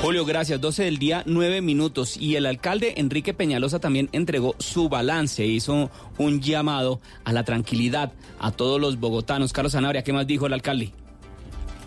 Julio, 0.00 0.24
gracias. 0.24 0.60
12 0.60 0.84
del 0.84 0.98
día, 0.98 1.22
9 1.26 1.60
minutos. 1.60 2.16
Y 2.16 2.36
el 2.36 2.46
alcalde 2.46 2.94
Enrique 2.98 3.34
Peñalosa 3.34 3.80
también 3.80 4.08
entregó 4.12 4.54
su 4.58 4.88
balance, 4.88 5.44
hizo 5.44 5.90
un 6.18 6.40
llamado 6.40 7.00
a 7.24 7.32
la 7.32 7.44
tranquilidad 7.44 8.12
a 8.38 8.52
todos 8.52 8.80
los 8.80 9.00
bogotanos. 9.00 9.52
Carlos 9.52 9.72
Zanabria, 9.72 10.04
¿qué 10.04 10.12
más 10.12 10.26
dijo 10.26 10.46
el 10.46 10.52
alcalde? 10.52 10.92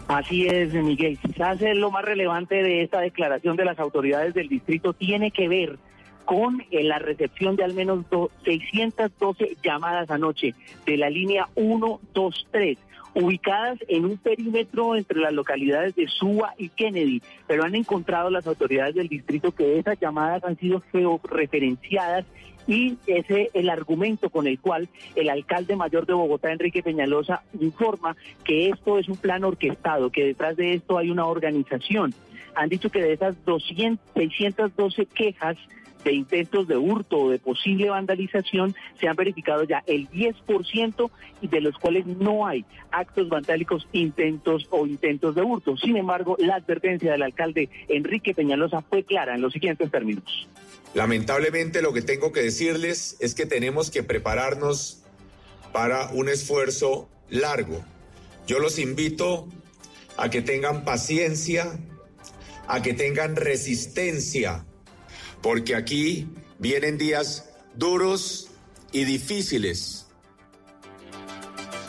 Así 0.10 0.46
es, 0.46 0.74
Miguel. 0.74 1.18
Quizás 1.20 1.62
lo 1.62 1.90
más 1.90 2.04
relevante 2.04 2.56
de 2.56 2.84
esta 2.84 3.00
declaración 3.00 3.56
de 3.56 3.64
las 3.64 3.80
autoridades 3.80 4.34
del 4.34 4.50
distrito 4.50 4.92
tiene 4.92 5.32
que 5.32 5.48
ver 5.48 5.80
con 6.26 6.62
eh, 6.70 6.84
la 6.84 7.00
recepción 7.00 7.56
de 7.56 7.64
al 7.64 7.74
menos 7.74 8.06
612 8.44 9.58
llamadas 9.64 10.12
anoche 10.12 10.54
de 10.86 10.98
la 10.98 11.10
línea 11.10 11.48
123 11.56 12.78
ubicadas 13.14 13.80
en 13.88 14.06
un 14.06 14.18
perímetro 14.18 14.96
entre 14.96 15.20
las 15.20 15.34
localidades 15.34 15.96
de 15.96 16.08
Suba 16.08 16.54
y 16.58 16.70
Kennedy, 16.70 17.22
pero 17.48 17.64
han 17.64 17.76
encontrado 17.76 18.30
las 18.30 18.48
autoridades 18.48 18.96
del 18.96 19.08
distrito 19.08 19.52
que 19.52 19.80
esas 19.80 20.00
llamadas 20.00 20.44
han 20.44 20.58
sido 20.58 20.82
georreferenciadas 20.92 22.26
y 22.68 22.98
ese 23.08 23.44
es 23.44 23.50
el 23.54 23.70
argumento 23.70 24.30
con 24.30 24.48
el 24.48 24.60
cual 24.60 24.88
el 25.16 25.30
alcalde 25.30 25.76
mayor 25.76 26.06
de 26.06 26.14
Bogotá, 26.14 26.52
Enrique 26.52 26.84
Peñalosa, 26.84 27.44
informa 27.60 28.16
que 28.44 28.70
esto 28.70 29.00
es 29.00 29.10
un 29.10 29.18
plan 29.18 29.44
orquestado, 29.44 30.12
que 30.12 30.26
detrás 30.26 30.56
de 30.56 30.76
esto 30.76 30.98
hay 30.98 31.10
una 31.10 31.26
organización. 31.26 32.14
Han 32.56 32.70
dicho 32.70 32.90
que 32.90 33.02
de 33.02 33.14
esas 33.14 33.44
200, 33.46 34.14
612 34.14 35.06
quejas 35.08 35.58
de 36.04 36.14
intentos 36.14 36.68
de 36.68 36.78
hurto 36.78 37.18
o 37.20 37.30
de 37.30 37.40
posible 37.40 37.90
vandalización, 37.90 38.76
se 39.00 39.08
han 39.08 39.16
verificado 39.16 39.64
ya 39.64 39.84
el 39.88 40.10
10% 40.10 41.12
y 41.42 41.48
de 41.48 41.62
los 41.62 41.78
cuales 41.78 42.06
no 42.06 42.46
hay 42.46 42.66
actos 42.92 43.30
vandálicos, 43.30 43.88
intentos 43.94 44.68
o 44.70 44.86
intentos 44.86 45.36
de 45.36 45.42
hurto. 45.42 45.78
Sin 45.78 45.98
embargo, 45.98 46.36
la 46.40 46.56
advertencia 46.56 47.12
del 47.12 47.24
alcalde 47.24 47.70
Enrique 47.88 48.34
Peñalosa 48.34 48.82
fue 48.82 49.04
clara 49.04 49.36
en 49.36 49.42
los 49.42 49.54
siguientes 49.54 49.90
términos. 49.92 50.48
Lamentablemente 50.94 51.82
lo 51.82 51.94
que 51.94 52.02
tengo 52.02 52.32
que 52.32 52.42
decirles 52.42 53.18
es 53.20 53.34
que 53.34 53.46
tenemos 53.46 53.90
que 53.92 54.04
prepararnos 54.04 55.04
para 55.72 56.10
un 56.12 56.28
esfuerzo 56.28 57.10
largo. 57.30 57.82
Yo 58.46 58.60
los 58.60 58.78
invito 58.78 59.48
a 60.18 60.30
que 60.30 60.42
tengan 60.42 60.84
paciencia, 60.84 61.80
a 62.68 62.82
que 62.82 62.94
tengan 62.94 63.38
resistencia 63.38 64.66
porque 65.42 65.76
aquí 65.76 66.28
vienen 66.60 66.98
días 66.98 67.52
duros 67.76 68.52
y 68.92 69.06
difíciles. 69.06 70.08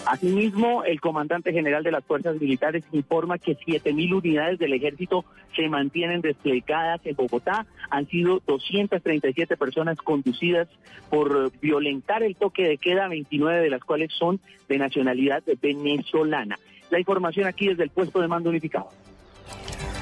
Asimismo, 0.04 0.84
el 0.84 1.00
comandante 1.00 1.52
general 1.52 1.84
de 1.84 1.92
las 1.92 2.04
fuerzas 2.04 2.40
militares 2.40 2.82
informa 2.92 3.38
que 3.38 3.56
7.000 3.56 4.14
unidades 4.14 4.58
del 4.58 4.72
ejército 4.72 5.24
se 5.54 5.68
mantienen 5.68 6.20
desplegadas 6.20 7.00
en 7.04 7.14
Bogotá. 7.14 7.66
Han 7.88 8.08
sido 8.08 8.42
237 8.46 9.56
personas 9.56 9.98
conducidas 9.98 10.68
por 11.08 11.52
violentar 11.60 12.22
el 12.22 12.34
toque 12.34 12.64
de 12.64 12.78
queda, 12.78 13.06
29 13.06 13.60
de 13.60 13.70
las 13.70 13.80
cuales 13.84 14.12
son 14.12 14.40
de 14.68 14.78
nacionalidad 14.78 15.42
venezolana. 15.62 16.58
La 16.90 16.98
información 16.98 17.46
aquí 17.46 17.68
desde 17.68 17.84
el 17.84 17.90
puesto 17.90 18.20
de 18.20 18.28
mando 18.28 18.50
unificado. 18.50 18.88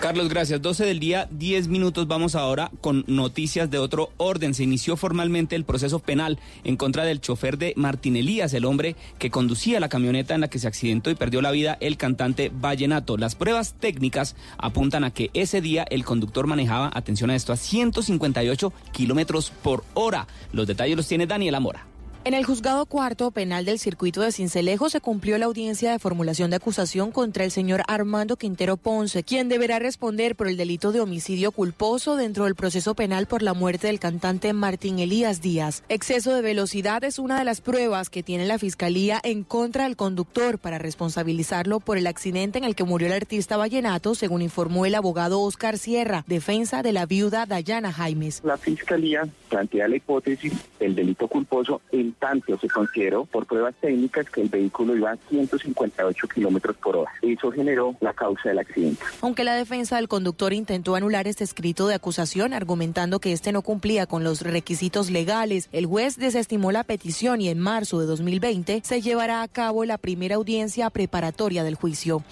Carlos, 0.01 0.31
gracias. 0.31 0.63
12 0.63 0.87
del 0.87 0.99
día, 0.99 1.29
10 1.31 1.69
minutos. 1.69 2.09
Vamos 2.09 2.35
ahora 2.35 2.71
con 2.81 3.05
noticias 3.07 3.71
de 3.71 3.77
otro 3.77 4.11
orden. 4.17 4.55
Se 4.55 4.63
inició 4.63 4.97
formalmente 4.97 5.57
el 5.57 5.65
proceso 5.65 5.99
penal 5.99 6.39
en 6.65 6.79
contra 6.79 7.05
del 7.05 7.21
chofer 7.21 7.59
de 7.59 7.75
Martín 7.77 8.17
Elías, 8.17 8.55
el 8.55 8.65
hombre 8.65 8.97
que 9.19 9.31
conducía 9.31 9.79
la 9.79 9.91
camioneta 9.91 10.35
en 10.35 10.41
la 10.41 10.49
que 10.49 10.59
se 10.59 10.67
accidentó 10.67 11.11
y 11.11 11.17
perdió 11.17 11.43
la 11.43 11.51
vida 11.51 11.77
el 11.83 11.99
cantante 11.99 12.51
Vallenato. 12.51 13.19
Las 13.19 13.35
pruebas 13.35 13.75
técnicas 13.79 14.37
apuntan 14.57 15.05
a 15.05 15.11
que 15.11 15.29
ese 15.35 15.61
día 15.61 15.85
el 15.91 16.07
conductor 16.07 16.47
manejaba, 16.47 16.91
atención 16.95 17.29
a 17.29 17.37
esto, 17.37 17.53
a 17.53 17.59
158 17.59 18.73
kilómetros 18.93 19.51
por 19.63 19.85
hora. 19.93 20.27
Los 20.53 20.67
detalles 20.67 20.97
los 20.97 21.09
tiene 21.09 21.27
Daniela 21.27 21.61
Mora. 21.61 21.90
En 22.23 22.35
el 22.35 22.45
juzgado 22.45 22.85
cuarto 22.85 23.31
penal 23.31 23.65
del 23.65 23.79
circuito 23.79 24.21
de 24.21 24.31
Cincelejo 24.31 24.91
se 24.91 25.01
cumplió 25.01 25.39
la 25.39 25.47
audiencia 25.47 25.91
de 25.91 25.99
formulación 25.99 26.51
de 26.51 26.57
acusación 26.57 27.13
contra 27.13 27.45
el 27.45 27.51
señor 27.51 27.81
Armando 27.89 28.37
Quintero 28.37 28.77
Ponce, 28.77 29.23
quien 29.23 29.49
deberá 29.49 29.79
responder 29.79 30.37
por 30.37 30.47
el 30.47 30.59
delito 30.59 30.93
de 30.93 31.01
homicidio 31.01 31.51
culposo 31.51 32.17
dentro 32.17 32.45
del 32.45 32.55
proceso 32.55 32.95
penal 32.95 33.25
por 33.25 33.41
la 33.41 33.55
muerte 33.55 33.87
del 33.87 33.99
cantante 33.99 34.53
Martín 34.53 34.99
Elías 34.99 35.41
Díaz. 35.41 35.83
Exceso 35.89 36.35
de 36.35 36.43
velocidad 36.43 37.03
es 37.05 37.19
una 37.19 37.39
de 37.39 37.47
las 37.47 37.63
pruebas 37.63 38.11
que 38.11 38.23
tiene 38.23 38.45
la 38.45 38.59
fiscalía 38.59 39.19
en 39.25 39.43
contra 39.43 39.85
del 39.85 39.97
conductor 39.97 40.59
para 40.59 40.77
responsabilizarlo 40.77 41.81
por 41.81 41.97
el 41.97 42.07
accidente 42.07 42.59
en 42.59 42.65
el 42.65 42.75
que 42.75 42.85
murió 42.85 43.07
el 43.07 43.15
artista 43.15 43.57
vallenato, 43.57 44.15
según 44.15 44.43
informó 44.43 44.85
el 44.85 44.95
abogado 44.95 45.41
Oscar 45.41 45.79
Sierra, 45.79 46.27
defensa 46.27 46.83
de 46.83 46.93
la 46.93 47.07
viuda 47.07 47.47
Dayana 47.47 47.95
Jaimes. 47.95 48.43
La 48.45 48.59
fiscalía 48.59 49.27
plantea 49.49 49.89
la 49.89 49.97
hipótesis 49.97 50.53
del 50.79 50.95
delito 50.95 51.27
culposo 51.27 51.81
en 51.91 52.10
tanto 52.13 52.59
se 52.59 52.69
consideró 52.69 53.25
por 53.25 53.47
pruebas 53.47 53.75
técnicas 53.81 54.29
que 54.31 54.43
el 54.43 54.49
vehículo 54.49 54.97
iba 54.97 55.13
a 55.13 55.17
158 55.17 56.29
kilómetros 56.29 56.77
por 56.77 56.97
hora. 56.97 57.13
Eso 57.23 57.51
generó 57.51 57.95
la 58.01 58.13
causa 58.13 58.49
del 58.49 58.59
accidente. 58.59 59.03
Aunque 59.21 59.45
la 59.45 59.55
defensa 59.55 59.97
del 59.97 60.09
conductor 60.09 60.53
intentó 60.53 60.95
anular 60.95 61.27
este 61.27 61.45
escrito 61.45 61.87
de 61.87 61.95
acusación, 61.95 62.53
argumentando 62.53 63.21
que 63.21 63.33
este 63.33 63.53
no 63.53 63.63
cumplía 63.63 64.07
con 64.07 64.25
los 64.25 64.43
requisitos 64.43 65.11
legales, 65.11 65.69
el 65.73 65.87
juez 65.87 66.17
desestimó 66.17 66.73
la 66.73 66.85
petición 66.85 67.41
y 67.41 67.49
en 67.49 67.59
marzo 67.59 68.01
de 68.01 68.07
2020 68.07 68.83
se 68.85 69.01
llevará 69.01 69.43
a 69.43 69.49
cabo 69.49 69.85
la 69.85 69.99
primera 69.99 70.37
audiencia 70.37 70.91
preparatoria 70.91 71.65
del 71.65 71.75
juicio. 71.75 72.23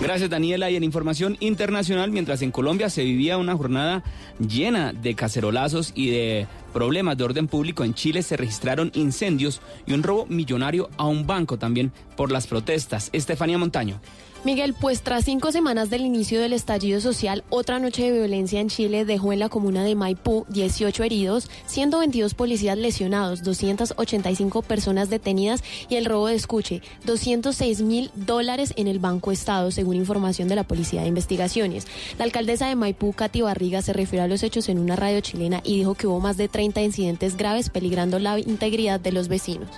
Gracias 0.00 0.28
Daniela. 0.30 0.70
Y 0.70 0.76
en 0.76 0.84
información 0.84 1.36
internacional, 1.40 2.10
mientras 2.10 2.42
en 2.42 2.50
Colombia 2.50 2.90
se 2.90 3.02
vivía 3.02 3.38
una 3.38 3.56
jornada 3.56 4.02
llena 4.38 4.92
de 4.92 5.14
cacerolazos 5.14 5.92
y 5.94 6.10
de 6.10 6.46
problemas 6.72 7.16
de 7.16 7.24
orden 7.24 7.48
público, 7.48 7.82
en 7.82 7.94
Chile 7.94 8.22
se 8.22 8.36
registraron 8.36 8.92
incendios 8.94 9.60
y 9.86 9.94
un 9.94 10.02
robo 10.02 10.26
millonario 10.26 10.90
a 10.98 11.06
un 11.06 11.26
banco 11.26 11.58
también 11.58 11.92
por 12.16 12.30
las 12.30 12.46
protestas. 12.46 13.08
Estefanía 13.12 13.58
Montaño. 13.58 14.00
Miguel, 14.46 14.74
pues 14.80 15.02
tras 15.02 15.24
cinco 15.24 15.50
semanas 15.50 15.90
del 15.90 16.02
inicio 16.02 16.40
del 16.40 16.52
estallido 16.52 17.00
social, 17.00 17.42
otra 17.48 17.80
noche 17.80 18.04
de 18.04 18.12
violencia 18.12 18.60
en 18.60 18.68
Chile 18.68 19.04
dejó 19.04 19.32
en 19.32 19.40
la 19.40 19.48
comuna 19.48 19.82
de 19.82 19.96
Maipú 19.96 20.46
18 20.50 21.02
heridos, 21.02 21.50
122 21.66 22.34
policías 22.34 22.78
lesionados, 22.78 23.42
285 23.42 24.62
personas 24.62 25.10
detenidas 25.10 25.64
y 25.88 25.96
el 25.96 26.04
robo 26.04 26.28
de 26.28 26.36
escuche, 26.36 26.80
206 27.06 27.82
mil 27.82 28.12
dólares 28.14 28.72
en 28.76 28.86
el 28.86 29.00
Banco 29.00 29.32
Estado, 29.32 29.72
según 29.72 29.96
información 29.96 30.46
de 30.46 30.54
la 30.54 30.62
Policía 30.62 31.02
de 31.02 31.08
Investigaciones. 31.08 31.88
La 32.16 32.24
alcaldesa 32.24 32.68
de 32.68 32.76
Maipú, 32.76 33.14
Katy 33.14 33.40
Barriga, 33.40 33.82
se 33.82 33.94
refirió 33.94 34.22
a 34.22 34.28
los 34.28 34.44
hechos 34.44 34.68
en 34.68 34.78
una 34.78 34.94
radio 34.94 35.20
chilena 35.22 35.60
y 35.64 35.78
dijo 35.78 35.96
que 35.96 36.06
hubo 36.06 36.20
más 36.20 36.36
de 36.36 36.46
30 36.46 36.82
incidentes 36.82 37.36
graves 37.36 37.68
peligrando 37.68 38.20
la 38.20 38.38
integridad 38.38 39.00
de 39.00 39.10
los 39.10 39.26
vecinos. 39.26 39.70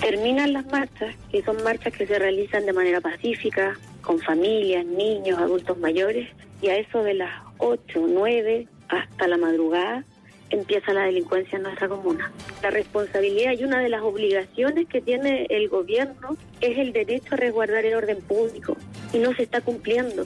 Terminan 0.00 0.52
las 0.52 0.66
marchas, 0.66 1.16
que 1.32 1.42
son 1.42 1.56
marchas 1.64 1.92
que 1.92 2.06
se 2.06 2.16
realizan 2.20 2.66
de 2.66 2.72
manera 2.72 3.00
pacífica, 3.00 3.76
con 4.06 4.20
familias, 4.20 4.86
niños, 4.86 5.38
adultos 5.38 5.76
mayores, 5.78 6.28
y 6.62 6.68
a 6.68 6.76
eso 6.76 7.02
de 7.02 7.14
las 7.14 7.30
8, 7.58 8.06
9 8.08 8.68
hasta 8.88 9.26
la 9.26 9.36
madrugada 9.36 10.04
empieza 10.50 10.92
la 10.92 11.02
delincuencia 11.02 11.56
en 11.56 11.64
nuestra 11.64 11.88
comuna. 11.88 12.30
La 12.62 12.70
responsabilidad 12.70 13.52
y 13.58 13.64
una 13.64 13.80
de 13.80 13.88
las 13.88 14.02
obligaciones 14.02 14.86
que 14.86 15.00
tiene 15.00 15.46
el 15.50 15.68
gobierno 15.68 16.36
es 16.60 16.78
el 16.78 16.92
derecho 16.92 17.34
a 17.34 17.36
resguardar 17.36 17.84
el 17.84 17.94
orden 17.94 18.20
público 18.22 18.76
y 19.12 19.18
no 19.18 19.34
se 19.34 19.42
está 19.42 19.60
cumpliendo. 19.60 20.24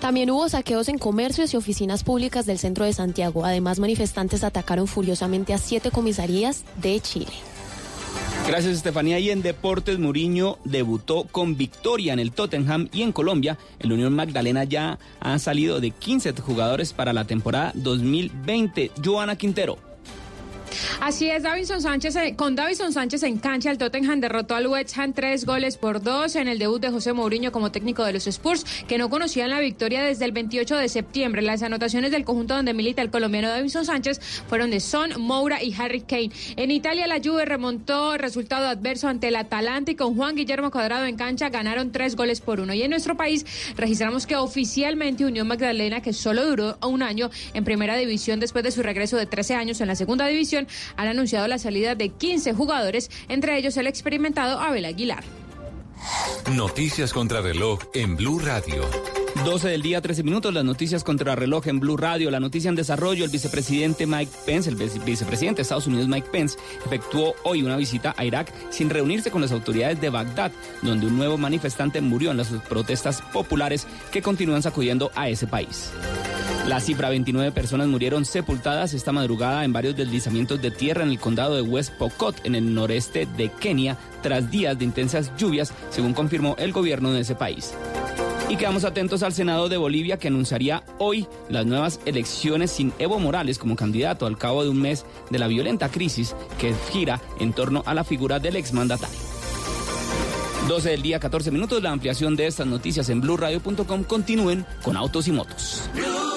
También 0.00 0.30
hubo 0.30 0.48
saqueos 0.48 0.88
en 0.88 0.98
comercios 0.98 1.54
y 1.54 1.56
oficinas 1.56 2.02
públicas 2.02 2.46
del 2.46 2.58
centro 2.58 2.84
de 2.84 2.92
Santiago. 2.92 3.44
Además, 3.44 3.78
manifestantes 3.78 4.42
atacaron 4.42 4.88
furiosamente 4.88 5.54
a 5.54 5.58
siete 5.58 5.90
comisarías 5.90 6.64
de 6.82 6.98
Chile. 7.00 7.32
Gracias, 8.46 8.76
Estefanía. 8.76 9.18
Y 9.18 9.30
en 9.30 9.42
Deportes, 9.42 9.98
Muriño 9.98 10.58
debutó 10.64 11.24
con 11.24 11.56
victoria 11.56 12.12
en 12.12 12.18
el 12.18 12.32
Tottenham 12.32 12.88
y 12.92 13.02
en 13.02 13.10
Colombia, 13.12 13.58
el 13.78 13.92
Unión 13.92 14.14
Magdalena 14.14 14.64
ya 14.64 14.98
ha 15.20 15.38
salido 15.38 15.80
de 15.80 15.90
15 15.90 16.34
jugadores 16.34 16.92
para 16.92 17.14
la 17.14 17.24
temporada 17.24 17.72
2020. 17.74 18.90
Joana 19.02 19.36
Quintero. 19.36 19.93
Así 21.00 21.28
es, 21.28 21.42
Davison 21.42 21.80
Sánchez, 21.80 22.16
eh, 22.16 22.34
con 22.36 22.54
Davison 22.54 22.92
Sánchez 22.92 23.22
en 23.22 23.38
cancha, 23.38 23.70
el 23.70 23.78
Tottenham 23.78 24.20
derrotó 24.20 24.54
al 24.54 24.66
West 24.66 24.96
Ham 24.98 25.12
tres 25.12 25.44
goles 25.44 25.76
por 25.76 26.02
dos 26.02 26.36
en 26.36 26.48
el 26.48 26.58
debut 26.58 26.80
de 26.80 26.90
José 26.90 27.12
Mourinho 27.12 27.52
como 27.52 27.70
técnico 27.70 28.04
de 28.04 28.12
los 28.12 28.26
Spurs, 28.26 28.64
que 28.88 28.98
no 28.98 29.10
conocían 29.10 29.50
la 29.50 29.60
victoria 29.60 30.02
desde 30.02 30.24
el 30.24 30.32
28 30.32 30.76
de 30.76 30.88
septiembre. 30.88 31.42
Las 31.42 31.62
anotaciones 31.62 32.10
del 32.10 32.24
conjunto 32.24 32.54
donde 32.54 32.74
milita 32.74 33.02
el 33.02 33.10
colombiano 33.10 33.48
Davison 33.48 33.84
Sánchez 33.84 34.20
fueron 34.48 34.70
de 34.70 34.80
Son, 34.80 35.20
Moura 35.20 35.62
y 35.62 35.74
Harry 35.74 36.00
Kane. 36.00 36.30
En 36.56 36.70
Italia, 36.70 37.06
la 37.06 37.20
Juve 37.22 37.44
remontó 37.44 38.16
resultado 38.16 38.68
adverso 38.68 39.08
ante 39.08 39.28
el 39.28 39.36
Atalanta 39.36 39.90
y 39.90 39.94
con 39.94 40.16
Juan 40.16 40.34
Guillermo 40.34 40.70
Cuadrado 40.70 41.04
en 41.06 41.16
cancha 41.16 41.48
ganaron 41.48 41.92
tres 41.92 42.16
goles 42.16 42.40
por 42.40 42.60
uno. 42.60 42.74
Y 42.74 42.82
en 42.82 42.90
nuestro 42.90 43.16
país 43.16 43.44
registramos 43.76 44.26
que 44.26 44.36
oficialmente 44.36 45.24
Unión 45.24 45.46
Magdalena, 45.46 46.00
que 46.00 46.12
solo 46.12 46.46
duró 46.46 46.78
un 46.86 47.02
año 47.02 47.30
en 47.52 47.64
primera 47.64 47.96
división 47.96 48.40
después 48.40 48.64
de 48.64 48.70
su 48.70 48.82
regreso 48.82 49.16
de 49.16 49.26
13 49.26 49.54
años 49.54 49.80
en 49.80 49.88
la 49.88 49.96
segunda 49.96 50.26
división, 50.26 50.63
han 50.96 51.08
anunciado 51.08 51.46
la 51.48 51.58
salida 51.58 51.94
de 51.94 52.10
15 52.10 52.54
jugadores, 52.54 53.10
entre 53.28 53.56
ellos 53.58 53.76
el 53.76 53.86
experimentado 53.86 54.60
Abel 54.60 54.84
Aguilar. 54.84 55.24
Noticias 56.52 57.12
contra 57.12 57.40
reloj 57.40 57.80
en 57.94 58.16
Blue 58.16 58.38
Radio. 58.38 58.84
12 59.42 59.68
del 59.68 59.82
día, 59.82 60.00
13 60.00 60.22
minutos, 60.22 60.54
las 60.54 60.64
noticias 60.64 61.02
contra 61.02 61.34
reloj 61.34 61.66
en 61.66 61.80
Blue 61.80 61.96
Radio. 61.96 62.30
La 62.30 62.40
noticia 62.40 62.68
en 62.68 62.76
desarrollo, 62.76 63.24
el 63.24 63.30
vicepresidente 63.30 64.06
Mike 64.06 64.30
Pence, 64.46 64.70
el 64.70 64.76
vicepresidente 64.76 65.56
de 65.56 65.62
Estados 65.62 65.86
Unidos 65.86 66.08
Mike 66.08 66.28
Pence, 66.30 66.56
efectuó 66.86 67.34
hoy 67.42 67.62
una 67.62 67.76
visita 67.76 68.14
a 68.16 68.24
Irak 68.24 68.52
sin 68.70 68.88
reunirse 68.88 69.30
con 69.30 69.42
las 69.42 69.52
autoridades 69.52 70.00
de 70.00 70.08
Bagdad, 70.08 70.52
donde 70.82 71.06
un 71.06 71.16
nuevo 71.16 71.36
manifestante 71.36 72.00
murió 72.00 72.30
en 72.30 72.36
las 72.38 72.48
protestas 72.68 73.22
populares 73.32 73.86
que 74.12 74.22
continúan 74.22 74.62
sacudiendo 74.62 75.10
a 75.14 75.28
ese 75.28 75.46
país. 75.46 75.90
La 76.66 76.80
cifra 76.80 77.10
29 77.10 77.52
personas 77.52 77.88
murieron 77.88 78.24
sepultadas 78.24 78.94
esta 78.94 79.12
madrugada 79.12 79.64
en 79.66 79.74
varios 79.74 79.96
deslizamientos 79.96 80.62
de 80.62 80.70
tierra 80.70 81.02
en 81.02 81.10
el 81.10 81.18
condado 81.18 81.56
de 81.56 81.60
West 81.60 81.92
Pokot, 81.98 82.40
en 82.46 82.54
el 82.54 82.72
noreste 82.72 83.28
de 83.36 83.50
Kenia, 83.50 83.98
tras 84.24 84.50
días 84.50 84.78
de 84.78 84.86
intensas 84.86 85.30
lluvias, 85.36 85.74
según 85.90 86.14
confirmó 86.14 86.56
el 86.58 86.72
gobierno 86.72 87.12
de 87.12 87.20
ese 87.20 87.34
país. 87.34 87.74
Y 88.48 88.56
quedamos 88.56 88.84
atentos 88.84 89.22
al 89.22 89.34
Senado 89.34 89.68
de 89.68 89.76
Bolivia 89.76 90.18
que 90.18 90.28
anunciaría 90.28 90.82
hoy 90.98 91.26
las 91.50 91.66
nuevas 91.66 92.00
elecciones 92.06 92.70
sin 92.70 92.94
Evo 92.98 93.18
Morales 93.18 93.58
como 93.58 93.76
candidato 93.76 94.24
al 94.24 94.38
cabo 94.38 94.64
de 94.64 94.70
un 94.70 94.80
mes 94.80 95.04
de 95.30 95.38
la 95.38 95.46
violenta 95.46 95.90
crisis 95.90 96.34
que 96.58 96.74
gira 96.90 97.20
en 97.38 97.52
torno 97.52 97.82
a 97.84 97.92
la 97.92 98.02
figura 98.02 98.38
del 98.38 98.56
exmandatario. 98.56 99.18
12 100.68 100.88
del 100.88 101.02
día, 101.02 101.20
14 101.20 101.50
minutos. 101.50 101.82
La 101.82 101.90
ampliación 101.90 102.34
de 102.34 102.46
estas 102.46 102.66
noticias 102.66 103.10
en 103.10 103.20
blurradio.com. 103.20 104.04
Continúen 104.04 104.64
con 104.82 104.96
autos 104.96 105.28
y 105.28 105.32
motos. 105.32 105.82
Blue 105.94 106.34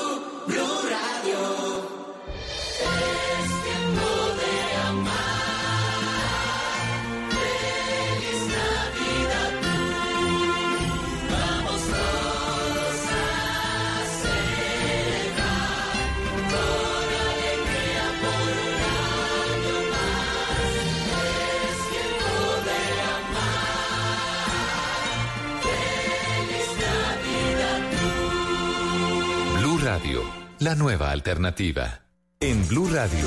la 30.68 30.76
nueva 30.76 31.11
alternativa. 31.11 32.02
En 32.41 32.68
Blue 32.68 32.89
Radio, 32.91 33.26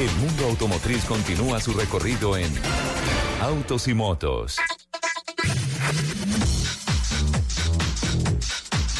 el 0.00 0.10
mundo 0.16 0.46
automotriz 0.46 1.04
continúa 1.04 1.60
su 1.60 1.72
recorrido 1.72 2.36
en 2.36 2.52
Autos 3.40 3.86
y 3.86 3.94
Motos. 3.94 4.56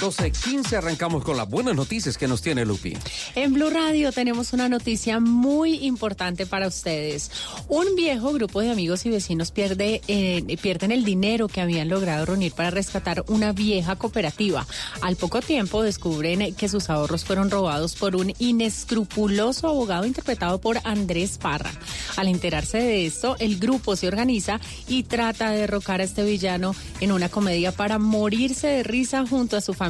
12.15 0.00 0.78
arrancamos 0.78 1.22
con 1.22 1.36
las 1.36 1.46
buenas 1.46 1.74
noticias 1.74 2.16
que 2.16 2.26
nos 2.26 2.40
tiene 2.40 2.64
Lupi. 2.64 2.96
En 3.34 3.52
Blue 3.52 3.68
Radio 3.68 4.12
tenemos 4.12 4.54
una 4.54 4.66
noticia 4.66 5.20
muy 5.20 5.84
importante 5.84 6.46
para 6.46 6.68
ustedes. 6.68 7.30
Un 7.68 7.94
viejo 7.96 8.32
grupo 8.32 8.62
de 8.62 8.70
amigos 8.70 9.04
y 9.04 9.10
vecinos 9.10 9.50
pierde, 9.50 10.00
eh, 10.08 10.56
pierden 10.62 10.90
el 10.90 11.04
dinero 11.04 11.48
que 11.48 11.60
habían 11.60 11.90
logrado 11.90 12.24
reunir 12.24 12.52
para 12.52 12.70
rescatar 12.70 13.24
una 13.28 13.52
vieja 13.52 13.96
cooperativa. 13.96 14.66
Al 15.02 15.16
poco 15.16 15.42
tiempo 15.42 15.82
descubren 15.82 16.54
que 16.54 16.70
sus 16.70 16.88
ahorros 16.88 17.26
fueron 17.26 17.50
robados 17.50 17.94
por 17.94 18.16
un 18.16 18.32
inescrupuloso 18.38 19.68
abogado 19.68 20.06
interpretado 20.06 20.62
por 20.62 20.78
Andrés 20.84 21.36
Parra. 21.36 21.72
Al 22.16 22.28
enterarse 22.28 22.78
de 22.78 23.04
esto, 23.04 23.36
el 23.38 23.58
grupo 23.58 23.96
se 23.96 24.08
organiza 24.08 24.60
y 24.88 25.02
trata 25.02 25.50
de 25.50 25.58
derrocar 25.58 26.00
a 26.00 26.04
este 26.04 26.24
villano 26.24 26.74
en 27.00 27.12
una 27.12 27.28
comedia 27.28 27.72
para 27.72 27.98
morirse 27.98 28.66
de 28.66 28.82
risa 28.82 29.26
junto 29.26 29.58
a 29.58 29.60
su 29.60 29.74
familia. 29.74 29.89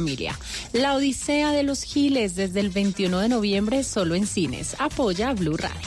La 0.73 0.95
Odisea 0.95 1.51
de 1.51 1.63
los 1.63 1.83
Giles 1.83 2.35
desde 2.35 2.59
el 2.59 2.69
21 2.69 3.19
de 3.19 3.29
noviembre 3.29 3.83
solo 3.83 4.15
en 4.15 4.25
cines. 4.25 4.75
Apoya 4.79 5.29
a 5.29 5.33
Blue 5.33 5.57
Radio. 5.57 5.81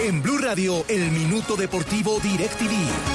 En 0.00 0.22
Blue 0.22 0.38
Radio, 0.38 0.84
el 0.88 1.10
minuto 1.12 1.56
deportivo 1.56 2.18
DirecTV. 2.20 3.13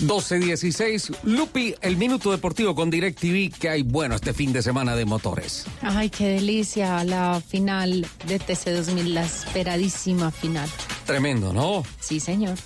12.16, 0.00 1.14
Lupi, 1.24 1.74
el 1.82 1.96
minuto 1.96 2.30
deportivo 2.30 2.74
con 2.74 2.90
DirecTV, 2.90 3.52
que 3.58 3.68
hay 3.68 3.82
bueno 3.82 4.14
este 4.14 4.32
fin 4.32 4.52
de 4.52 4.62
semana 4.62 4.96
de 4.96 5.04
motores. 5.04 5.66
Ay, 5.82 6.08
qué 6.10 6.28
delicia 6.28 7.04
la 7.04 7.42
final 7.46 8.06
de 8.26 8.40
TC2000, 8.40 9.04
la 9.04 9.24
esperadísima 9.24 10.30
final. 10.30 10.68
Tremendo, 11.06 11.52
¿no? 11.52 11.82
Sí, 12.00 12.20
señor. 12.20 12.56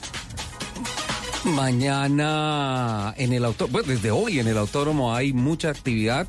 Mañana 1.44 3.12
en 3.18 3.32
el 3.32 3.44
autódromo, 3.44 3.72
bueno, 3.72 3.88
desde 3.88 4.10
hoy 4.10 4.38
en 4.38 4.48
el 4.48 4.56
autódromo 4.56 5.14
hay 5.14 5.32
mucha 5.32 5.68
actividad 5.68 6.26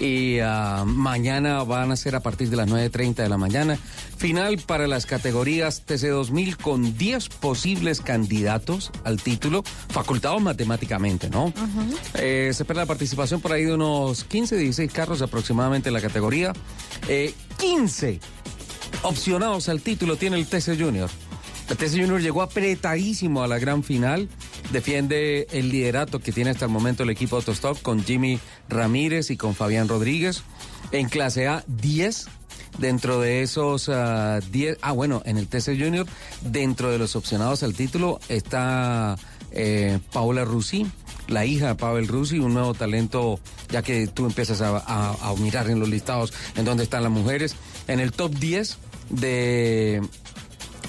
y 0.00 0.40
uh, 0.40 0.84
mañana 0.84 1.62
van 1.62 1.92
a 1.92 1.96
ser 1.96 2.16
a 2.16 2.20
partir 2.20 2.50
de 2.50 2.56
las 2.56 2.68
9.30 2.68 3.14
de 3.16 3.28
la 3.28 3.38
mañana. 3.38 3.78
Final 4.16 4.58
para 4.58 4.86
las 4.86 5.06
categorías 5.06 5.84
TC2000 5.86 6.56
con 6.56 6.96
10 6.96 7.28
posibles 7.28 8.00
candidatos 8.00 8.90
al 9.04 9.20
título, 9.22 9.62
facultados 9.88 10.40
matemáticamente, 10.42 11.28
¿no? 11.28 11.46
Uh 11.46 11.52
-huh. 11.52 11.98
eh, 12.14 12.50
se 12.54 12.62
espera 12.62 12.80
la 12.80 12.86
participación 12.86 13.40
por 13.40 13.52
ahí 13.52 13.64
de 13.64 13.74
unos 13.74 14.24
15, 14.24 14.56
16 14.56 14.92
carros 14.92 15.22
aproximadamente 15.22 15.88
en 15.88 15.94
la 15.94 16.00
categoría. 16.00 16.52
Eh, 17.08 17.34
15 17.58 18.20
opcionados 19.02 19.68
al 19.68 19.80
título 19.82 20.16
tiene 20.16 20.36
el 20.36 20.46
TC 20.46 20.78
Junior. 20.78 21.10
TC 21.74 22.00
Junior 22.00 22.20
llegó 22.20 22.42
apretadísimo 22.42 23.42
a 23.42 23.48
la 23.48 23.58
gran 23.58 23.82
final 23.82 24.28
defiende 24.72 25.46
el 25.50 25.70
liderato 25.70 26.20
que 26.20 26.32
tiene 26.32 26.50
hasta 26.50 26.66
el 26.66 26.70
momento 26.70 27.02
el 27.02 27.10
equipo 27.10 27.36
Autostop 27.36 27.82
con 27.82 28.04
Jimmy 28.04 28.38
Ramírez 28.68 29.30
y 29.30 29.36
con 29.36 29.54
Fabián 29.54 29.88
Rodríguez. 29.88 30.42
En 30.92 31.08
clase 31.08 31.48
A, 31.48 31.64
10 31.66 32.28
Dentro 32.78 33.20
de 33.20 33.42
esos 33.42 33.86
10, 33.86 33.94
ah, 33.94 34.40
ah 34.82 34.92
bueno, 34.92 35.22
en 35.24 35.38
el 35.38 35.48
TC 35.48 35.78
Junior, 35.78 36.06
dentro 36.42 36.90
de 36.90 36.98
los 36.98 37.16
opcionados 37.16 37.62
al 37.62 37.72
título 37.74 38.20
está 38.28 39.16
eh, 39.50 39.98
Paola 40.12 40.44
Rusi, 40.44 40.86
la 41.28 41.46
hija 41.46 41.68
de 41.68 41.74
Pavel 41.74 42.06
Rusi, 42.06 42.38
un 42.38 42.52
nuevo 42.52 42.74
talento, 42.74 43.40
ya 43.70 43.80
que 43.80 44.06
tú 44.08 44.26
empiezas 44.26 44.60
a 44.60 45.34
mirar 45.38 45.70
en 45.70 45.80
los 45.80 45.88
listados 45.88 46.34
en 46.54 46.66
dónde 46.66 46.84
están 46.84 47.02
las 47.02 47.12
mujeres. 47.12 47.56
En 47.88 47.98
el 47.98 48.12
top 48.12 48.34
10 48.34 48.76
de 49.08 50.02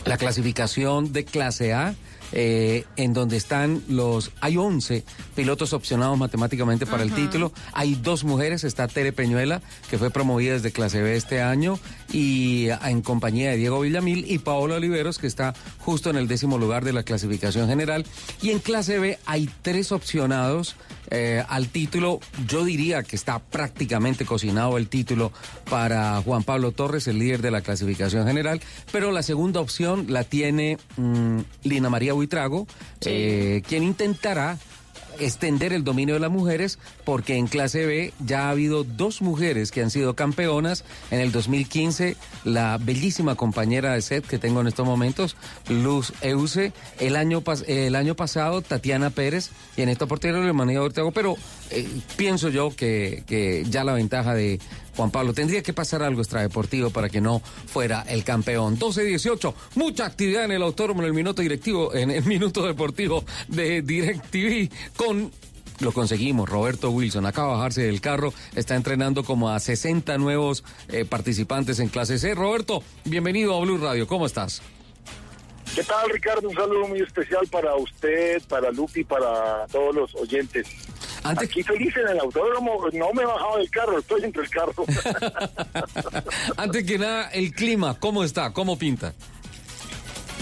la 0.05 0.17
clasificación 0.17 1.11
de 1.13 1.25
clase 1.25 1.73
A 1.73 1.95
eh, 2.33 2.83
en 2.97 3.13
donde 3.13 3.37
están 3.37 3.81
los, 3.87 4.31
hay 4.41 4.57
11 4.57 5.05
pilotos 5.33 5.71
opcionados 5.71 6.17
matemáticamente 6.17 6.85
para 6.85 7.03
el 7.03 7.13
título, 7.13 7.53
hay 7.71 7.95
dos 7.95 8.25
mujeres, 8.25 8.65
está 8.65 8.89
Tere 8.89 9.13
Peñuela, 9.13 9.61
que 9.89 9.97
fue 9.97 10.11
promovida 10.11 10.53
desde 10.53 10.73
clase 10.73 11.01
B 11.01 11.15
este 11.15 11.41
año, 11.41 11.79
y 12.11 12.69
en 12.69 13.01
compañía 13.01 13.51
de 13.51 13.57
Diego 13.57 13.81
Villamil, 13.81 14.25
y 14.29 14.39
Paola 14.39 14.75
Oliveros, 14.75 15.19
que 15.19 15.27
está 15.27 15.53
justo 15.79 16.09
en 16.09 16.17
el 16.17 16.27
décimo 16.27 16.57
lugar 16.57 16.83
de 16.83 16.93
la 16.93 17.03
clasificación 17.03 17.67
general, 17.67 18.05
y 18.41 18.51
en 18.51 18.59
clase 18.59 18.99
B 18.99 19.19
hay 19.25 19.49
tres 19.61 19.91
opcionados 19.91 20.75
eh, 21.09 21.43
al 21.47 21.69
título, 21.69 22.19
yo 22.47 22.65
diría 22.65 23.03
que 23.03 23.15
está 23.15 23.39
prácticamente 23.39 24.25
cocinado 24.25 24.77
el 24.77 24.89
título 24.89 25.31
para 25.69 26.21
Juan 26.21 26.43
Pablo 26.43 26.71
Torres, 26.73 27.07
el 27.07 27.19
líder 27.19 27.41
de 27.41 27.51
la 27.51 27.61
clasificación 27.61 28.27
general, 28.27 28.61
pero 28.91 29.11
la 29.11 29.23
segunda 29.23 29.61
opción 29.61 30.07
la 30.09 30.23
tiene 30.23 30.77
mm, 30.97 31.39
Lina 31.63 31.89
María 31.89 32.13
Buitrago, 32.13 32.67
eh, 33.05 33.61
quien 33.67 33.83
intentará 33.83 34.57
extender 35.19 35.73
el 35.73 35.83
dominio 35.83 36.15
de 36.15 36.19
las 36.19 36.31
mujeres 36.31 36.79
porque 37.05 37.35
en 37.35 37.47
clase 37.47 37.85
B 37.85 38.13
ya 38.25 38.47
ha 38.47 38.51
habido 38.51 38.83
dos 38.83 39.21
mujeres 39.21 39.71
que 39.71 39.81
han 39.81 39.89
sido 39.89 40.15
campeonas. 40.15 40.83
En 41.11 41.19
el 41.19 41.31
2015, 41.31 42.15
la 42.43 42.77
bellísima 42.77 43.35
compañera 43.35 43.93
de 43.93 44.01
set 44.01 44.25
que 44.25 44.39
tengo 44.39 44.61
en 44.61 44.67
estos 44.67 44.85
momentos, 44.85 45.35
Luz 45.69 46.13
Euse. 46.21 46.73
El 46.99 47.15
año, 47.15 47.43
el 47.67 47.95
año 47.95 48.15
pasado, 48.15 48.61
Tatiana 48.61 49.09
Pérez. 49.09 49.51
Y 49.75 49.81
en 49.81 49.89
esta 49.89 50.05
oportunidad, 50.05 50.53
María 50.53 50.81
Ortega. 50.81 51.09
Pero 51.11 51.35
eh, 51.71 51.87
pienso 52.15 52.49
yo 52.49 52.75
que, 52.75 53.23
que 53.27 53.63
ya 53.69 53.83
la 53.83 53.93
ventaja 53.93 54.33
de 54.33 54.59
Juan 54.95 55.11
Pablo. 55.11 55.33
Tendría 55.33 55.61
que 55.61 55.73
pasar 55.73 56.01
algo 56.01 56.21
extradeportivo 56.21 56.89
para 56.89 57.09
que 57.09 57.21
no 57.21 57.39
fuera 57.39 58.03
el 58.09 58.23
campeón. 58.23 58.77
12-18, 58.77 59.53
mucha 59.75 60.05
actividad 60.05 60.45
en 60.45 60.51
el 60.51 60.63
autódromo 60.63 61.01
en 61.01 61.07
el 61.07 61.13
minuto 61.13 61.41
directivo, 61.41 61.93
en 61.93 62.11
el 62.11 62.25
minuto 62.25 62.65
deportivo 62.65 63.23
de 63.47 63.81
DirecTV 63.81 64.69
con 64.95 65.31
lo 65.79 65.91
conseguimos. 65.91 66.49
Roberto 66.49 66.89
Wilson 66.89 67.25
acaba 67.25 67.49
de 67.49 67.55
bajarse 67.57 67.81
del 67.83 68.01
carro, 68.01 68.33
está 68.55 68.75
entrenando 68.75 69.23
como 69.23 69.49
a 69.49 69.59
60 69.59 70.17
nuevos 70.17 70.63
eh, 70.89 71.05
participantes 71.05 71.79
en 71.79 71.89
clase 71.89 72.17
C. 72.17 72.33
Roberto, 72.33 72.81
bienvenido 73.05 73.55
a 73.55 73.59
Blue 73.61 73.77
Radio, 73.77 74.07
¿cómo 74.07 74.25
estás? 74.25 74.61
¿Qué 75.75 75.83
tal, 75.83 76.09
Ricardo? 76.09 76.49
Un 76.49 76.55
saludo 76.55 76.87
muy 76.87 77.01
especial 77.01 77.45
para 77.51 77.75
usted, 77.75 78.41
para 78.47 78.71
Lupi, 78.71 79.03
para 79.03 79.67
todos 79.67 79.93
los 79.93 80.15
oyentes. 80.15 80.67
Aquí 81.35 81.63
feliz 81.63 81.95
en 81.97 82.07
el 82.07 82.19
autódromo, 82.19 82.87
no 82.93 83.13
me 83.13 83.23
he 83.23 83.25
bajado 83.25 83.57
del 83.57 83.69
carro, 83.69 83.99
estoy 83.99 84.23
entre 84.23 84.43
el 84.43 84.49
carro. 84.49 84.73
Antes 86.57 86.85
que 86.85 86.97
nada, 86.97 87.29
el 87.29 87.51
clima, 87.51 87.99
¿cómo 87.99 88.23
está? 88.23 88.53
¿Cómo 88.53 88.77
pinta? 88.77 89.13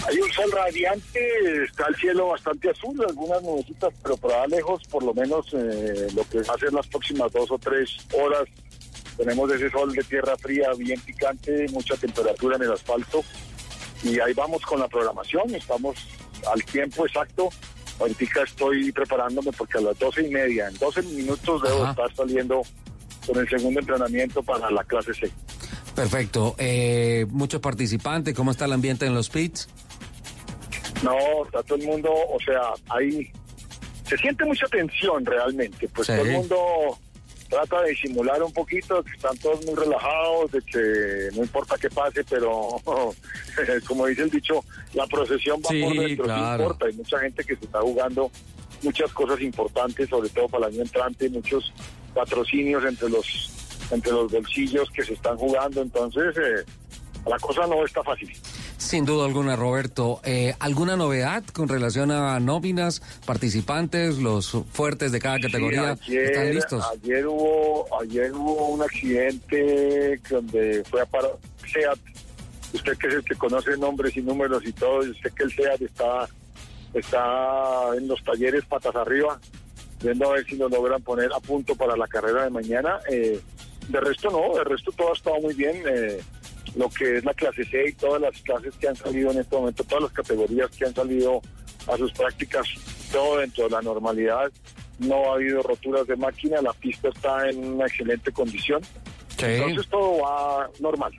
Hay 0.06 0.18
un 0.18 0.30
sol 0.30 0.52
radiante, 0.52 1.64
está 1.64 1.86
el 1.88 1.96
cielo 1.96 2.28
bastante 2.28 2.70
azul, 2.70 3.04
algunas 3.08 3.42
nubecitas, 3.42 3.92
pero 4.02 4.16
para 4.16 4.46
lejos, 4.46 4.82
por 4.88 5.02
lo 5.02 5.12
menos 5.12 5.46
eh, 5.52 6.06
lo 6.14 6.28
que 6.28 6.42
va 6.42 6.54
a 6.54 6.58
ser 6.58 6.72
las 6.72 6.86
próximas 6.86 7.32
dos 7.32 7.50
o 7.50 7.58
tres 7.58 7.96
horas, 8.14 8.44
tenemos 9.16 9.50
ese 9.50 9.68
sol 9.70 9.92
de 9.92 10.04
tierra 10.04 10.36
fría 10.36 10.68
bien 10.78 11.00
picante, 11.00 11.66
mucha 11.72 11.96
temperatura 11.96 12.56
en 12.56 12.62
el 12.62 12.72
asfalto, 12.72 13.24
y 14.04 14.20
ahí 14.20 14.32
vamos 14.34 14.62
con 14.62 14.78
la 14.78 14.86
programación, 14.86 15.52
estamos 15.54 15.96
al 16.52 16.62
tiempo 16.64 17.04
exacto 17.06 17.48
Ahorita 17.98 18.42
estoy 18.42 18.92
preparándome 18.92 19.52
porque 19.52 19.78
a 19.78 19.80
las 19.80 19.98
doce 19.98 20.26
y 20.26 20.30
media, 20.30 20.68
en 20.68 20.74
12 20.74 21.02
minutos 21.02 21.62
debo 21.62 21.88
estar 21.88 22.14
saliendo 22.14 22.62
con 23.26 23.38
el 23.38 23.48
segundo 23.48 23.80
entrenamiento 23.80 24.42
para 24.42 24.70
la 24.70 24.84
clase 24.84 25.14
C. 25.14 25.30
Perfecto. 25.94 26.54
Eh, 26.58 27.26
muchos 27.30 27.60
participantes, 27.60 28.34
¿cómo 28.34 28.50
está 28.50 28.66
el 28.66 28.72
ambiente 28.74 29.06
en 29.06 29.14
los 29.14 29.30
pits? 29.30 29.68
No, 31.02 31.16
está 31.44 31.62
todo 31.62 31.78
el 31.78 31.86
mundo, 31.86 32.10
o 32.12 32.38
sea, 32.44 32.60
ahí 32.90 33.30
se 34.06 34.16
siente 34.18 34.44
mucha 34.44 34.66
tensión 34.66 35.24
realmente, 35.24 35.88
pues 35.88 36.06
todo 36.06 36.22
el 36.22 36.32
mundo 36.32 36.56
trata 37.48 37.82
de 37.82 37.90
disimular 37.90 38.42
un 38.42 38.52
poquito, 38.52 39.02
que 39.02 39.12
están 39.12 39.36
todos 39.38 39.64
muy 39.64 39.74
relajados, 39.74 40.50
de 40.52 40.62
que 40.62 41.36
no 41.36 41.42
importa 41.42 41.76
qué 41.80 41.88
pase, 41.90 42.24
pero 42.24 42.80
como 43.86 44.06
dice 44.06 44.22
el 44.22 44.30
dicho, 44.30 44.64
la 44.94 45.06
procesión 45.06 45.60
va 45.60 45.68
por 45.68 45.94
dentro, 45.94 46.26
no 46.26 46.52
importa. 46.52 46.86
Hay 46.86 46.92
mucha 46.94 47.18
gente 47.20 47.44
que 47.44 47.56
se 47.56 47.64
está 47.64 47.80
jugando 47.80 48.30
muchas 48.82 49.12
cosas 49.12 49.40
importantes, 49.40 50.08
sobre 50.08 50.28
todo 50.28 50.48
para 50.48 50.66
el 50.66 50.74
año 50.74 50.82
entrante, 50.82 51.28
muchos 51.30 51.72
patrocinios 52.14 52.84
entre 52.84 53.08
los 53.08 53.52
entre 53.90 54.10
los 54.12 54.32
bolsillos 54.32 54.90
que 54.90 55.04
se 55.04 55.12
están 55.12 55.36
jugando, 55.36 55.80
entonces 55.80 56.36
eh, 56.36 56.64
la 57.26 57.38
cosa 57.38 57.66
no 57.66 57.84
está 57.84 58.02
fácil. 58.02 58.32
Sin 58.78 59.04
duda 59.06 59.24
alguna, 59.24 59.56
Roberto. 59.56 60.20
Eh, 60.22 60.54
¿Alguna 60.58 60.96
novedad 60.96 61.42
con 61.52 61.68
relación 61.68 62.10
a 62.10 62.38
nóminas, 62.40 63.00
participantes, 63.24 64.18
los 64.18 64.50
fuertes 64.70 65.12
de 65.12 65.18
cada 65.18 65.40
categoría? 65.40 65.98
¿Están 66.06 66.54
listos? 66.54 66.84
Ayer 66.92 67.26
hubo, 67.26 67.86
ayer 68.00 68.32
hubo 68.32 68.68
un 68.68 68.82
accidente 68.82 70.20
donde 70.28 70.84
fue 70.90 71.00
a 71.00 71.06
parar 71.06 71.32
SEAT. 71.72 71.98
Usted 72.74 72.98
que 72.98 73.06
es 73.06 73.14
el 73.14 73.24
que 73.24 73.34
conoce 73.36 73.76
nombres 73.78 74.16
y 74.16 74.22
números 74.22 74.62
y 74.66 74.72
todo, 74.72 75.02
yo 75.02 75.14
sé 75.14 75.30
que 75.34 75.44
el 75.44 75.52
SEAT 75.52 75.80
está, 75.80 76.28
está 76.92 77.96
en 77.96 78.06
los 78.06 78.22
talleres 78.24 78.64
patas 78.66 78.94
arriba, 78.94 79.40
viendo 80.02 80.30
a 80.30 80.34
ver 80.34 80.46
si 80.46 80.56
nos 80.56 80.70
logran 80.70 81.02
poner 81.02 81.32
a 81.32 81.40
punto 81.40 81.74
para 81.74 81.96
la 81.96 82.06
carrera 82.06 82.44
de 82.44 82.50
mañana. 82.50 83.00
Eh, 83.10 83.40
de 83.88 84.00
resto 84.00 84.30
no, 84.30 84.58
de 84.58 84.64
resto 84.64 84.92
todo 84.92 85.10
ha 85.10 85.14
estado 85.14 85.40
muy 85.40 85.54
bien. 85.54 85.82
Eh, 85.88 86.20
lo 86.76 86.90
que 86.90 87.16
es 87.16 87.24
la 87.24 87.34
clase 87.34 87.64
C 87.64 87.88
y 87.88 87.92
todas 87.94 88.20
las 88.20 88.40
clases 88.42 88.74
que 88.76 88.88
han 88.88 88.96
salido 88.96 89.30
en 89.32 89.38
este 89.38 89.56
momento, 89.56 89.82
todas 89.84 90.04
las 90.04 90.12
categorías 90.12 90.70
que 90.70 90.84
han 90.84 90.94
salido 90.94 91.40
a 91.88 91.96
sus 91.96 92.12
prácticas, 92.12 92.68
todo 93.10 93.38
dentro 93.38 93.64
de 93.64 93.70
la 93.70 93.82
normalidad. 93.82 94.52
No 94.98 95.30
ha 95.30 95.34
habido 95.34 95.62
roturas 95.62 96.06
de 96.06 96.16
máquina, 96.16 96.60
la 96.62 96.72
pista 96.72 97.08
está 97.08 97.48
en 97.48 97.72
una 97.72 97.86
excelente 97.86 98.32
condición. 98.32 98.82
Entonces 99.38 99.88
todo 99.90 100.22
va 100.22 100.70
normal. 100.80 101.12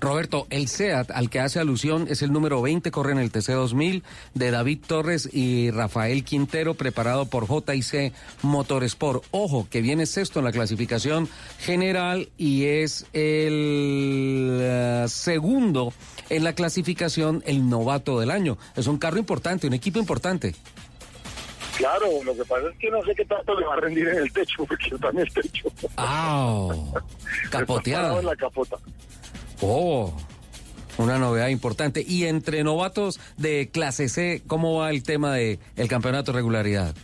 Roberto, 0.00 0.46
el 0.50 0.68
SEAT 0.68 1.10
al 1.10 1.30
que 1.30 1.40
hace 1.40 1.58
alusión 1.58 2.06
es 2.08 2.22
el 2.22 2.32
número 2.32 2.62
20, 2.62 2.90
corre 2.90 3.12
en 3.12 3.18
el 3.18 3.32
TC2000 3.32 4.02
de 4.34 4.50
David 4.50 4.80
Torres 4.86 5.28
y 5.32 5.70
Rafael 5.70 6.24
Quintero, 6.24 6.74
preparado 6.74 7.26
por 7.26 7.46
JIC 7.46 8.12
Motorsport. 8.42 9.24
Ojo, 9.30 9.66
que 9.70 9.80
viene 9.80 10.06
sexto 10.06 10.38
en 10.38 10.44
la 10.44 10.52
clasificación 10.52 11.28
general 11.58 12.28
y 12.36 12.64
es 12.64 13.06
el 13.12 14.58
eh, 14.60 15.04
segundo 15.08 15.92
en 16.30 16.44
la 16.44 16.54
clasificación 16.54 17.42
el 17.46 17.68
novato 17.68 18.20
del 18.20 18.30
año. 18.30 18.58
Es 18.76 18.86
un 18.86 18.98
carro 18.98 19.18
importante, 19.18 19.66
un 19.66 19.74
equipo 19.74 19.98
importante. 19.98 20.54
Claro, 21.76 22.06
lo 22.24 22.36
que 22.36 22.44
pasa 22.44 22.68
es 22.68 22.78
que 22.78 22.90
no 22.90 23.02
sé 23.02 23.14
qué 23.14 23.24
tanto 23.24 23.58
le 23.58 23.66
va 23.66 23.74
a 23.74 23.80
rendir 23.80 24.08
en 24.08 24.18
el 24.18 24.32
techo, 24.32 24.64
porque 24.64 24.90
también 25.00 25.26
es 25.26 25.34
techo. 25.34 25.68
¡Ah! 25.96 26.68
capoteada. 27.50 28.18
en 28.18 28.26
la 28.26 28.36
capota. 28.36 28.76
Oh, 29.60 30.14
una 30.98 31.18
novedad 31.18 31.48
importante. 31.48 32.04
Y 32.06 32.24
entre 32.26 32.62
novatos 32.62 33.20
de 33.36 33.70
clase 33.72 34.08
C, 34.08 34.42
¿cómo 34.46 34.78
va 34.78 34.90
el 34.90 35.02
tema 35.02 35.34
del 35.34 35.58
el 35.76 35.88
campeonato 35.88 36.32
de 36.32 36.36
regularidad? 36.36 36.94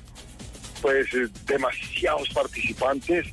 Pues 0.81 1.13
eh, 1.15 1.29
demasiados 1.47 2.29
participantes. 2.31 3.27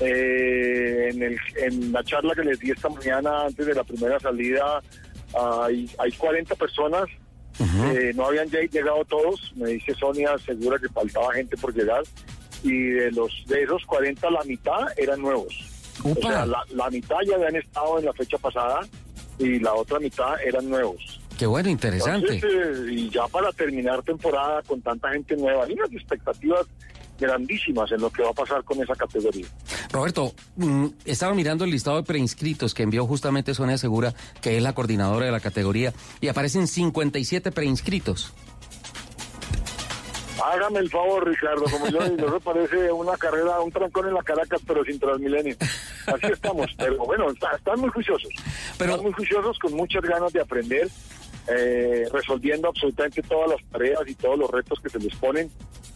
Eh, 0.00 1.08
en, 1.10 1.22
el, 1.22 1.38
en 1.56 1.92
la 1.92 2.04
charla 2.04 2.32
que 2.34 2.44
les 2.44 2.58
di 2.60 2.70
esta 2.70 2.88
mañana 2.88 3.46
antes 3.46 3.66
de 3.66 3.74
la 3.74 3.82
primera 3.82 4.18
salida, 4.20 4.80
hay, 5.64 5.90
hay 5.98 6.12
40 6.12 6.54
personas 6.54 7.08
eh, 7.60 8.12
no 8.14 8.26
habían 8.26 8.48
llegado 8.48 9.04
todos, 9.04 9.52
me 9.56 9.70
dice 9.70 9.94
Sonia, 9.94 10.36
segura 10.38 10.78
que 10.78 10.88
faltaba 10.88 11.34
gente 11.34 11.56
por 11.56 11.74
llegar, 11.74 12.02
y 12.62 12.90
de 12.90 13.10
los 13.12 13.32
de 13.46 13.62
esos 13.62 13.84
40 13.86 14.30
la 14.30 14.44
mitad 14.44 14.86
eran 14.96 15.20
nuevos. 15.20 15.54
O 16.04 16.14
sea, 16.14 16.46
la, 16.46 16.90
mitad 16.90 17.16
ya 17.26 17.34
habían 17.34 17.56
estado 17.56 17.98
en 17.98 18.04
la 18.04 18.12
fecha 18.12 18.38
pasada 18.38 18.80
y 19.38 19.58
la 19.58 19.74
otra 19.74 19.98
mitad 19.98 20.40
eran 20.44 20.68
nuevos. 20.68 21.20
Qué 21.36 21.46
bueno, 21.46 21.68
interesante. 21.68 22.40
Eh, 22.42 22.86
y 22.90 23.10
ya 23.10 23.26
para 23.28 23.52
terminar 23.52 24.02
temporada 24.02 24.62
con 24.62 24.80
tanta 24.80 25.10
gente 25.10 25.36
nueva, 25.36 25.64
hay 25.64 25.72
unas 25.72 25.92
expectativas 25.92 26.66
grandísimas 27.18 27.90
en 27.92 28.00
lo 28.00 28.10
que 28.10 28.22
va 28.22 28.30
a 28.30 28.34
pasar 28.34 28.62
con 28.64 28.80
esa 28.82 28.94
categoría. 28.94 29.46
Roberto, 29.92 30.32
mm, 30.56 30.86
estaba 31.04 31.34
mirando 31.34 31.64
el 31.64 31.70
listado 31.70 31.96
de 31.98 32.02
preinscritos 32.04 32.74
que 32.74 32.82
envió 32.84 33.06
justamente 33.06 33.54
Sonia 33.54 33.78
Segura, 33.78 34.14
que 34.40 34.56
es 34.56 34.62
la 34.62 34.74
coordinadora 34.74 35.26
de 35.26 35.32
la 35.32 35.40
categoría, 35.40 35.92
y 36.20 36.28
aparecen 36.28 36.66
57 36.66 37.52
preinscritos. 37.52 38.32
Hágame 40.44 40.78
el 40.78 40.88
favor, 40.88 41.26
Ricardo, 41.28 41.64
como 41.64 41.88
yo 41.88 41.98
digo, 42.08 42.28
eso 42.28 42.40
parece 42.40 42.92
una 42.92 43.16
carrera, 43.16 43.60
un 43.60 43.72
trancón 43.72 44.06
en 44.06 44.14
la 44.14 44.22
Caracas, 44.22 44.60
pero 44.64 44.84
sin 44.84 44.98
Transmilenio. 45.00 45.56
Así 46.06 46.26
estamos, 46.32 46.68
pero 46.78 46.96
bueno, 47.04 47.28
está- 47.30 47.56
están 47.56 47.80
muy 47.80 47.90
juiciosos. 47.90 48.30
Están 48.72 49.02
muy 49.02 49.12
juiciosos, 49.12 49.58
con 49.58 49.72
muchas 49.74 50.02
ganas 50.02 50.32
de 50.32 50.40
aprender, 50.40 50.88
eh, 51.50 52.06
resolviendo 52.12 52.68
absolutamente 52.68 53.22
todas 53.22 53.50
las 53.50 53.70
tareas 53.70 54.00
y 54.06 54.14
todos 54.14 54.38
los 54.38 54.50
retos 54.50 54.80
que 54.80 54.88
se 54.88 54.98
les 54.98 55.14
ponen, 55.16 55.50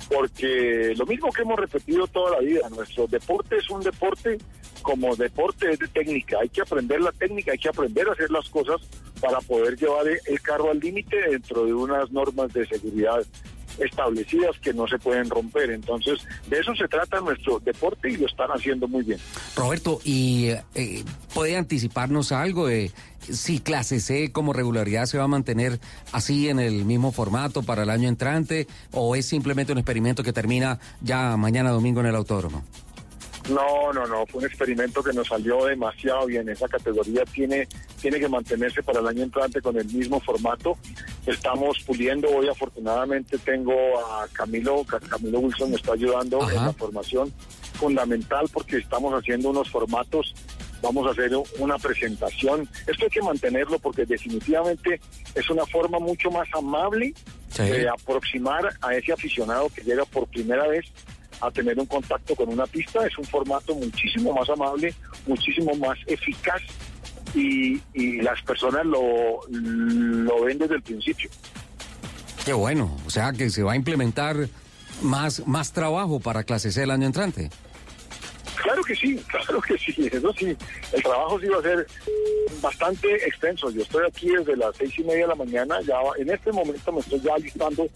porque 0.08 0.94
lo 0.96 1.06
mismo 1.06 1.30
que 1.30 1.42
hemos 1.42 1.58
repetido 1.58 2.06
toda 2.06 2.32
la 2.32 2.40
vida, 2.40 2.68
nuestro 2.70 3.06
deporte 3.06 3.56
es 3.56 3.70
un 3.70 3.80
deporte 3.80 4.38
como 4.82 5.14
deporte 5.14 5.70
es 5.70 5.78
de 5.78 5.88
técnica, 5.88 6.38
hay 6.40 6.48
que 6.48 6.60
aprender 6.60 7.00
la 7.00 7.12
técnica, 7.12 7.52
hay 7.52 7.58
que 7.58 7.68
aprender 7.68 8.08
a 8.08 8.12
hacer 8.12 8.30
las 8.30 8.48
cosas 8.48 8.80
para 9.20 9.38
poder 9.40 9.76
llevar 9.76 10.06
el 10.08 10.42
carro 10.42 10.70
al 10.70 10.80
límite 10.80 11.16
dentro 11.30 11.64
de 11.64 11.72
unas 11.72 12.10
normas 12.10 12.52
de 12.52 12.66
seguridad 12.66 13.24
establecidas 13.78 14.58
que 14.60 14.72
no 14.72 14.86
se 14.86 14.98
pueden 14.98 15.28
romper. 15.28 15.70
Entonces, 15.70 16.20
de 16.48 16.58
eso 16.58 16.74
se 16.74 16.88
trata 16.88 17.20
nuestro 17.20 17.60
deporte 17.60 18.10
y 18.10 18.16
lo 18.16 18.26
están 18.26 18.50
haciendo 18.50 18.88
muy 18.88 19.04
bien. 19.04 19.18
Roberto, 19.56 20.00
¿y 20.04 20.50
eh, 20.74 21.04
puede 21.34 21.56
anticiparnos 21.56 22.32
algo 22.32 22.66
de 22.66 22.90
si 23.20 23.60
clase 23.60 24.00
C 24.00 24.32
como 24.32 24.52
regularidad 24.52 25.06
se 25.06 25.18
va 25.18 25.24
a 25.24 25.28
mantener 25.28 25.78
así 26.12 26.48
en 26.48 26.58
el 26.58 26.84
mismo 26.84 27.12
formato 27.12 27.62
para 27.62 27.84
el 27.84 27.90
año 27.90 28.08
entrante 28.08 28.66
o 28.90 29.14
es 29.14 29.26
simplemente 29.26 29.72
un 29.72 29.78
experimento 29.78 30.22
que 30.22 30.32
termina 30.32 30.80
ya 31.00 31.36
mañana 31.36 31.70
domingo 31.70 32.00
en 32.00 32.06
el 32.06 32.16
autódromo? 32.16 32.64
No, 33.50 33.92
no, 33.92 34.06
no, 34.06 34.24
fue 34.26 34.40
un 34.40 34.46
experimento 34.46 35.02
que 35.02 35.12
nos 35.12 35.28
salió 35.28 35.64
demasiado 35.64 36.26
bien. 36.26 36.48
Esa 36.48 36.68
categoría 36.68 37.24
tiene, 37.24 37.66
tiene 38.00 38.20
que 38.20 38.28
mantenerse 38.28 38.82
para 38.82 39.00
el 39.00 39.06
año 39.08 39.24
entrante 39.24 39.60
con 39.60 39.76
el 39.76 39.84
mismo 39.86 40.20
formato. 40.20 40.76
Estamos 41.26 41.78
puliendo, 41.84 42.28
hoy 42.28 42.48
afortunadamente 42.48 43.38
tengo 43.38 43.72
a 43.98 44.26
Camilo, 44.32 44.84
Ca- 44.84 45.00
Camilo 45.00 45.40
Wilson 45.40 45.70
me 45.70 45.76
está 45.76 45.92
ayudando 45.92 46.48
en 46.50 46.56
la 46.56 46.72
formación 46.72 47.32
fundamental 47.74 48.48
porque 48.52 48.76
estamos 48.78 49.12
haciendo 49.14 49.50
unos 49.50 49.68
formatos, 49.70 50.34
vamos 50.80 51.06
a 51.06 51.10
hacer 51.10 51.32
una 51.58 51.78
presentación. 51.78 52.68
Esto 52.86 53.04
hay 53.04 53.10
que 53.10 53.22
mantenerlo 53.22 53.78
porque 53.80 54.04
definitivamente 54.06 55.00
es 55.34 55.50
una 55.50 55.66
forma 55.66 55.98
mucho 55.98 56.30
más 56.30 56.48
amable 56.54 57.12
Sí. 57.50 57.64
de 57.64 57.86
aproximar 57.86 58.62
a 58.80 58.94
ese 58.94 59.12
aficionado 59.12 59.68
que 59.68 59.82
llega 59.82 60.06
por 60.06 60.26
primera 60.26 60.66
vez 60.68 60.86
a 61.40 61.50
tener 61.50 61.78
un 61.78 61.86
contacto 61.86 62.34
con 62.34 62.48
una 62.48 62.66
pista. 62.66 63.06
Es 63.06 63.16
un 63.18 63.24
formato 63.24 63.74
muchísimo 63.74 64.32
más 64.32 64.48
amable, 64.48 64.94
muchísimo 65.26 65.74
más 65.74 65.98
eficaz 66.06 66.62
y, 67.34 67.80
y 67.94 68.22
las 68.22 68.40
personas 68.42 68.84
lo, 68.84 69.40
lo 69.50 70.44
ven 70.44 70.58
desde 70.58 70.76
el 70.76 70.82
principio. 70.82 71.30
Qué 72.44 72.52
bueno, 72.52 72.96
o 73.06 73.10
sea 73.10 73.32
que 73.32 73.50
se 73.50 73.62
va 73.62 73.72
a 73.72 73.76
implementar 73.76 74.48
más, 75.00 75.46
más 75.46 75.72
trabajo 75.72 76.20
para 76.20 76.44
clase 76.44 76.72
C 76.72 76.82
el 76.82 76.90
año 76.90 77.06
entrante. 77.06 77.50
Claro 78.62 78.82
que 78.84 78.94
sí, 78.94 79.16
claro 79.28 79.60
que 79.60 79.76
sí, 79.78 79.94
eso 80.12 80.32
sí. 80.38 80.56
El 80.92 81.02
trabajo 81.02 81.40
sí 81.40 81.46
va 81.48 81.58
a 81.58 81.62
ser 81.62 81.86
bastante 82.60 83.14
extenso. 83.26 83.70
Yo 83.70 83.82
estoy 83.82 84.04
aquí 84.06 84.28
desde 84.30 84.56
las 84.56 84.76
seis 84.76 84.92
y 84.98 85.02
media 85.04 85.22
de 85.22 85.28
la 85.28 85.34
mañana, 85.34 85.80
ya 85.82 85.96
en 86.18 86.30
este 86.30 86.52
momento 86.52 86.92
me 86.92 87.00
estoy 87.00 87.20
ya 87.20 87.36
listando 87.38 87.88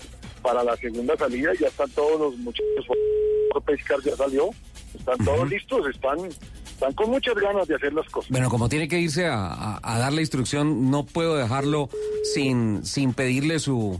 para 0.42 0.62
la 0.64 0.76
segunda 0.76 1.16
salida, 1.16 1.52
ya 1.60 1.68
están 1.68 1.90
todos 1.90 2.20
los 2.20 2.36
muchachos, 2.38 2.86
Pescar 3.64 3.98
ya 4.04 4.14
salió, 4.14 4.50
están 4.96 5.16
todos 5.24 5.48
listos, 5.48 5.86
están, 5.88 6.18
están 6.66 6.92
con 6.92 7.10
muchas 7.10 7.34
ganas 7.36 7.66
de 7.66 7.74
hacer 7.74 7.92
las 7.94 8.06
cosas. 8.10 8.30
Bueno, 8.30 8.50
como 8.50 8.68
tiene 8.68 8.86
que 8.86 8.98
irse 9.00 9.26
a, 9.26 9.46
a- 9.46 9.80
a 9.82 9.98
dar 9.98 10.12
la 10.12 10.20
instrucción, 10.20 10.90
no 10.90 11.04
puedo 11.06 11.36
dejarlo 11.36 11.88
sin, 12.34 12.84
sin 12.84 13.14
pedirle 13.14 13.58
su, 13.58 13.98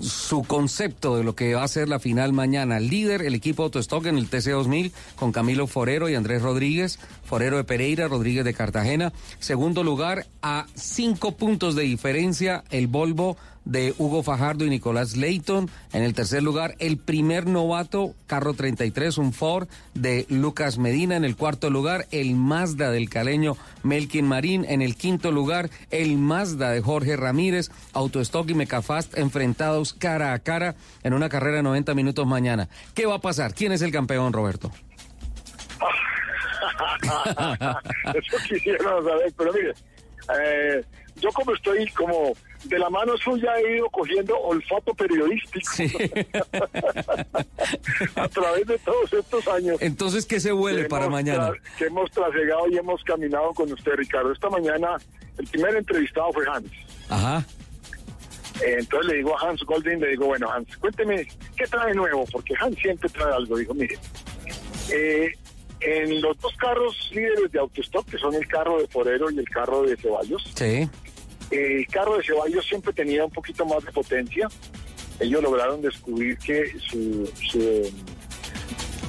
su 0.00 0.44
concepto 0.44 1.16
de 1.16 1.24
lo 1.24 1.34
que 1.34 1.54
va 1.54 1.64
a 1.64 1.68
ser 1.68 1.88
la 1.88 1.98
final 1.98 2.32
mañana. 2.32 2.80
Líder, 2.80 3.22
el 3.22 3.34
equipo 3.34 3.64
Autostock 3.64 4.06
en 4.06 4.18
el 4.18 4.30
TC2000 4.30 4.92
con 5.16 5.32
Camilo 5.32 5.66
Forero 5.66 6.08
y 6.08 6.14
Andrés 6.14 6.42
Rodríguez. 6.42 6.98
Forero 7.24 7.56
de 7.56 7.64
Pereira, 7.64 8.08
Rodríguez 8.08 8.44
de 8.44 8.54
Cartagena. 8.54 9.12
Segundo 9.38 9.82
lugar, 9.82 10.26
a 10.42 10.66
cinco 10.74 11.36
puntos 11.36 11.74
de 11.74 11.82
diferencia, 11.82 12.64
el 12.70 12.86
Volvo 12.86 13.36
de 13.64 13.94
Hugo 13.98 14.22
Fajardo 14.22 14.64
y 14.64 14.70
Nicolás 14.70 15.16
Leighton. 15.16 15.70
En 15.92 16.02
el 16.02 16.14
tercer 16.14 16.42
lugar, 16.42 16.74
el 16.78 16.98
primer 16.98 17.46
novato, 17.46 18.14
carro 18.26 18.54
33, 18.54 19.18
un 19.18 19.32
Ford 19.32 19.68
de 19.94 20.26
Lucas 20.28 20.78
Medina. 20.78 21.16
En 21.16 21.24
el 21.24 21.36
cuarto 21.36 21.70
lugar, 21.70 22.06
el 22.10 22.34
Mazda 22.34 22.90
del 22.90 23.08
caleño 23.08 23.56
Melkin 23.82 24.26
Marín. 24.26 24.64
En 24.68 24.82
el 24.82 24.96
quinto 24.96 25.30
lugar, 25.30 25.70
el 25.90 26.16
Mazda 26.16 26.70
de 26.70 26.80
Jorge 26.80 27.16
Ramírez. 27.16 27.70
Autostock 27.92 28.48
y 28.50 28.54
Mecafast 28.54 29.16
enfrentados 29.16 29.92
cara 29.92 30.32
a 30.32 30.38
cara 30.38 30.74
en 31.02 31.14
una 31.14 31.28
carrera 31.28 31.58
de 31.58 31.62
90 31.62 31.94
minutos 31.94 32.26
mañana. 32.26 32.68
¿Qué 32.94 33.06
va 33.06 33.16
a 33.16 33.20
pasar? 33.20 33.54
¿Quién 33.54 33.72
es 33.72 33.82
el 33.82 33.92
campeón, 33.92 34.32
Roberto? 34.32 34.70
Eso 38.14 38.36
quisiera 38.48 38.84
saber, 38.84 39.32
pero 39.36 39.52
mire, 39.52 39.72
eh, 40.42 40.84
yo 41.16 41.30
como 41.32 41.54
estoy 41.54 41.88
como 41.90 42.34
de 42.64 42.78
la 42.78 42.90
mano 42.90 43.16
suya 43.16 43.52
he 43.58 43.76
ido 43.76 43.88
cogiendo 43.90 44.38
olfato 44.38 44.92
periodístico 44.94 45.70
a 48.16 48.28
través 48.28 48.66
de 48.66 48.78
todos 48.78 49.12
estos 49.12 49.48
años. 49.48 49.78
Entonces, 49.80 50.26
¿qué 50.26 50.40
se 50.40 50.52
huele 50.52 50.82
que 50.82 50.88
para 50.88 51.08
mañana? 51.08 51.52
Que 51.78 51.86
hemos 51.86 52.10
trasegado 52.10 52.68
y 52.68 52.76
hemos 52.76 53.02
caminado 53.04 53.52
con 53.54 53.72
usted, 53.72 53.92
Ricardo. 53.96 54.32
Esta 54.32 54.50
mañana 54.50 54.96
el 55.38 55.46
primer 55.46 55.76
entrevistado 55.76 56.32
fue 56.32 56.44
Hans. 56.48 56.70
Ajá. 57.08 57.44
Eh, 58.62 58.76
entonces 58.78 59.10
le 59.10 59.16
digo 59.18 59.38
a 59.38 59.48
Hans 59.48 59.62
Golding, 59.64 59.98
le 60.00 60.08
digo, 60.08 60.26
bueno, 60.26 60.50
Hans, 60.50 60.76
cuénteme, 60.76 61.26
¿qué 61.56 61.64
trae 61.66 61.94
nuevo? 61.94 62.26
Porque 62.30 62.54
Hans 62.60 62.76
siempre 62.78 63.08
trae 63.08 63.32
algo. 63.32 63.56
Dijo, 63.56 63.72
mire, 63.72 63.98
eh, 64.92 65.32
en 65.80 66.20
los 66.20 66.38
dos 66.40 66.54
carros 66.58 67.10
líderes 67.12 67.50
de 67.52 67.58
autostop, 67.58 68.06
que 68.10 68.18
son 68.18 68.34
el 68.34 68.46
carro 68.46 68.78
de 68.78 68.86
Forero 68.88 69.30
y 69.30 69.38
el 69.38 69.48
carro 69.48 69.82
de 69.82 69.96
Ceballos, 69.96 70.42
Sí. 70.54 70.88
El 71.50 71.86
carro 71.88 72.16
de 72.16 72.24
Ceballos 72.24 72.64
siempre 72.66 72.92
tenía 72.92 73.24
un 73.24 73.30
poquito 73.30 73.64
más 73.66 73.84
de 73.84 73.92
potencia. 73.92 74.48
Ellos 75.18 75.42
lograron 75.42 75.82
descubrir 75.82 76.38
que 76.38 76.72
su, 76.78 77.30
su, 77.50 77.92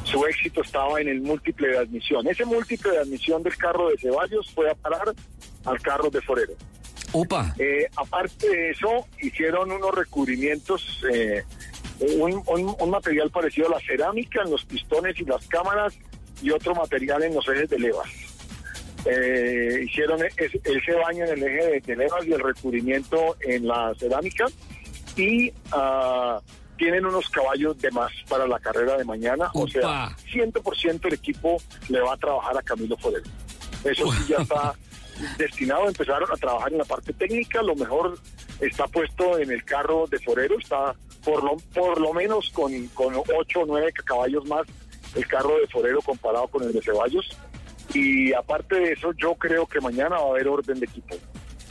su 0.03 0.25
éxito 0.25 0.61
estaba 0.61 0.99
en 0.99 1.07
el 1.07 1.21
múltiple 1.21 1.69
de 1.69 1.77
admisión. 1.77 2.27
Ese 2.27 2.43
múltiple 2.45 2.91
de 2.91 2.99
admisión 2.99 3.41
del 3.43 3.55
carro 3.57 3.89
de 3.89 3.97
Ceballos 3.97 4.49
fue 4.53 4.69
a 4.69 4.75
parar 4.75 5.13
al 5.65 5.81
carro 5.81 6.09
de 6.09 6.21
Forero. 6.21 6.53
Upa. 7.13 7.53
Eh, 7.59 7.87
aparte 7.95 8.49
de 8.49 8.71
eso, 8.71 9.05
hicieron 9.21 9.71
unos 9.71 9.93
recubrimientos, 9.93 11.01
eh, 11.13 11.43
un, 12.17 12.41
un- 12.47 12.75
un 12.79 12.89
material 12.89 13.29
parecido 13.31 13.67
a 13.67 13.71
la 13.71 13.79
cerámica 13.79 14.41
en 14.43 14.51
los 14.51 14.65
pistones 14.65 15.19
y 15.19 15.25
las 15.25 15.45
cámaras 15.47 15.93
y 16.41 16.49
otro 16.51 16.73
material 16.73 17.23
en 17.23 17.35
los 17.35 17.47
ejes 17.47 17.69
de 17.69 17.79
levas. 17.79 18.09
Eh, 19.05 19.85
hicieron 19.85 20.23
e- 20.23 20.29
ese, 20.37 20.61
ese 20.63 20.93
baño 20.93 21.25
en 21.25 21.31
el 21.31 21.43
eje 21.43 21.67
de, 21.67 21.81
de 21.81 21.95
levas 21.95 22.25
y 22.25 22.33
el 22.33 22.39
recubrimiento 22.39 23.35
en 23.41 23.67
la 23.67 23.93
cerámica 23.97 24.45
y 25.15 25.51
ah, 25.71 26.39
tienen 26.77 27.05
unos 27.05 27.29
caballos 27.29 27.77
de 27.79 27.91
más 27.91 28.11
para 28.27 28.47
la 28.47 28.59
carrera 28.59 28.97
de 28.97 29.05
mañana. 29.05 29.51
O 29.53 29.67
sea, 29.67 30.15
100% 30.31 31.05
el 31.05 31.13
equipo 31.13 31.57
le 31.89 32.01
va 32.01 32.13
a 32.13 32.17
trabajar 32.17 32.57
a 32.57 32.61
Camilo 32.61 32.97
Forero. 32.97 33.29
Eso 33.83 34.11
sí 34.13 34.25
ya 34.29 34.37
está 34.37 34.73
destinado 35.37 35.83
a 35.83 35.87
empezar 35.87 36.23
a 36.23 36.37
trabajar 36.37 36.71
en 36.71 36.79
la 36.79 36.85
parte 36.85 37.13
técnica. 37.13 37.61
Lo 37.61 37.75
mejor 37.75 38.17
está 38.59 38.87
puesto 38.87 39.37
en 39.37 39.51
el 39.51 39.63
carro 39.63 40.07
de 40.07 40.19
Forero, 40.19 40.57
está 40.57 40.95
por 41.23 41.43
lo, 41.43 41.57
por 41.73 41.99
lo 41.99 42.13
menos 42.13 42.49
con, 42.51 42.87
con 42.87 43.13
8 43.15 43.59
o 43.59 43.65
9 43.65 43.93
caballos 44.03 44.45
más 44.47 44.65
el 45.15 45.27
carro 45.27 45.57
de 45.57 45.67
Forero 45.67 46.01
comparado 46.01 46.47
con 46.47 46.63
el 46.63 46.73
de 46.73 46.81
Ceballos. 46.81 47.37
Y 47.93 48.33
aparte 48.33 48.75
de 48.75 48.93
eso, 48.93 49.11
yo 49.13 49.35
creo 49.35 49.65
que 49.65 49.79
mañana 49.81 50.17
va 50.17 50.27
a 50.27 50.29
haber 50.29 50.47
orden 50.47 50.79
de 50.79 50.85
equipo. 50.85 51.15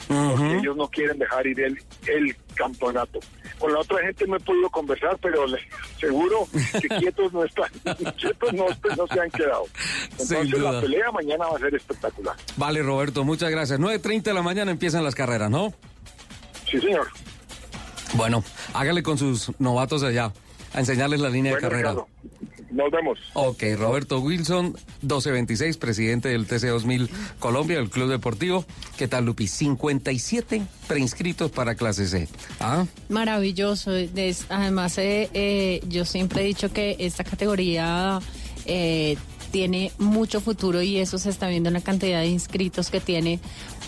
Porque 0.09 0.57
ellos 0.57 0.77
no 0.77 0.89
quieren 0.89 1.19
dejar 1.19 1.47
ir 1.47 1.61
el, 1.61 1.79
el 2.09 2.37
campeonato. 2.55 3.21
Con 3.61 3.73
la 3.73 3.79
otra 3.79 3.99
gente 4.01 4.27
no 4.27 4.37
he 4.37 4.41
podido 4.41 4.69
conversar, 4.71 5.17
pero 5.23 5.47
les 5.47 5.61
seguro 6.01 6.49
que 6.81 6.89
quietos 6.99 7.33
no 7.33 7.45
están, 7.45 7.71
quietos 8.19 8.53
no, 8.53 8.67
no 8.97 9.07
se 9.07 9.21
han 9.21 9.31
quedado. 9.31 9.67
Entonces 10.13 10.59
la 10.59 10.81
pelea 10.81 11.13
mañana 11.13 11.47
va 11.47 11.57
a 11.57 11.61
ser 11.61 11.75
espectacular. 11.75 12.35
Vale, 12.57 12.83
Roberto, 12.83 13.23
muchas 13.25 13.51
gracias. 13.51 13.79
9.30 13.79 14.23
de 14.23 14.35
la 14.35 14.43
mañana 14.43 14.71
empiezan 14.73 15.05
las 15.05 15.15
carreras, 15.15 15.51
¿no? 15.51 15.73
Sí, 16.69 16.81
señor. 16.81 17.07
Bueno, 18.15 18.43
hágale 18.75 19.03
con 19.03 19.17
sus 19.17 19.53
novatos 19.61 20.03
allá 20.03 20.33
a 20.73 20.81
enseñarles 20.81 21.21
la 21.21 21.29
línea 21.29 21.55
de 21.55 21.61
carrera. 21.61 21.91
Ricardo, 21.91 22.09
Nos 22.71 22.91
vemos. 22.91 23.19
Ok, 23.35 23.63
Roberto 23.77 24.21
Wilson, 24.21 24.75
1226, 25.03 25.77
presidente 25.77 26.29
del 26.29 26.47
TC2000 26.47 27.09
Colombia, 27.39 27.77
del 27.79 27.91
Club 27.91 28.09
Deportivo. 28.11 28.65
¿Qué 28.97 29.09
tal, 29.09 29.25
Lupi? 29.27 29.49
57 29.49 30.63
preinscritos 30.87 31.51
para 31.51 31.75
clase 31.75 32.07
C. 32.07 32.29
¿Ah? 32.61 32.87
Maravilloso. 33.09 33.95
Es- 33.97 34.47
además, 34.51 34.99
eh, 34.99 35.29
eh, 35.35 35.81
yo 35.89 36.05
siempre 36.05 36.43
he 36.43 36.47
dicho 36.47 36.73
que 36.73 36.97
esta 37.01 37.25
categoría 37.25 38.21
eh, 38.67 39.17
tiene 39.51 39.91
mucho 39.99 40.41
futuro 40.41 40.81
y 40.81 40.99
eso 40.99 41.19
se 41.19 41.29
está 41.31 41.49
viendo 41.49 41.69
en 41.71 41.75
la 41.75 41.81
cantidad 41.81 42.21
de 42.21 42.27
inscritos 42.29 42.89
que 42.91 43.01
tiene 43.01 43.41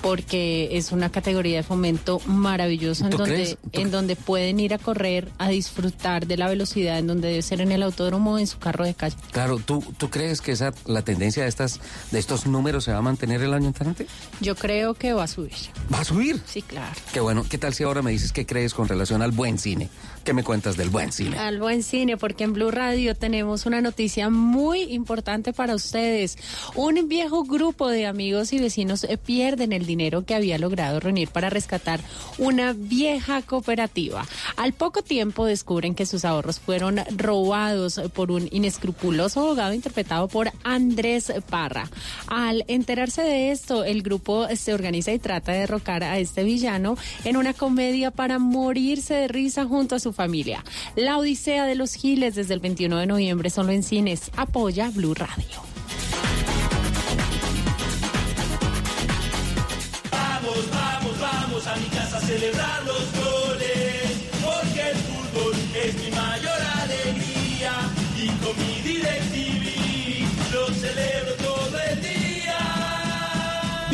porque 0.02 0.68
es 0.72 0.92
una 0.92 1.10
categoría 1.10 1.58
de 1.58 1.62
fomento 1.62 2.20
maravillosa 2.26 3.04
en 3.04 3.10
¿Tú 3.12 3.18
donde, 3.18 3.56
en 3.72 3.90
donde 3.90 4.16
pueden 4.16 4.60
ir 4.60 4.74
a 4.74 4.78
correr, 4.78 5.30
a 5.38 5.48
disfrutar 5.48 6.26
de 6.26 6.36
la 6.36 6.48
velocidad, 6.48 6.98
en 6.98 7.06
donde 7.06 7.28
debe 7.28 7.42
ser 7.42 7.60
en 7.60 7.72
el 7.72 7.82
autódromo 7.82 8.32
o 8.32 8.38
en 8.38 8.46
su 8.46 8.58
carro 8.58 8.84
de 8.84 8.94
calle. 8.94 9.16
Claro, 9.30 9.58
¿tú, 9.58 9.82
¿tú 9.96 10.10
crees 10.10 10.40
que 10.40 10.52
esa, 10.52 10.74
la 10.86 11.02
tendencia 11.02 11.44
de, 11.44 11.48
estas, 11.48 11.80
de 12.10 12.18
estos 12.18 12.46
números 12.46 12.84
se 12.84 12.92
va 12.92 12.98
a 12.98 13.02
mantener 13.02 13.42
el 13.42 13.54
año 13.54 13.68
entrante? 13.68 14.06
Yo 14.40 14.56
creo 14.56 14.94
que 14.94 15.12
va 15.12 15.24
a 15.24 15.28
subir. 15.28 15.52
¿Va 15.92 16.00
a 16.00 16.04
subir? 16.04 16.42
Sí, 16.46 16.62
claro. 16.62 16.94
Qué 17.12 17.20
bueno. 17.20 17.44
¿Qué 17.48 17.58
tal 17.58 17.72
si 17.72 17.84
ahora 17.84 18.02
me 18.02 18.10
dices 18.10 18.32
qué 18.32 18.44
crees 18.44 18.74
con 18.74 18.88
relación 18.88 19.22
al 19.22 19.30
buen 19.30 19.58
cine? 19.58 19.88
¿Qué 20.24 20.34
me 20.34 20.44
cuentas 20.44 20.76
del 20.76 20.88
buen 20.88 21.10
cine? 21.10 21.36
Al 21.36 21.58
buen 21.58 21.82
cine, 21.82 22.16
porque 22.16 22.44
en 22.44 22.52
Blue 22.52 22.70
Radio 22.70 23.16
tenemos 23.16 23.66
una 23.66 23.80
noticia 23.80 24.30
muy 24.30 24.82
importante 24.82 25.52
para 25.52 25.74
ustedes. 25.74 26.38
Un 26.76 27.08
viejo 27.08 27.42
grupo 27.42 27.88
de 27.88 28.06
amigos 28.06 28.52
y 28.52 28.60
vecinos 28.60 29.02
eh, 29.02 29.18
pierden 29.18 29.72
el 29.72 29.84
dinero 29.84 30.24
que 30.24 30.36
había 30.36 30.58
logrado 30.58 31.00
reunir 31.00 31.30
para 31.30 31.50
rescatar 31.50 31.98
una 32.38 32.72
vieja 32.72 33.42
cooperativa. 33.42 34.24
Al 34.56 34.74
poco 34.74 35.02
tiempo 35.02 35.44
descubren 35.44 35.96
que 35.96 36.06
sus 36.06 36.24
ahorros 36.24 36.60
fueron 36.60 37.00
robados 37.16 38.00
por 38.14 38.30
un 38.30 38.48
inescrupuloso 38.52 39.40
abogado 39.40 39.74
interpretado 39.74 40.28
por 40.28 40.52
Andrés 40.62 41.32
Parra. 41.50 41.90
Al 42.28 42.64
enterarse 42.68 43.22
de 43.22 43.50
esto, 43.50 43.82
el 43.82 44.02
grupo 44.02 44.46
se 44.54 44.72
organiza 44.72 45.10
y 45.10 45.18
trata 45.18 45.50
de 45.50 45.58
derrocar 45.58 46.04
a 46.04 46.20
este 46.20 46.44
villano 46.44 46.96
en 47.24 47.36
una 47.36 47.54
comedia 47.54 48.12
para 48.12 48.38
morirse 48.38 49.14
de 49.14 49.26
risa 49.26 49.64
junto 49.64 49.96
a 49.96 49.98
su 49.98 50.11
familia. 50.12 50.64
La 50.96 51.18
Odisea 51.18 51.66
de 51.66 51.74
los 51.74 51.94
Giles 51.94 52.34
desde 52.34 52.54
el 52.54 52.60
21 52.60 52.96
de 52.98 53.06
noviembre 53.06 53.50
solo 53.50 53.72
en 53.72 53.82
cines. 53.82 54.30
Apoya 54.36 54.90
Blue 54.90 55.14
Radio. 55.14 55.62
Vamos, 60.10 60.70
vamos, 60.70 61.20
vamos 61.20 61.66
a 61.66 61.76
mi 61.76 61.86
casa 61.86 62.18
a 62.18 62.20
celebrar 62.20 62.84
los 62.84 63.21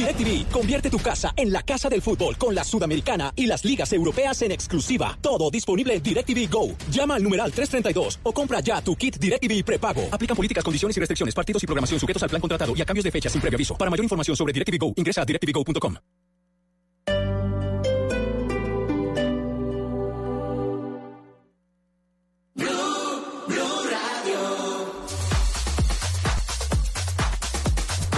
DirecTV 0.09 0.51
convierte 0.51 0.89
tu 0.89 0.99
casa 0.99 1.35
en 1.37 1.53
la 1.53 1.63
casa 1.63 1.91
del 1.91 2.01
fútbol 2.01 2.39
con 2.39 2.55
la 2.55 2.65
Sudamericana 2.65 3.33
y 3.37 3.47
las 3.47 3.65
ligas 3.65 3.93
europeas 3.93 4.41
en 4.41 4.53
exclusiva. 4.53 5.19
Todo 5.21 5.51
disponible 5.51 5.95
en 5.95 6.03
DirecTV 6.03 6.51
Go. 6.51 6.75
Llama 6.91 7.17
al 7.17 7.23
numeral 7.23 7.53
332 7.53 8.21
o 8.23 8.33
compra 8.33 8.61
ya 8.61 8.81
tu 8.81 8.97
kit 8.97 9.19
DirecTV 9.19 9.63
prepago. 9.65 10.09
Aplican 10.11 10.37
políticas, 10.37 10.65
condiciones 10.65 10.97
y 10.97 11.01
restricciones, 11.01 11.35
partidos 11.35 11.63
y 11.63 11.67
programación 11.67 12.01
sujetos 12.01 12.23
al 12.23 12.31
plan 12.31 12.41
contratado 12.41 12.75
y 12.75 12.81
a 12.81 12.87
cambios 12.87 13.05
de 13.05 13.11
fecha 13.11 13.29
sin 13.29 13.41
previo 13.41 13.59
aviso. 13.59 13.77
Para 13.77 13.91
mayor 13.91 14.05
información 14.05 14.35
sobre 14.35 14.53
DirecTV 14.55 14.79
Go, 14.79 14.95
ingresa 14.97 15.23
a 15.23 15.27
directvgo.com. 15.27 15.97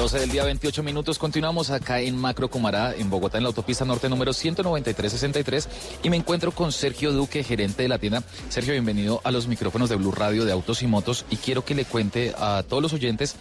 12 0.01 0.19
del 0.19 0.31
día, 0.31 0.45
28 0.45 0.83
minutos. 0.83 1.19
Continuamos 1.19 1.69
acá 1.69 2.01
en 2.01 2.17
Macro 2.17 2.49
Cumará, 2.49 2.95
en 2.97 3.11
Bogotá, 3.11 3.37
en 3.37 3.45
la 3.45 3.49
autopista 3.49 3.85
norte 3.85 4.09
número 4.09 4.33
19363. 4.33 5.69
Y 6.03 6.09
me 6.09 6.17
encuentro 6.17 6.53
con 6.53 6.73
Sergio 6.73 7.13
Duque, 7.13 7.45
gerente 7.45 7.83
de 7.83 7.89
la 7.91 7.99
tienda. 7.99 8.23
Sergio, 8.49 8.73
bienvenido 8.73 9.21
a 9.25 9.31
los 9.31 9.47
micrófonos 9.47 9.91
de 9.91 9.97
Blue 9.97 10.11
Radio 10.11 10.47
de 10.47 10.53
Autos 10.53 10.83
y 10.83 10.87
Motos. 10.87 11.27
Y 11.29 11.37
quiero 11.37 11.67
que 11.67 11.75
le 11.75 11.85
cuente 11.85 12.33
a 12.39 12.65
todos 12.67 12.83
los 12.83 12.95
oyentes 12.95 13.37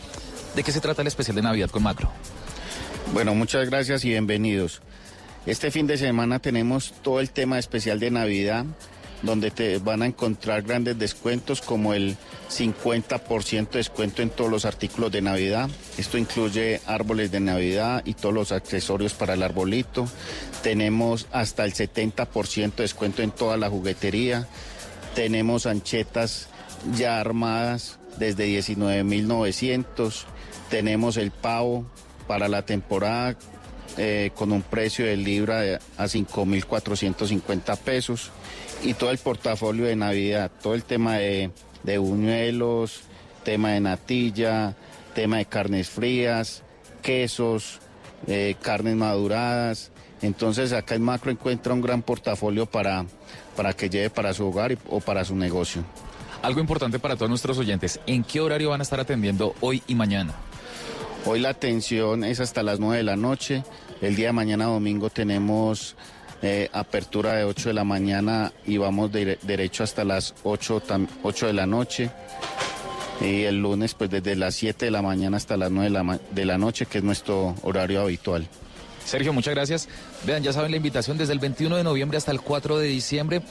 de 0.54 0.64
qué 0.64 0.74
se 0.74 0.82
trata 0.82 1.02
el 1.02 1.08
especial 1.08 1.38
de 1.38 1.44
Navidad 1.44 1.70
con 1.70 1.82
Macro. 1.82 2.12
Bueno, 3.14 3.34
muchas 3.36 3.70
gracias 3.70 4.04
y 4.04 4.10
bienvenidos. 4.10 4.82
Este 5.46 5.72
fin 5.72 5.88
de 5.88 5.98
semana 5.98 6.40
tenemos 6.40 6.94
todo 7.04 7.22
el 7.22 7.30
tema 7.30 7.58
especial 7.58 8.02
de 8.02 8.12
Navidad, 8.12 8.66
donde 9.22 9.52
te 9.52 9.78
van 9.80 10.02
a 10.02 10.06
encontrar 10.06 10.62
grandes 10.62 10.98
descuentos 10.98 11.62
como 11.62 11.94
el 11.94 12.18
50% 12.50 13.70
de 13.70 13.80
descuento 13.80 14.22
en 14.22 14.30
todos 14.30 14.50
los 14.50 14.66
artículos 14.66 15.12
de 15.12 15.22
Navidad. 15.22 15.70
Esto 15.98 16.18
incluye 16.18 16.82
árboles 16.86 17.32
de 17.32 17.40
Navidad 17.40 18.02
y 18.06 18.14
todos 18.14 18.34
los 18.34 18.52
accesorios 18.52 19.14
para 19.14 19.34
el 19.34 19.44
arbolito. 19.44 20.08
Tenemos 20.64 21.28
hasta 21.32 21.66
el 21.66 21.74
70% 21.74 22.76
de 22.76 22.84
descuento 22.84 23.22
en 23.22 23.32
toda 23.32 23.58
la 23.58 23.70
juguetería. 23.70 24.48
Tenemos 25.16 25.66
anchetas 25.66 26.48
ya 26.96 27.20
armadas 27.20 28.00
desde 28.18 28.48
19.900. 28.48 30.24
Tenemos 30.70 31.18
el 31.18 31.32
pavo 31.32 31.86
para 32.28 32.48
la 32.48 32.64
temporada 32.64 33.36
eh, 33.98 34.32
con 34.36 34.52
un 34.52 34.62
precio 34.62 35.06
de 35.06 35.18
libra 35.18 35.62
de- 35.62 35.80
a 35.98 36.08
5.450 36.08 37.76
pesos 37.78 38.32
y 38.84 38.94
todo 38.94 39.12
el 39.12 39.18
portafolio 39.18 39.86
de 39.86 39.96
Navidad, 39.96 40.52
todo 40.62 40.74
el 40.76 40.84
tema 40.84 41.18
de, 41.18 41.52
de 41.84 41.98
buñuelos, 41.98 43.02
tema 43.44 43.72
de 43.72 43.80
natilla, 43.82 44.76
tema 45.16 45.38
de 45.38 45.46
carnes 45.46 45.90
frías, 45.90 46.64
quesos, 47.02 47.80
eh, 48.28 48.56
carnes 48.62 48.96
maduradas. 48.96 49.92
Entonces 50.22 50.74
acá 50.74 50.96
en 50.96 51.02
Macro 51.04 51.32
encuentra 51.32 51.74
un 51.74 51.82
gran 51.82 52.02
portafolio 52.02 52.66
para, 52.66 53.06
para 53.56 53.74
que 53.74 53.90
lleve 53.90 54.10
para 54.10 54.34
su 54.34 54.46
hogar 54.48 54.78
o 54.90 55.00
para 55.00 55.24
su 55.26 55.36
negocio. 55.36 55.84
Algo 56.42 56.62
importante 56.62 57.00
para 57.00 57.16
todos 57.18 57.30
nuestros 57.30 57.58
oyentes, 57.58 58.00
¿en 58.08 58.24
qué 58.24 58.40
horario 58.40 58.70
van 58.70 58.80
a 58.80 58.84
estar 58.84 59.00
atendiendo 59.00 59.56
hoy 59.60 59.84
y 59.88 59.96
mañana? 59.96 60.34
Hoy 61.26 61.40
la 61.40 61.50
atención 61.50 62.24
es 62.24 62.40
hasta 62.40 62.64
las 62.64 62.80
9 62.80 62.98
de 62.98 63.04
la 63.04 63.16
noche. 63.16 63.64
El 64.02 64.16
día 64.16 64.28
de 64.28 64.34
mañana 64.34 64.66
domingo 64.66 65.10
tenemos 65.10 65.96
eh, 66.42 66.70
apertura 66.72 67.34
de 67.34 67.44
8 67.44 67.70
de 67.70 67.74
la 67.74 67.84
mañana 67.84 68.52
y 68.66 68.78
vamos 68.78 69.12
de- 69.12 69.38
derecho 69.44 69.84
hasta 69.84 70.04
las 70.04 70.34
8, 70.44 70.82
tam- 70.88 71.08
8 71.24 71.48
de 71.48 71.54
la 71.54 71.66
noche. 71.66 72.10
Y 73.22 73.44
el 73.44 73.62
lunes 73.62 73.94
pues 73.94 74.10
desde 74.10 74.36
las 74.36 74.56
7 74.56 74.86
de 74.86 74.92
la 74.92 75.02
mañana 75.02 75.38
hasta 75.38 75.58
las 75.58 75.70
9 75.72 75.90
de 75.92 76.04
la, 76.04 76.20
de 76.32 76.46
la 76.46 76.58
noche, 76.58 76.86
que 76.86 77.00
es 77.00 77.04
nuestro 77.04 77.54
horario 77.64 78.02
habitual. 78.02 78.48
Sergio, 79.10 79.34
muchas 79.34 79.56
gracias. 79.56 79.88
Vean, 80.26 80.44
ya 80.44 80.54
saben 80.54 80.72
la 80.72 80.78
invitación 80.78 81.18
desde 81.18 81.34
el 81.34 81.40
21 81.40 81.76
de 81.78 81.84
noviembre 81.84 82.18
hasta 82.18 82.32
el 82.32 82.42
4 82.42 82.78
de 82.78 82.88
diciembre. 82.88 83.42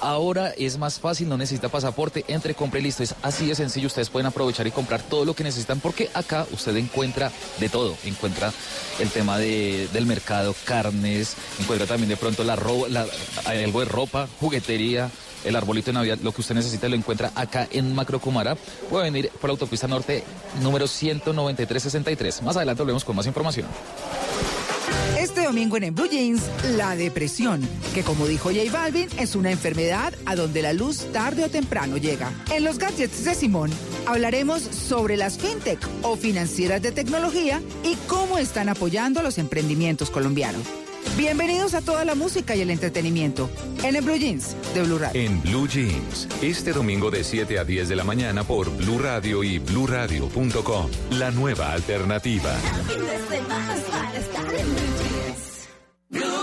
Ahora 0.00 0.52
es 0.56 0.78
más 0.78 0.98
fácil, 0.98 1.28
no 1.28 1.36
necesita 1.36 1.68
pasaporte, 1.68 2.24
entre, 2.28 2.54
compre 2.54 2.80
y 2.80 2.84
listo. 2.84 3.02
Es 3.02 3.14
así 3.22 3.46
de 3.46 3.54
sencillo, 3.54 3.88
ustedes 3.88 4.08
pueden 4.10 4.26
aprovechar 4.26 4.66
y 4.66 4.70
comprar 4.70 5.02
todo 5.02 5.24
lo 5.24 5.34
que 5.34 5.44
necesitan 5.44 5.80
porque 5.80 6.10
acá 6.14 6.46
usted 6.52 6.74
encuentra 6.76 7.30
de 7.60 7.68
todo. 7.68 7.96
Encuentra 8.04 8.52
el 9.00 9.10
tema 9.10 9.38
de- 9.38 9.88
del 9.92 10.06
mercado, 10.06 10.54
carnes, 10.64 11.34
encuentra 11.60 11.86
también 11.86 12.08
de 12.08 12.16
pronto 12.16 12.42
la, 12.42 12.54
algo 13.44 13.80
de 13.80 13.84
ropa, 13.86 14.28
juguetería. 14.40 15.10
El 15.44 15.56
arbolito 15.56 15.86
de 15.86 15.94
Navidad, 15.94 16.18
lo 16.22 16.30
que 16.32 16.40
usted 16.40 16.54
necesita 16.54 16.88
lo 16.88 16.94
encuentra 16.94 17.32
acá 17.34 17.66
en 17.72 17.92
Macro 17.96 18.20
Cumara. 18.20 18.54
Puede 18.88 19.04
venir 19.10 19.28
por 19.40 19.50
la 19.50 19.52
autopista 19.52 19.88
norte 19.88 20.22
número 20.62 20.86
19363. 20.86 22.42
Más 22.42 22.56
adelante 22.56 22.82
volvemos 22.82 23.04
con 23.04 23.16
más 23.16 23.26
información. 23.26 23.66
Este 25.22 25.44
domingo 25.44 25.76
en, 25.76 25.84
En 25.84 25.94
Blue 25.94 26.08
Jeans, 26.08 26.42
la 26.76 26.96
depresión, 26.96 27.60
que 27.94 28.02
como 28.02 28.26
dijo 28.26 28.48
J 28.48 28.72
Balvin, 28.72 29.08
es 29.20 29.36
una 29.36 29.52
enfermedad 29.52 30.12
a 30.26 30.34
donde 30.34 30.62
la 30.62 30.72
luz 30.72 31.06
tarde 31.12 31.44
o 31.44 31.48
temprano 31.48 31.96
llega. 31.96 32.32
En 32.52 32.64
los 32.64 32.76
gadgets 32.76 33.24
de 33.24 33.36
Simón 33.36 33.70
hablaremos 34.04 34.62
sobre 34.62 35.16
las 35.16 35.38
fintech 35.38 35.78
o 36.02 36.16
financieras 36.16 36.82
de 36.82 36.90
tecnología 36.90 37.62
y 37.84 37.94
cómo 38.08 38.36
están 38.36 38.68
apoyando 38.68 39.20
a 39.20 39.22
los 39.22 39.38
emprendimientos 39.38 40.10
colombianos. 40.10 40.64
Bienvenidos 41.16 41.74
a 41.74 41.82
toda 41.82 42.04
la 42.04 42.16
música 42.16 42.56
y 42.56 42.62
el 42.62 42.70
entretenimiento 42.70 43.48
en 43.84 43.94
el 43.94 44.02
Blue 44.02 44.16
Jeans 44.16 44.56
de 44.74 44.82
Blue 44.82 44.98
Radio. 44.98 45.20
En 45.20 45.40
Blue 45.42 45.68
Jeans, 45.68 46.26
este 46.40 46.72
domingo 46.72 47.12
de 47.12 47.22
7 47.22 47.60
a 47.60 47.64
10 47.64 47.90
de 47.90 47.96
la 47.96 48.02
mañana 48.02 48.42
por 48.42 48.74
Blue 48.76 48.98
Radio 48.98 49.44
y 49.44 49.58
bluradio.com. 49.58 50.90
La 51.10 51.30
nueva 51.30 51.72
alternativa. 51.72 52.52
Good. 56.12 56.41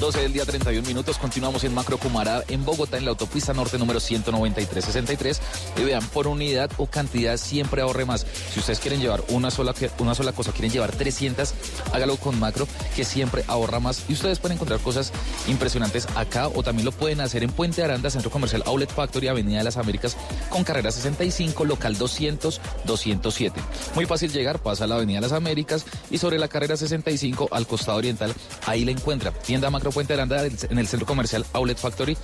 12 0.00 0.20
del 0.20 0.32
día 0.32 0.44
31 0.44 0.86
minutos, 0.86 1.18
continuamos 1.18 1.64
en 1.64 1.74
Macro 1.74 1.98
Cumará, 1.98 2.44
en 2.46 2.64
Bogotá, 2.64 2.98
en 2.98 3.04
la 3.04 3.10
autopista 3.10 3.52
norte 3.52 3.78
número 3.78 3.98
19363. 3.98 5.40
Y 5.76 5.82
vean, 5.82 6.06
por 6.08 6.28
unidad 6.28 6.70
o 6.76 6.86
cantidad 6.86 7.36
siempre 7.36 7.82
ahorre 7.82 8.04
más. 8.04 8.24
Si 8.52 8.60
ustedes 8.60 8.78
quieren 8.78 9.00
llevar 9.00 9.24
una 9.30 9.50
sola, 9.50 9.74
una 9.98 10.14
sola 10.14 10.32
cosa, 10.32 10.52
quieren 10.52 10.70
llevar 10.70 10.92
300, 10.92 11.52
hágalo 11.92 12.16
con 12.16 12.38
Macro, 12.38 12.68
que 12.94 13.04
siempre 13.04 13.42
ahorra 13.48 13.80
más. 13.80 14.04
Y 14.08 14.12
ustedes 14.12 14.38
pueden 14.38 14.56
encontrar 14.56 14.78
cosas 14.80 15.12
impresionantes 15.48 16.06
acá 16.14 16.46
o 16.46 16.62
también 16.62 16.84
lo 16.84 16.92
pueden 16.92 17.20
hacer 17.20 17.42
en 17.42 17.50
Puente 17.50 17.82
Aranda, 17.82 18.08
Centro 18.08 18.30
Comercial 18.30 18.62
Outlet 18.66 18.90
Factory, 18.90 19.26
Avenida 19.26 19.58
de 19.58 19.64
las 19.64 19.78
Américas, 19.78 20.16
con 20.48 20.62
carrera 20.62 20.92
65, 20.92 21.64
local 21.64 21.98
200, 21.98 22.60
207. 22.84 23.60
Muy 23.96 24.06
fácil 24.06 24.32
llegar, 24.32 24.60
pasa 24.60 24.84
a 24.84 24.86
la 24.86 24.94
Avenida 24.94 25.16
de 25.16 25.22
las 25.22 25.32
Américas 25.32 25.84
y 26.08 26.18
sobre 26.18 26.38
la 26.38 26.46
carrera 26.46 26.76
65 26.76 27.48
al 27.50 27.66
costado 27.66 27.98
oriental, 27.98 28.32
ahí 28.64 28.84
la 28.84 28.92
encuentra. 28.92 29.32
Tienda 29.32 29.70
Macro 29.70 29.87
Puente 29.90 30.14
de 30.14 30.20
Aranda 30.20 30.46
en 30.46 30.78
el 30.78 30.86
centro 30.86 31.06
comercial 31.06 31.44
Outlet 31.52 31.78
Factory. 31.78 32.16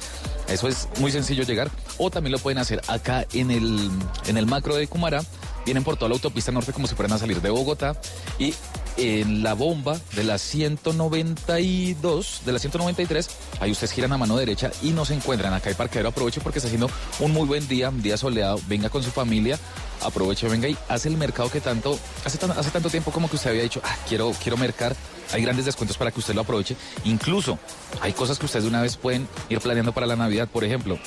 Eso 0.49 0.69
es 0.69 0.89
muy 0.99 1.11
sencillo 1.11 1.45
llegar. 1.45 1.71
O 1.99 2.11
también 2.11 2.33
lo 2.33 2.39
pueden 2.39 2.59
hacer 2.59 2.81
acá 2.89 3.27
en 3.33 3.51
el, 3.51 3.91
en 4.27 4.37
el 4.37 4.47
macro 4.47 4.77
de 4.77 4.87
Cumará. 4.87 5.23
Vienen 5.65 5.85
por 5.85 5.97
toda 5.97 6.11
la 6.11 6.17
autopista 6.17 6.53
norte 6.53 6.73
como 6.73 6.87
si 6.87 6.95
fueran 6.95 7.15
a 7.15 7.19
salir 7.19 7.41
de 7.41 7.51
Bogotá. 7.51 7.99
Y 8.39 8.55
en 8.97 9.43
la 9.43 9.55
bomba 9.55 9.99
de 10.15 10.25
la 10.25 10.39
192, 10.39 12.43
de 12.45 12.53
la 12.53 12.59
193, 12.59 13.29
ahí 13.61 13.73
ustedes 13.73 13.93
giran 13.93 14.13
a 14.13 14.19
mano 14.19 14.37
derecha 14.37 14.71
y 14.83 14.91
nos 14.91 15.11
encuentran. 15.11 15.53
Acá 15.53 15.71
hay 15.71 15.75
parqueadero, 15.75 16.11
aproveche 16.11 16.41
porque 16.41 16.59
está 16.59 16.69
haciendo 16.69 16.91
un 17.21 17.33
muy 17.33 17.47
buen 17.47 17.67
día, 17.67 17.89
un 17.89 18.03
día 18.03 18.17
soleado. 18.17 18.61
Venga 18.69 18.91
con 18.91 19.03
su 19.03 19.11
familia, 19.11 19.59
aproveche, 20.03 20.49
venga 20.49 20.69
y 20.69 20.77
hace 20.89 21.09
el 21.09 21.17
mercado 21.17 21.51
que 21.51 21.61
tanto, 21.61 21.99
hace, 22.25 22.39
hace 22.45 22.71
tanto 22.71 22.91
tiempo 22.91 23.11
como 23.11 23.29
que 23.29 23.37
usted 23.37 23.51
había 23.51 23.63
dicho, 23.63 23.81
ah, 23.85 23.97
quiero, 24.09 24.33
quiero 24.43 24.57
mercar. 24.57 24.95
Hay 25.33 25.43
grandes 25.43 25.65
descuentos 25.65 25.97
para 25.97 26.11
que 26.11 26.21
usted 26.21 26.35
lo 26.35 26.43
aproveche. 26.43 26.77
Incluso 27.05 27.59
hay 28.01 28.13
cosas 28.13 28.39
que 28.39 28.47
ustedes 28.47 28.65
de 28.65 28.71
una 28.71 28.83
vez 28.83 28.97
pueden 28.97 29.29
ir 29.49 29.61
planeando 29.61 29.93
para 29.93 30.07
la 30.07 30.17
Navidad. 30.17 30.49
Por 30.49 30.65
ejemplo, 30.65 30.99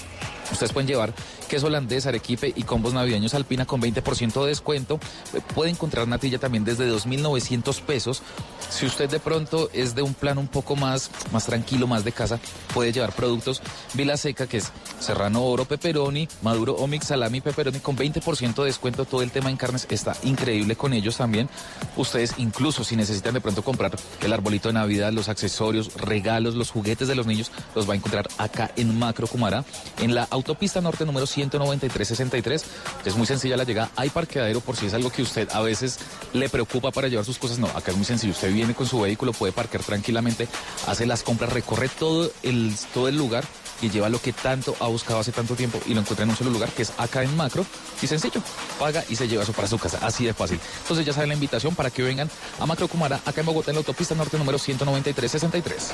ustedes 0.51 0.73
pueden 0.73 0.87
llevar 0.87 1.13
queso 1.47 1.67
holandés, 1.67 2.05
arequipe 2.05 2.53
y 2.55 2.63
combos 2.63 2.93
navideños 2.93 3.33
alpina 3.33 3.65
con 3.65 3.81
20% 3.81 4.41
de 4.41 4.47
descuento. 4.47 4.99
Eh, 5.33 5.41
Puede 5.55 5.71
encontrar 5.71 6.07
natilla 6.07 6.39
también 6.39 6.63
desde 6.63 6.91
2.900 6.91 7.81
pesos. 7.81 8.21
Si 8.69 8.85
usted 8.85 9.09
de 9.09 9.19
pronto 9.19 9.69
es 9.73 9.95
de 9.95 10.01
un 10.01 10.13
plan 10.13 10.37
un 10.37 10.47
poco 10.47 10.75
más, 10.75 11.09
más 11.31 11.45
tranquilo, 11.45 11.87
más 11.87 12.03
de 12.03 12.11
casa, 12.11 12.39
puede 12.73 12.91
llevar 12.91 13.13
productos 13.13 13.61
Vila 13.93 14.17
Seca, 14.17 14.47
que 14.47 14.57
es 14.57 14.71
serrano 14.99 15.43
oro, 15.43 15.65
pepperoni, 15.65 16.27
maduro 16.41 16.73
omix, 16.75 17.07
salami, 17.07 17.41
pepperoni 17.41 17.79
con 17.79 17.97
20% 17.97 18.55
de 18.55 18.65
descuento. 18.65 19.05
Todo 19.05 19.21
el 19.21 19.31
tema 19.31 19.49
en 19.49 19.57
carnes 19.57 19.87
está 19.89 20.15
increíble 20.23 20.75
con 20.75 20.93
ellos 20.93 21.17
también. 21.17 21.49
Ustedes 21.95 22.35
incluso 22.37 22.83
si 22.83 22.95
necesitan 22.95 23.33
de 23.33 23.41
pronto 23.41 23.63
comprar 23.63 23.95
el 24.21 24.33
arbolito 24.33 24.69
de 24.69 24.73
Navidad, 24.73 25.11
los 25.11 25.29
accesorios, 25.29 25.93
regalos, 25.95 26.55
los 26.55 26.71
juguetes 26.71 27.07
de 27.07 27.15
los 27.15 27.25
niños, 27.25 27.51
los 27.75 27.87
va 27.87 27.93
a 27.93 27.95
encontrar 27.97 28.27
acá 28.37 28.71
en 28.75 28.97
Macro 28.99 29.27
Cumará, 29.27 29.63
en 30.01 30.13
la 30.13 30.27
autopista 30.29 30.81
norte 30.81 31.05
número 31.05 31.25
19363. 31.37 32.63
Es 33.05 33.15
muy 33.15 33.27
sencilla 33.27 33.57
la 33.57 33.63
llegada. 33.63 33.89
Hay 33.95 34.09
parqueadero 34.09 34.61
por 34.61 34.75
si 34.75 34.87
es 34.87 34.93
algo 34.93 35.09
que 35.09 35.21
usted 35.21 35.47
a 35.51 35.61
veces 35.61 35.99
le 36.33 36.49
preocupa 36.49 36.91
para 36.91 37.07
llevar 37.07 37.25
sus 37.25 37.37
cosas. 37.37 37.59
No, 37.59 37.67
acá 37.67 37.91
es 37.91 37.97
muy 37.97 38.05
sencillo. 38.05 38.33
Usted 38.33 38.51
viene 38.51 38.73
con 38.73 38.87
su 38.87 38.99
vehículo, 38.99 39.33
puede 39.33 39.53
parquear 39.53 39.83
tranquilamente, 39.83 40.47
hace 40.87 41.05
las 41.05 41.23
compras, 41.23 41.53
recorre 41.53 41.89
todo 41.89 42.31
el, 42.43 42.73
todo 42.93 43.07
el 43.07 43.17
lugar 43.17 43.43
y 43.81 43.89
lleva 43.89 44.09
lo 44.09 44.19
que 44.19 44.33
tanto 44.33 44.75
ha 44.79 44.87
buscado 44.87 45.19
hace 45.19 45.31
tanto 45.31 45.55
tiempo 45.55 45.79
y 45.85 45.93
lo 45.93 46.01
encuentra 46.01 46.23
en 46.23 46.29
un 46.29 46.35
solo 46.35 46.49
lugar, 46.49 46.69
que 46.69 46.81
es 46.81 46.93
acá 46.97 47.23
en 47.23 47.35
Macro. 47.35 47.65
Y 48.01 48.07
sencillo, 48.07 48.41
paga 48.79 49.03
y 49.09 49.15
se 49.15 49.27
lleva 49.27 49.43
eso 49.43 49.53
para 49.53 49.67
su 49.67 49.77
casa. 49.77 49.99
Así 50.01 50.25
de 50.25 50.33
fácil. 50.33 50.59
Entonces 50.81 51.05
ya 51.05 51.13
saben 51.13 51.29
la 51.29 51.35
invitación 51.35 51.75
para 51.75 51.89
que 51.89 52.01
vengan 52.01 52.29
a 52.59 52.65
Macro 52.65 52.87
Cumara, 52.87 53.19
acá 53.25 53.41
en 53.41 53.45
Bogotá, 53.45 53.71
en 53.71 53.75
la 53.75 53.79
autopista 53.79 54.15
norte 54.15 54.37
número 54.37 54.57
19363. 54.57 55.93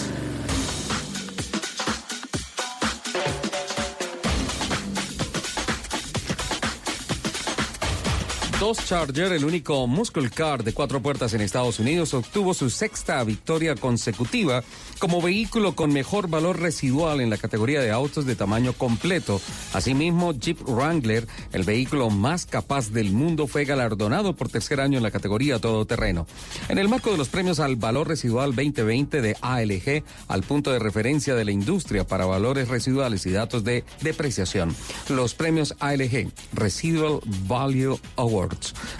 Dodge 8.61 8.85
Charger, 8.85 9.33
el 9.33 9.43
único 9.43 9.87
muscle 9.87 10.29
car 10.29 10.63
de 10.63 10.71
cuatro 10.71 11.01
puertas 11.01 11.33
en 11.33 11.41
Estados 11.41 11.79
Unidos, 11.79 12.13
obtuvo 12.13 12.53
su 12.53 12.69
sexta 12.69 13.23
victoria 13.23 13.73
consecutiva 13.73 14.63
como 14.99 15.19
vehículo 15.19 15.75
con 15.75 15.91
mejor 15.91 16.27
valor 16.27 16.59
residual 16.59 17.21
en 17.21 17.31
la 17.31 17.39
categoría 17.39 17.81
de 17.81 17.89
autos 17.89 18.27
de 18.27 18.35
tamaño 18.35 18.73
completo. 18.73 19.41
Asimismo, 19.73 20.33
Jeep 20.33 20.61
Wrangler, 20.69 21.27
el 21.53 21.63
vehículo 21.63 22.11
más 22.11 22.45
capaz 22.45 22.91
del 22.91 23.11
mundo, 23.11 23.47
fue 23.47 23.65
galardonado 23.65 24.35
por 24.35 24.47
tercer 24.47 24.79
año 24.79 24.97
en 24.97 25.03
la 25.03 25.09
categoría 25.09 25.57
todoterreno. 25.57 26.27
En 26.69 26.77
el 26.77 26.87
marco 26.87 27.09
de 27.09 27.17
los 27.17 27.29
premios 27.29 27.59
al 27.59 27.77
valor 27.77 28.09
residual 28.09 28.53
2020 28.55 29.23
de 29.23 29.37
ALG, 29.41 30.03
al 30.27 30.43
punto 30.43 30.71
de 30.71 30.77
referencia 30.77 31.33
de 31.33 31.45
la 31.45 31.51
industria 31.51 32.05
para 32.05 32.27
valores 32.27 32.67
residuales 32.67 33.25
y 33.25 33.31
datos 33.31 33.63
de 33.63 33.83
depreciación, 34.01 34.75
los 35.09 35.33
premios 35.33 35.73
ALG, 35.79 36.31
Residual 36.53 37.21
Value 37.47 37.99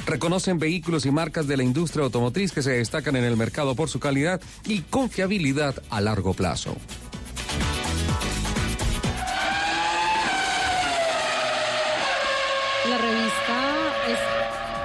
Reconocen 0.05 0.59
vehículos 0.59 1.05
y 1.05 1.11
marcas 1.11 1.47
de 1.47 1.57
la 1.57 1.63
industria 1.63 2.05
automotriz 2.05 2.51
que 2.51 2.63
se 2.63 2.71
destacan 2.71 3.15
en 3.15 3.23
el 3.23 3.37
mercado 3.37 3.75
por 3.75 3.89
su 3.89 3.99
calidad 3.99 4.41
y 4.65 4.81
confiabilidad 4.81 5.81
a 5.89 6.01
largo 6.01 6.33
plazo. 6.33 6.75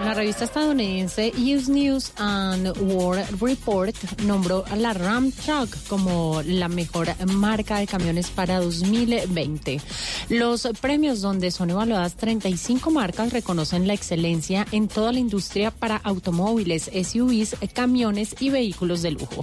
La 0.06 0.14
revista 0.14 0.44
estadounidense 0.44 1.32
US 1.36 1.68
News 1.68 2.12
and 2.14 2.68
World 2.78 3.42
Report 3.42 3.92
nombró 4.22 4.64
a 4.70 4.76
la 4.76 4.92
Ram 4.92 5.32
Truck 5.32 5.76
como 5.88 6.42
la 6.44 6.68
mejor 6.68 7.08
marca 7.26 7.78
de 7.80 7.88
camiones 7.88 8.30
para 8.30 8.60
2020. 8.60 9.80
Los 10.28 10.68
premios 10.80 11.22
donde 11.22 11.50
son 11.50 11.70
evaluadas 11.70 12.14
35 12.14 12.92
marcas 12.92 13.32
reconocen 13.32 13.88
la 13.88 13.94
excelencia 13.94 14.64
en 14.70 14.86
toda 14.86 15.10
la 15.10 15.18
industria 15.18 15.72
para 15.72 15.96
automóviles, 15.96 16.84
SUVs, 16.84 17.56
camiones 17.72 18.36
y 18.38 18.50
vehículos 18.50 19.02
de 19.02 19.10
lujo. 19.10 19.40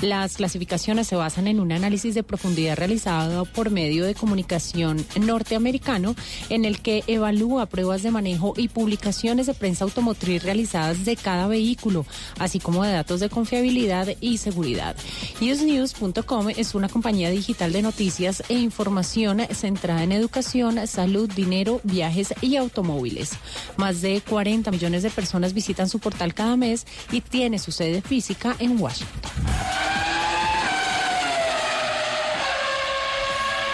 Las 0.00 0.36
clasificaciones 0.36 1.08
se 1.08 1.16
basan 1.16 1.48
en 1.48 1.58
un 1.58 1.72
análisis 1.72 2.14
de 2.14 2.22
profundidad 2.22 2.76
realizado 2.76 3.46
por 3.46 3.70
medio 3.70 4.04
de 4.04 4.14
comunicación 4.14 5.04
norteamericano 5.20 6.14
en 6.50 6.64
el 6.64 6.80
que 6.82 7.02
evalúa 7.08 7.66
pruebas 7.66 8.04
de 8.04 8.12
manejo 8.12 8.54
y 8.56 8.68
publicaciones 8.68 9.46
de 9.46 9.54
prensa 9.54 9.84
automotriz 10.04 10.42
realizadas 10.42 11.06
de 11.06 11.16
cada 11.16 11.46
vehículo, 11.46 12.04
así 12.38 12.60
como 12.60 12.84
de 12.84 12.92
datos 12.92 13.20
de 13.20 13.30
confiabilidad 13.30 14.08
y 14.20 14.36
seguridad. 14.36 14.96
UseNews.com 15.40 16.50
es 16.50 16.74
una 16.74 16.90
compañía 16.90 17.30
digital 17.30 17.72
de 17.72 17.80
noticias 17.80 18.42
e 18.50 18.54
información 18.54 19.40
centrada 19.52 20.02
en 20.02 20.12
educación, 20.12 20.86
salud, 20.86 21.30
dinero, 21.32 21.80
viajes 21.84 22.34
y 22.42 22.56
automóviles. 22.56 23.30
Más 23.78 24.02
de 24.02 24.20
40 24.20 24.70
millones 24.70 25.02
de 25.02 25.10
personas 25.10 25.54
visitan 25.54 25.88
su 25.88 25.98
portal 26.00 26.34
cada 26.34 26.56
mes 26.56 26.86
y 27.10 27.22
tiene 27.22 27.58
su 27.58 27.72
sede 27.72 28.02
física 28.02 28.56
en 28.58 28.78
Washington. 28.78 29.32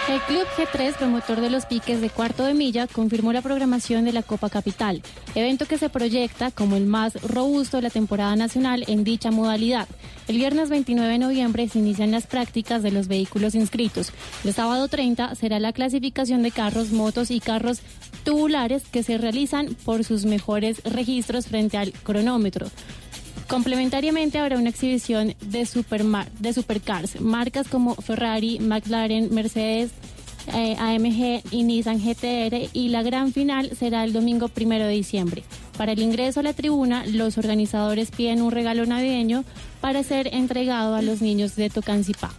El 0.09 0.19
Club 0.21 0.45
G3, 0.57 0.95
promotor 0.97 1.41
de 1.41 1.49
los 1.51 1.67
piques 1.67 2.01
de 2.01 2.09
cuarto 2.09 2.43
de 2.43 2.55
milla, 2.55 2.87
confirmó 2.87 3.31
la 3.33 3.43
programación 3.43 4.03
de 4.03 4.11
la 4.11 4.23
Copa 4.23 4.49
Capital, 4.49 5.03
evento 5.35 5.67
que 5.67 5.77
se 5.77 5.89
proyecta 5.89 6.49
como 6.49 6.75
el 6.75 6.85
más 6.85 7.21
robusto 7.21 7.77
de 7.77 7.83
la 7.83 7.91
temporada 7.91 8.35
nacional 8.35 8.83
en 8.87 9.03
dicha 9.03 9.29
modalidad. 9.29 9.87
El 10.27 10.37
viernes 10.37 10.69
29 10.69 11.13
de 11.13 11.19
noviembre 11.19 11.69
se 11.69 11.79
inician 11.79 12.11
las 12.11 12.25
prácticas 12.25 12.81
de 12.81 12.91
los 12.91 13.07
vehículos 13.07 13.53
inscritos. 13.53 14.11
El 14.43 14.53
sábado 14.53 14.87
30 14.87 15.35
será 15.35 15.59
la 15.59 15.71
clasificación 15.71 16.41
de 16.41 16.51
carros, 16.51 16.91
motos 16.91 17.29
y 17.29 17.39
carros 17.39 17.81
tubulares 18.23 18.83
que 18.91 19.03
se 19.03 19.19
realizan 19.19 19.75
por 19.85 20.03
sus 20.03 20.25
mejores 20.25 20.81
registros 20.83 21.45
frente 21.45 21.77
al 21.77 21.91
cronómetro. 21.91 22.67
Complementariamente 23.51 24.39
habrá 24.39 24.57
una 24.57 24.69
exhibición 24.69 25.35
de, 25.41 25.67
de 26.39 26.53
supercars, 26.53 27.19
marcas 27.19 27.67
como 27.67 27.95
Ferrari, 27.95 28.59
McLaren, 28.61 29.27
Mercedes, 29.35 29.91
eh, 30.53 30.77
AMG 30.79 31.43
y 31.51 31.63
Nissan 31.63 31.99
GTR 31.99 32.69
y 32.71 32.87
la 32.87 33.03
gran 33.03 33.33
final 33.33 33.75
será 33.77 34.05
el 34.05 34.13
domingo 34.13 34.47
primero 34.47 34.85
de 34.85 34.93
diciembre. 34.93 35.43
Para 35.77 35.91
el 35.91 35.99
ingreso 35.99 36.39
a 36.39 36.43
la 36.43 36.53
tribuna, 36.53 37.05
los 37.05 37.37
organizadores 37.37 38.09
piden 38.11 38.41
un 38.41 38.51
regalo 38.51 38.85
navideño 38.85 39.43
para 39.81 40.01
ser 40.01 40.33
entregado 40.33 40.95
a 40.95 41.01
los 41.01 41.21
niños 41.21 41.57
de 41.57 41.69
Tocancipá. 41.69 42.31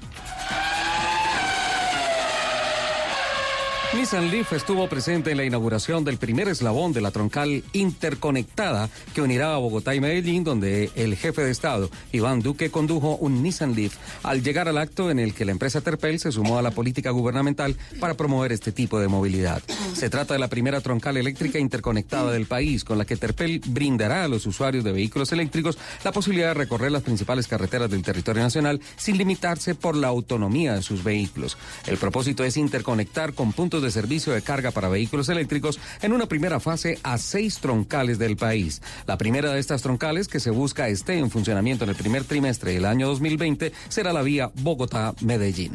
Nissan 3.95 4.31
Leaf 4.31 4.55
estuvo 4.55 4.89
presente 4.89 5.33
en 5.33 5.37
la 5.37 5.45
inauguración 5.45 6.03
del 6.03 6.17
primer 6.17 6.49
eslabón 6.49 6.95
de 6.95 7.03
la 7.03 7.11
troncal 7.11 7.63
interconectada 7.75 8.89
que 9.15 9.21
unirá 9.21 9.55
a 9.55 9.59
Bogotá 9.59 9.95
y 9.95 10.01
Medellín, 10.01 10.45
donde 10.45 10.91
el 10.95 11.15
jefe 11.15 11.43
de 11.43 11.51
Estado, 11.51 11.91
Iván 12.11 12.41
Duque, 12.41 12.71
condujo 12.71 13.17
un 13.17 13.43
Nissan 13.43 13.75
Leaf 13.75 13.95
al 14.23 14.43
llegar 14.43 14.67
al 14.67 14.79
acto 14.79 15.11
en 15.11 15.19
el 15.19 15.35
que 15.35 15.45
la 15.45 15.53
empresa 15.53 15.83
Terpel 15.83 16.19
se 16.21 16.33
sumó 16.33 16.59
a 16.59 16.63
la 16.63 16.71
política 16.71 17.11
gubernamental 17.11 17.77
para 18.01 18.15
promover 18.15 18.53
este 18.53 18.73
tipo 18.73 18.99
de 18.99 19.09
movilidad. 19.09 19.63
Se 19.93 20.09
trata 20.09 20.33
de 20.33 20.41
la 20.41 20.49
primera 20.49 20.81
troncal 20.81 21.19
eléctrica 21.19 21.59
interconectada 21.59 22.33
del 22.33 22.47
país, 22.47 22.85
con 22.85 22.97
la 22.97 23.05
que 23.05 23.19
Terpel 23.19 23.61
brindará 23.67 24.25
a 24.25 24.29
los 24.29 24.47
usuarios 24.47 24.85
de 24.85 24.93
vehículos 24.93 25.33
eléctricos 25.33 25.77
la 26.03 26.13
posibilidad 26.13 26.49
de 26.49 26.55
recorrer 26.55 26.93
las 26.93 27.03
principales 27.03 27.47
carreteras 27.47 27.91
del 27.91 28.03
territorio 28.03 28.43
nacional 28.43 28.81
sin 28.97 29.19
limitarse 29.19 29.75
por 29.75 29.97
la 29.97 30.09
autonomía 30.09 30.75
de 30.75 30.83
sus 30.83 31.05
vehículos. 31.05 31.59
El 31.87 31.99
propósito 31.99 32.43
es 32.43 32.57
interconectar 32.57 33.35
con 33.35 33.53
puntos 33.53 33.82
de 33.83 33.91
servicio 33.91 34.33
de 34.33 34.43
carga 34.43 34.71
para 34.71 34.89
vehículos 34.89 35.29
eléctricos 35.29 35.79
en 36.01 36.13
una 36.13 36.27
primera 36.27 36.61
fase 36.61 36.99
a 37.03 37.19
seis 37.19 37.59
troncales 37.59 38.19
del 38.19 38.37
país. 38.37 38.83
La 39.07 39.19
primera 39.19 39.53
de 39.53 39.61
estas 39.61 39.83
troncales 39.83 40.29
que 40.29 40.41
se 40.41 40.51
busca 40.51 40.89
esté 40.89 41.19
en 41.19 41.31
funcionamiento 41.31 41.85
en 41.85 41.91
el 41.91 41.97
primer 41.97 42.25
trimestre 42.25 42.73
del 42.73 42.85
año 42.85 43.09
2020 43.09 43.73
será 43.89 44.13
la 44.13 44.23
vía 44.23 44.51
Bogotá-Medellín. 44.55 45.73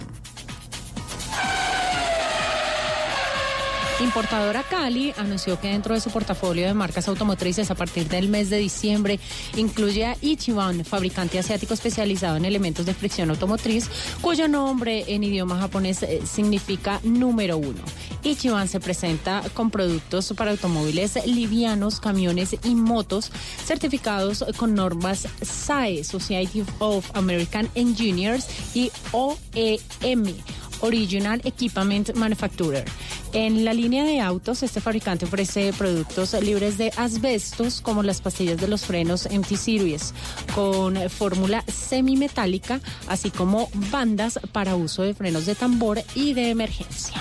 Importadora 4.00 4.62
Cali 4.62 5.12
anunció 5.18 5.60
que 5.60 5.70
dentro 5.70 5.96
de 5.96 6.02
su 6.02 6.12
portafolio 6.12 6.68
de 6.68 6.74
marcas 6.76 7.08
automotrices 7.08 7.72
a 7.72 7.76
partir 7.76 8.08
del 8.08 8.30
mes 8.30 8.52
de 8.52 8.58
diciembre 8.58 9.20
incluye 9.56 10.06
a 10.06 10.16
Ichiban, 10.22 10.86
fabricante 10.86 11.40
asiático 11.40 11.74
especializado 11.74 12.38
en 12.38 12.46
elementos 12.46 12.86
de 12.86 12.94
fricción 12.94 13.32
automotriz, 13.32 13.90
cuyo 14.22 14.48
nombre 14.48 15.04
en 15.08 15.24
idioma 15.24 15.60
japonés 15.60 16.04
eh, 16.04 16.22
significa 16.26 17.00
número 17.04 17.58
uno. 17.58 17.82
Ichiban 18.24 18.68
se 18.68 18.80
presenta 18.80 19.42
con 19.56 19.72
productos 19.72 20.32
para 20.38 20.52
automóviles 20.52 21.26
livianos, 21.26 22.00
camiones 22.00 22.56
y 22.64 22.76
motos 22.76 23.32
certificados 23.66 24.46
con 24.58 24.76
normas 24.76 25.28
SAE, 25.42 26.04
Society 26.04 26.64
of 26.78 27.10
American 27.16 27.68
Engineers 27.74 28.48
y 28.76 28.92
OEM. 29.12 30.36
Original 30.82 31.42
Equipment 31.44 32.16
Manufacturer. 32.16 32.86
En 33.34 33.66
la 33.66 33.74
línea 33.74 34.04
de 34.04 34.22
autos, 34.22 34.64
este 34.64 34.82
fabricante 34.82 35.26
ofrece 35.26 35.74
productos 35.74 36.34
libres 36.42 36.78
de 36.78 36.92
asbestos 36.96 37.82
como 37.82 38.04
las 38.04 38.22
pastillas 38.22 38.60
de 38.60 38.68
los 38.68 38.86
frenos 38.86 39.28
MT 39.32 39.56
Series 39.56 40.14
con 40.56 40.98
fórmula 41.10 41.64
semimetálica, 41.68 42.80
así 43.08 43.32
como 43.32 43.70
bandas 43.92 44.40
para 44.52 44.76
uso 44.76 45.04
de 45.04 45.14
frenos 45.14 45.46
de 45.46 45.56
tambor 45.56 46.02
y 46.16 46.34
de 46.34 46.50
emergencia. 46.50 47.16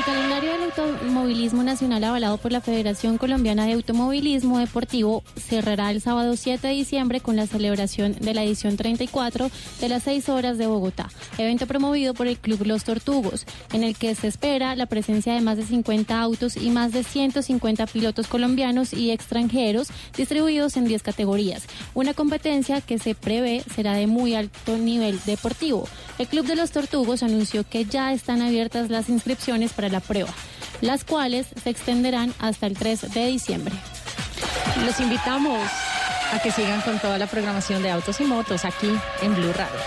El 0.00 0.06
calendario 0.06 0.52
del 0.52 0.62
automovilismo 0.62 1.62
nacional 1.62 2.02
avalado 2.04 2.38
por 2.38 2.52
la 2.52 2.62
Federación 2.62 3.18
Colombiana 3.18 3.66
de 3.66 3.74
Automovilismo 3.74 4.58
Deportivo 4.58 5.22
cerrará 5.36 5.90
el 5.90 6.00
sábado 6.00 6.36
7 6.36 6.68
de 6.68 6.72
diciembre 6.72 7.20
con 7.20 7.36
la 7.36 7.46
celebración 7.46 8.16
de 8.18 8.32
la 8.32 8.42
edición 8.42 8.78
34 8.78 9.50
de 9.78 9.88
las 9.90 10.04
6 10.04 10.30
horas 10.30 10.56
de 10.56 10.66
Bogotá, 10.66 11.10
evento 11.36 11.66
promovido 11.66 12.14
por 12.14 12.28
el 12.28 12.38
Club 12.38 12.64
Los 12.64 12.84
Tortugos, 12.84 13.44
en 13.74 13.84
el 13.84 13.94
que 13.94 14.14
se 14.14 14.28
espera 14.28 14.74
la 14.74 14.86
presencia 14.86 15.34
de 15.34 15.42
más 15.42 15.58
de 15.58 15.66
50 15.66 16.18
autos 16.18 16.56
y 16.56 16.70
más 16.70 16.92
de 16.92 17.04
150 17.04 17.86
pilotos 17.86 18.26
colombianos 18.26 18.94
y 18.94 19.10
extranjeros 19.10 19.88
distribuidos 20.16 20.78
en 20.78 20.86
10 20.86 21.02
categorías, 21.02 21.64
una 21.92 22.14
competencia 22.14 22.80
que 22.80 22.98
se 22.98 23.14
prevé 23.14 23.62
será 23.74 23.92
de 23.92 24.06
muy 24.06 24.34
alto 24.34 24.78
nivel 24.78 25.20
deportivo. 25.26 25.86
El 26.18 26.26
Club 26.26 26.46
de 26.46 26.56
los 26.56 26.70
Tortugos 26.70 27.22
anunció 27.22 27.64
que 27.68 27.84
ya 27.84 28.14
están 28.14 28.40
abiertas 28.40 28.88
las 28.88 29.10
inscripciones 29.10 29.74
para 29.74 29.89
la 29.90 30.00
prueba, 30.00 30.32
las 30.80 31.04
cuales 31.04 31.46
se 31.62 31.70
extenderán 31.70 32.34
hasta 32.38 32.66
el 32.66 32.76
3 32.76 33.12
de 33.12 33.26
diciembre. 33.26 33.74
Los 34.84 35.00
invitamos 35.00 35.58
a 36.32 36.38
que 36.40 36.52
sigan 36.52 36.80
con 36.82 36.98
toda 36.98 37.18
la 37.18 37.26
programación 37.26 37.82
de 37.82 37.90
autos 37.90 38.20
y 38.20 38.24
motos 38.24 38.64
aquí 38.64 38.90
en 39.22 39.34
Blue 39.34 39.52
Radio. 39.52 39.80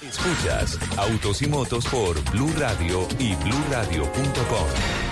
Escuchas 0.00 0.78
Autos 0.96 1.42
y 1.42 1.46
Motos 1.46 1.86
por 1.86 2.22
Blue 2.30 2.52
Radio 2.56 3.08
y 3.18 3.34
BlueRadio.com. 3.34 5.11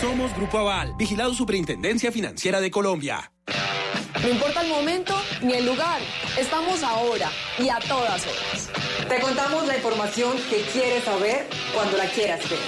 Somos 0.00 0.34
Grupo 0.34 0.58
Aval, 0.58 0.94
vigilado 0.96 1.32
Superintendencia 1.34 2.10
Financiera 2.10 2.60
de 2.60 2.68
Colombia. 2.68 3.30
No 4.20 4.28
importa 4.28 4.62
el 4.62 4.68
momento 4.68 5.14
ni 5.40 5.52
el 5.52 5.66
lugar, 5.66 6.00
estamos 6.36 6.82
ahora 6.82 7.30
y 7.60 7.68
a 7.68 7.78
todas 7.78 8.26
horas. 8.26 8.68
Te 9.08 9.20
contamos 9.20 9.68
la 9.68 9.76
información 9.76 10.32
que 10.50 10.62
quieres 10.72 11.04
saber 11.04 11.46
cuando 11.72 11.96
la 11.96 12.06
quieras 12.06 12.40
ver. 12.50 12.58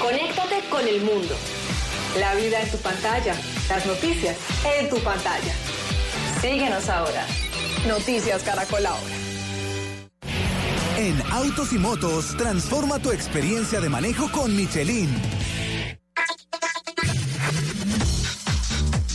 Conéctate 0.00 0.60
con 0.68 0.88
el 0.88 1.00
mundo. 1.02 1.36
La 2.18 2.34
vida 2.34 2.60
en 2.60 2.70
tu 2.72 2.78
pantalla, 2.78 3.36
las 3.68 3.86
noticias 3.86 4.36
en 4.76 4.90
tu 4.90 4.98
pantalla. 5.04 5.54
Síguenos 6.40 6.88
ahora. 6.88 7.24
Noticias 7.86 8.42
Caracol 8.42 8.84
ahora. 8.84 9.21
En 11.02 11.20
Autos 11.32 11.72
y 11.72 11.80
Motos, 11.80 12.36
transforma 12.36 13.00
tu 13.00 13.10
experiencia 13.10 13.80
de 13.80 13.88
manejo 13.88 14.30
con 14.30 14.54
Michelin. 14.54 15.08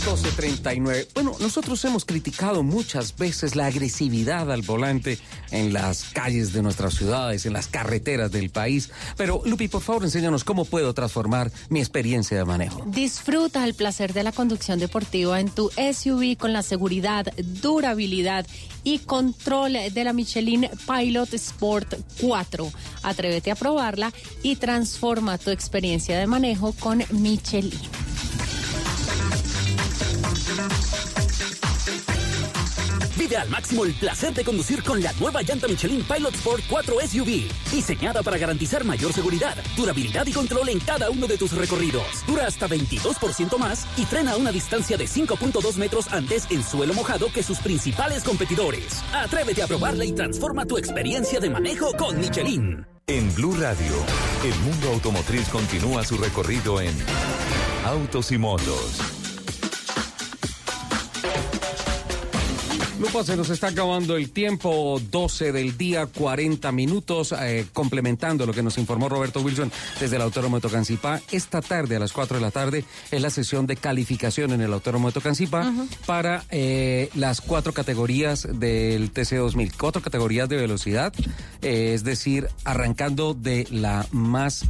1239. 0.08 1.10
Bueno, 1.16 1.36
nosotros 1.42 1.84
hemos 1.84 2.06
criticado 2.06 2.64
muchas 2.64 3.18
veces 3.18 3.58
la 3.58 3.66
agresividad 3.66 4.50
al 4.50 4.62
volante 4.62 5.20
en 5.52 5.74
las 5.74 6.06
calles 6.06 6.54
de 6.54 6.62
nuestras 6.62 6.94
ciudades, 6.94 7.46
en 7.46 7.52
las 7.52 7.68
carreteras 7.68 8.32
del 8.32 8.50
país. 8.50 8.90
Pero, 9.18 9.42
Lupi, 9.44 9.68
por 9.68 9.82
favor, 9.82 10.06
enséñanos 10.06 10.46
cómo 10.46 10.64
puedo 10.64 10.94
transformar 10.94 11.52
mi 11.68 11.80
experiencia 11.80 12.38
de 12.38 12.46
manejo. 12.46 12.84
Disfruta 12.88 13.66
el 13.66 13.74
placer 13.74 14.14
de 14.14 14.24
la 14.24 14.32
conducción 14.32 14.80
deportiva 14.80 15.42
en 15.42 15.50
tu 15.50 15.70
SUV 15.72 16.38
con 16.38 16.54
la 16.54 16.64
seguridad, 16.64 17.26
durabilidad 17.36 18.48
y 18.86 19.00
control 19.00 19.74
de 19.92 20.04
la 20.06 20.14
Michelin 20.14 20.70
Pilot 20.88 21.34
Sport 21.34 21.96
4. 22.22 22.72
Atrévete 23.04 23.52
a 23.52 23.56
probarla 23.56 24.14
y 24.42 24.56
transforma 24.56 25.38
tu 25.38 25.50
experiencia 25.50 26.18
de 26.18 26.28
manejo 26.28 26.72
con 26.80 27.04
Michelin. 27.12 27.78
Vive 33.18 33.36
al 33.36 33.50
máximo 33.50 33.84
el 33.84 33.94
placer 33.96 34.32
de 34.34 34.44
conducir 34.44 34.84
con 34.84 35.02
la 35.02 35.12
nueva 35.14 35.42
llanta 35.42 35.68
Michelin 35.68 36.04
Pilot 36.04 36.36
Sport 36.36 36.64
4 36.70 36.96
SUV, 37.08 37.50
diseñada 37.72 38.22
para 38.22 38.38
garantizar 38.38 38.84
mayor 38.86 39.12
seguridad, 39.12 39.58
durabilidad 39.76 40.28
y 40.28 40.34
control 40.34 40.70
en 40.70 40.80
cada 40.80 41.10
uno 41.10 41.26
de 41.26 41.36
tus 41.36 41.52
recorridos. 41.54 42.04
Dura 42.28 42.46
hasta 42.46 42.68
22% 42.68 43.58
más 43.58 43.88
y 43.98 44.06
frena 44.06 44.34
a 44.34 44.38
una 44.38 44.52
distancia 44.52 44.98
de 44.98 45.06
5.2 45.06 45.78
metros 45.78 46.14
antes 46.14 46.46
en 46.52 46.64
suelo 46.64 46.94
mojado 46.94 47.32
que 47.34 47.42
sus 47.42 47.58
principales 47.58 48.24
competidores. 48.24 49.04
Atrévete 49.12 49.64
a 49.64 49.68
probarla 49.68 50.06
y 50.06 50.12
transforma 50.12 50.66
tu 50.66 50.78
experiencia 50.78 51.40
de 51.40 51.50
manejo 51.50 51.94
con 51.98 52.20
Michelin. 52.20 52.86
En 53.08 53.34
Blue 53.34 53.56
Radio, 53.56 53.96
el 54.44 54.60
mundo 54.60 54.90
automotriz 54.90 55.48
continúa 55.50 56.04
su 56.04 56.18
recorrido 56.18 56.82
en 56.82 56.94
Autos 57.86 58.32
y 58.32 58.38
Motos. 58.38 59.27
Lupa, 63.00 63.24
se 63.24 63.38
nos 63.38 63.52
está 63.52 63.68
acabando 63.68 64.16
el 64.16 64.32
tiempo, 64.32 65.00
12 65.12 65.52
del 65.52 65.78
día, 65.78 66.08
40 66.08 66.72
minutos, 66.72 67.32
eh, 67.40 67.68
complementando 67.72 68.48
lo 68.48 68.54
que 68.54 68.64
nos 68.64 68.80
informó 68.80 69.08
Roberto 69.08 69.40
Wilson 69.42 69.72
desde 70.00 70.16
el 70.16 70.24
Autódromo 70.24 70.58
de 70.58 70.62
Tocancipá. 70.62 71.22
Esta 71.32 71.62
tarde, 71.62 71.98
a 71.98 72.00
las 72.00 72.12
4 72.12 72.38
de 72.38 72.42
la 72.42 72.50
tarde, 72.50 72.86
es 73.12 73.22
la 73.22 73.30
sesión 73.30 73.68
de 73.68 73.76
calificación 73.76 74.52
en 74.52 74.62
el 74.62 74.74
Autódromo 74.74 75.10
de 75.10 75.14
Tocancipá 75.14 75.72
para 76.08 76.44
eh, 76.50 77.12
las 77.14 77.40
cuatro 77.40 77.72
categorías 77.72 78.48
del 78.52 79.14
TC2000. 79.14 79.74
Cuatro 79.78 80.02
categorías 80.02 80.50
de 80.50 80.58
velocidad, 80.58 81.14
eh, 81.62 81.92
es 81.94 82.04
decir, 82.04 82.48
arrancando 82.64 83.36
de 83.36 83.68
la 83.70 84.08
más 84.12 84.66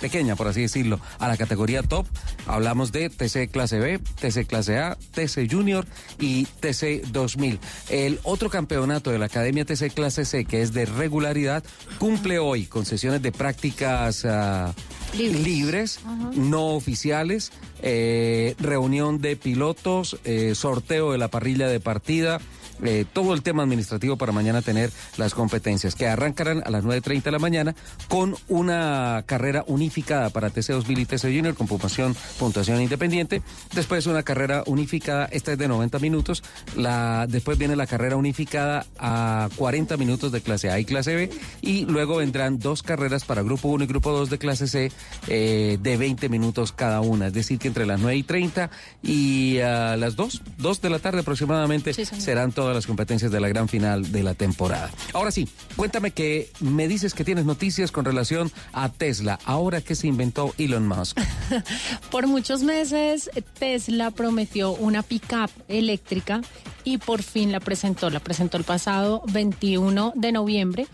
pequeña, 0.00 0.34
por 0.34 0.48
así 0.48 0.62
decirlo, 0.62 0.98
a 1.20 1.28
la 1.28 1.36
categoría 1.36 1.84
top. 1.84 2.06
Hablamos 2.46 2.90
de 2.90 3.08
TC 3.08 3.50
Clase 3.52 3.78
B, 3.78 4.00
TC 4.20 4.46
Clase 4.46 4.78
A, 4.78 4.98
TC 5.14 5.48
Junior 5.48 5.86
y 6.18 6.46
TC 6.60 7.02
2000. 7.12 7.60
El 7.88 8.20
otro 8.22 8.50
campeonato 8.50 9.10
de 9.10 9.18
la 9.18 9.26
Academia 9.26 9.64
TC 9.64 9.92
Clase 9.92 10.24
C, 10.24 10.44
que 10.44 10.62
es 10.62 10.72
de 10.72 10.86
regularidad, 10.86 11.64
cumple 11.98 12.38
hoy 12.38 12.66
con 12.66 12.84
sesiones 12.84 13.22
de 13.22 13.32
prácticas 13.32 14.24
ah, 14.24 14.74
libres, 15.14 16.00
no 16.34 16.68
oficiales, 16.68 17.52
eh, 17.82 18.54
reunión 18.58 19.20
de 19.20 19.36
pilotos, 19.36 20.18
eh, 20.24 20.54
sorteo 20.54 21.12
de 21.12 21.18
la 21.18 21.28
parrilla 21.28 21.68
de 21.68 21.80
partida. 21.80 22.40
Eh, 22.82 23.04
todo 23.12 23.34
el 23.34 23.42
tema 23.42 23.62
administrativo 23.62 24.16
para 24.16 24.32
mañana 24.32 24.62
tener 24.62 24.90
las 25.16 25.34
competencias, 25.34 25.94
que 25.94 26.06
arrancarán 26.06 26.62
a 26.64 26.70
las 26.70 26.84
9.30 26.84 27.22
de 27.22 27.30
la 27.30 27.38
mañana 27.38 27.74
con 28.08 28.36
una 28.48 29.24
carrera 29.26 29.64
unificada 29.66 30.30
para 30.30 30.50
TC2000 30.50 30.98
y 30.98 31.04
TC 31.06 31.22
Junior 31.22 31.54
con 31.54 31.66
puntuación, 31.66 32.14
puntuación 32.38 32.80
independiente. 32.80 33.42
Después 33.74 34.06
una 34.06 34.22
carrera 34.22 34.62
unificada, 34.66 35.26
esta 35.26 35.52
es 35.52 35.58
de 35.58 35.68
90 35.68 35.98
minutos. 35.98 36.42
La, 36.76 37.26
después 37.28 37.58
viene 37.58 37.76
la 37.76 37.86
carrera 37.86 38.16
unificada 38.16 38.86
a 38.98 39.48
40 39.56 39.96
minutos 39.96 40.32
de 40.32 40.40
clase 40.40 40.70
A 40.70 40.78
y 40.78 40.84
clase 40.84 41.14
B. 41.14 41.30
Y 41.62 41.84
luego 41.86 42.16
vendrán 42.16 42.58
dos 42.58 42.82
carreras 42.82 43.24
para 43.24 43.42
grupo 43.42 43.68
1 43.68 43.84
y 43.84 43.86
grupo 43.86 44.12
2 44.12 44.30
de 44.30 44.38
clase 44.38 44.68
C 44.68 44.92
eh, 45.26 45.78
de 45.80 45.96
20 45.96 46.28
minutos 46.28 46.72
cada 46.72 47.00
una. 47.00 47.28
Es 47.28 47.32
decir, 47.32 47.58
que 47.58 47.68
entre 47.68 47.86
las 47.86 48.00
9 48.00 48.16
y 48.16 48.22
30 48.22 48.70
y 49.02 49.58
a 49.60 49.96
las 49.96 50.16
2, 50.16 50.42
2 50.58 50.80
de 50.80 50.90
la 50.90 50.98
tarde 50.98 51.20
aproximadamente 51.20 51.92
serán 51.92 52.52
todas 52.52 52.67
las 52.74 52.86
competencias 52.86 53.30
de 53.30 53.40
la 53.40 53.48
gran 53.48 53.68
final 53.68 54.12
de 54.12 54.22
la 54.22 54.34
temporada. 54.34 54.90
Ahora 55.12 55.30
sí, 55.30 55.48
cuéntame 55.76 56.10
que 56.10 56.50
me 56.60 56.88
dices 56.88 57.14
que 57.14 57.24
tienes 57.24 57.44
noticias 57.44 57.92
con 57.92 58.04
relación 58.04 58.50
a 58.72 58.88
Tesla. 58.90 59.38
Ahora 59.44 59.80
que 59.80 59.94
se 59.94 60.06
inventó 60.06 60.54
Elon 60.58 60.86
Musk. 60.86 61.18
Por 62.10 62.26
muchos 62.26 62.62
meses 62.62 63.30
Tesla 63.58 64.10
prometió 64.10 64.72
una 64.72 65.02
pickup 65.02 65.50
eléctrica 65.68 66.40
y 66.84 66.98
por 66.98 67.22
fin 67.22 67.52
la 67.52 67.60
presentó. 67.60 68.08
La 68.08 68.20
presentó 68.20 68.56
el 68.56 68.64
pasado 68.64 69.22
21 69.32 70.12
de 70.14 70.32
noviembre. 70.32 70.86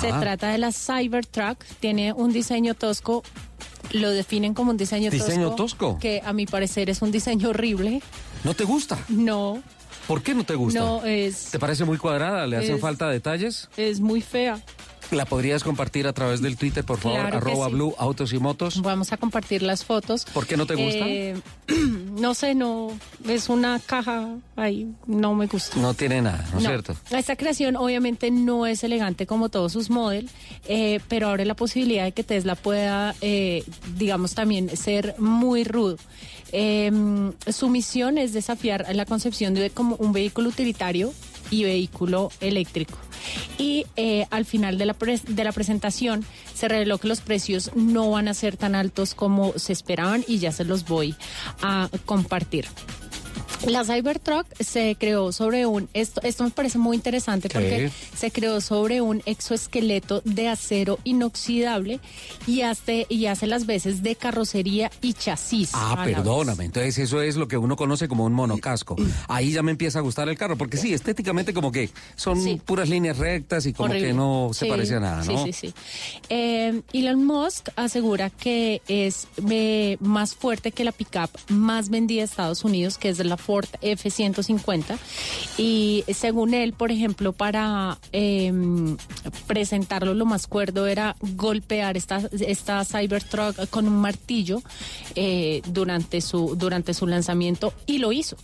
Se 0.00 0.08
trata 0.08 0.48
de 0.48 0.58
la 0.58 0.72
Cybertruck. 0.72 1.62
Tiene 1.80 2.12
un 2.12 2.32
diseño 2.32 2.74
tosco. 2.74 3.22
Lo 3.92 4.10
definen 4.10 4.54
como 4.54 4.70
un 4.70 4.76
diseño, 4.78 5.10
¿Diseño 5.10 5.54
tosco? 5.54 5.98
Que 5.98 6.22
a 6.24 6.32
mi 6.32 6.46
parecer 6.46 6.88
es 6.88 7.02
un 7.02 7.10
diseño 7.10 7.50
horrible. 7.50 8.00
¿No 8.44 8.54
te 8.54 8.64
gusta? 8.64 8.98
No, 9.08 9.62
¿Por 10.06 10.22
qué 10.22 10.34
no 10.34 10.44
te 10.44 10.54
gusta? 10.54 10.80
no, 10.80 11.04
es, 11.04 11.50
¿Te 11.50 11.58
parece 11.58 11.84
muy 11.84 11.98
cuadrada? 11.98 12.46
¿Le 12.46 12.56
hacen 12.56 12.78
falta 12.78 13.08
detalles? 13.08 13.68
es 13.76 14.00
muy 14.00 14.20
fea. 14.20 14.60
¿La 15.10 15.26
podrías 15.26 15.62
compartir 15.62 16.06
a 16.06 16.14
través 16.14 16.40
del 16.40 16.56
Twitter, 16.56 16.84
por 16.84 16.98
favor? 16.98 17.20
Claro 17.20 17.36
arroba 17.36 17.66
sí. 17.66 17.72
Blue 17.74 17.94
Autos 17.98 18.32
y 18.32 18.38
Motos. 18.38 18.80
Vamos 18.80 19.12
a 19.12 19.18
compartir 19.18 19.62
las 19.62 19.84
fotos. 19.84 20.24
¿Por 20.24 20.46
qué 20.46 20.56
no 20.56 20.64
te 20.64 20.74
gusta? 20.74 21.06
Eh, 21.06 21.34
no 22.18 22.32
sé, 22.32 22.54
no. 22.54 22.88
Es 23.28 23.50
una 23.50 23.78
caja 23.78 24.28
ahí. 24.56 24.90
No 25.06 25.34
me 25.34 25.48
gusta. 25.48 25.78
No 25.78 25.92
tiene 25.92 26.22
nada, 26.22 26.38
¿no 26.52 26.58
es 26.58 26.64
No. 26.64 26.70
cierto? 26.70 26.96
Esta 27.10 27.36
creación 27.36 27.76
obviamente 27.76 28.30
no 28.30 28.64
es 28.66 28.84
elegante 28.84 29.26
como 29.26 29.50
todos 29.50 29.72
sus 29.72 29.90
model, 29.90 30.30
eh, 30.66 31.00
pero 31.08 31.28
abre 31.28 31.44
la 31.44 31.54
posibilidad 31.56 32.04
de 32.04 32.12
que 32.12 32.24
Tesla 32.24 32.54
pueda, 32.54 33.14
eh, 33.20 33.64
digamos, 33.98 34.34
también 34.34 34.74
ser 34.78 35.14
muy 35.18 35.64
rudo. 35.64 35.98
Eh, 36.52 36.90
su 37.50 37.68
misión 37.68 38.18
es 38.18 38.32
desafiar 38.32 38.86
la 38.94 39.06
concepción 39.06 39.54
de 39.54 39.70
como 39.70 39.96
un 39.96 40.12
vehículo 40.12 40.50
utilitario 40.50 41.12
y 41.50 41.64
vehículo 41.64 42.30
eléctrico. 42.40 42.98
Y 43.58 43.86
eh, 43.96 44.26
al 44.30 44.44
final 44.44 44.78
de 44.78 44.86
la, 44.86 44.96
de 45.28 45.44
la 45.44 45.52
presentación 45.52 46.24
se 46.54 46.68
reveló 46.68 46.98
que 46.98 47.08
los 47.08 47.20
precios 47.20 47.70
no 47.74 48.10
van 48.10 48.28
a 48.28 48.34
ser 48.34 48.56
tan 48.56 48.74
altos 48.74 49.14
como 49.14 49.52
se 49.56 49.72
esperaban 49.72 50.24
y 50.26 50.38
ya 50.38 50.52
se 50.52 50.64
los 50.64 50.86
voy 50.86 51.14
a 51.60 51.88
compartir. 52.04 52.66
La 53.66 53.84
Cybertruck 53.84 54.46
se 54.60 54.96
creó 54.98 55.30
sobre 55.32 55.66
un, 55.66 55.88
esto, 55.94 56.20
esto 56.22 56.42
me 56.44 56.50
parece 56.50 56.78
muy 56.78 56.96
interesante 56.96 57.48
¿Qué? 57.48 57.58
porque 57.58 57.90
se 58.16 58.30
creó 58.32 58.60
sobre 58.60 59.00
un 59.00 59.22
exoesqueleto 59.24 60.20
de 60.24 60.48
acero 60.48 60.98
inoxidable 61.04 62.00
y 62.46 62.62
hace, 62.62 63.06
y 63.08 63.26
hace 63.26 63.46
las 63.46 63.66
veces 63.66 64.02
de 64.02 64.16
carrocería 64.16 64.90
y 65.00 65.12
chasis. 65.12 65.70
Ah, 65.74 66.02
perdóname. 66.04 66.64
Entonces 66.64 66.98
eso 66.98 67.22
es 67.22 67.36
lo 67.36 67.46
que 67.46 67.56
uno 67.56 67.76
conoce 67.76 68.08
como 68.08 68.24
un 68.24 68.32
monocasco. 68.32 68.96
Ahí 69.28 69.52
ya 69.52 69.62
me 69.62 69.70
empieza 69.70 70.00
a 70.00 70.02
gustar 70.02 70.28
el 70.28 70.36
carro, 70.36 70.56
porque 70.56 70.76
sí, 70.76 70.92
estéticamente 70.92 71.54
como 71.54 71.70
que 71.70 71.90
son 72.16 72.58
puras 72.64 72.88
líneas 72.88 73.18
rectas 73.18 73.64
y 73.66 73.72
como 73.72 73.90
Horrible. 73.90 74.08
que 74.08 74.14
no 74.14 74.50
se 74.52 74.64
Sí, 74.64 74.70
parece 74.70 74.96
a 74.96 75.00
nada, 75.00 75.24
¿no? 75.24 75.44
Sí, 75.44 75.52
sí, 75.52 75.68
sí. 75.68 75.74
Eh, 76.28 76.82
Elon 76.92 77.24
Musk 77.24 77.68
asegura 77.76 78.30
que 78.30 78.82
es 78.88 79.28
eh, 79.50 79.96
más 80.00 80.34
fuerte 80.34 80.72
que 80.72 80.84
la 80.84 80.92
pickup 80.92 81.30
más 81.48 81.90
vendida 81.90 82.20
de 82.20 82.24
Estados 82.24 82.64
Unidos, 82.64 82.98
que 82.98 83.08
es 83.08 83.18
la 83.18 83.36
Ford 83.44 83.68
F-150. 83.80 84.96
Y 85.58 86.04
según 86.12 86.54
él, 86.54 86.72
por 86.72 86.90
ejemplo, 86.90 87.32
para 87.32 87.98
eh, 88.12 88.52
presentarlo 89.46 90.14
lo 90.14 90.24
más 90.24 90.46
cuerdo 90.46 90.86
era 90.86 91.16
golpear 91.20 91.96
esta, 91.96 92.22
esta 92.40 92.84
Cybertruck 92.84 93.68
con 93.70 93.86
un 93.86 94.00
martillo 94.00 94.62
eh, 95.14 95.62
durante, 95.66 96.20
su, 96.20 96.56
durante 96.56 96.94
su 96.94 97.06
lanzamiento 97.06 97.72
y 97.86 97.98
lo 97.98 98.12
hizo 98.12 98.36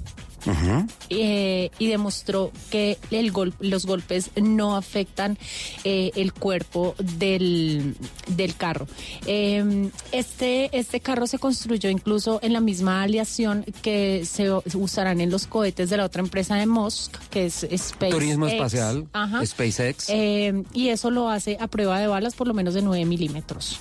eh, 1.10 1.70
y 1.78 1.86
demostró 1.88 2.52
que 2.70 2.98
el 3.10 3.32
gol- 3.32 3.54
los 3.60 3.86
golpes 3.86 4.30
no 4.40 4.76
afectan 4.76 5.38
eh, 5.84 6.10
el 6.16 6.32
cuerpo 6.32 6.94
del, 6.98 7.94
del 8.28 8.54
carro. 8.56 8.86
Eh, 9.26 9.90
este, 10.12 10.76
este 10.78 11.00
carro 11.00 11.26
se 11.26 11.38
construyó 11.38 11.90
incluso 11.90 12.38
en 12.42 12.52
la 12.52 12.60
misma 12.60 13.02
aleación 13.02 13.64
que 13.82 14.24
se 14.24 14.50
usarán 14.76 15.20
en 15.20 15.30
los 15.30 15.46
cohetes 15.46 15.90
de 15.90 15.96
la 15.96 16.04
otra 16.04 16.22
empresa 16.22 16.56
de 16.56 16.66
Musk, 16.66 17.16
que 17.30 17.46
es 17.46 17.66
SpaceX. 17.76 18.10
Turismo 18.10 18.46
espacial, 18.46 19.06
Ajá. 19.12 19.44
SpaceX. 19.44 20.06
Eh, 20.08 20.62
y 20.72 20.88
eso 20.88 21.10
lo 21.10 21.28
hace 21.28 21.56
a 21.60 21.66
prueba 21.68 21.98
de 22.00 22.06
balas 22.06 22.34
por 22.34 22.46
lo 22.48 22.54
menos 22.54 22.74
de 22.74 22.82
9 22.82 23.04
milímetros. 23.04 23.80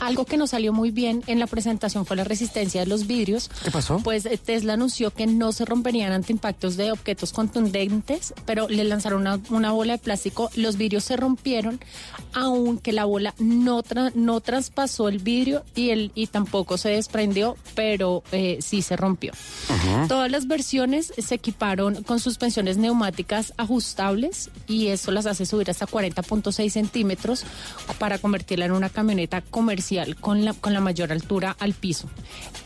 Algo 0.00 0.24
que 0.24 0.36
nos 0.36 0.50
salió 0.50 0.72
muy 0.72 0.90
bien 0.90 1.22
en 1.26 1.38
la 1.38 1.46
presentación 1.46 2.06
fue 2.06 2.16
la 2.16 2.24
resistencia 2.24 2.80
de 2.80 2.86
los 2.86 3.06
vidrios. 3.06 3.50
¿Qué 3.64 3.70
pasó? 3.70 3.98
Pues 4.02 4.26
eh, 4.26 4.38
Tesla 4.42 4.74
anunció 4.74 5.10
que 5.12 5.26
no 5.26 5.52
se 5.52 5.64
romperían 5.64 6.12
ante 6.12 6.32
impactos 6.32 6.76
de 6.76 6.92
objetos 6.92 7.32
contundentes, 7.32 8.32
pero 8.46 8.68
le 8.68 8.84
lanzaron 8.84 9.20
una, 9.22 9.40
una 9.50 9.72
bola 9.72 9.94
de 9.94 9.98
plástico. 9.98 10.50
Los 10.56 10.76
vidrios 10.76 11.04
se 11.04 11.16
rompieron, 11.16 11.80
aunque 12.32 12.92
la 12.92 13.04
bola 13.04 13.34
no, 13.38 13.82
tra- 13.82 14.12
no 14.14 14.40
traspasó 14.40 15.08
el 15.08 15.18
vidrio 15.18 15.64
y, 15.74 15.90
el, 15.90 16.12
y 16.14 16.26
tampoco 16.28 16.78
se 16.78 16.90
desprendió, 16.90 17.56
pero 17.74 18.22
eh, 18.32 18.58
sí 18.60 18.80
se 18.82 18.96
rompió. 18.96 19.32
Todas 20.08 20.30
las 20.30 20.46
versiones 20.46 21.12
se 21.16 21.34
equiparon 21.34 22.02
con 22.04 22.20
suspensiones 22.20 22.76
neumáticas 22.78 23.52
ajustables 23.56 24.50
y 24.66 24.88
eso 24.88 25.10
las 25.10 25.26
hace 25.26 25.46
subir 25.46 25.70
hasta 25.70 25.86
40.6 25.86 26.70
centímetros 26.70 27.44
para 27.98 28.18
convertirla 28.18 28.66
en 28.66 28.72
una 28.72 28.88
camioneta 28.88 29.40
comercial 29.42 29.73
con 30.20 30.44
la, 30.44 30.52
con 30.52 30.72
la 30.72 30.80
mayor 30.80 31.12
altura 31.12 31.56
al 31.58 31.74
piso. 31.74 32.08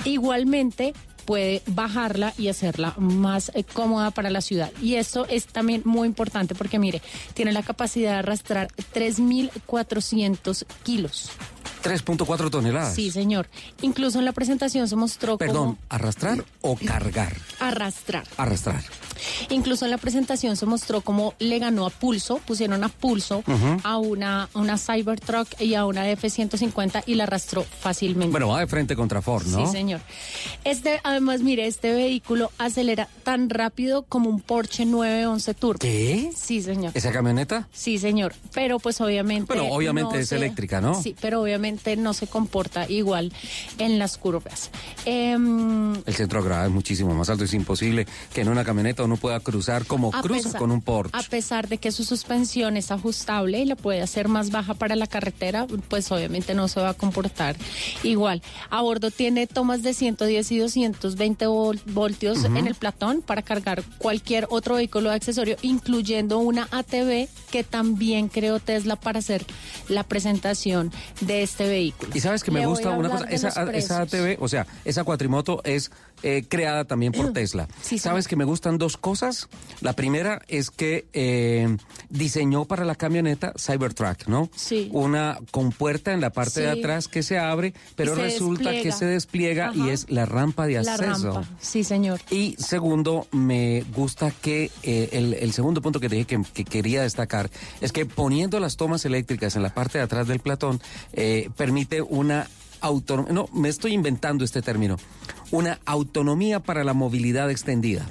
Igualmente 0.04 0.94
puede 1.28 1.62
bajarla 1.66 2.32
y 2.38 2.48
hacerla 2.48 2.94
más 2.96 3.52
eh, 3.54 3.62
cómoda 3.62 4.10
para 4.10 4.30
la 4.30 4.40
ciudad. 4.40 4.72
Y 4.80 4.94
esto 4.94 5.26
es 5.28 5.46
también 5.46 5.82
muy 5.84 6.08
importante 6.08 6.54
porque 6.54 6.78
mire, 6.78 7.02
tiene 7.34 7.52
la 7.52 7.62
capacidad 7.62 8.12
de 8.12 8.18
arrastrar 8.20 8.68
3.400 8.94 10.64
kilos. 10.84 11.30
3.4 11.82 12.50
toneladas. 12.50 12.94
Sí, 12.94 13.10
señor. 13.10 13.48
Incluso 13.82 14.18
en 14.18 14.24
la 14.24 14.32
presentación 14.32 14.88
se 14.88 14.96
mostró 14.96 15.36
Perdón, 15.38 15.78
¿arrastrar 15.90 16.44
o 16.62 16.76
cargar? 16.76 17.36
arrastrar. 17.60 18.26
Arrastrar. 18.38 18.82
Incluso 19.50 19.84
en 19.84 19.90
la 19.90 19.98
presentación 19.98 20.56
se 20.56 20.66
mostró 20.66 21.00
cómo 21.00 21.34
le 21.38 21.58
ganó 21.58 21.86
a 21.86 21.90
pulso, 21.90 22.38
pusieron 22.46 22.84
a 22.84 22.88
pulso 22.88 23.42
a 23.84 23.98
una, 23.98 24.48
una 24.54 24.78
Cybertruck 24.78 25.60
y 25.60 25.74
a 25.74 25.84
una 25.86 26.08
F-150 26.10 27.02
y 27.06 27.14
la 27.14 27.24
arrastró 27.24 27.62
fácilmente. 27.64 28.30
Bueno, 28.30 28.48
va 28.48 28.60
de 28.60 28.66
frente 28.66 28.96
contra 28.96 29.22
Ford, 29.22 29.46
¿no? 29.46 29.66
Sí, 29.66 29.72
señor. 29.72 30.00
Este, 30.64 31.00
además, 31.04 31.40
mire, 31.40 31.66
este 31.66 31.92
vehículo 31.92 32.50
acelera 32.58 33.08
tan 33.24 33.50
rápido 33.50 34.02
como 34.02 34.28
un 34.30 34.40
Porsche 34.40 34.84
911 34.86 35.54
Turbo. 35.54 35.78
¿Qué? 35.80 36.30
Sí, 36.36 36.62
señor. 36.62 36.92
¿Esa 36.94 37.12
camioneta? 37.12 37.68
Sí, 37.72 37.98
señor. 37.98 38.34
Pero 38.54 38.78
pues 38.78 39.00
obviamente. 39.00 39.54
Bueno, 39.54 39.72
obviamente 39.74 40.14
no 40.14 40.20
es 40.20 40.28
se- 40.28 40.36
eléctrica, 40.36 40.80
¿no? 40.80 40.94
Sí, 41.00 41.14
pero 41.20 41.42
obviamente 41.42 41.96
no 41.96 42.12
se 42.14 42.26
comporta 42.26 42.88
igual 42.88 43.32
en 43.78 43.98
las 43.98 44.16
curvas. 44.18 44.70
Em, 45.04 45.94
El 46.06 46.14
centro 46.14 46.40
de 46.40 46.46
gravedad 46.48 46.66
es 46.68 46.72
muchísimo 46.72 47.14
más 47.14 47.28
alto. 47.30 47.44
Es 47.44 47.54
imposible 47.54 48.06
que 48.32 48.42
en 48.42 48.48
una 48.48 48.64
camioneta 48.64 49.02
uno 49.08 49.16
pueda 49.16 49.40
cruzar 49.40 49.84
como 49.86 50.10
a 50.14 50.20
cruza 50.22 50.44
pesar- 50.44 50.60
con 50.60 50.70
un 50.70 50.80
Porsche. 50.80 51.16
A 51.18 51.22
pesar 51.22 51.68
de 51.68 51.78
que 51.78 51.90
su 51.92 52.04
suspensión 52.04 52.76
es 52.76 52.90
ajustable 52.90 53.58
y 53.60 53.64
la 53.64 53.74
puede 53.76 54.00
hacer 54.02 54.28
más 54.28 54.50
baja 54.50 54.74
para 54.74 54.94
la 54.96 55.06
carretera, 55.06 55.66
pues 55.88 56.10
obviamente 56.12 56.54
no 56.54 56.68
se 56.68 56.80
va 56.80 56.90
a 56.90 56.94
comportar 56.94 57.56
igual. 58.02 58.42
A 58.70 58.82
bordo 58.82 59.10
tiene 59.10 59.46
tomas 59.46 59.82
de 59.82 59.94
110 59.94 60.52
y 60.52 60.58
220 60.58 61.46
vol- 61.48 61.80
voltios 61.86 62.44
en 62.44 62.56
el 62.66 62.74
platón 62.74 63.22
para 63.22 63.42
cargar 63.42 63.82
cualquier 63.98 64.46
otro 64.50 64.76
vehículo 64.76 65.10
accesorio, 65.10 65.56
incluyendo 65.62 66.38
una 66.38 66.68
ATV 66.70 67.28
que 67.50 67.64
también 67.64 68.28
creó 68.28 68.60
Tesla 68.60 68.96
para 68.96 69.18
hacer 69.20 69.44
la 69.88 70.04
presentación 70.04 70.92
de 71.20 71.42
este 71.42 71.66
vehículo. 71.66 72.10
Y 72.14 72.20
sabes 72.20 72.44
que 72.44 72.50
me 72.50 72.60
Le 72.60 72.66
gusta 72.66 72.90
una 72.90 73.08
cosa, 73.10 73.24
de 73.24 73.34
esa. 73.78 74.02
ATV, 74.02 74.36
o 74.40 74.48
sea, 74.48 74.66
esa 74.84 75.04
cuatrimoto 75.04 75.62
es 75.64 75.90
eh, 76.22 76.44
creada 76.48 76.84
también 76.84 77.12
por 77.12 77.32
Tesla. 77.32 77.68
¿Sabes 77.82 78.28
que 78.28 78.36
me 78.36 78.44
gustan 78.44 78.78
dos 78.78 78.96
cosas? 78.96 79.48
La 79.80 79.92
primera 79.92 80.42
es 80.48 80.70
que 80.70 81.06
eh, 81.12 81.76
diseñó 82.10 82.64
para 82.64 82.84
la 82.84 82.94
camioneta 82.94 83.52
Cybertruck, 83.58 84.26
¿no? 84.28 84.50
Sí. 84.54 84.88
Una 84.92 85.38
compuerta 85.50 86.12
en 86.12 86.20
la 86.20 86.30
parte 86.30 86.60
de 86.60 86.70
atrás 86.70 87.08
que 87.08 87.22
se 87.22 87.38
abre, 87.38 87.74
pero 87.96 88.14
se 88.14 88.22
resulta 88.22 88.70
que 88.72 88.92
se 88.92 89.04
despliega 89.06 89.72
y 89.74 89.90
es 89.90 90.10
la 90.10 90.26
rampa 90.26 90.66
de 90.66 90.82
La 90.82 90.94
acceso. 90.94 91.32
rampa. 91.32 91.48
Sí, 91.60 91.84
señor. 91.84 92.20
Y 92.30 92.56
segundo, 92.58 93.26
me 93.32 93.84
gusta 93.94 94.30
que 94.30 94.70
eh, 94.82 95.08
el, 95.12 95.34
el 95.34 95.52
segundo 95.52 95.82
punto 95.82 96.00
que 96.00 96.08
te 96.08 96.16
dije 96.16 96.26
que, 96.26 96.42
que 96.54 96.64
quería 96.64 97.02
destacar 97.02 97.50
es 97.80 97.92
que 97.92 98.06
poniendo 98.06 98.60
las 98.60 98.76
tomas 98.76 99.04
eléctricas 99.04 99.56
en 99.56 99.62
la 99.62 99.74
parte 99.74 99.98
de 99.98 100.04
atrás 100.04 100.26
del 100.28 100.40
platón 100.40 100.80
eh, 101.12 101.50
permite 101.56 102.02
una 102.02 102.48
autonomía, 102.80 103.32
no, 103.32 103.48
me 103.52 103.68
estoy 103.68 103.92
inventando 103.92 104.44
este 104.44 104.62
término, 104.62 104.96
una 105.50 105.78
autonomía 105.84 106.60
para 106.60 106.84
la 106.84 106.94
movilidad 106.94 107.50
extendida. 107.50 108.06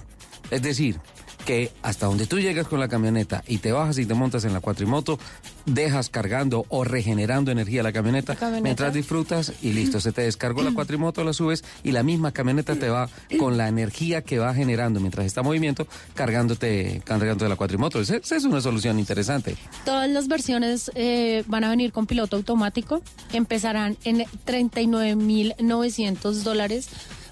Es 0.51 0.61
decir, 0.61 0.99
que 1.47 1.71
hasta 1.81 2.05
donde 2.07 2.27
tú 2.27 2.39
llegas 2.39 2.67
con 2.67 2.81
la 2.81 2.89
camioneta 2.89 3.41
y 3.47 3.59
te 3.59 3.71
bajas 3.71 3.97
y 3.99 4.05
te 4.05 4.13
montas 4.13 4.43
en 4.43 4.51
la 4.51 4.59
cuatrimoto, 4.59 5.17
dejas 5.65 6.09
cargando 6.09 6.65
o 6.67 6.83
regenerando 6.83 7.51
energía 7.51 7.83
la 7.83 7.93
camioneta, 7.93 8.35
camioneta. 8.35 8.63
mientras 8.63 8.93
disfrutas 8.93 9.53
y 9.61 9.71
listo, 9.71 10.01
se 10.01 10.11
te 10.11 10.23
descargó 10.23 10.61
la 10.61 10.73
cuatrimoto, 10.73 11.23
la 11.23 11.31
subes 11.31 11.63
y 11.85 11.93
la 11.93 12.03
misma 12.03 12.33
camioneta 12.33 12.75
te 12.75 12.89
va 12.89 13.09
con 13.39 13.55
la 13.55 13.69
energía 13.69 14.23
que 14.23 14.39
va 14.39 14.53
generando 14.53 14.99
mientras 14.99 15.25
está 15.25 15.39
en 15.39 15.45
movimiento, 15.45 15.87
cargándote, 16.15 17.01
cargándote 17.05 17.47
la 17.47 17.55
cuatrimoto. 17.55 18.01
Esa 18.01 18.17
esa 18.17 18.35
es 18.35 18.43
una 18.43 18.59
solución 18.59 18.99
interesante. 18.99 19.55
Todas 19.85 20.09
las 20.09 20.27
versiones 20.27 20.91
eh, 20.95 21.45
van 21.47 21.63
a 21.63 21.69
venir 21.69 21.93
con 21.93 22.07
piloto 22.07 22.35
automático. 22.35 23.01
Empezarán 23.31 23.95
en 24.03 24.25
39.900 24.45 26.43
dólares 26.43 26.89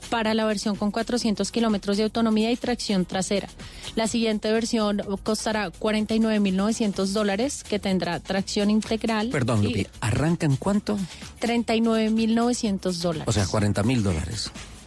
para 0.10 0.34
la 0.34 0.46
versión 0.46 0.76
con 0.76 0.92
400 0.92 1.52
kilómetros 1.52 1.98
de 1.98 2.04
autonomía 2.04 2.52
y 2.52 2.56
tracción 2.56 3.06
trasera. 3.06 3.48
La 3.96 4.08
siguiente 4.08 4.52
versión 4.52 5.02
costará 5.24 5.72
49.900 5.72 7.06
dólares, 7.08 7.64
que 7.64 7.80
tendrá 7.80 8.20
tracción 8.20 8.70
integral. 8.70 9.30
Perdón, 9.30 9.64
Lupi, 9.64 9.88
¿arrancan 10.02 10.56
cuánto? 10.58 10.98
39.900 11.42 12.94
dólares. 13.02 13.28
O 13.28 13.32
sea, 13.32 13.46
40 13.46 13.84
mil 13.84 14.04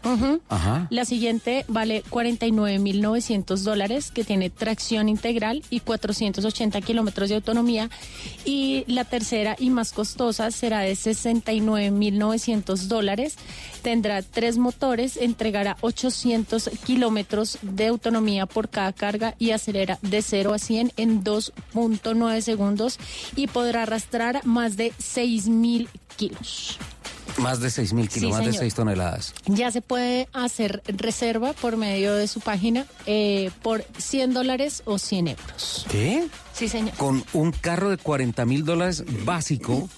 Ajá. 0.02 0.86
La 0.90 1.04
siguiente 1.04 1.64
vale 1.68 2.02
49.900 2.04 3.56
dólares, 3.62 4.10
que 4.10 4.24
tiene 4.24 4.50
tracción 4.50 5.08
integral 5.08 5.62
y 5.70 5.80
480 5.80 6.80
kilómetros 6.80 7.28
de 7.28 7.36
autonomía. 7.36 7.90
Y 8.44 8.84
la 8.86 9.04
tercera 9.04 9.56
y 9.58 9.70
más 9.70 9.92
costosa 9.92 10.50
será 10.50 10.80
de 10.80 10.92
69.900 10.92 12.76
dólares. 12.86 13.36
Tendrá 13.82 14.22
tres 14.22 14.58
motores, 14.58 15.16
entregará 15.16 15.76
800 15.80 16.70
kilómetros 16.84 17.58
de 17.62 17.86
autonomía 17.86 18.46
por 18.46 18.68
cada 18.68 18.92
carga 18.92 19.34
y 19.38 19.50
acelera 19.50 19.98
de 20.02 20.22
0 20.22 20.54
a 20.54 20.58
100 20.58 20.92
en 20.96 21.24
2.9 21.24 22.40
segundos 22.40 22.98
y 23.36 23.46
podrá 23.46 23.82
arrastrar 23.82 24.44
más 24.44 24.76
de 24.76 24.92
6.000 24.92 25.88
kilos. 26.16 26.78
Más 27.39 27.60
de 27.60 27.70
6 27.70 27.93
mil 27.93 28.09
kilos, 28.09 28.31
Sí, 28.31 28.32
más 28.32 28.39
de 28.40 28.52
señor. 28.52 28.60
6 28.60 28.74
toneladas. 28.74 29.35
Ya 29.47 29.70
se 29.70 29.81
puede 29.81 30.28
hacer 30.32 30.82
reserva 30.86 31.52
por 31.52 31.77
medio 31.77 32.15
de 32.15 32.27
su 32.27 32.40
página 32.40 32.85
eh, 33.06 33.51
por 33.62 33.85
100 33.97 34.35
dólares 34.35 34.82
o 34.86 34.98
100 34.98 35.28
euros. 35.28 35.86
¿Qué? 35.90 36.27
Sí, 36.52 36.69
señor. 36.69 36.94
Con 36.97 37.24
un 37.32 37.52
carro 37.52 37.90
de 37.90 37.97
40 37.97 38.44
mil 38.44 38.65
dólares 38.65 39.05
básico, 39.24 39.89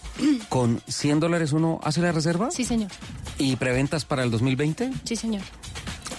con 0.50 0.82
100 0.86 1.20
dólares 1.20 1.52
uno 1.52 1.80
hace 1.82 2.02
la 2.02 2.12
reserva 2.12 2.50
Sí, 2.50 2.64
señor. 2.64 2.90
y 3.38 3.56
preventas 3.56 4.04
para 4.04 4.22
el 4.22 4.30
2020. 4.30 4.90
Sí, 5.04 5.16
señor. 5.16 5.42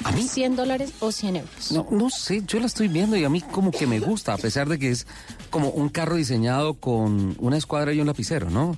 ¿A 0.04 0.12
mí? 0.14 0.24
100 0.28 0.56
dólares 0.56 0.94
o 1.00 1.12
100 1.12 1.36
euros. 1.36 1.72
No, 1.72 1.86
no 1.92 2.10
sé, 2.10 2.42
yo 2.48 2.60
la 2.60 2.66
estoy 2.66 2.88
viendo 2.88 3.16
y 3.16 3.24
a 3.24 3.30
mí 3.30 3.42
como 3.42 3.70
que 3.70 3.86
me 3.86 4.00
gusta, 4.00 4.34
a 4.34 4.38
pesar 4.38 4.68
de 4.68 4.80
que 4.80 4.90
es 4.90 5.06
como 5.52 5.70
un 5.70 5.90
carro 5.90 6.16
diseñado 6.16 6.74
con 6.74 7.36
una 7.40 7.58
escuadra 7.58 7.94
y 7.94 8.00
un 8.02 8.08
lapicero, 8.08 8.50
¿no? 8.50 8.76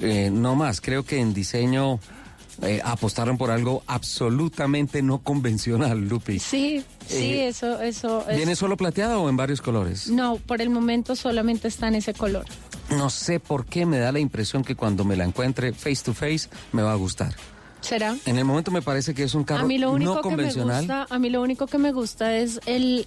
Eh, 0.00 0.30
no 0.32 0.54
más, 0.54 0.80
creo 0.80 1.04
que 1.04 1.18
en 1.20 1.34
diseño 1.34 1.98
eh, 2.62 2.80
apostaron 2.84 3.38
por 3.38 3.50
algo 3.50 3.82
absolutamente 3.86 5.02
no 5.02 5.18
convencional, 5.18 6.08
Lupi. 6.08 6.38
Sí, 6.38 6.84
sí, 7.06 7.16
Eh, 7.16 7.48
eso, 7.48 7.80
eso 7.80 8.28
es... 8.28 8.36
¿Viene 8.36 8.56
solo 8.56 8.76
plateado 8.76 9.22
o 9.22 9.28
en 9.28 9.36
varios 9.36 9.60
colores? 9.60 10.08
No, 10.08 10.36
por 10.36 10.60
el 10.60 10.70
momento 10.70 11.14
solamente 11.16 11.68
está 11.68 11.88
en 11.88 11.96
ese 11.96 12.14
color. 12.14 12.44
No 12.90 13.10
sé 13.10 13.38
por 13.38 13.66
qué 13.66 13.86
me 13.86 13.98
da 13.98 14.10
la 14.12 14.18
impresión 14.18 14.64
que 14.64 14.74
cuando 14.74 15.04
me 15.04 15.14
la 15.16 15.24
encuentre 15.24 15.72
face 15.72 16.02
to 16.04 16.14
face 16.14 16.48
me 16.72 16.82
va 16.82 16.92
a 16.92 16.96
gustar. 16.96 17.34
¿Será? 17.80 18.16
En 18.26 18.36
el 18.38 18.44
momento 18.44 18.72
me 18.72 18.82
parece 18.82 19.14
que 19.14 19.22
es 19.22 19.34
un 19.34 19.44
carro 19.44 19.64
a 19.64 19.66
mí 19.68 19.78
lo 19.78 19.92
único 19.92 20.16
no 20.16 20.20
que 20.22 20.28
me 20.30 20.34
convencional. 20.36 20.78
gusta, 20.80 21.06
a 21.08 21.18
mí 21.20 21.30
lo 21.30 21.40
único 21.42 21.66
que 21.68 21.78
me 21.78 21.92
gusta 21.92 22.36
es 22.36 22.58
el 22.66 23.06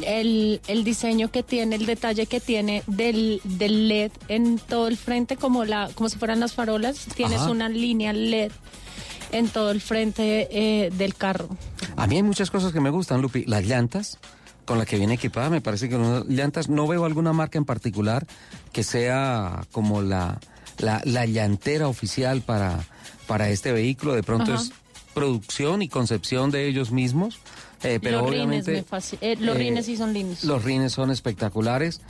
el, 0.00 0.60
el 0.66 0.84
diseño 0.84 1.30
que 1.30 1.42
tiene, 1.42 1.76
el 1.76 1.86
detalle 1.86 2.26
que 2.26 2.40
tiene 2.40 2.82
del, 2.86 3.40
del 3.44 3.88
LED 3.88 4.12
en 4.28 4.58
todo 4.58 4.88
el 4.88 4.96
frente, 4.96 5.36
como 5.36 5.64
la, 5.64 5.90
como 5.94 6.08
si 6.08 6.18
fueran 6.18 6.40
las 6.40 6.54
farolas, 6.54 7.06
tienes 7.14 7.40
Ajá. 7.40 7.50
una 7.50 7.68
línea 7.68 8.12
LED 8.12 8.52
en 9.32 9.48
todo 9.48 9.70
el 9.70 9.80
frente 9.80 10.48
eh, 10.50 10.90
del 10.90 11.14
carro. 11.14 11.48
A 11.96 12.06
mí 12.06 12.16
hay 12.16 12.22
muchas 12.22 12.50
cosas 12.50 12.72
que 12.72 12.80
me 12.80 12.90
gustan, 12.90 13.20
Lupi. 13.22 13.44
Las 13.46 13.64
llantas 13.66 14.18
con 14.64 14.78
las 14.78 14.86
que 14.86 14.96
viene 14.96 15.14
equipada, 15.14 15.50
me 15.50 15.60
parece 15.60 15.88
que 15.88 15.96
unas 15.96 16.24
llantas, 16.26 16.68
no 16.68 16.86
veo 16.86 17.04
alguna 17.04 17.32
marca 17.32 17.58
en 17.58 17.64
particular 17.64 18.26
que 18.72 18.84
sea 18.84 19.62
como 19.72 20.02
la, 20.02 20.40
la, 20.78 21.02
la 21.04 21.26
llantera 21.26 21.88
oficial 21.88 22.42
para, 22.42 22.84
para 23.26 23.50
este 23.50 23.72
vehículo. 23.72 24.14
De 24.14 24.22
pronto 24.22 24.52
Ajá. 24.52 24.62
es 24.62 24.72
producción 25.14 25.82
y 25.82 25.88
concepción 25.88 26.50
de 26.50 26.68
ellos 26.68 26.90
mismos. 26.92 27.40
Eh, 27.84 27.98
pero 28.02 28.20
los 28.22 28.30
rines, 28.30 28.44
obviamente 28.46 28.72
me 28.72 28.84
fasc- 28.86 29.18
eh, 29.20 29.36
los 29.38 29.56
eh, 29.56 29.58
rines 29.58 29.86
sí 29.86 29.96
son 29.96 30.12
lindos. 30.12 30.44
los 30.44 30.62
rines 30.64 30.92
son 30.92 31.10
espectaculares. 31.10 32.00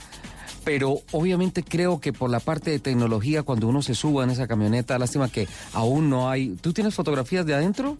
Pero 0.65 1.01
obviamente 1.11 1.61
creo 1.61 1.99
que 1.99 2.13
por 2.13 2.29
la 2.29 2.39
parte 2.39 2.71
de 2.71 2.79
tecnología, 2.79 3.43
cuando 3.43 3.67
uno 3.67 3.81
se 3.81 3.95
suba 3.95 4.23
en 4.23 4.29
esa 4.29 4.47
camioneta, 4.47 4.97
lástima 4.97 5.27
que 5.27 5.45
aún 5.73 6.09
no 6.09 6.29
hay. 6.29 6.55
¿Tú 6.61 6.71
tienes 6.71 6.93
fotografías 6.95 7.45
de 7.45 7.53
adentro? 7.53 7.97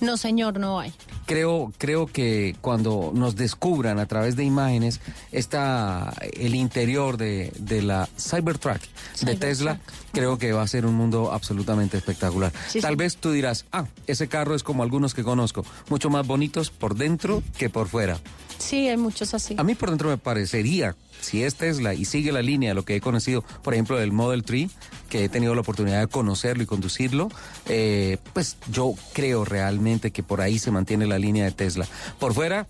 No, 0.00 0.16
señor, 0.16 0.60
no 0.60 0.78
hay. 0.78 0.92
Creo, 1.26 1.72
creo 1.76 2.06
que 2.06 2.54
cuando 2.60 3.10
nos 3.12 3.34
descubran 3.34 3.98
a 3.98 4.06
través 4.06 4.36
de 4.36 4.44
imágenes 4.44 5.00
está 5.32 6.14
el 6.34 6.54
interior 6.54 7.16
de, 7.16 7.52
de 7.58 7.82
la 7.82 8.08
Cybertruck 8.16 8.80
de 9.22 9.34
Tesla, 9.34 9.80
creo 10.18 10.36
que 10.36 10.52
va 10.52 10.62
a 10.62 10.66
ser 10.66 10.84
un 10.84 10.94
mundo 10.94 11.32
absolutamente 11.32 11.96
espectacular. 11.96 12.52
Sí, 12.68 12.80
Tal 12.80 12.94
sí. 12.94 12.96
vez 12.96 13.16
tú 13.18 13.30
dirás, 13.30 13.66
ah, 13.70 13.86
ese 14.08 14.26
carro 14.26 14.56
es 14.56 14.64
como 14.64 14.82
algunos 14.82 15.14
que 15.14 15.22
conozco, 15.22 15.64
mucho 15.90 16.10
más 16.10 16.26
bonitos 16.26 16.70
por 16.70 16.96
dentro 16.96 17.40
que 17.56 17.70
por 17.70 17.86
fuera. 17.86 18.18
Sí, 18.58 18.88
hay 18.88 18.96
muchos 18.96 19.32
así. 19.34 19.54
A 19.58 19.62
mí 19.62 19.76
por 19.76 19.90
dentro 19.90 20.08
me 20.08 20.18
parecería, 20.18 20.96
si 21.20 21.44
es 21.44 21.54
Tesla 21.54 21.94
y 21.94 22.04
sigue 22.04 22.32
la 22.32 22.42
línea 22.42 22.74
lo 22.74 22.84
que 22.84 22.96
he 22.96 23.00
conocido, 23.00 23.44
por 23.62 23.74
ejemplo, 23.74 23.96
del 23.96 24.10
Model 24.10 24.42
3, 24.42 24.68
que 25.08 25.24
he 25.24 25.28
tenido 25.28 25.54
la 25.54 25.60
oportunidad 25.60 26.00
de 26.00 26.08
conocerlo 26.08 26.64
y 26.64 26.66
conducirlo, 26.66 27.28
eh, 27.66 28.18
pues 28.32 28.56
yo 28.72 28.94
creo 29.12 29.44
realmente 29.44 30.10
que 30.10 30.24
por 30.24 30.40
ahí 30.40 30.58
se 30.58 30.72
mantiene 30.72 31.06
la 31.06 31.20
línea 31.20 31.44
de 31.44 31.52
Tesla. 31.52 31.86
Por 32.18 32.34
fuera... 32.34 32.66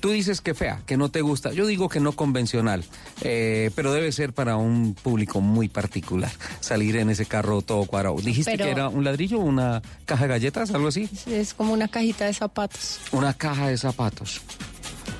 Tú 0.00 0.10
dices 0.10 0.40
que 0.40 0.54
fea, 0.54 0.80
que 0.86 0.96
no 0.96 1.10
te 1.10 1.20
gusta. 1.20 1.52
Yo 1.52 1.66
digo 1.66 1.88
que 1.88 2.00
no 2.00 2.12
convencional, 2.12 2.84
eh, 3.20 3.70
pero 3.74 3.92
debe 3.92 4.10
ser 4.12 4.32
para 4.32 4.56
un 4.56 4.94
público 4.94 5.40
muy 5.42 5.68
particular 5.68 6.30
salir 6.60 6.96
en 6.96 7.10
ese 7.10 7.26
carro 7.26 7.60
todo 7.60 7.84
cuadrado. 7.84 8.16
¿Dijiste 8.16 8.52
Pero- 8.52 8.64
que 8.64 8.70
era 8.70 8.88
un 8.88 9.04
ladrillo, 9.04 9.38
una 9.40 9.82
caja 10.06 10.24
de 10.24 10.28
galletas, 10.30 10.70
algo 10.72 10.88
así? 10.88 11.08
Es 11.26 11.52
como 11.54 11.72
una 11.74 11.88
cajita 11.88 12.24
de 12.24 12.32
zapatos, 12.34 12.98
Una 13.12 13.34
caja 13.34 13.68
de 13.68 13.76
zapatos. 13.76 14.40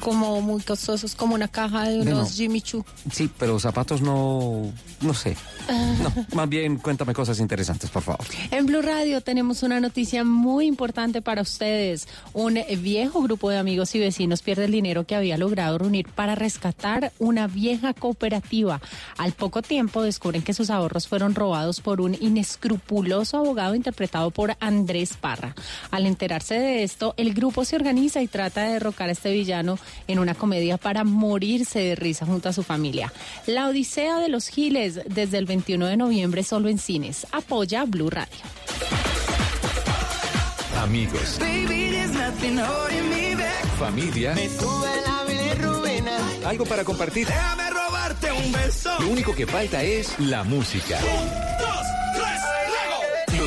Como 0.01 0.41
muy 0.41 0.61
costosos, 0.63 1.15
como 1.15 1.35
una 1.35 1.49
caja 1.49 1.89
de 1.89 2.01
unos 2.01 2.35
Jimmy 2.35 2.61
Choo. 2.61 2.85
Sí, 3.13 3.31
pero 3.39 3.59
zapatos 3.59 4.01
no, 4.03 4.73
no 5.01 5.15
sé. 5.15 5.37
No, 5.69 6.27
más 6.35 6.49
bien 6.49 6.79
cuéntame 6.79 7.15
cosas 7.15 7.39
interesantes, 7.41 7.91
por 7.91 8.03
favor. 8.03 8.27
En 8.51 8.67
Blue 8.67 8.83
Radio 8.83 9.21
tenemos 9.21 9.63
una 9.63 9.81
noticia 9.81 10.25
muy 10.25 10.67
importante 10.67 11.23
para 11.23 11.43
ustedes. 11.43 12.09
Un 12.33 12.59
viejo 12.83 13.23
grupo 13.23 13.51
de 13.51 13.59
amigos 13.59 13.95
y 13.95 14.01
vecinos 14.01 14.43
pierde 14.43 14.65
el 14.65 14.73
dinero 14.73 15.05
que 15.05 15.15
había 15.15 15.39
logrado 15.39 15.79
reunir 15.79 16.09
para 16.09 16.35
rescatar 16.35 17.13
una 17.19 17.47
vieja 17.47 17.95
cooperativa. 17.95 18.81
Al 19.17 19.33
poco 19.33 19.63
tiempo 19.63 20.03
descubren 20.03 20.43
que 20.43 20.55
sus 20.55 20.71
ahorros 20.71 21.07
fueron 21.07 21.35
robados 21.35 21.81
por 21.81 22.01
un 22.01 22.17
inescrupuloso 22.21 23.39
abogado 23.39 23.75
interpretado 23.75 24.31
por 24.31 24.57
Andrés 24.61 25.15
Parra. 25.21 25.55
Al 25.91 26.07
enterarse 26.07 26.55
de 26.55 26.83
esto, 26.83 27.15
el 27.17 27.35
grupo 27.35 27.65
se 27.65 27.77
organiza 27.77 28.23
y 28.23 28.29
trata 28.29 28.63
de 28.63 28.73
derrocar 28.73 29.09
a 29.09 29.13
este 29.13 29.33
villano 29.33 29.79
en 30.07 30.19
una 30.19 30.35
comedia 30.35 30.77
para 30.77 31.05
morirse 31.05 31.79
de 31.81 31.95
risa 31.95 32.27
junto 32.27 32.49
a 32.49 32.53
su 32.53 32.63
familia. 32.63 33.13
La 33.47 33.69
Odisea 33.69 34.19
de 34.19 34.29
los 34.29 34.49
Giles 34.49 35.01
desde 35.07 35.39
el 35.39 35.47
21 35.47 35.87
de 35.87 35.97
noviembre 35.97 36.43
solo 36.43 36.69
en 36.69 36.79
cines. 36.79 37.27
Apoya 37.33 37.85
Blue 37.85 38.11
Radio. 38.11 38.37
Amigos, 40.77 41.39
familia, 43.79 44.35
algo 46.45 46.65
para 46.65 46.85
compartir. 46.85 47.27
Déjame 47.27 47.71
robarte 47.71 48.33
un 48.33 48.53
beso. 48.53 48.91
Lo 49.01 49.09
único 49.09 49.35
que 49.35 49.47
falta 49.47 49.83
es 49.83 50.19
la 50.19 50.43
música. 50.43 50.99
Un, 50.99 51.29
dos. 51.59 52.00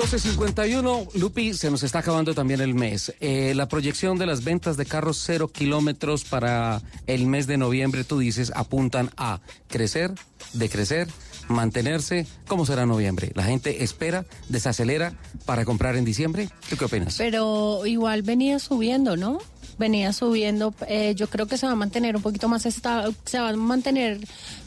12.51, 0.00 1.12
Lupi, 1.16 1.52
se 1.52 1.70
nos 1.70 1.82
está 1.82 1.98
acabando 1.98 2.32
también 2.34 2.62
el 2.62 2.72
mes. 2.72 3.12
Eh, 3.20 3.52
la 3.54 3.68
proyección 3.68 4.16
de 4.16 4.24
las 4.24 4.44
ventas 4.44 4.78
de 4.78 4.86
carros 4.86 5.22
cero 5.22 5.48
kilómetros 5.48 6.24
para 6.24 6.80
el 7.06 7.26
mes 7.26 7.46
de 7.46 7.58
noviembre, 7.58 8.02
tú 8.04 8.18
dices, 8.18 8.50
apuntan 8.56 9.10
a 9.18 9.40
crecer, 9.68 10.14
decrecer, 10.54 11.06
mantenerse. 11.48 12.26
¿Cómo 12.48 12.64
será 12.64 12.86
noviembre? 12.86 13.32
¿La 13.34 13.42
gente 13.42 13.84
espera, 13.84 14.24
desacelera 14.48 15.12
para 15.44 15.66
comprar 15.66 15.96
en 15.96 16.06
diciembre? 16.06 16.48
¿Tú 16.70 16.78
qué 16.78 16.86
opinas? 16.86 17.16
Pero 17.18 17.84
igual 17.84 18.22
venía 18.22 18.58
subiendo, 18.58 19.18
¿no? 19.18 19.38
Venía 19.78 20.14
subiendo. 20.14 20.74
eh, 20.88 21.14
yo 21.14 21.28
creo 21.28 21.46
que 21.46 21.58
se 21.58 21.66
va 21.66 21.72
a 21.72 21.76
mantener 21.76 22.16
un 22.16 22.22
poquito 22.22 22.48
más 22.48 22.64
estable, 22.64 23.14
se 23.26 23.38
va 23.38 23.50
a 23.50 23.56
mantener 23.56 24.18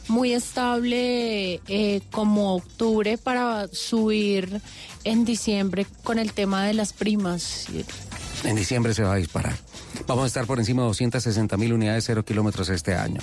muy 0.06 0.32
estable 0.32 1.60
eh, 1.68 2.02
como 2.12 2.54
octubre 2.56 3.16
para 3.18 3.68
subir 3.72 4.60
en 5.04 5.24
diciembre 5.24 5.86
con 6.02 6.18
el 6.18 6.32
tema 6.32 6.64
de 6.64 6.74
las 6.74 6.92
primas. 6.92 7.66
En 8.44 8.56
diciembre 8.56 8.94
se 8.94 9.02
va 9.02 9.14
a 9.14 9.16
disparar. 9.16 9.56
Vamos 10.06 10.24
a 10.24 10.26
estar 10.26 10.46
por 10.46 10.58
encima 10.58 10.82
de 10.82 10.88
260 10.88 11.56
mil 11.56 11.72
unidades 11.72 12.04
cero 12.04 12.24
kilómetros 12.24 12.68
este 12.68 12.94
año. 12.94 13.20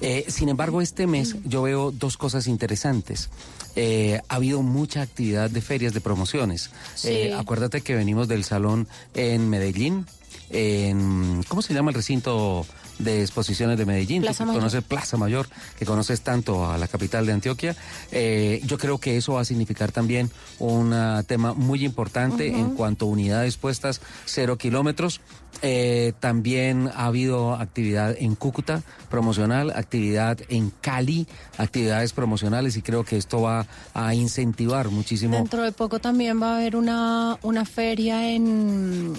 Eh, 0.00 0.26
sin 0.28 0.48
embargo, 0.48 0.80
este 0.80 1.06
mes 1.06 1.36
yo 1.44 1.62
veo 1.62 1.90
dos 1.90 2.16
cosas 2.16 2.46
interesantes. 2.46 3.30
Eh, 3.74 4.20
ha 4.28 4.34
habido 4.34 4.62
mucha 4.62 5.02
actividad 5.02 5.50
de 5.50 5.60
ferias, 5.60 5.94
de 5.94 6.00
promociones. 6.00 6.70
Sí. 6.94 7.08
Eh, 7.08 7.34
acuérdate 7.34 7.80
que 7.80 7.94
venimos 7.94 8.28
del 8.28 8.44
salón 8.44 8.86
en 9.14 9.48
Medellín, 9.48 10.06
en, 10.50 11.42
¿cómo 11.48 11.62
se 11.62 11.74
llama 11.74 11.90
el 11.90 11.94
recinto 11.94 12.66
de 13.02 13.22
exposiciones 13.22 13.78
de 13.78 13.86
Medellín? 13.86 14.22
Plaza 14.22 14.44
que 14.44 14.48
Mayor. 14.48 14.60
conoces 14.60 14.84
Plaza 14.84 15.16
Mayor, 15.16 15.48
que 15.78 15.86
conoces 15.86 16.20
tanto 16.22 16.70
a 16.70 16.78
la 16.78 16.88
capital 16.88 17.26
de 17.26 17.32
Antioquia. 17.32 17.76
Eh, 18.12 18.60
yo 18.64 18.78
creo 18.78 18.98
que 18.98 19.16
eso 19.16 19.34
va 19.34 19.40
a 19.40 19.44
significar 19.44 19.92
también 19.92 20.30
un 20.58 20.92
ah, 20.92 21.22
tema 21.26 21.54
muy 21.54 21.84
importante 21.84 22.48
en 22.48 22.70
cuanto 22.70 23.06
a 23.06 23.08
unidades 23.08 23.56
puestas, 23.56 24.00
cero 24.24 24.56
kilómetros. 24.58 25.20
Eh, 25.62 26.14
también 26.20 26.90
ha 26.94 27.06
habido 27.06 27.54
actividad 27.54 28.16
en 28.18 28.34
Cúcuta 28.34 28.82
promocional, 29.10 29.70
actividad 29.74 30.38
en 30.48 30.72
Cali, 30.80 31.26
actividades 31.58 32.12
promocionales 32.12 32.76
y 32.76 32.82
creo 32.82 33.04
que 33.04 33.16
esto 33.16 33.42
va 33.42 33.66
a 33.92 34.14
incentivar 34.14 34.88
muchísimo. 34.88 35.36
Dentro 35.36 35.62
de 35.62 35.72
poco 35.72 35.98
también 35.98 36.40
va 36.40 36.54
a 36.54 36.56
haber 36.56 36.76
una, 36.76 37.38
una 37.42 37.64
feria 37.64 38.30
en, 38.30 39.14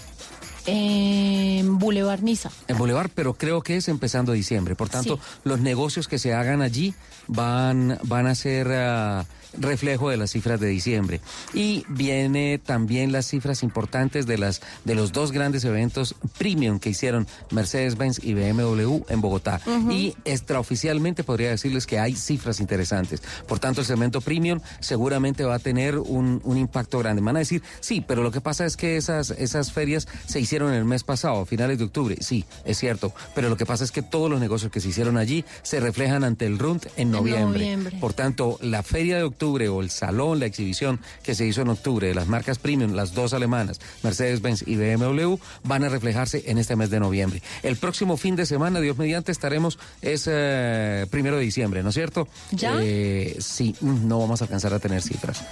en 0.66 1.80
Boulevard 1.80 2.22
Niza. 2.22 2.50
En 2.68 2.78
Boulevard, 2.78 3.10
pero 3.14 3.34
creo 3.34 3.62
que 3.62 3.78
es 3.78 3.88
empezando 3.88 4.32
diciembre. 4.32 4.76
Por 4.76 4.90
tanto, 4.90 5.18
Sí. 5.18 5.22
los 5.44 5.60
negocios 5.60 6.08
que 6.08 6.20
se 6.20 6.34
hagan 6.34 6.62
allí 6.62 6.94
van, 7.28 7.98
van 8.04 8.28
a 8.28 8.36
ser 8.36 8.68
ah, 8.72 9.26
reflejo 9.58 10.10
de 10.10 10.18
las 10.18 10.32
cifras 10.32 10.60
de 10.60 10.68
diciembre. 10.68 11.22
Y 11.54 11.86
viene 11.90 12.60
también 12.60 13.12
las 13.12 13.28
cifras 13.28 13.64
importantes 13.64 14.26
de 14.26 14.38
las 14.38 14.62
de 14.86 14.96
los 14.96 15.12
dos 15.12 15.32
grandes 15.32 15.66
eventos 15.66 16.16
premium 16.38 16.80
que 16.80 16.90
hicieron 16.90 17.28
Mercedes-Benz 17.52 18.24
y 18.24 18.34
BMW 18.34 19.00
en 19.10 19.22
Bogotá. 19.22 19.62
Y 19.90 20.16
extraoficialmente 20.26 21.24
podría 21.24 21.50
decirles 21.50 21.86
que 21.86 22.00
hay 22.00 22.16
cifras 22.16 22.60
interesantes. 22.60 23.22
Por 23.48 23.60
tanto, 23.60 23.82
el 23.82 23.88
segmento 23.88 24.22
premium 24.22 24.60
seguramente 24.80 25.44
va 25.44 25.56
a 25.56 25.60
tener 25.60 25.98
un, 25.98 26.42
un 26.44 26.58
impacto 26.58 27.00
grande. 27.00 27.22
Me 27.22 27.28
Van 27.28 27.38
a 27.38 27.40
decir, 27.40 27.62
sí, 27.80 28.04
pero 28.06 28.24
lo 28.24 28.32
que 28.32 28.42
pasa 28.42 28.66
es 28.66 28.76
que 28.76 28.98
esas, 28.98 29.32
esas 29.32 29.72
ferias 29.72 30.08
se 30.26 30.40
hicieron 30.40 30.74
el 30.74 30.86
mes 30.86 31.04
pasado, 31.04 31.42
a 31.42 31.46
finales 31.46 31.78
de 31.78 31.86
octubre. 31.86 32.18
Sí, 32.20 32.46
es 32.66 32.78
cierto. 32.78 33.14
Pero 33.34 33.50
lo 33.50 33.58
que 33.58 33.66
pasa 33.66 33.84
es 33.84 33.92
que 33.92 34.02
todos 34.02 34.30
los 34.30 34.40
negocios 34.40 34.72
que 34.72 34.82
se 34.82 34.90
hicieron 34.90 35.18
allí 35.18 35.46
se 35.64 35.80
reflejan 35.80 36.24
ante 36.24 36.46
el 36.46 36.60
RUNT 36.60 36.88
en 36.98 37.12
noviembre. 37.12 37.60
noviembre. 37.60 37.98
Por 38.00 38.14
tanto, 38.14 38.58
la 38.62 38.84
feria 38.84 39.18
de 39.18 39.24
octubre 39.24 39.41
o 39.42 39.82
el 39.82 39.90
salón, 39.90 40.40
la 40.40 40.46
exhibición 40.46 41.00
que 41.24 41.36
se 41.36 41.46
hizo 41.46 41.62
en 41.62 41.70
octubre 41.70 42.08
de 42.08 42.16
las 42.16 42.28
marcas 42.28 42.60
premium, 42.60 42.94
las 42.94 43.14
dos 43.14 43.34
alemanas, 43.34 43.80
Mercedes-Benz 44.04 44.64
y 44.68 44.76
BMW, 44.76 45.36
van 45.64 45.84
a 45.84 45.90
reflejarse 45.90 46.44
en 46.46 46.58
este 46.58 46.76
mes 46.76 46.90
de 46.90 47.00
noviembre. 47.00 47.42
El 47.64 47.78
próximo 47.78 48.18
fin 48.18 48.36
de 48.36 48.46
semana, 48.46 48.80
Dios 48.80 48.98
mediante, 48.98 49.32
estaremos, 49.32 49.80
es 50.02 50.28
eh, 50.32 51.08
primero 51.10 51.38
de 51.38 51.44
diciembre, 51.44 51.82
¿no 51.82 51.90
es 51.90 51.96
cierto? 51.96 52.28
¿Ya? 52.52 52.78
Eh, 52.82 53.38
sí, 53.40 53.76
mm, 53.82 54.08
no 54.08 54.20
vamos 54.20 54.42
a 54.42 54.46
alcanzar 54.46 54.74
a 54.74 54.80
tener 54.80 55.02
cifras. 55.02 55.44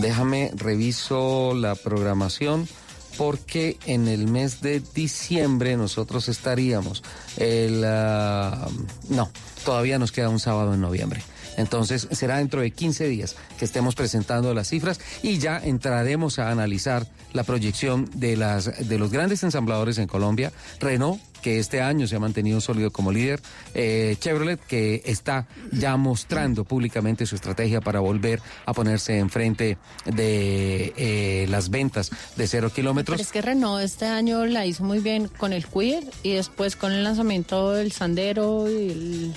Déjame, 0.00 0.52
reviso 0.54 1.54
la 1.54 1.74
programación. 1.74 2.68
Porque 3.16 3.78
en 3.86 4.08
el 4.08 4.28
mes 4.28 4.60
de 4.60 4.82
diciembre 4.94 5.74
nosotros 5.78 6.28
estaríamos 6.28 7.02
el... 7.38 7.82
ah, 7.86 8.68
no, 9.08 9.30
todavía 9.64 9.98
nos 9.98 10.12
queda 10.12 10.28
un 10.28 10.38
sábado 10.38 10.74
en 10.74 10.82
noviembre. 10.82 11.22
Entonces 11.56 12.08
será 12.10 12.38
dentro 12.38 12.60
de 12.60 12.70
15 12.70 13.08
días 13.08 13.36
que 13.58 13.64
estemos 13.64 13.94
presentando 13.94 14.52
las 14.54 14.68
cifras 14.68 15.00
y 15.22 15.38
ya 15.38 15.58
entraremos 15.58 16.38
a 16.38 16.50
analizar 16.50 17.06
la 17.32 17.44
proyección 17.44 18.08
de, 18.14 18.36
las, 18.36 18.88
de 18.88 18.98
los 18.98 19.10
grandes 19.10 19.42
ensambladores 19.42 19.98
en 19.98 20.06
Colombia. 20.06 20.52
Renault, 20.80 21.20
que 21.46 21.60
este 21.60 21.80
año 21.80 22.08
se 22.08 22.16
ha 22.16 22.18
mantenido 22.18 22.60
sólido 22.60 22.90
como 22.90 23.12
líder. 23.12 23.40
eh, 23.72 24.16
Chevrolet, 24.18 24.58
que 24.66 25.00
está 25.04 25.46
ya 25.70 25.96
mostrando 25.96 26.64
públicamente 26.64 27.24
su 27.24 27.36
estrategia 27.36 27.80
para 27.80 28.00
volver 28.00 28.42
a 28.64 28.72
ponerse 28.72 29.16
enfrente 29.20 29.78
de 30.06 30.92
eh, 30.96 31.46
las 31.48 31.70
ventas 31.70 32.10
de 32.34 32.48
cero 32.48 32.72
kilómetros. 32.74 33.16
Pero 33.16 33.22
es 33.24 33.30
que 33.30 33.42
Renault 33.42 33.84
este 33.84 34.06
año 34.06 34.44
la 34.44 34.66
hizo 34.66 34.82
muy 34.82 34.98
bien 34.98 35.28
con 35.28 35.52
el 35.52 35.64
Queer 35.68 36.02
y 36.24 36.32
después 36.32 36.74
con 36.74 36.90
el 36.90 37.04
lanzamiento 37.04 37.70
del 37.74 37.92
Sandero 37.92 38.68
y 38.68 38.90
el... 38.90 39.34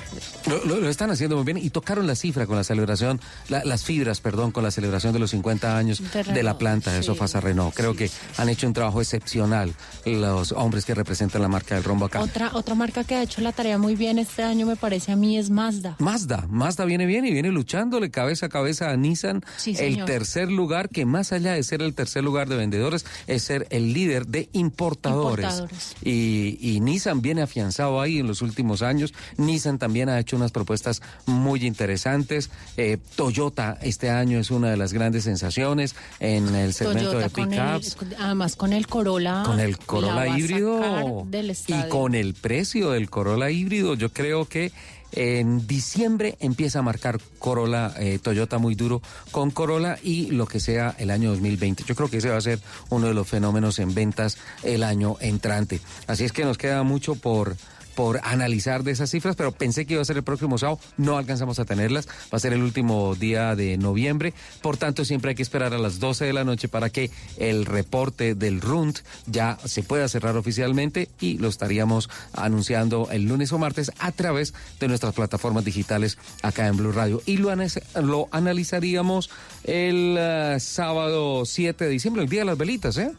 Lo, 0.47 0.65
lo- 0.65 0.79
lo 0.79 0.89
están 0.89 1.11
haciendo 1.11 1.35
muy 1.35 1.45
bien 1.45 1.59
y 1.59 1.69
tocaron 1.69 2.07
la 2.07 2.15
cifra 2.15 2.47
con 2.47 2.55
la 2.55 2.63
celebración, 2.63 3.21
la- 3.49 3.63
las 3.65 3.83
fibras, 3.83 4.19
perdón, 4.19 4.49
con 4.51 4.63
la 4.63 4.71
celebración 4.71 5.13
de 5.13 5.19
los 5.19 5.29
50 5.29 5.77
años 5.77 6.01
De 6.11 6.23
de, 6.23 6.41
la 6.41 6.57
planta 6.57 6.91
de. 6.91 7.03
Sofasa 7.03 7.39
Renault. 7.39 7.75
Creo 7.75 7.95
que 7.95 8.09
han 8.37 8.49
hecho 8.49 8.65
un 8.65 8.73
trabajo 8.73 8.99
excepcional 8.99 9.75
los 10.05 10.53
hombres 10.53 10.85
que 10.85 10.95
representan 10.95 11.43
la 11.43 11.47
marca 11.47 11.75
del 11.75 11.83
rombo 11.83 11.98
Otra, 12.05 12.51
otra 12.53 12.75
marca 12.75 13.03
que 13.03 13.15
ha 13.15 13.23
hecho 13.23 13.41
la 13.41 13.51
tarea 13.51 13.77
muy 13.77 13.95
bien 13.95 14.19
este 14.19 14.43
año 14.43 14.65
me 14.65 14.75
parece 14.75 15.11
a 15.11 15.15
mí 15.15 15.37
es 15.37 15.49
Mazda. 15.49 15.95
Mazda, 15.99 16.47
Mazda 16.49 16.85
viene 16.85 17.05
bien 17.05 17.25
y 17.25 17.31
viene 17.31 17.49
luchándole 17.49 18.11
cabeza 18.11 18.47
a 18.47 18.49
cabeza 18.49 18.89
a 18.89 18.97
Nissan. 18.97 19.43
Sí, 19.57 19.75
el 19.79 20.05
tercer 20.05 20.51
lugar, 20.51 20.89
que 20.89 21.05
más 21.05 21.31
allá 21.31 21.53
de 21.53 21.63
ser 21.63 21.81
el 21.81 21.93
tercer 21.93 22.23
lugar 22.23 22.49
de 22.49 22.55
vendedores, 22.57 23.05
es 23.27 23.43
ser 23.43 23.67
el 23.69 23.93
líder 23.93 24.27
de 24.27 24.49
importadores. 24.53 25.45
Importadores. 25.45 25.95
Y, 26.03 26.57
y 26.61 26.79
Nissan 26.79 27.21
viene 27.21 27.41
afianzado 27.41 28.01
ahí 28.01 28.19
en 28.19 28.27
los 28.27 28.41
últimos 28.41 28.81
años. 28.81 29.13
Nissan 29.37 29.77
también 29.79 30.09
ha 30.09 30.19
hecho 30.19 30.35
unas 30.35 30.51
propuestas 30.51 31.01
muy 31.25 31.65
interesantes. 31.65 32.49
Eh, 32.77 32.97
Toyota 33.15 33.77
este 33.81 34.09
año 34.09 34.39
es 34.39 34.51
una 34.51 34.69
de 34.69 34.77
las 34.77 34.93
grandes 34.93 35.23
sensaciones 35.23 35.95
en 36.19 36.53
el 36.55 36.73
segmento 36.73 37.11
Toyota 37.11 37.27
de 37.27 37.29
pickups. 37.29 37.97
además 38.19 38.55
con 38.55 38.73
el 38.73 38.87
Corolla. 38.87 39.43
Con 39.45 39.59
el 39.59 39.77
Corolla 39.77 40.37
híbrido 40.37 41.25
del 41.27 41.55
y 41.85 41.89
con 41.89 42.15
el 42.15 42.33
precio 42.33 42.91
del 42.91 43.09
Corolla 43.09 43.49
híbrido, 43.49 43.95
yo 43.95 44.09
creo 44.11 44.45
que 44.45 44.71
en 45.11 45.65
diciembre 45.65 46.37
empieza 46.39 46.79
a 46.79 46.81
marcar 46.81 47.19
Corolla, 47.39 47.93
eh, 47.97 48.19
Toyota 48.21 48.57
muy 48.57 48.75
duro 48.75 49.01
con 49.31 49.51
Corolla 49.51 49.97
y 50.03 50.31
lo 50.31 50.45
que 50.45 50.59
sea 50.59 50.95
el 50.99 51.09
año 51.09 51.31
2020. 51.31 51.83
Yo 51.83 51.95
creo 51.95 52.09
que 52.09 52.17
ese 52.17 52.29
va 52.29 52.37
a 52.37 52.41
ser 52.41 52.59
uno 52.89 53.07
de 53.07 53.13
los 53.13 53.27
fenómenos 53.27 53.79
en 53.79 53.93
ventas 53.93 54.37
el 54.63 54.83
año 54.83 55.15
entrante. 55.19 55.81
Así 56.07 56.25
es 56.25 56.31
que 56.31 56.45
nos 56.45 56.57
queda 56.57 56.83
mucho 56.83 57.15
por 57.15 57.55
por 57.99 58.21
analizar 58.23 58.85
de 58.85 58.91
esas 58.91 59.09
cifras, 59.09 59.35
pero 59.35 59.51
pensé 59.51 59.85
que 59.85 59.95
iba 59.95 60.01
a 60.01 60.05
ser 60.05 60.15
el 60.15 60.23
próximo 60.23 60.57
sábado, 60.57 60.79
no 60.95 61.17
alcanzamos 61.17 61.59
a 61.59 61.65
tenerlas, 61.65 62.07
va 62.07 62.37
a 62.37 62.39
ser 62.39 62.53
el 62.53 62.63
último 62.63 63.13
día 63.13 63.57
de 63.57 63.77
noviembre, 63.77 64.33
por 64.61 64.77
tanto 64.77 65.03
siempre 65.03 65.31
hay 65.31 65.35
que 65.35 65.41
esperar 65.41 65.73
a 65.73 65.77
las 65.77 65.99
12 65.99 66.23
de 66.23 66.31
la 66.31 66.45
noche 66.45 66.69
para 66.69 66.89
que 66.89 67.11
el 67.35 67.65
reporte 67.65 68.35
del 68.35 68.61
RUNT 68.61 68.99
ya 69.25 69.57
se 69.65 69.83
pueda 69.83 70.07
cerrar 70.07 70.37
oficialmente 70.37 71.09
y 71.19 71.39
lo 71.39 71.49
estaríamos 71.49 72.09
anunciando 72.31 73.09
el 73.11 73.23
lunes 73.23 73.51
o 73.51 73.57
martes 73.57 73.91
a 73.99 74.13
través 74.13 74.53
de 74.79 74.87
nuestras 74.87 75.13
plataformas 75.13 75.65
digitales 75.65 76.17
acá 76.41 76.67
en 76.67 76.77
Blue 76.77 76.93
Radio. 76.93 77.21
Y 77.25 77.35
lo, 77.35 77.53
lo 78.01 78.29
analizaríamos 78.31 79.29
el 79.65 80.15
eh, 80.17 80.55
sábado 80.61 81.43
7 81.45 81.83
de 81.83 81.89
diciembre, 81.89 82.23
el 82.23 82.29
día 82.29 82.39
de 82.39 82.45
las 82.45 82.57
velitas, 82.57 82.95
¿eh? 82.95 83.11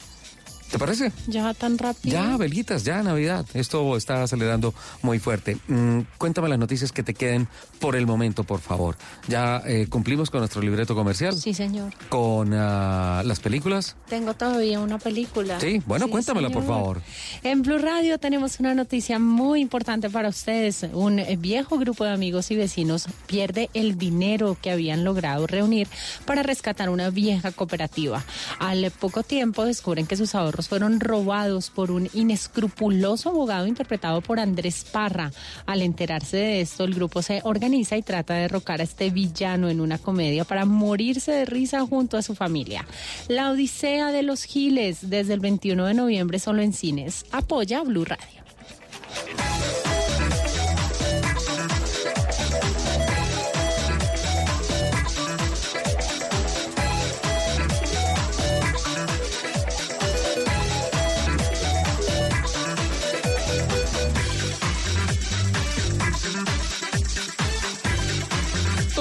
¿Te 0.70 0.78
parece? 0.78 1.10
Ya 1.26 1.52
tan 1.52 1.78
rápido. 1.78 2.12
Ya, 2.12 2.36
velitas, 2.36 2.84
ya 2.84 3.02
Navidad. 3.02 3.44
Esto 3.54 3.96
está 3.96 4.22
acelerando 4.22 4.72
muy 5.02 5.18
fuerte. 5.18 5.56
Mm, 5.66 6.02
cuéntame 6.16 6.48
las 6.48 6.60
noticias 6.60 6.92
que 6.92 7.02
te 7.02 7.12
queden 7.12 7.48
por 7.80 7.96
el 7.96 8.06
momento, 8.06 8.44
por 8.44 8.60
favor. 8.60 8.96
Ya 9.26 9.62
eh, 9.66 9.88
cumplimos 9.88 10.30
con 10.30 10.40
nuestro 10.40 10.62
libreto 10.62 10.94
comercial. 10.94 11.34
Sí, 11.36 11.54
señor. 11.54 11.92
Con 12.08 12.54
ah, 12.54 13.22
las 13.24 13.40
películas. 13.40 13.96
Tengo 14.08 14.34
todavía 14.34 14.78
una 14.78 14.98
película. 14.98 15.58
Sí, 15.58 15.82
bueno, 15.86 16.08
cuéntamela, 16.08 16.50
por 16.50 16.64
favor. 16.64 17.02
En 17.42 17.62
Blue 17.62 17.78
Radio 17.78 18.18
tenemos 18.18 18.60
una 18.60 18.74
noticia 18.74 19.18
muy 19.18 19.60
importante 19.60 20.08
para 20.08 20.28
ustedes. 20.28 20.86
Un 20.92 21.18
eh, 21.18 21.36
viejo 21.36 21.78
grupo 21.78 22.04
de 22.04 22.12
amigos 22.12 22.50
y 22.52 22.56
vecinos 22.56 23.08
pierde 23.26 23.70
el 23.74 23.98
dinero 23.98 24.56
que 24.60 24.70
habían 24.70 25.02
logrado 25.02 25.48
reunir 25.48 25.88
para 26.26 26.44
rescatar 26.44 26.90
una 26.90 27.10
vieja 27.10 27.50
cooperativa. 27.50 28.24
Al 28.60 28.92
poco 28.92 29.24
tiempo 29.24 29.64
descubren 29.64 30.06
que 30.06 30.16
sus 30.16 30.36
ahorros 30.36 30.59
fueron 30.68 31.00
robados 31.00 31.70
por 31.70 31.90
un 31.90 32.08
inescrupuloso 32.14 33.30
abogado 33.30 33.66
interpretado 33.66 34.20
por 34.20 34.40
Andrés 34.40 34.84
Parra. 34.90 35.32
Al 35.66 35.82
enterarse 35.82 36.36
de 36.36 36.60
esto, 36.60 36.84
el 36.84 36.94
grupo 36.94 37.22
se 37.22 37.40
organiza 37.44 37.96
y 37.96 38.02
trata 38.02 38.34
de 38.34 38.42
derrocar 38.42 38.80
a 38.80 38.84
este 38.84 39.10
villano 39.10 39.68
en 39.68 39.80
una 39.80 39.98
comedia 39.98 40.44
para 40.44 40.64
morirse 40.64 41.32
de 41.32 41.44
risa 41.44 41.86
junto 41.86 42.16
a 42.16 42.22
su 42.22 42.34
familia. 42.34 42.86
La 43.28 43.50
Odisea 43.50 44.12
de 44.12 44.22
los 44.22 44.44
Giles, 44.44 45.10
desde 45.10 45.34
el 45.34 45.40
21 45.40 45.86
de 45.86 45.94
noviembre 45.94 46.38
solo 46.38 46.62
en 46.62 46.72
cines. 46.72 47.24
Apoya 47.32 47.82
Blue 47.82 48.04
Radio. 48.04 48.40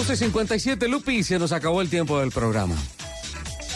Entonces, 0.10 0.26
57, 0.26 0.88
Lupi, 0.88 1.22
se 1.22 1.38
nos 1.38 1.52
acabó 1.52 1.82
el 1.82 1.88
tiempo 1.88 2.20
del 2.20 2.32
programa. 2.32 2.76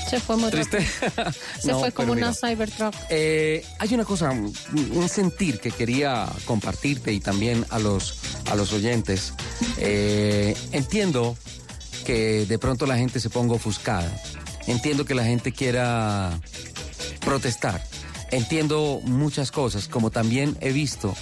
Se 0.09 0.19
fue 0.19 0.35
muy 0.35 0.49
Triste. 0.49 0.79
Se 1.61 1.71
No, 1.71 1.79
fue 1.79 1.91
como 1.91 2.15
mira, 2.15 2.29
una 2.29 2.35
Cybertruck. 2.35 2.95
Eh, 3.11 3.63
hay 3.77 3.93
una 3.93 4.03
cosa, 4.03 4.31
un 4.31 4.51
un 4.95 5.09
sentir 5.09 5.59
que 5.59 5.69
quería 5.69 6.27
compartirte 6.45 7.13
y 7.13 7.19
también 7.19 7.63
a 7.69 7.77
los, 7.77 8.17
a 8.49 8.55
los 8.55 8.73
oyentes. 8.73 9.35
Eh, 9.77 10.57
entiendo 10.71 11.37
que 12.03 12.47
de 12.47 12.57
pronto 12.57 12.87
la 12.87 12.97
gente 12.97 13.19
se 13.19 13.29
ponga 13.29 13.53
ofuscada. 13.53 14.11
Entiendo 14.65 15.05
que 15.05 15.13
la 15.13 15.25
gente 15.25 15.51
quiera 15.51 16.31
protestar. 17.23 17.83
Entiendo 18.31 19.01
muchas 19.03 19.51
cosas, 19.51 19.87
como 19.87 20.09
también 20.09 20.57
he 20.61 20.71
visto 20.71 21.13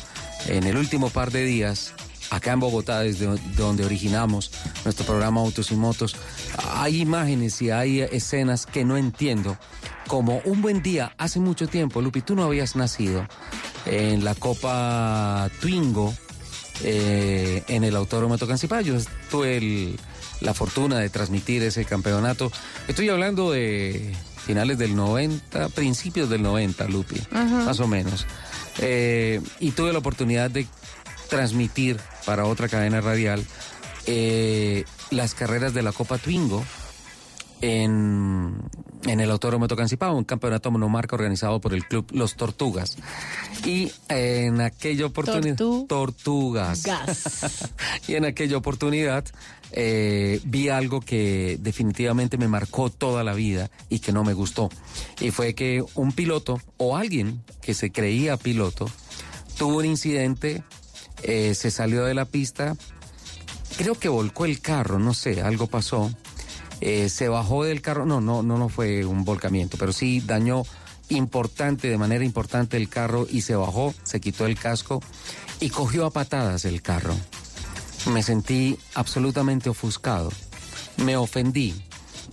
en 0.47 0.63
el 0.63 0.77
último 0.77 1.09
par 1.09 1.31
de 1.31 1.43
días, 1.43 1.93
acá 2.31 2.53
en 2.53 2.59
Bogotá, 2.61 3.01
desde 3.01 3.27
donde 3.55 3.85
originamos 3.85 4.51
nuestro 4.83 5.05
programa 5.05 5.41
Autos 5.41 5.69
y 5.71 5.75
Motos, 5.75 6.15
hay 6.73 7.01
imágenes 7.01 7.61
y 7.61 7.69
hay 7.69 8.01
escenas 8.01 8.65
que 8.65 8.83
no 8.83 8.97
entiendo. 8.97 9.57
Como 10.07 10.41
un 10.45 10.61
buen 10.61 10.81
día, 10.81 11.13
hace 11.17 11.39
mucho 11.39 11.67
tiempo, 11.67 12.01
Lupi, 12.01 12.21
tú 12.21 12.35
no 12.35 12.43
habías 12.43 12.75
nacido 12.75 13.27
en 13.85 14.23
la 14.23 14.33
Copa 14.35 15.49
Twingo, 15.61 16.13
eh, 16.83 17.63
en 17.67 17.83
el 17.83 17.95
Autódromo 17.95 18.37
de. 18.37 18.81
Yo 18.81 18.95
tuve 19.29 19.57
el- 19.57 19.99
la 20.41 20.53
fortuna 20.53 20.97
de 20.97 21.09
transmitir 21.09 21.61
ese 21.63 21.85
campeonato. 21.85 22.51
Estoy 22.87 23.09
hablando 23.09 23.51
de 23.51 24.11
finales 24.45 24.77
del 24.79 24.95
90, 24.95 25.69
principios 25.69 26.29
del 26.29 26.41
90, 26.41 26.85
Lupi, 26.87 27.21
más 27.31 27.79
o 27.79 27.87
menos. 27.87 28.25
Eh, 28.79 29.39
y 29.59 29.71
tuve 29.71 29.93
la 29.93 29.99
oportunidad 29.99 30.49
de 30.49 30.65
transmitir 31.31 31.97
para 32.25 32.45
otra 32.45 32.67
cadena 32.67 32.99
radial 32.99 33.43
eh, 34.05 34.83
las 35.11 35.33
carreras 35.33 35.73
de 35.73 35.81
la 35.81 35.93
Copa 35.93 36.17
Twingo 36.17 36.61
en, 37.61 38.55
en 39.05 39.19
el 39.21 39.31
Autódromo 39.31 39.69
Tocancipá, 39.69 40.11
un 40.11 40.25
campeonato 40.25 40.71
monomarca 40.71 41.15
organizado 41.15 41.61
por 41.61 41.73
el 41.73 41.85
club 41.85 42.05
Los 42.11 42.35
Tortugas. 42.35 42.97
Y 43.65 43.93
en 44.09 44.59
aquella 44.59 45.05
oportunidad... 45.05 45.55
Tortugas. 45.87 46.83
y 48.09 48.15
en 48.15 48.25
aquella 48.25 48.57
oportunidad 48.57 49.23
eh, 49.71 50.41
vi 50.43 50.67
algo 50.67 50.99
que 50.99 51.57
definitivamente 51.61 52.37
me 52.37 52.49
marcó 52.49 52.89
toda 52.89 53.23
la 53.23 53.33
vida 53.33 53.71
y 53.87 53.99
que 53.99 54.11
no 54.11 54.25
me 54.25 54.33
gustó. 54.33 54.69
Y 55.21 55.31
fue 55.31 55.55
que 55.55 55.81
un 55.95 56.11
piloto 56.11 56.59
o 56.75 56.97
alguien 56.97 57.41
que 57.61 57.73
se 57.73 57.89
creía 57.89 58.35
piloto 58.35 58.89
tuvo 59.57 59.77
un 59.77 59.85
incidente, 59.85 60.63
eh, 61.23 61.56
se 61.56 61.72
salió 61.72 62.06
de 62.06 62.14
la 62.14 62.26
pista, 62.26 62.76
creo 63.77 63.95
que 63.95 64.10
volcó 64.10 64.45
el 64.45 64.61
carro, 64.61 64.99
no 64.99 65.14
sé, 65.14 65.41
algo 65.41 65.68
pasó. 65.68 66.11
Eh, 66.81 67.10
se 67.10 67.30
bajó 67.30 67.64
del 67.64 67.81
carro, 67.81 68.06
no, 68.06 68.22
no, 68.22 68.41
no, 68.41 68.57
no 68.57 68.69
fue 68.69 69.06
un 69.06 69.23
volcamiento, 69.23 69.77
pero 69.77 69.93
sí 69.93 70.22
dañó 70.26 70.64
importante, 71.10 71.89
de 71.89 71.98
manera 71.98 72.26
importante 72.26 72.77
el 72.77 72.89
carro 72.89 73.27
y 73.30 73.41
se 73.41 73.56
bajó, 73.56 73.93
se 74.03 74.19
quitó 74.19 74.45
el 74.45 74.57
casco 74.57 75.02
y 75.60 75.69
cogió 75.69 76.06
a 76.06 76.11
patadas 76.11 76.65
el 76.65 76.81
carro. 76.81 77.15
Me 78.11 78.23
sentí 78.23 78.80
absolutamente 78.95 79.69
ofuscado, 79.69 80.31
me 80.98 81.15
ofendí 81.18 81.76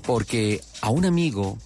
porque 0.02 0.62
a 0.80 0.88
un 0.88 1.04
amigo, 1.04 1.58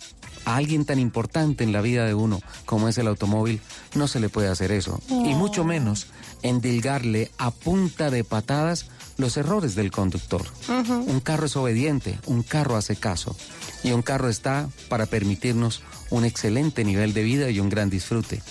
a 0.45 0.57
alguien 0.57 0.85
tan 0.85 0.99
importante 0.99 1.63
en 1.63 1.73
la 1.73 1.81
vida 1.81 2.05
de 2.05 2.15
uno 2.15 2.41
como 2.67 2.89
es 2.89 2.99
el 2.99 3.07
automóvil, 3.07 3.61
no 3.95 4.09
se 4.09 4.19
le 4.19 4.29
puede 4.29 4.49
hacer 4.49 4.73
eso. 4.73 5.01
Y 5.09 5.35
mucho 5.35 5.63
menos 5.63 6.09
endilgarle 6.43 7.31
a 7.39 7.51
punta 7.51 8.11
de 8.11 8.25
patadas 8.25 8.87
los 9.19 9.37
errores 9.37 9.75
del 9.75 9.91
conductor. 9.91 10.43
Un 10.69 11.21
carro 11.21 11.47
es 11.47 11.57
obediente, 11.57 12.19
un 12.27 12.43
carro 12.43 12.77
hace 12.77 12.97
caso 12.97 13.37
y 13.85 13.93
un 13.93 14.03
carro 14.03 14.29
está 14.29 14.69
para 14.89 15.07
permitirnos 15.07 15.83
un 16.11 16.25
excelente 16.25 16.85
nivel 16.85 17.15
de 17.15 17.23
vida 17.23 17.51
y 17.51 17.61
un 17.61 17.69
gran 17.69 17.91
disfrute. 17.91 18.43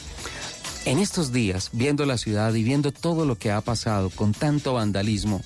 En 0.85 0.97
estos 0.97 1.31
días, 1.31 1.69
viendo 1.73 2.05
la 2.05 2.17
ciudad 2.17 2.53
y 2.55 2.63
viendo 2.63 2.91
todo 2.91 3.25
lo 3.25 3.37
que 3.37 3.51
ha 3.51 3.61
pasado 3.61 4.09
con 4.09 4.33
tanto 4.33 4.73
vandalismo, 4.73 5.41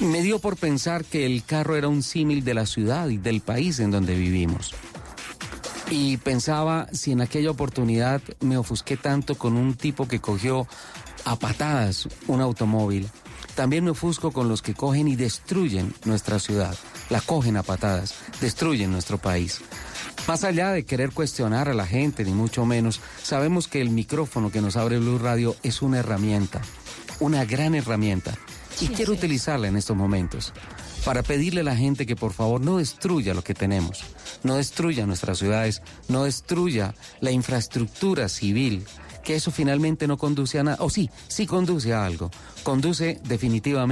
me 0.00 0.22
dio 0.22 0.38
por 0.38 0.56
pensar 0.56 1.04
que 1.04 1.26
el 1.26 1.44
carro 1.44 1.76
era 1.76 1.88
un 1.88 2.02
símil 2.02 2.42
de 2.42 2.54
la 2.54 2.66
ciudad 2.66 3.08
y 3.08 3.18
del 3.18 3.42
país 3.42 3.78
en 3.78 3.90
donde 3.90 4.16
vivimos. 4.16 4.74
Y 5.90 6.16
pensaba 6.18 6.88
si 6.92 7.12
en 7.12 7.20
aquella 7.20 7.50
oportunidad 7.50 8.22
me 8.40 8.56
ofusqué 8.56 8.96
tanto 8.96 9.34
con 9.36 9.56
un 9.56 9.74
tipo 9.74 10.08
que 10.08 10.20
cogió 10.20 10.66
a 11.24 11.36
patadas 11.38 12.08
un 12.26 12.40
automóvil. 12.40 13.08
También 13.54 13.84
me 13.84 13.90
ofusco 13.90 14.32
con 14.32 14.48
los 14.48 14.62
que 14.62 14.74
cogen 14.74 15.08
y 15.08 15.16
destruyen 15.16 15.92
nuestra 16.04 16.38
ciudad, 16.38 16.76
la 17.10 17.20
cogen 17.20 17.56
a 17.56 17.62
patadas, 17.62 18.14
destruyen 18.40 18.92
nuestro 18.92 19.18
país. 19.18 19.60
Más 20.28 20.44
allá 20.44 20.70
de 20.70 20.84
querer 20.84 21.10
cuestionar 21.10 21.68
a 21.68 21.74
la 21.74 21.86
gente, 21.86 22.24
ni 22.24 22.32
mucho 22.32 22.64
menos, 22.64 23.00
sabemos 23.22 23.68
que 23.68 23.80
el 23.80 23.90
micrófono 23.90 24.50
que 24.50 24.60
nos 24.60 24.76
abre 24.76 24.98
Blue 24.98 25.18
Radio 25.18 25.56
es 25.62 25.82
una 25.82 25.98
herramienta, 25.98 26.60
una 27.18 27.44
gran 27.44 27.74
herramienta, 27.74 28.34
y 28.80 28.88
quiero 28.88 29.12
utilizarla 29.12 29.68
en 29.68 29.76
estos 29.76 29.96
momentos 29.96 30.52
para 31.04 31.22
pedirle 31.22 31.62
a 31.62 31.64
la 31.64 31.76
gente 31.76 32.06
que 32.06 32.16
por 32.16 32.32
favor 32.32 32.60
no 32.60 32.78
destruya 32.78 33.34
lo 33.34 33.42
que 33.42 33.54
tenemos, 33.54 34.04
no 34.42 34.56
destruya 34.56 35.06
nuestras 35.06 35.38
ciudades, 35.38 35.82
no 36.08 36.24
destruya 36.24 36.94
la 37.20 37.30
infraestructura 37.30 38.28
civil, 38.28 38.84
que 39.22 39.34
eso 39.34 39.50
finalmente 39.50 40.06
no 40.06 40.16
conduce 40.16 40.58
a 40.58 40.62
nada, 40.62 40.78
o 40.80 40.90
sí, 40.90 41.10
sí 41.28 41.46
conduce 41.46 41.92
a 41.92 42.04
algo, 42.04 42.30
conduce 42.62 43.20
definitivamente 43.24 43.90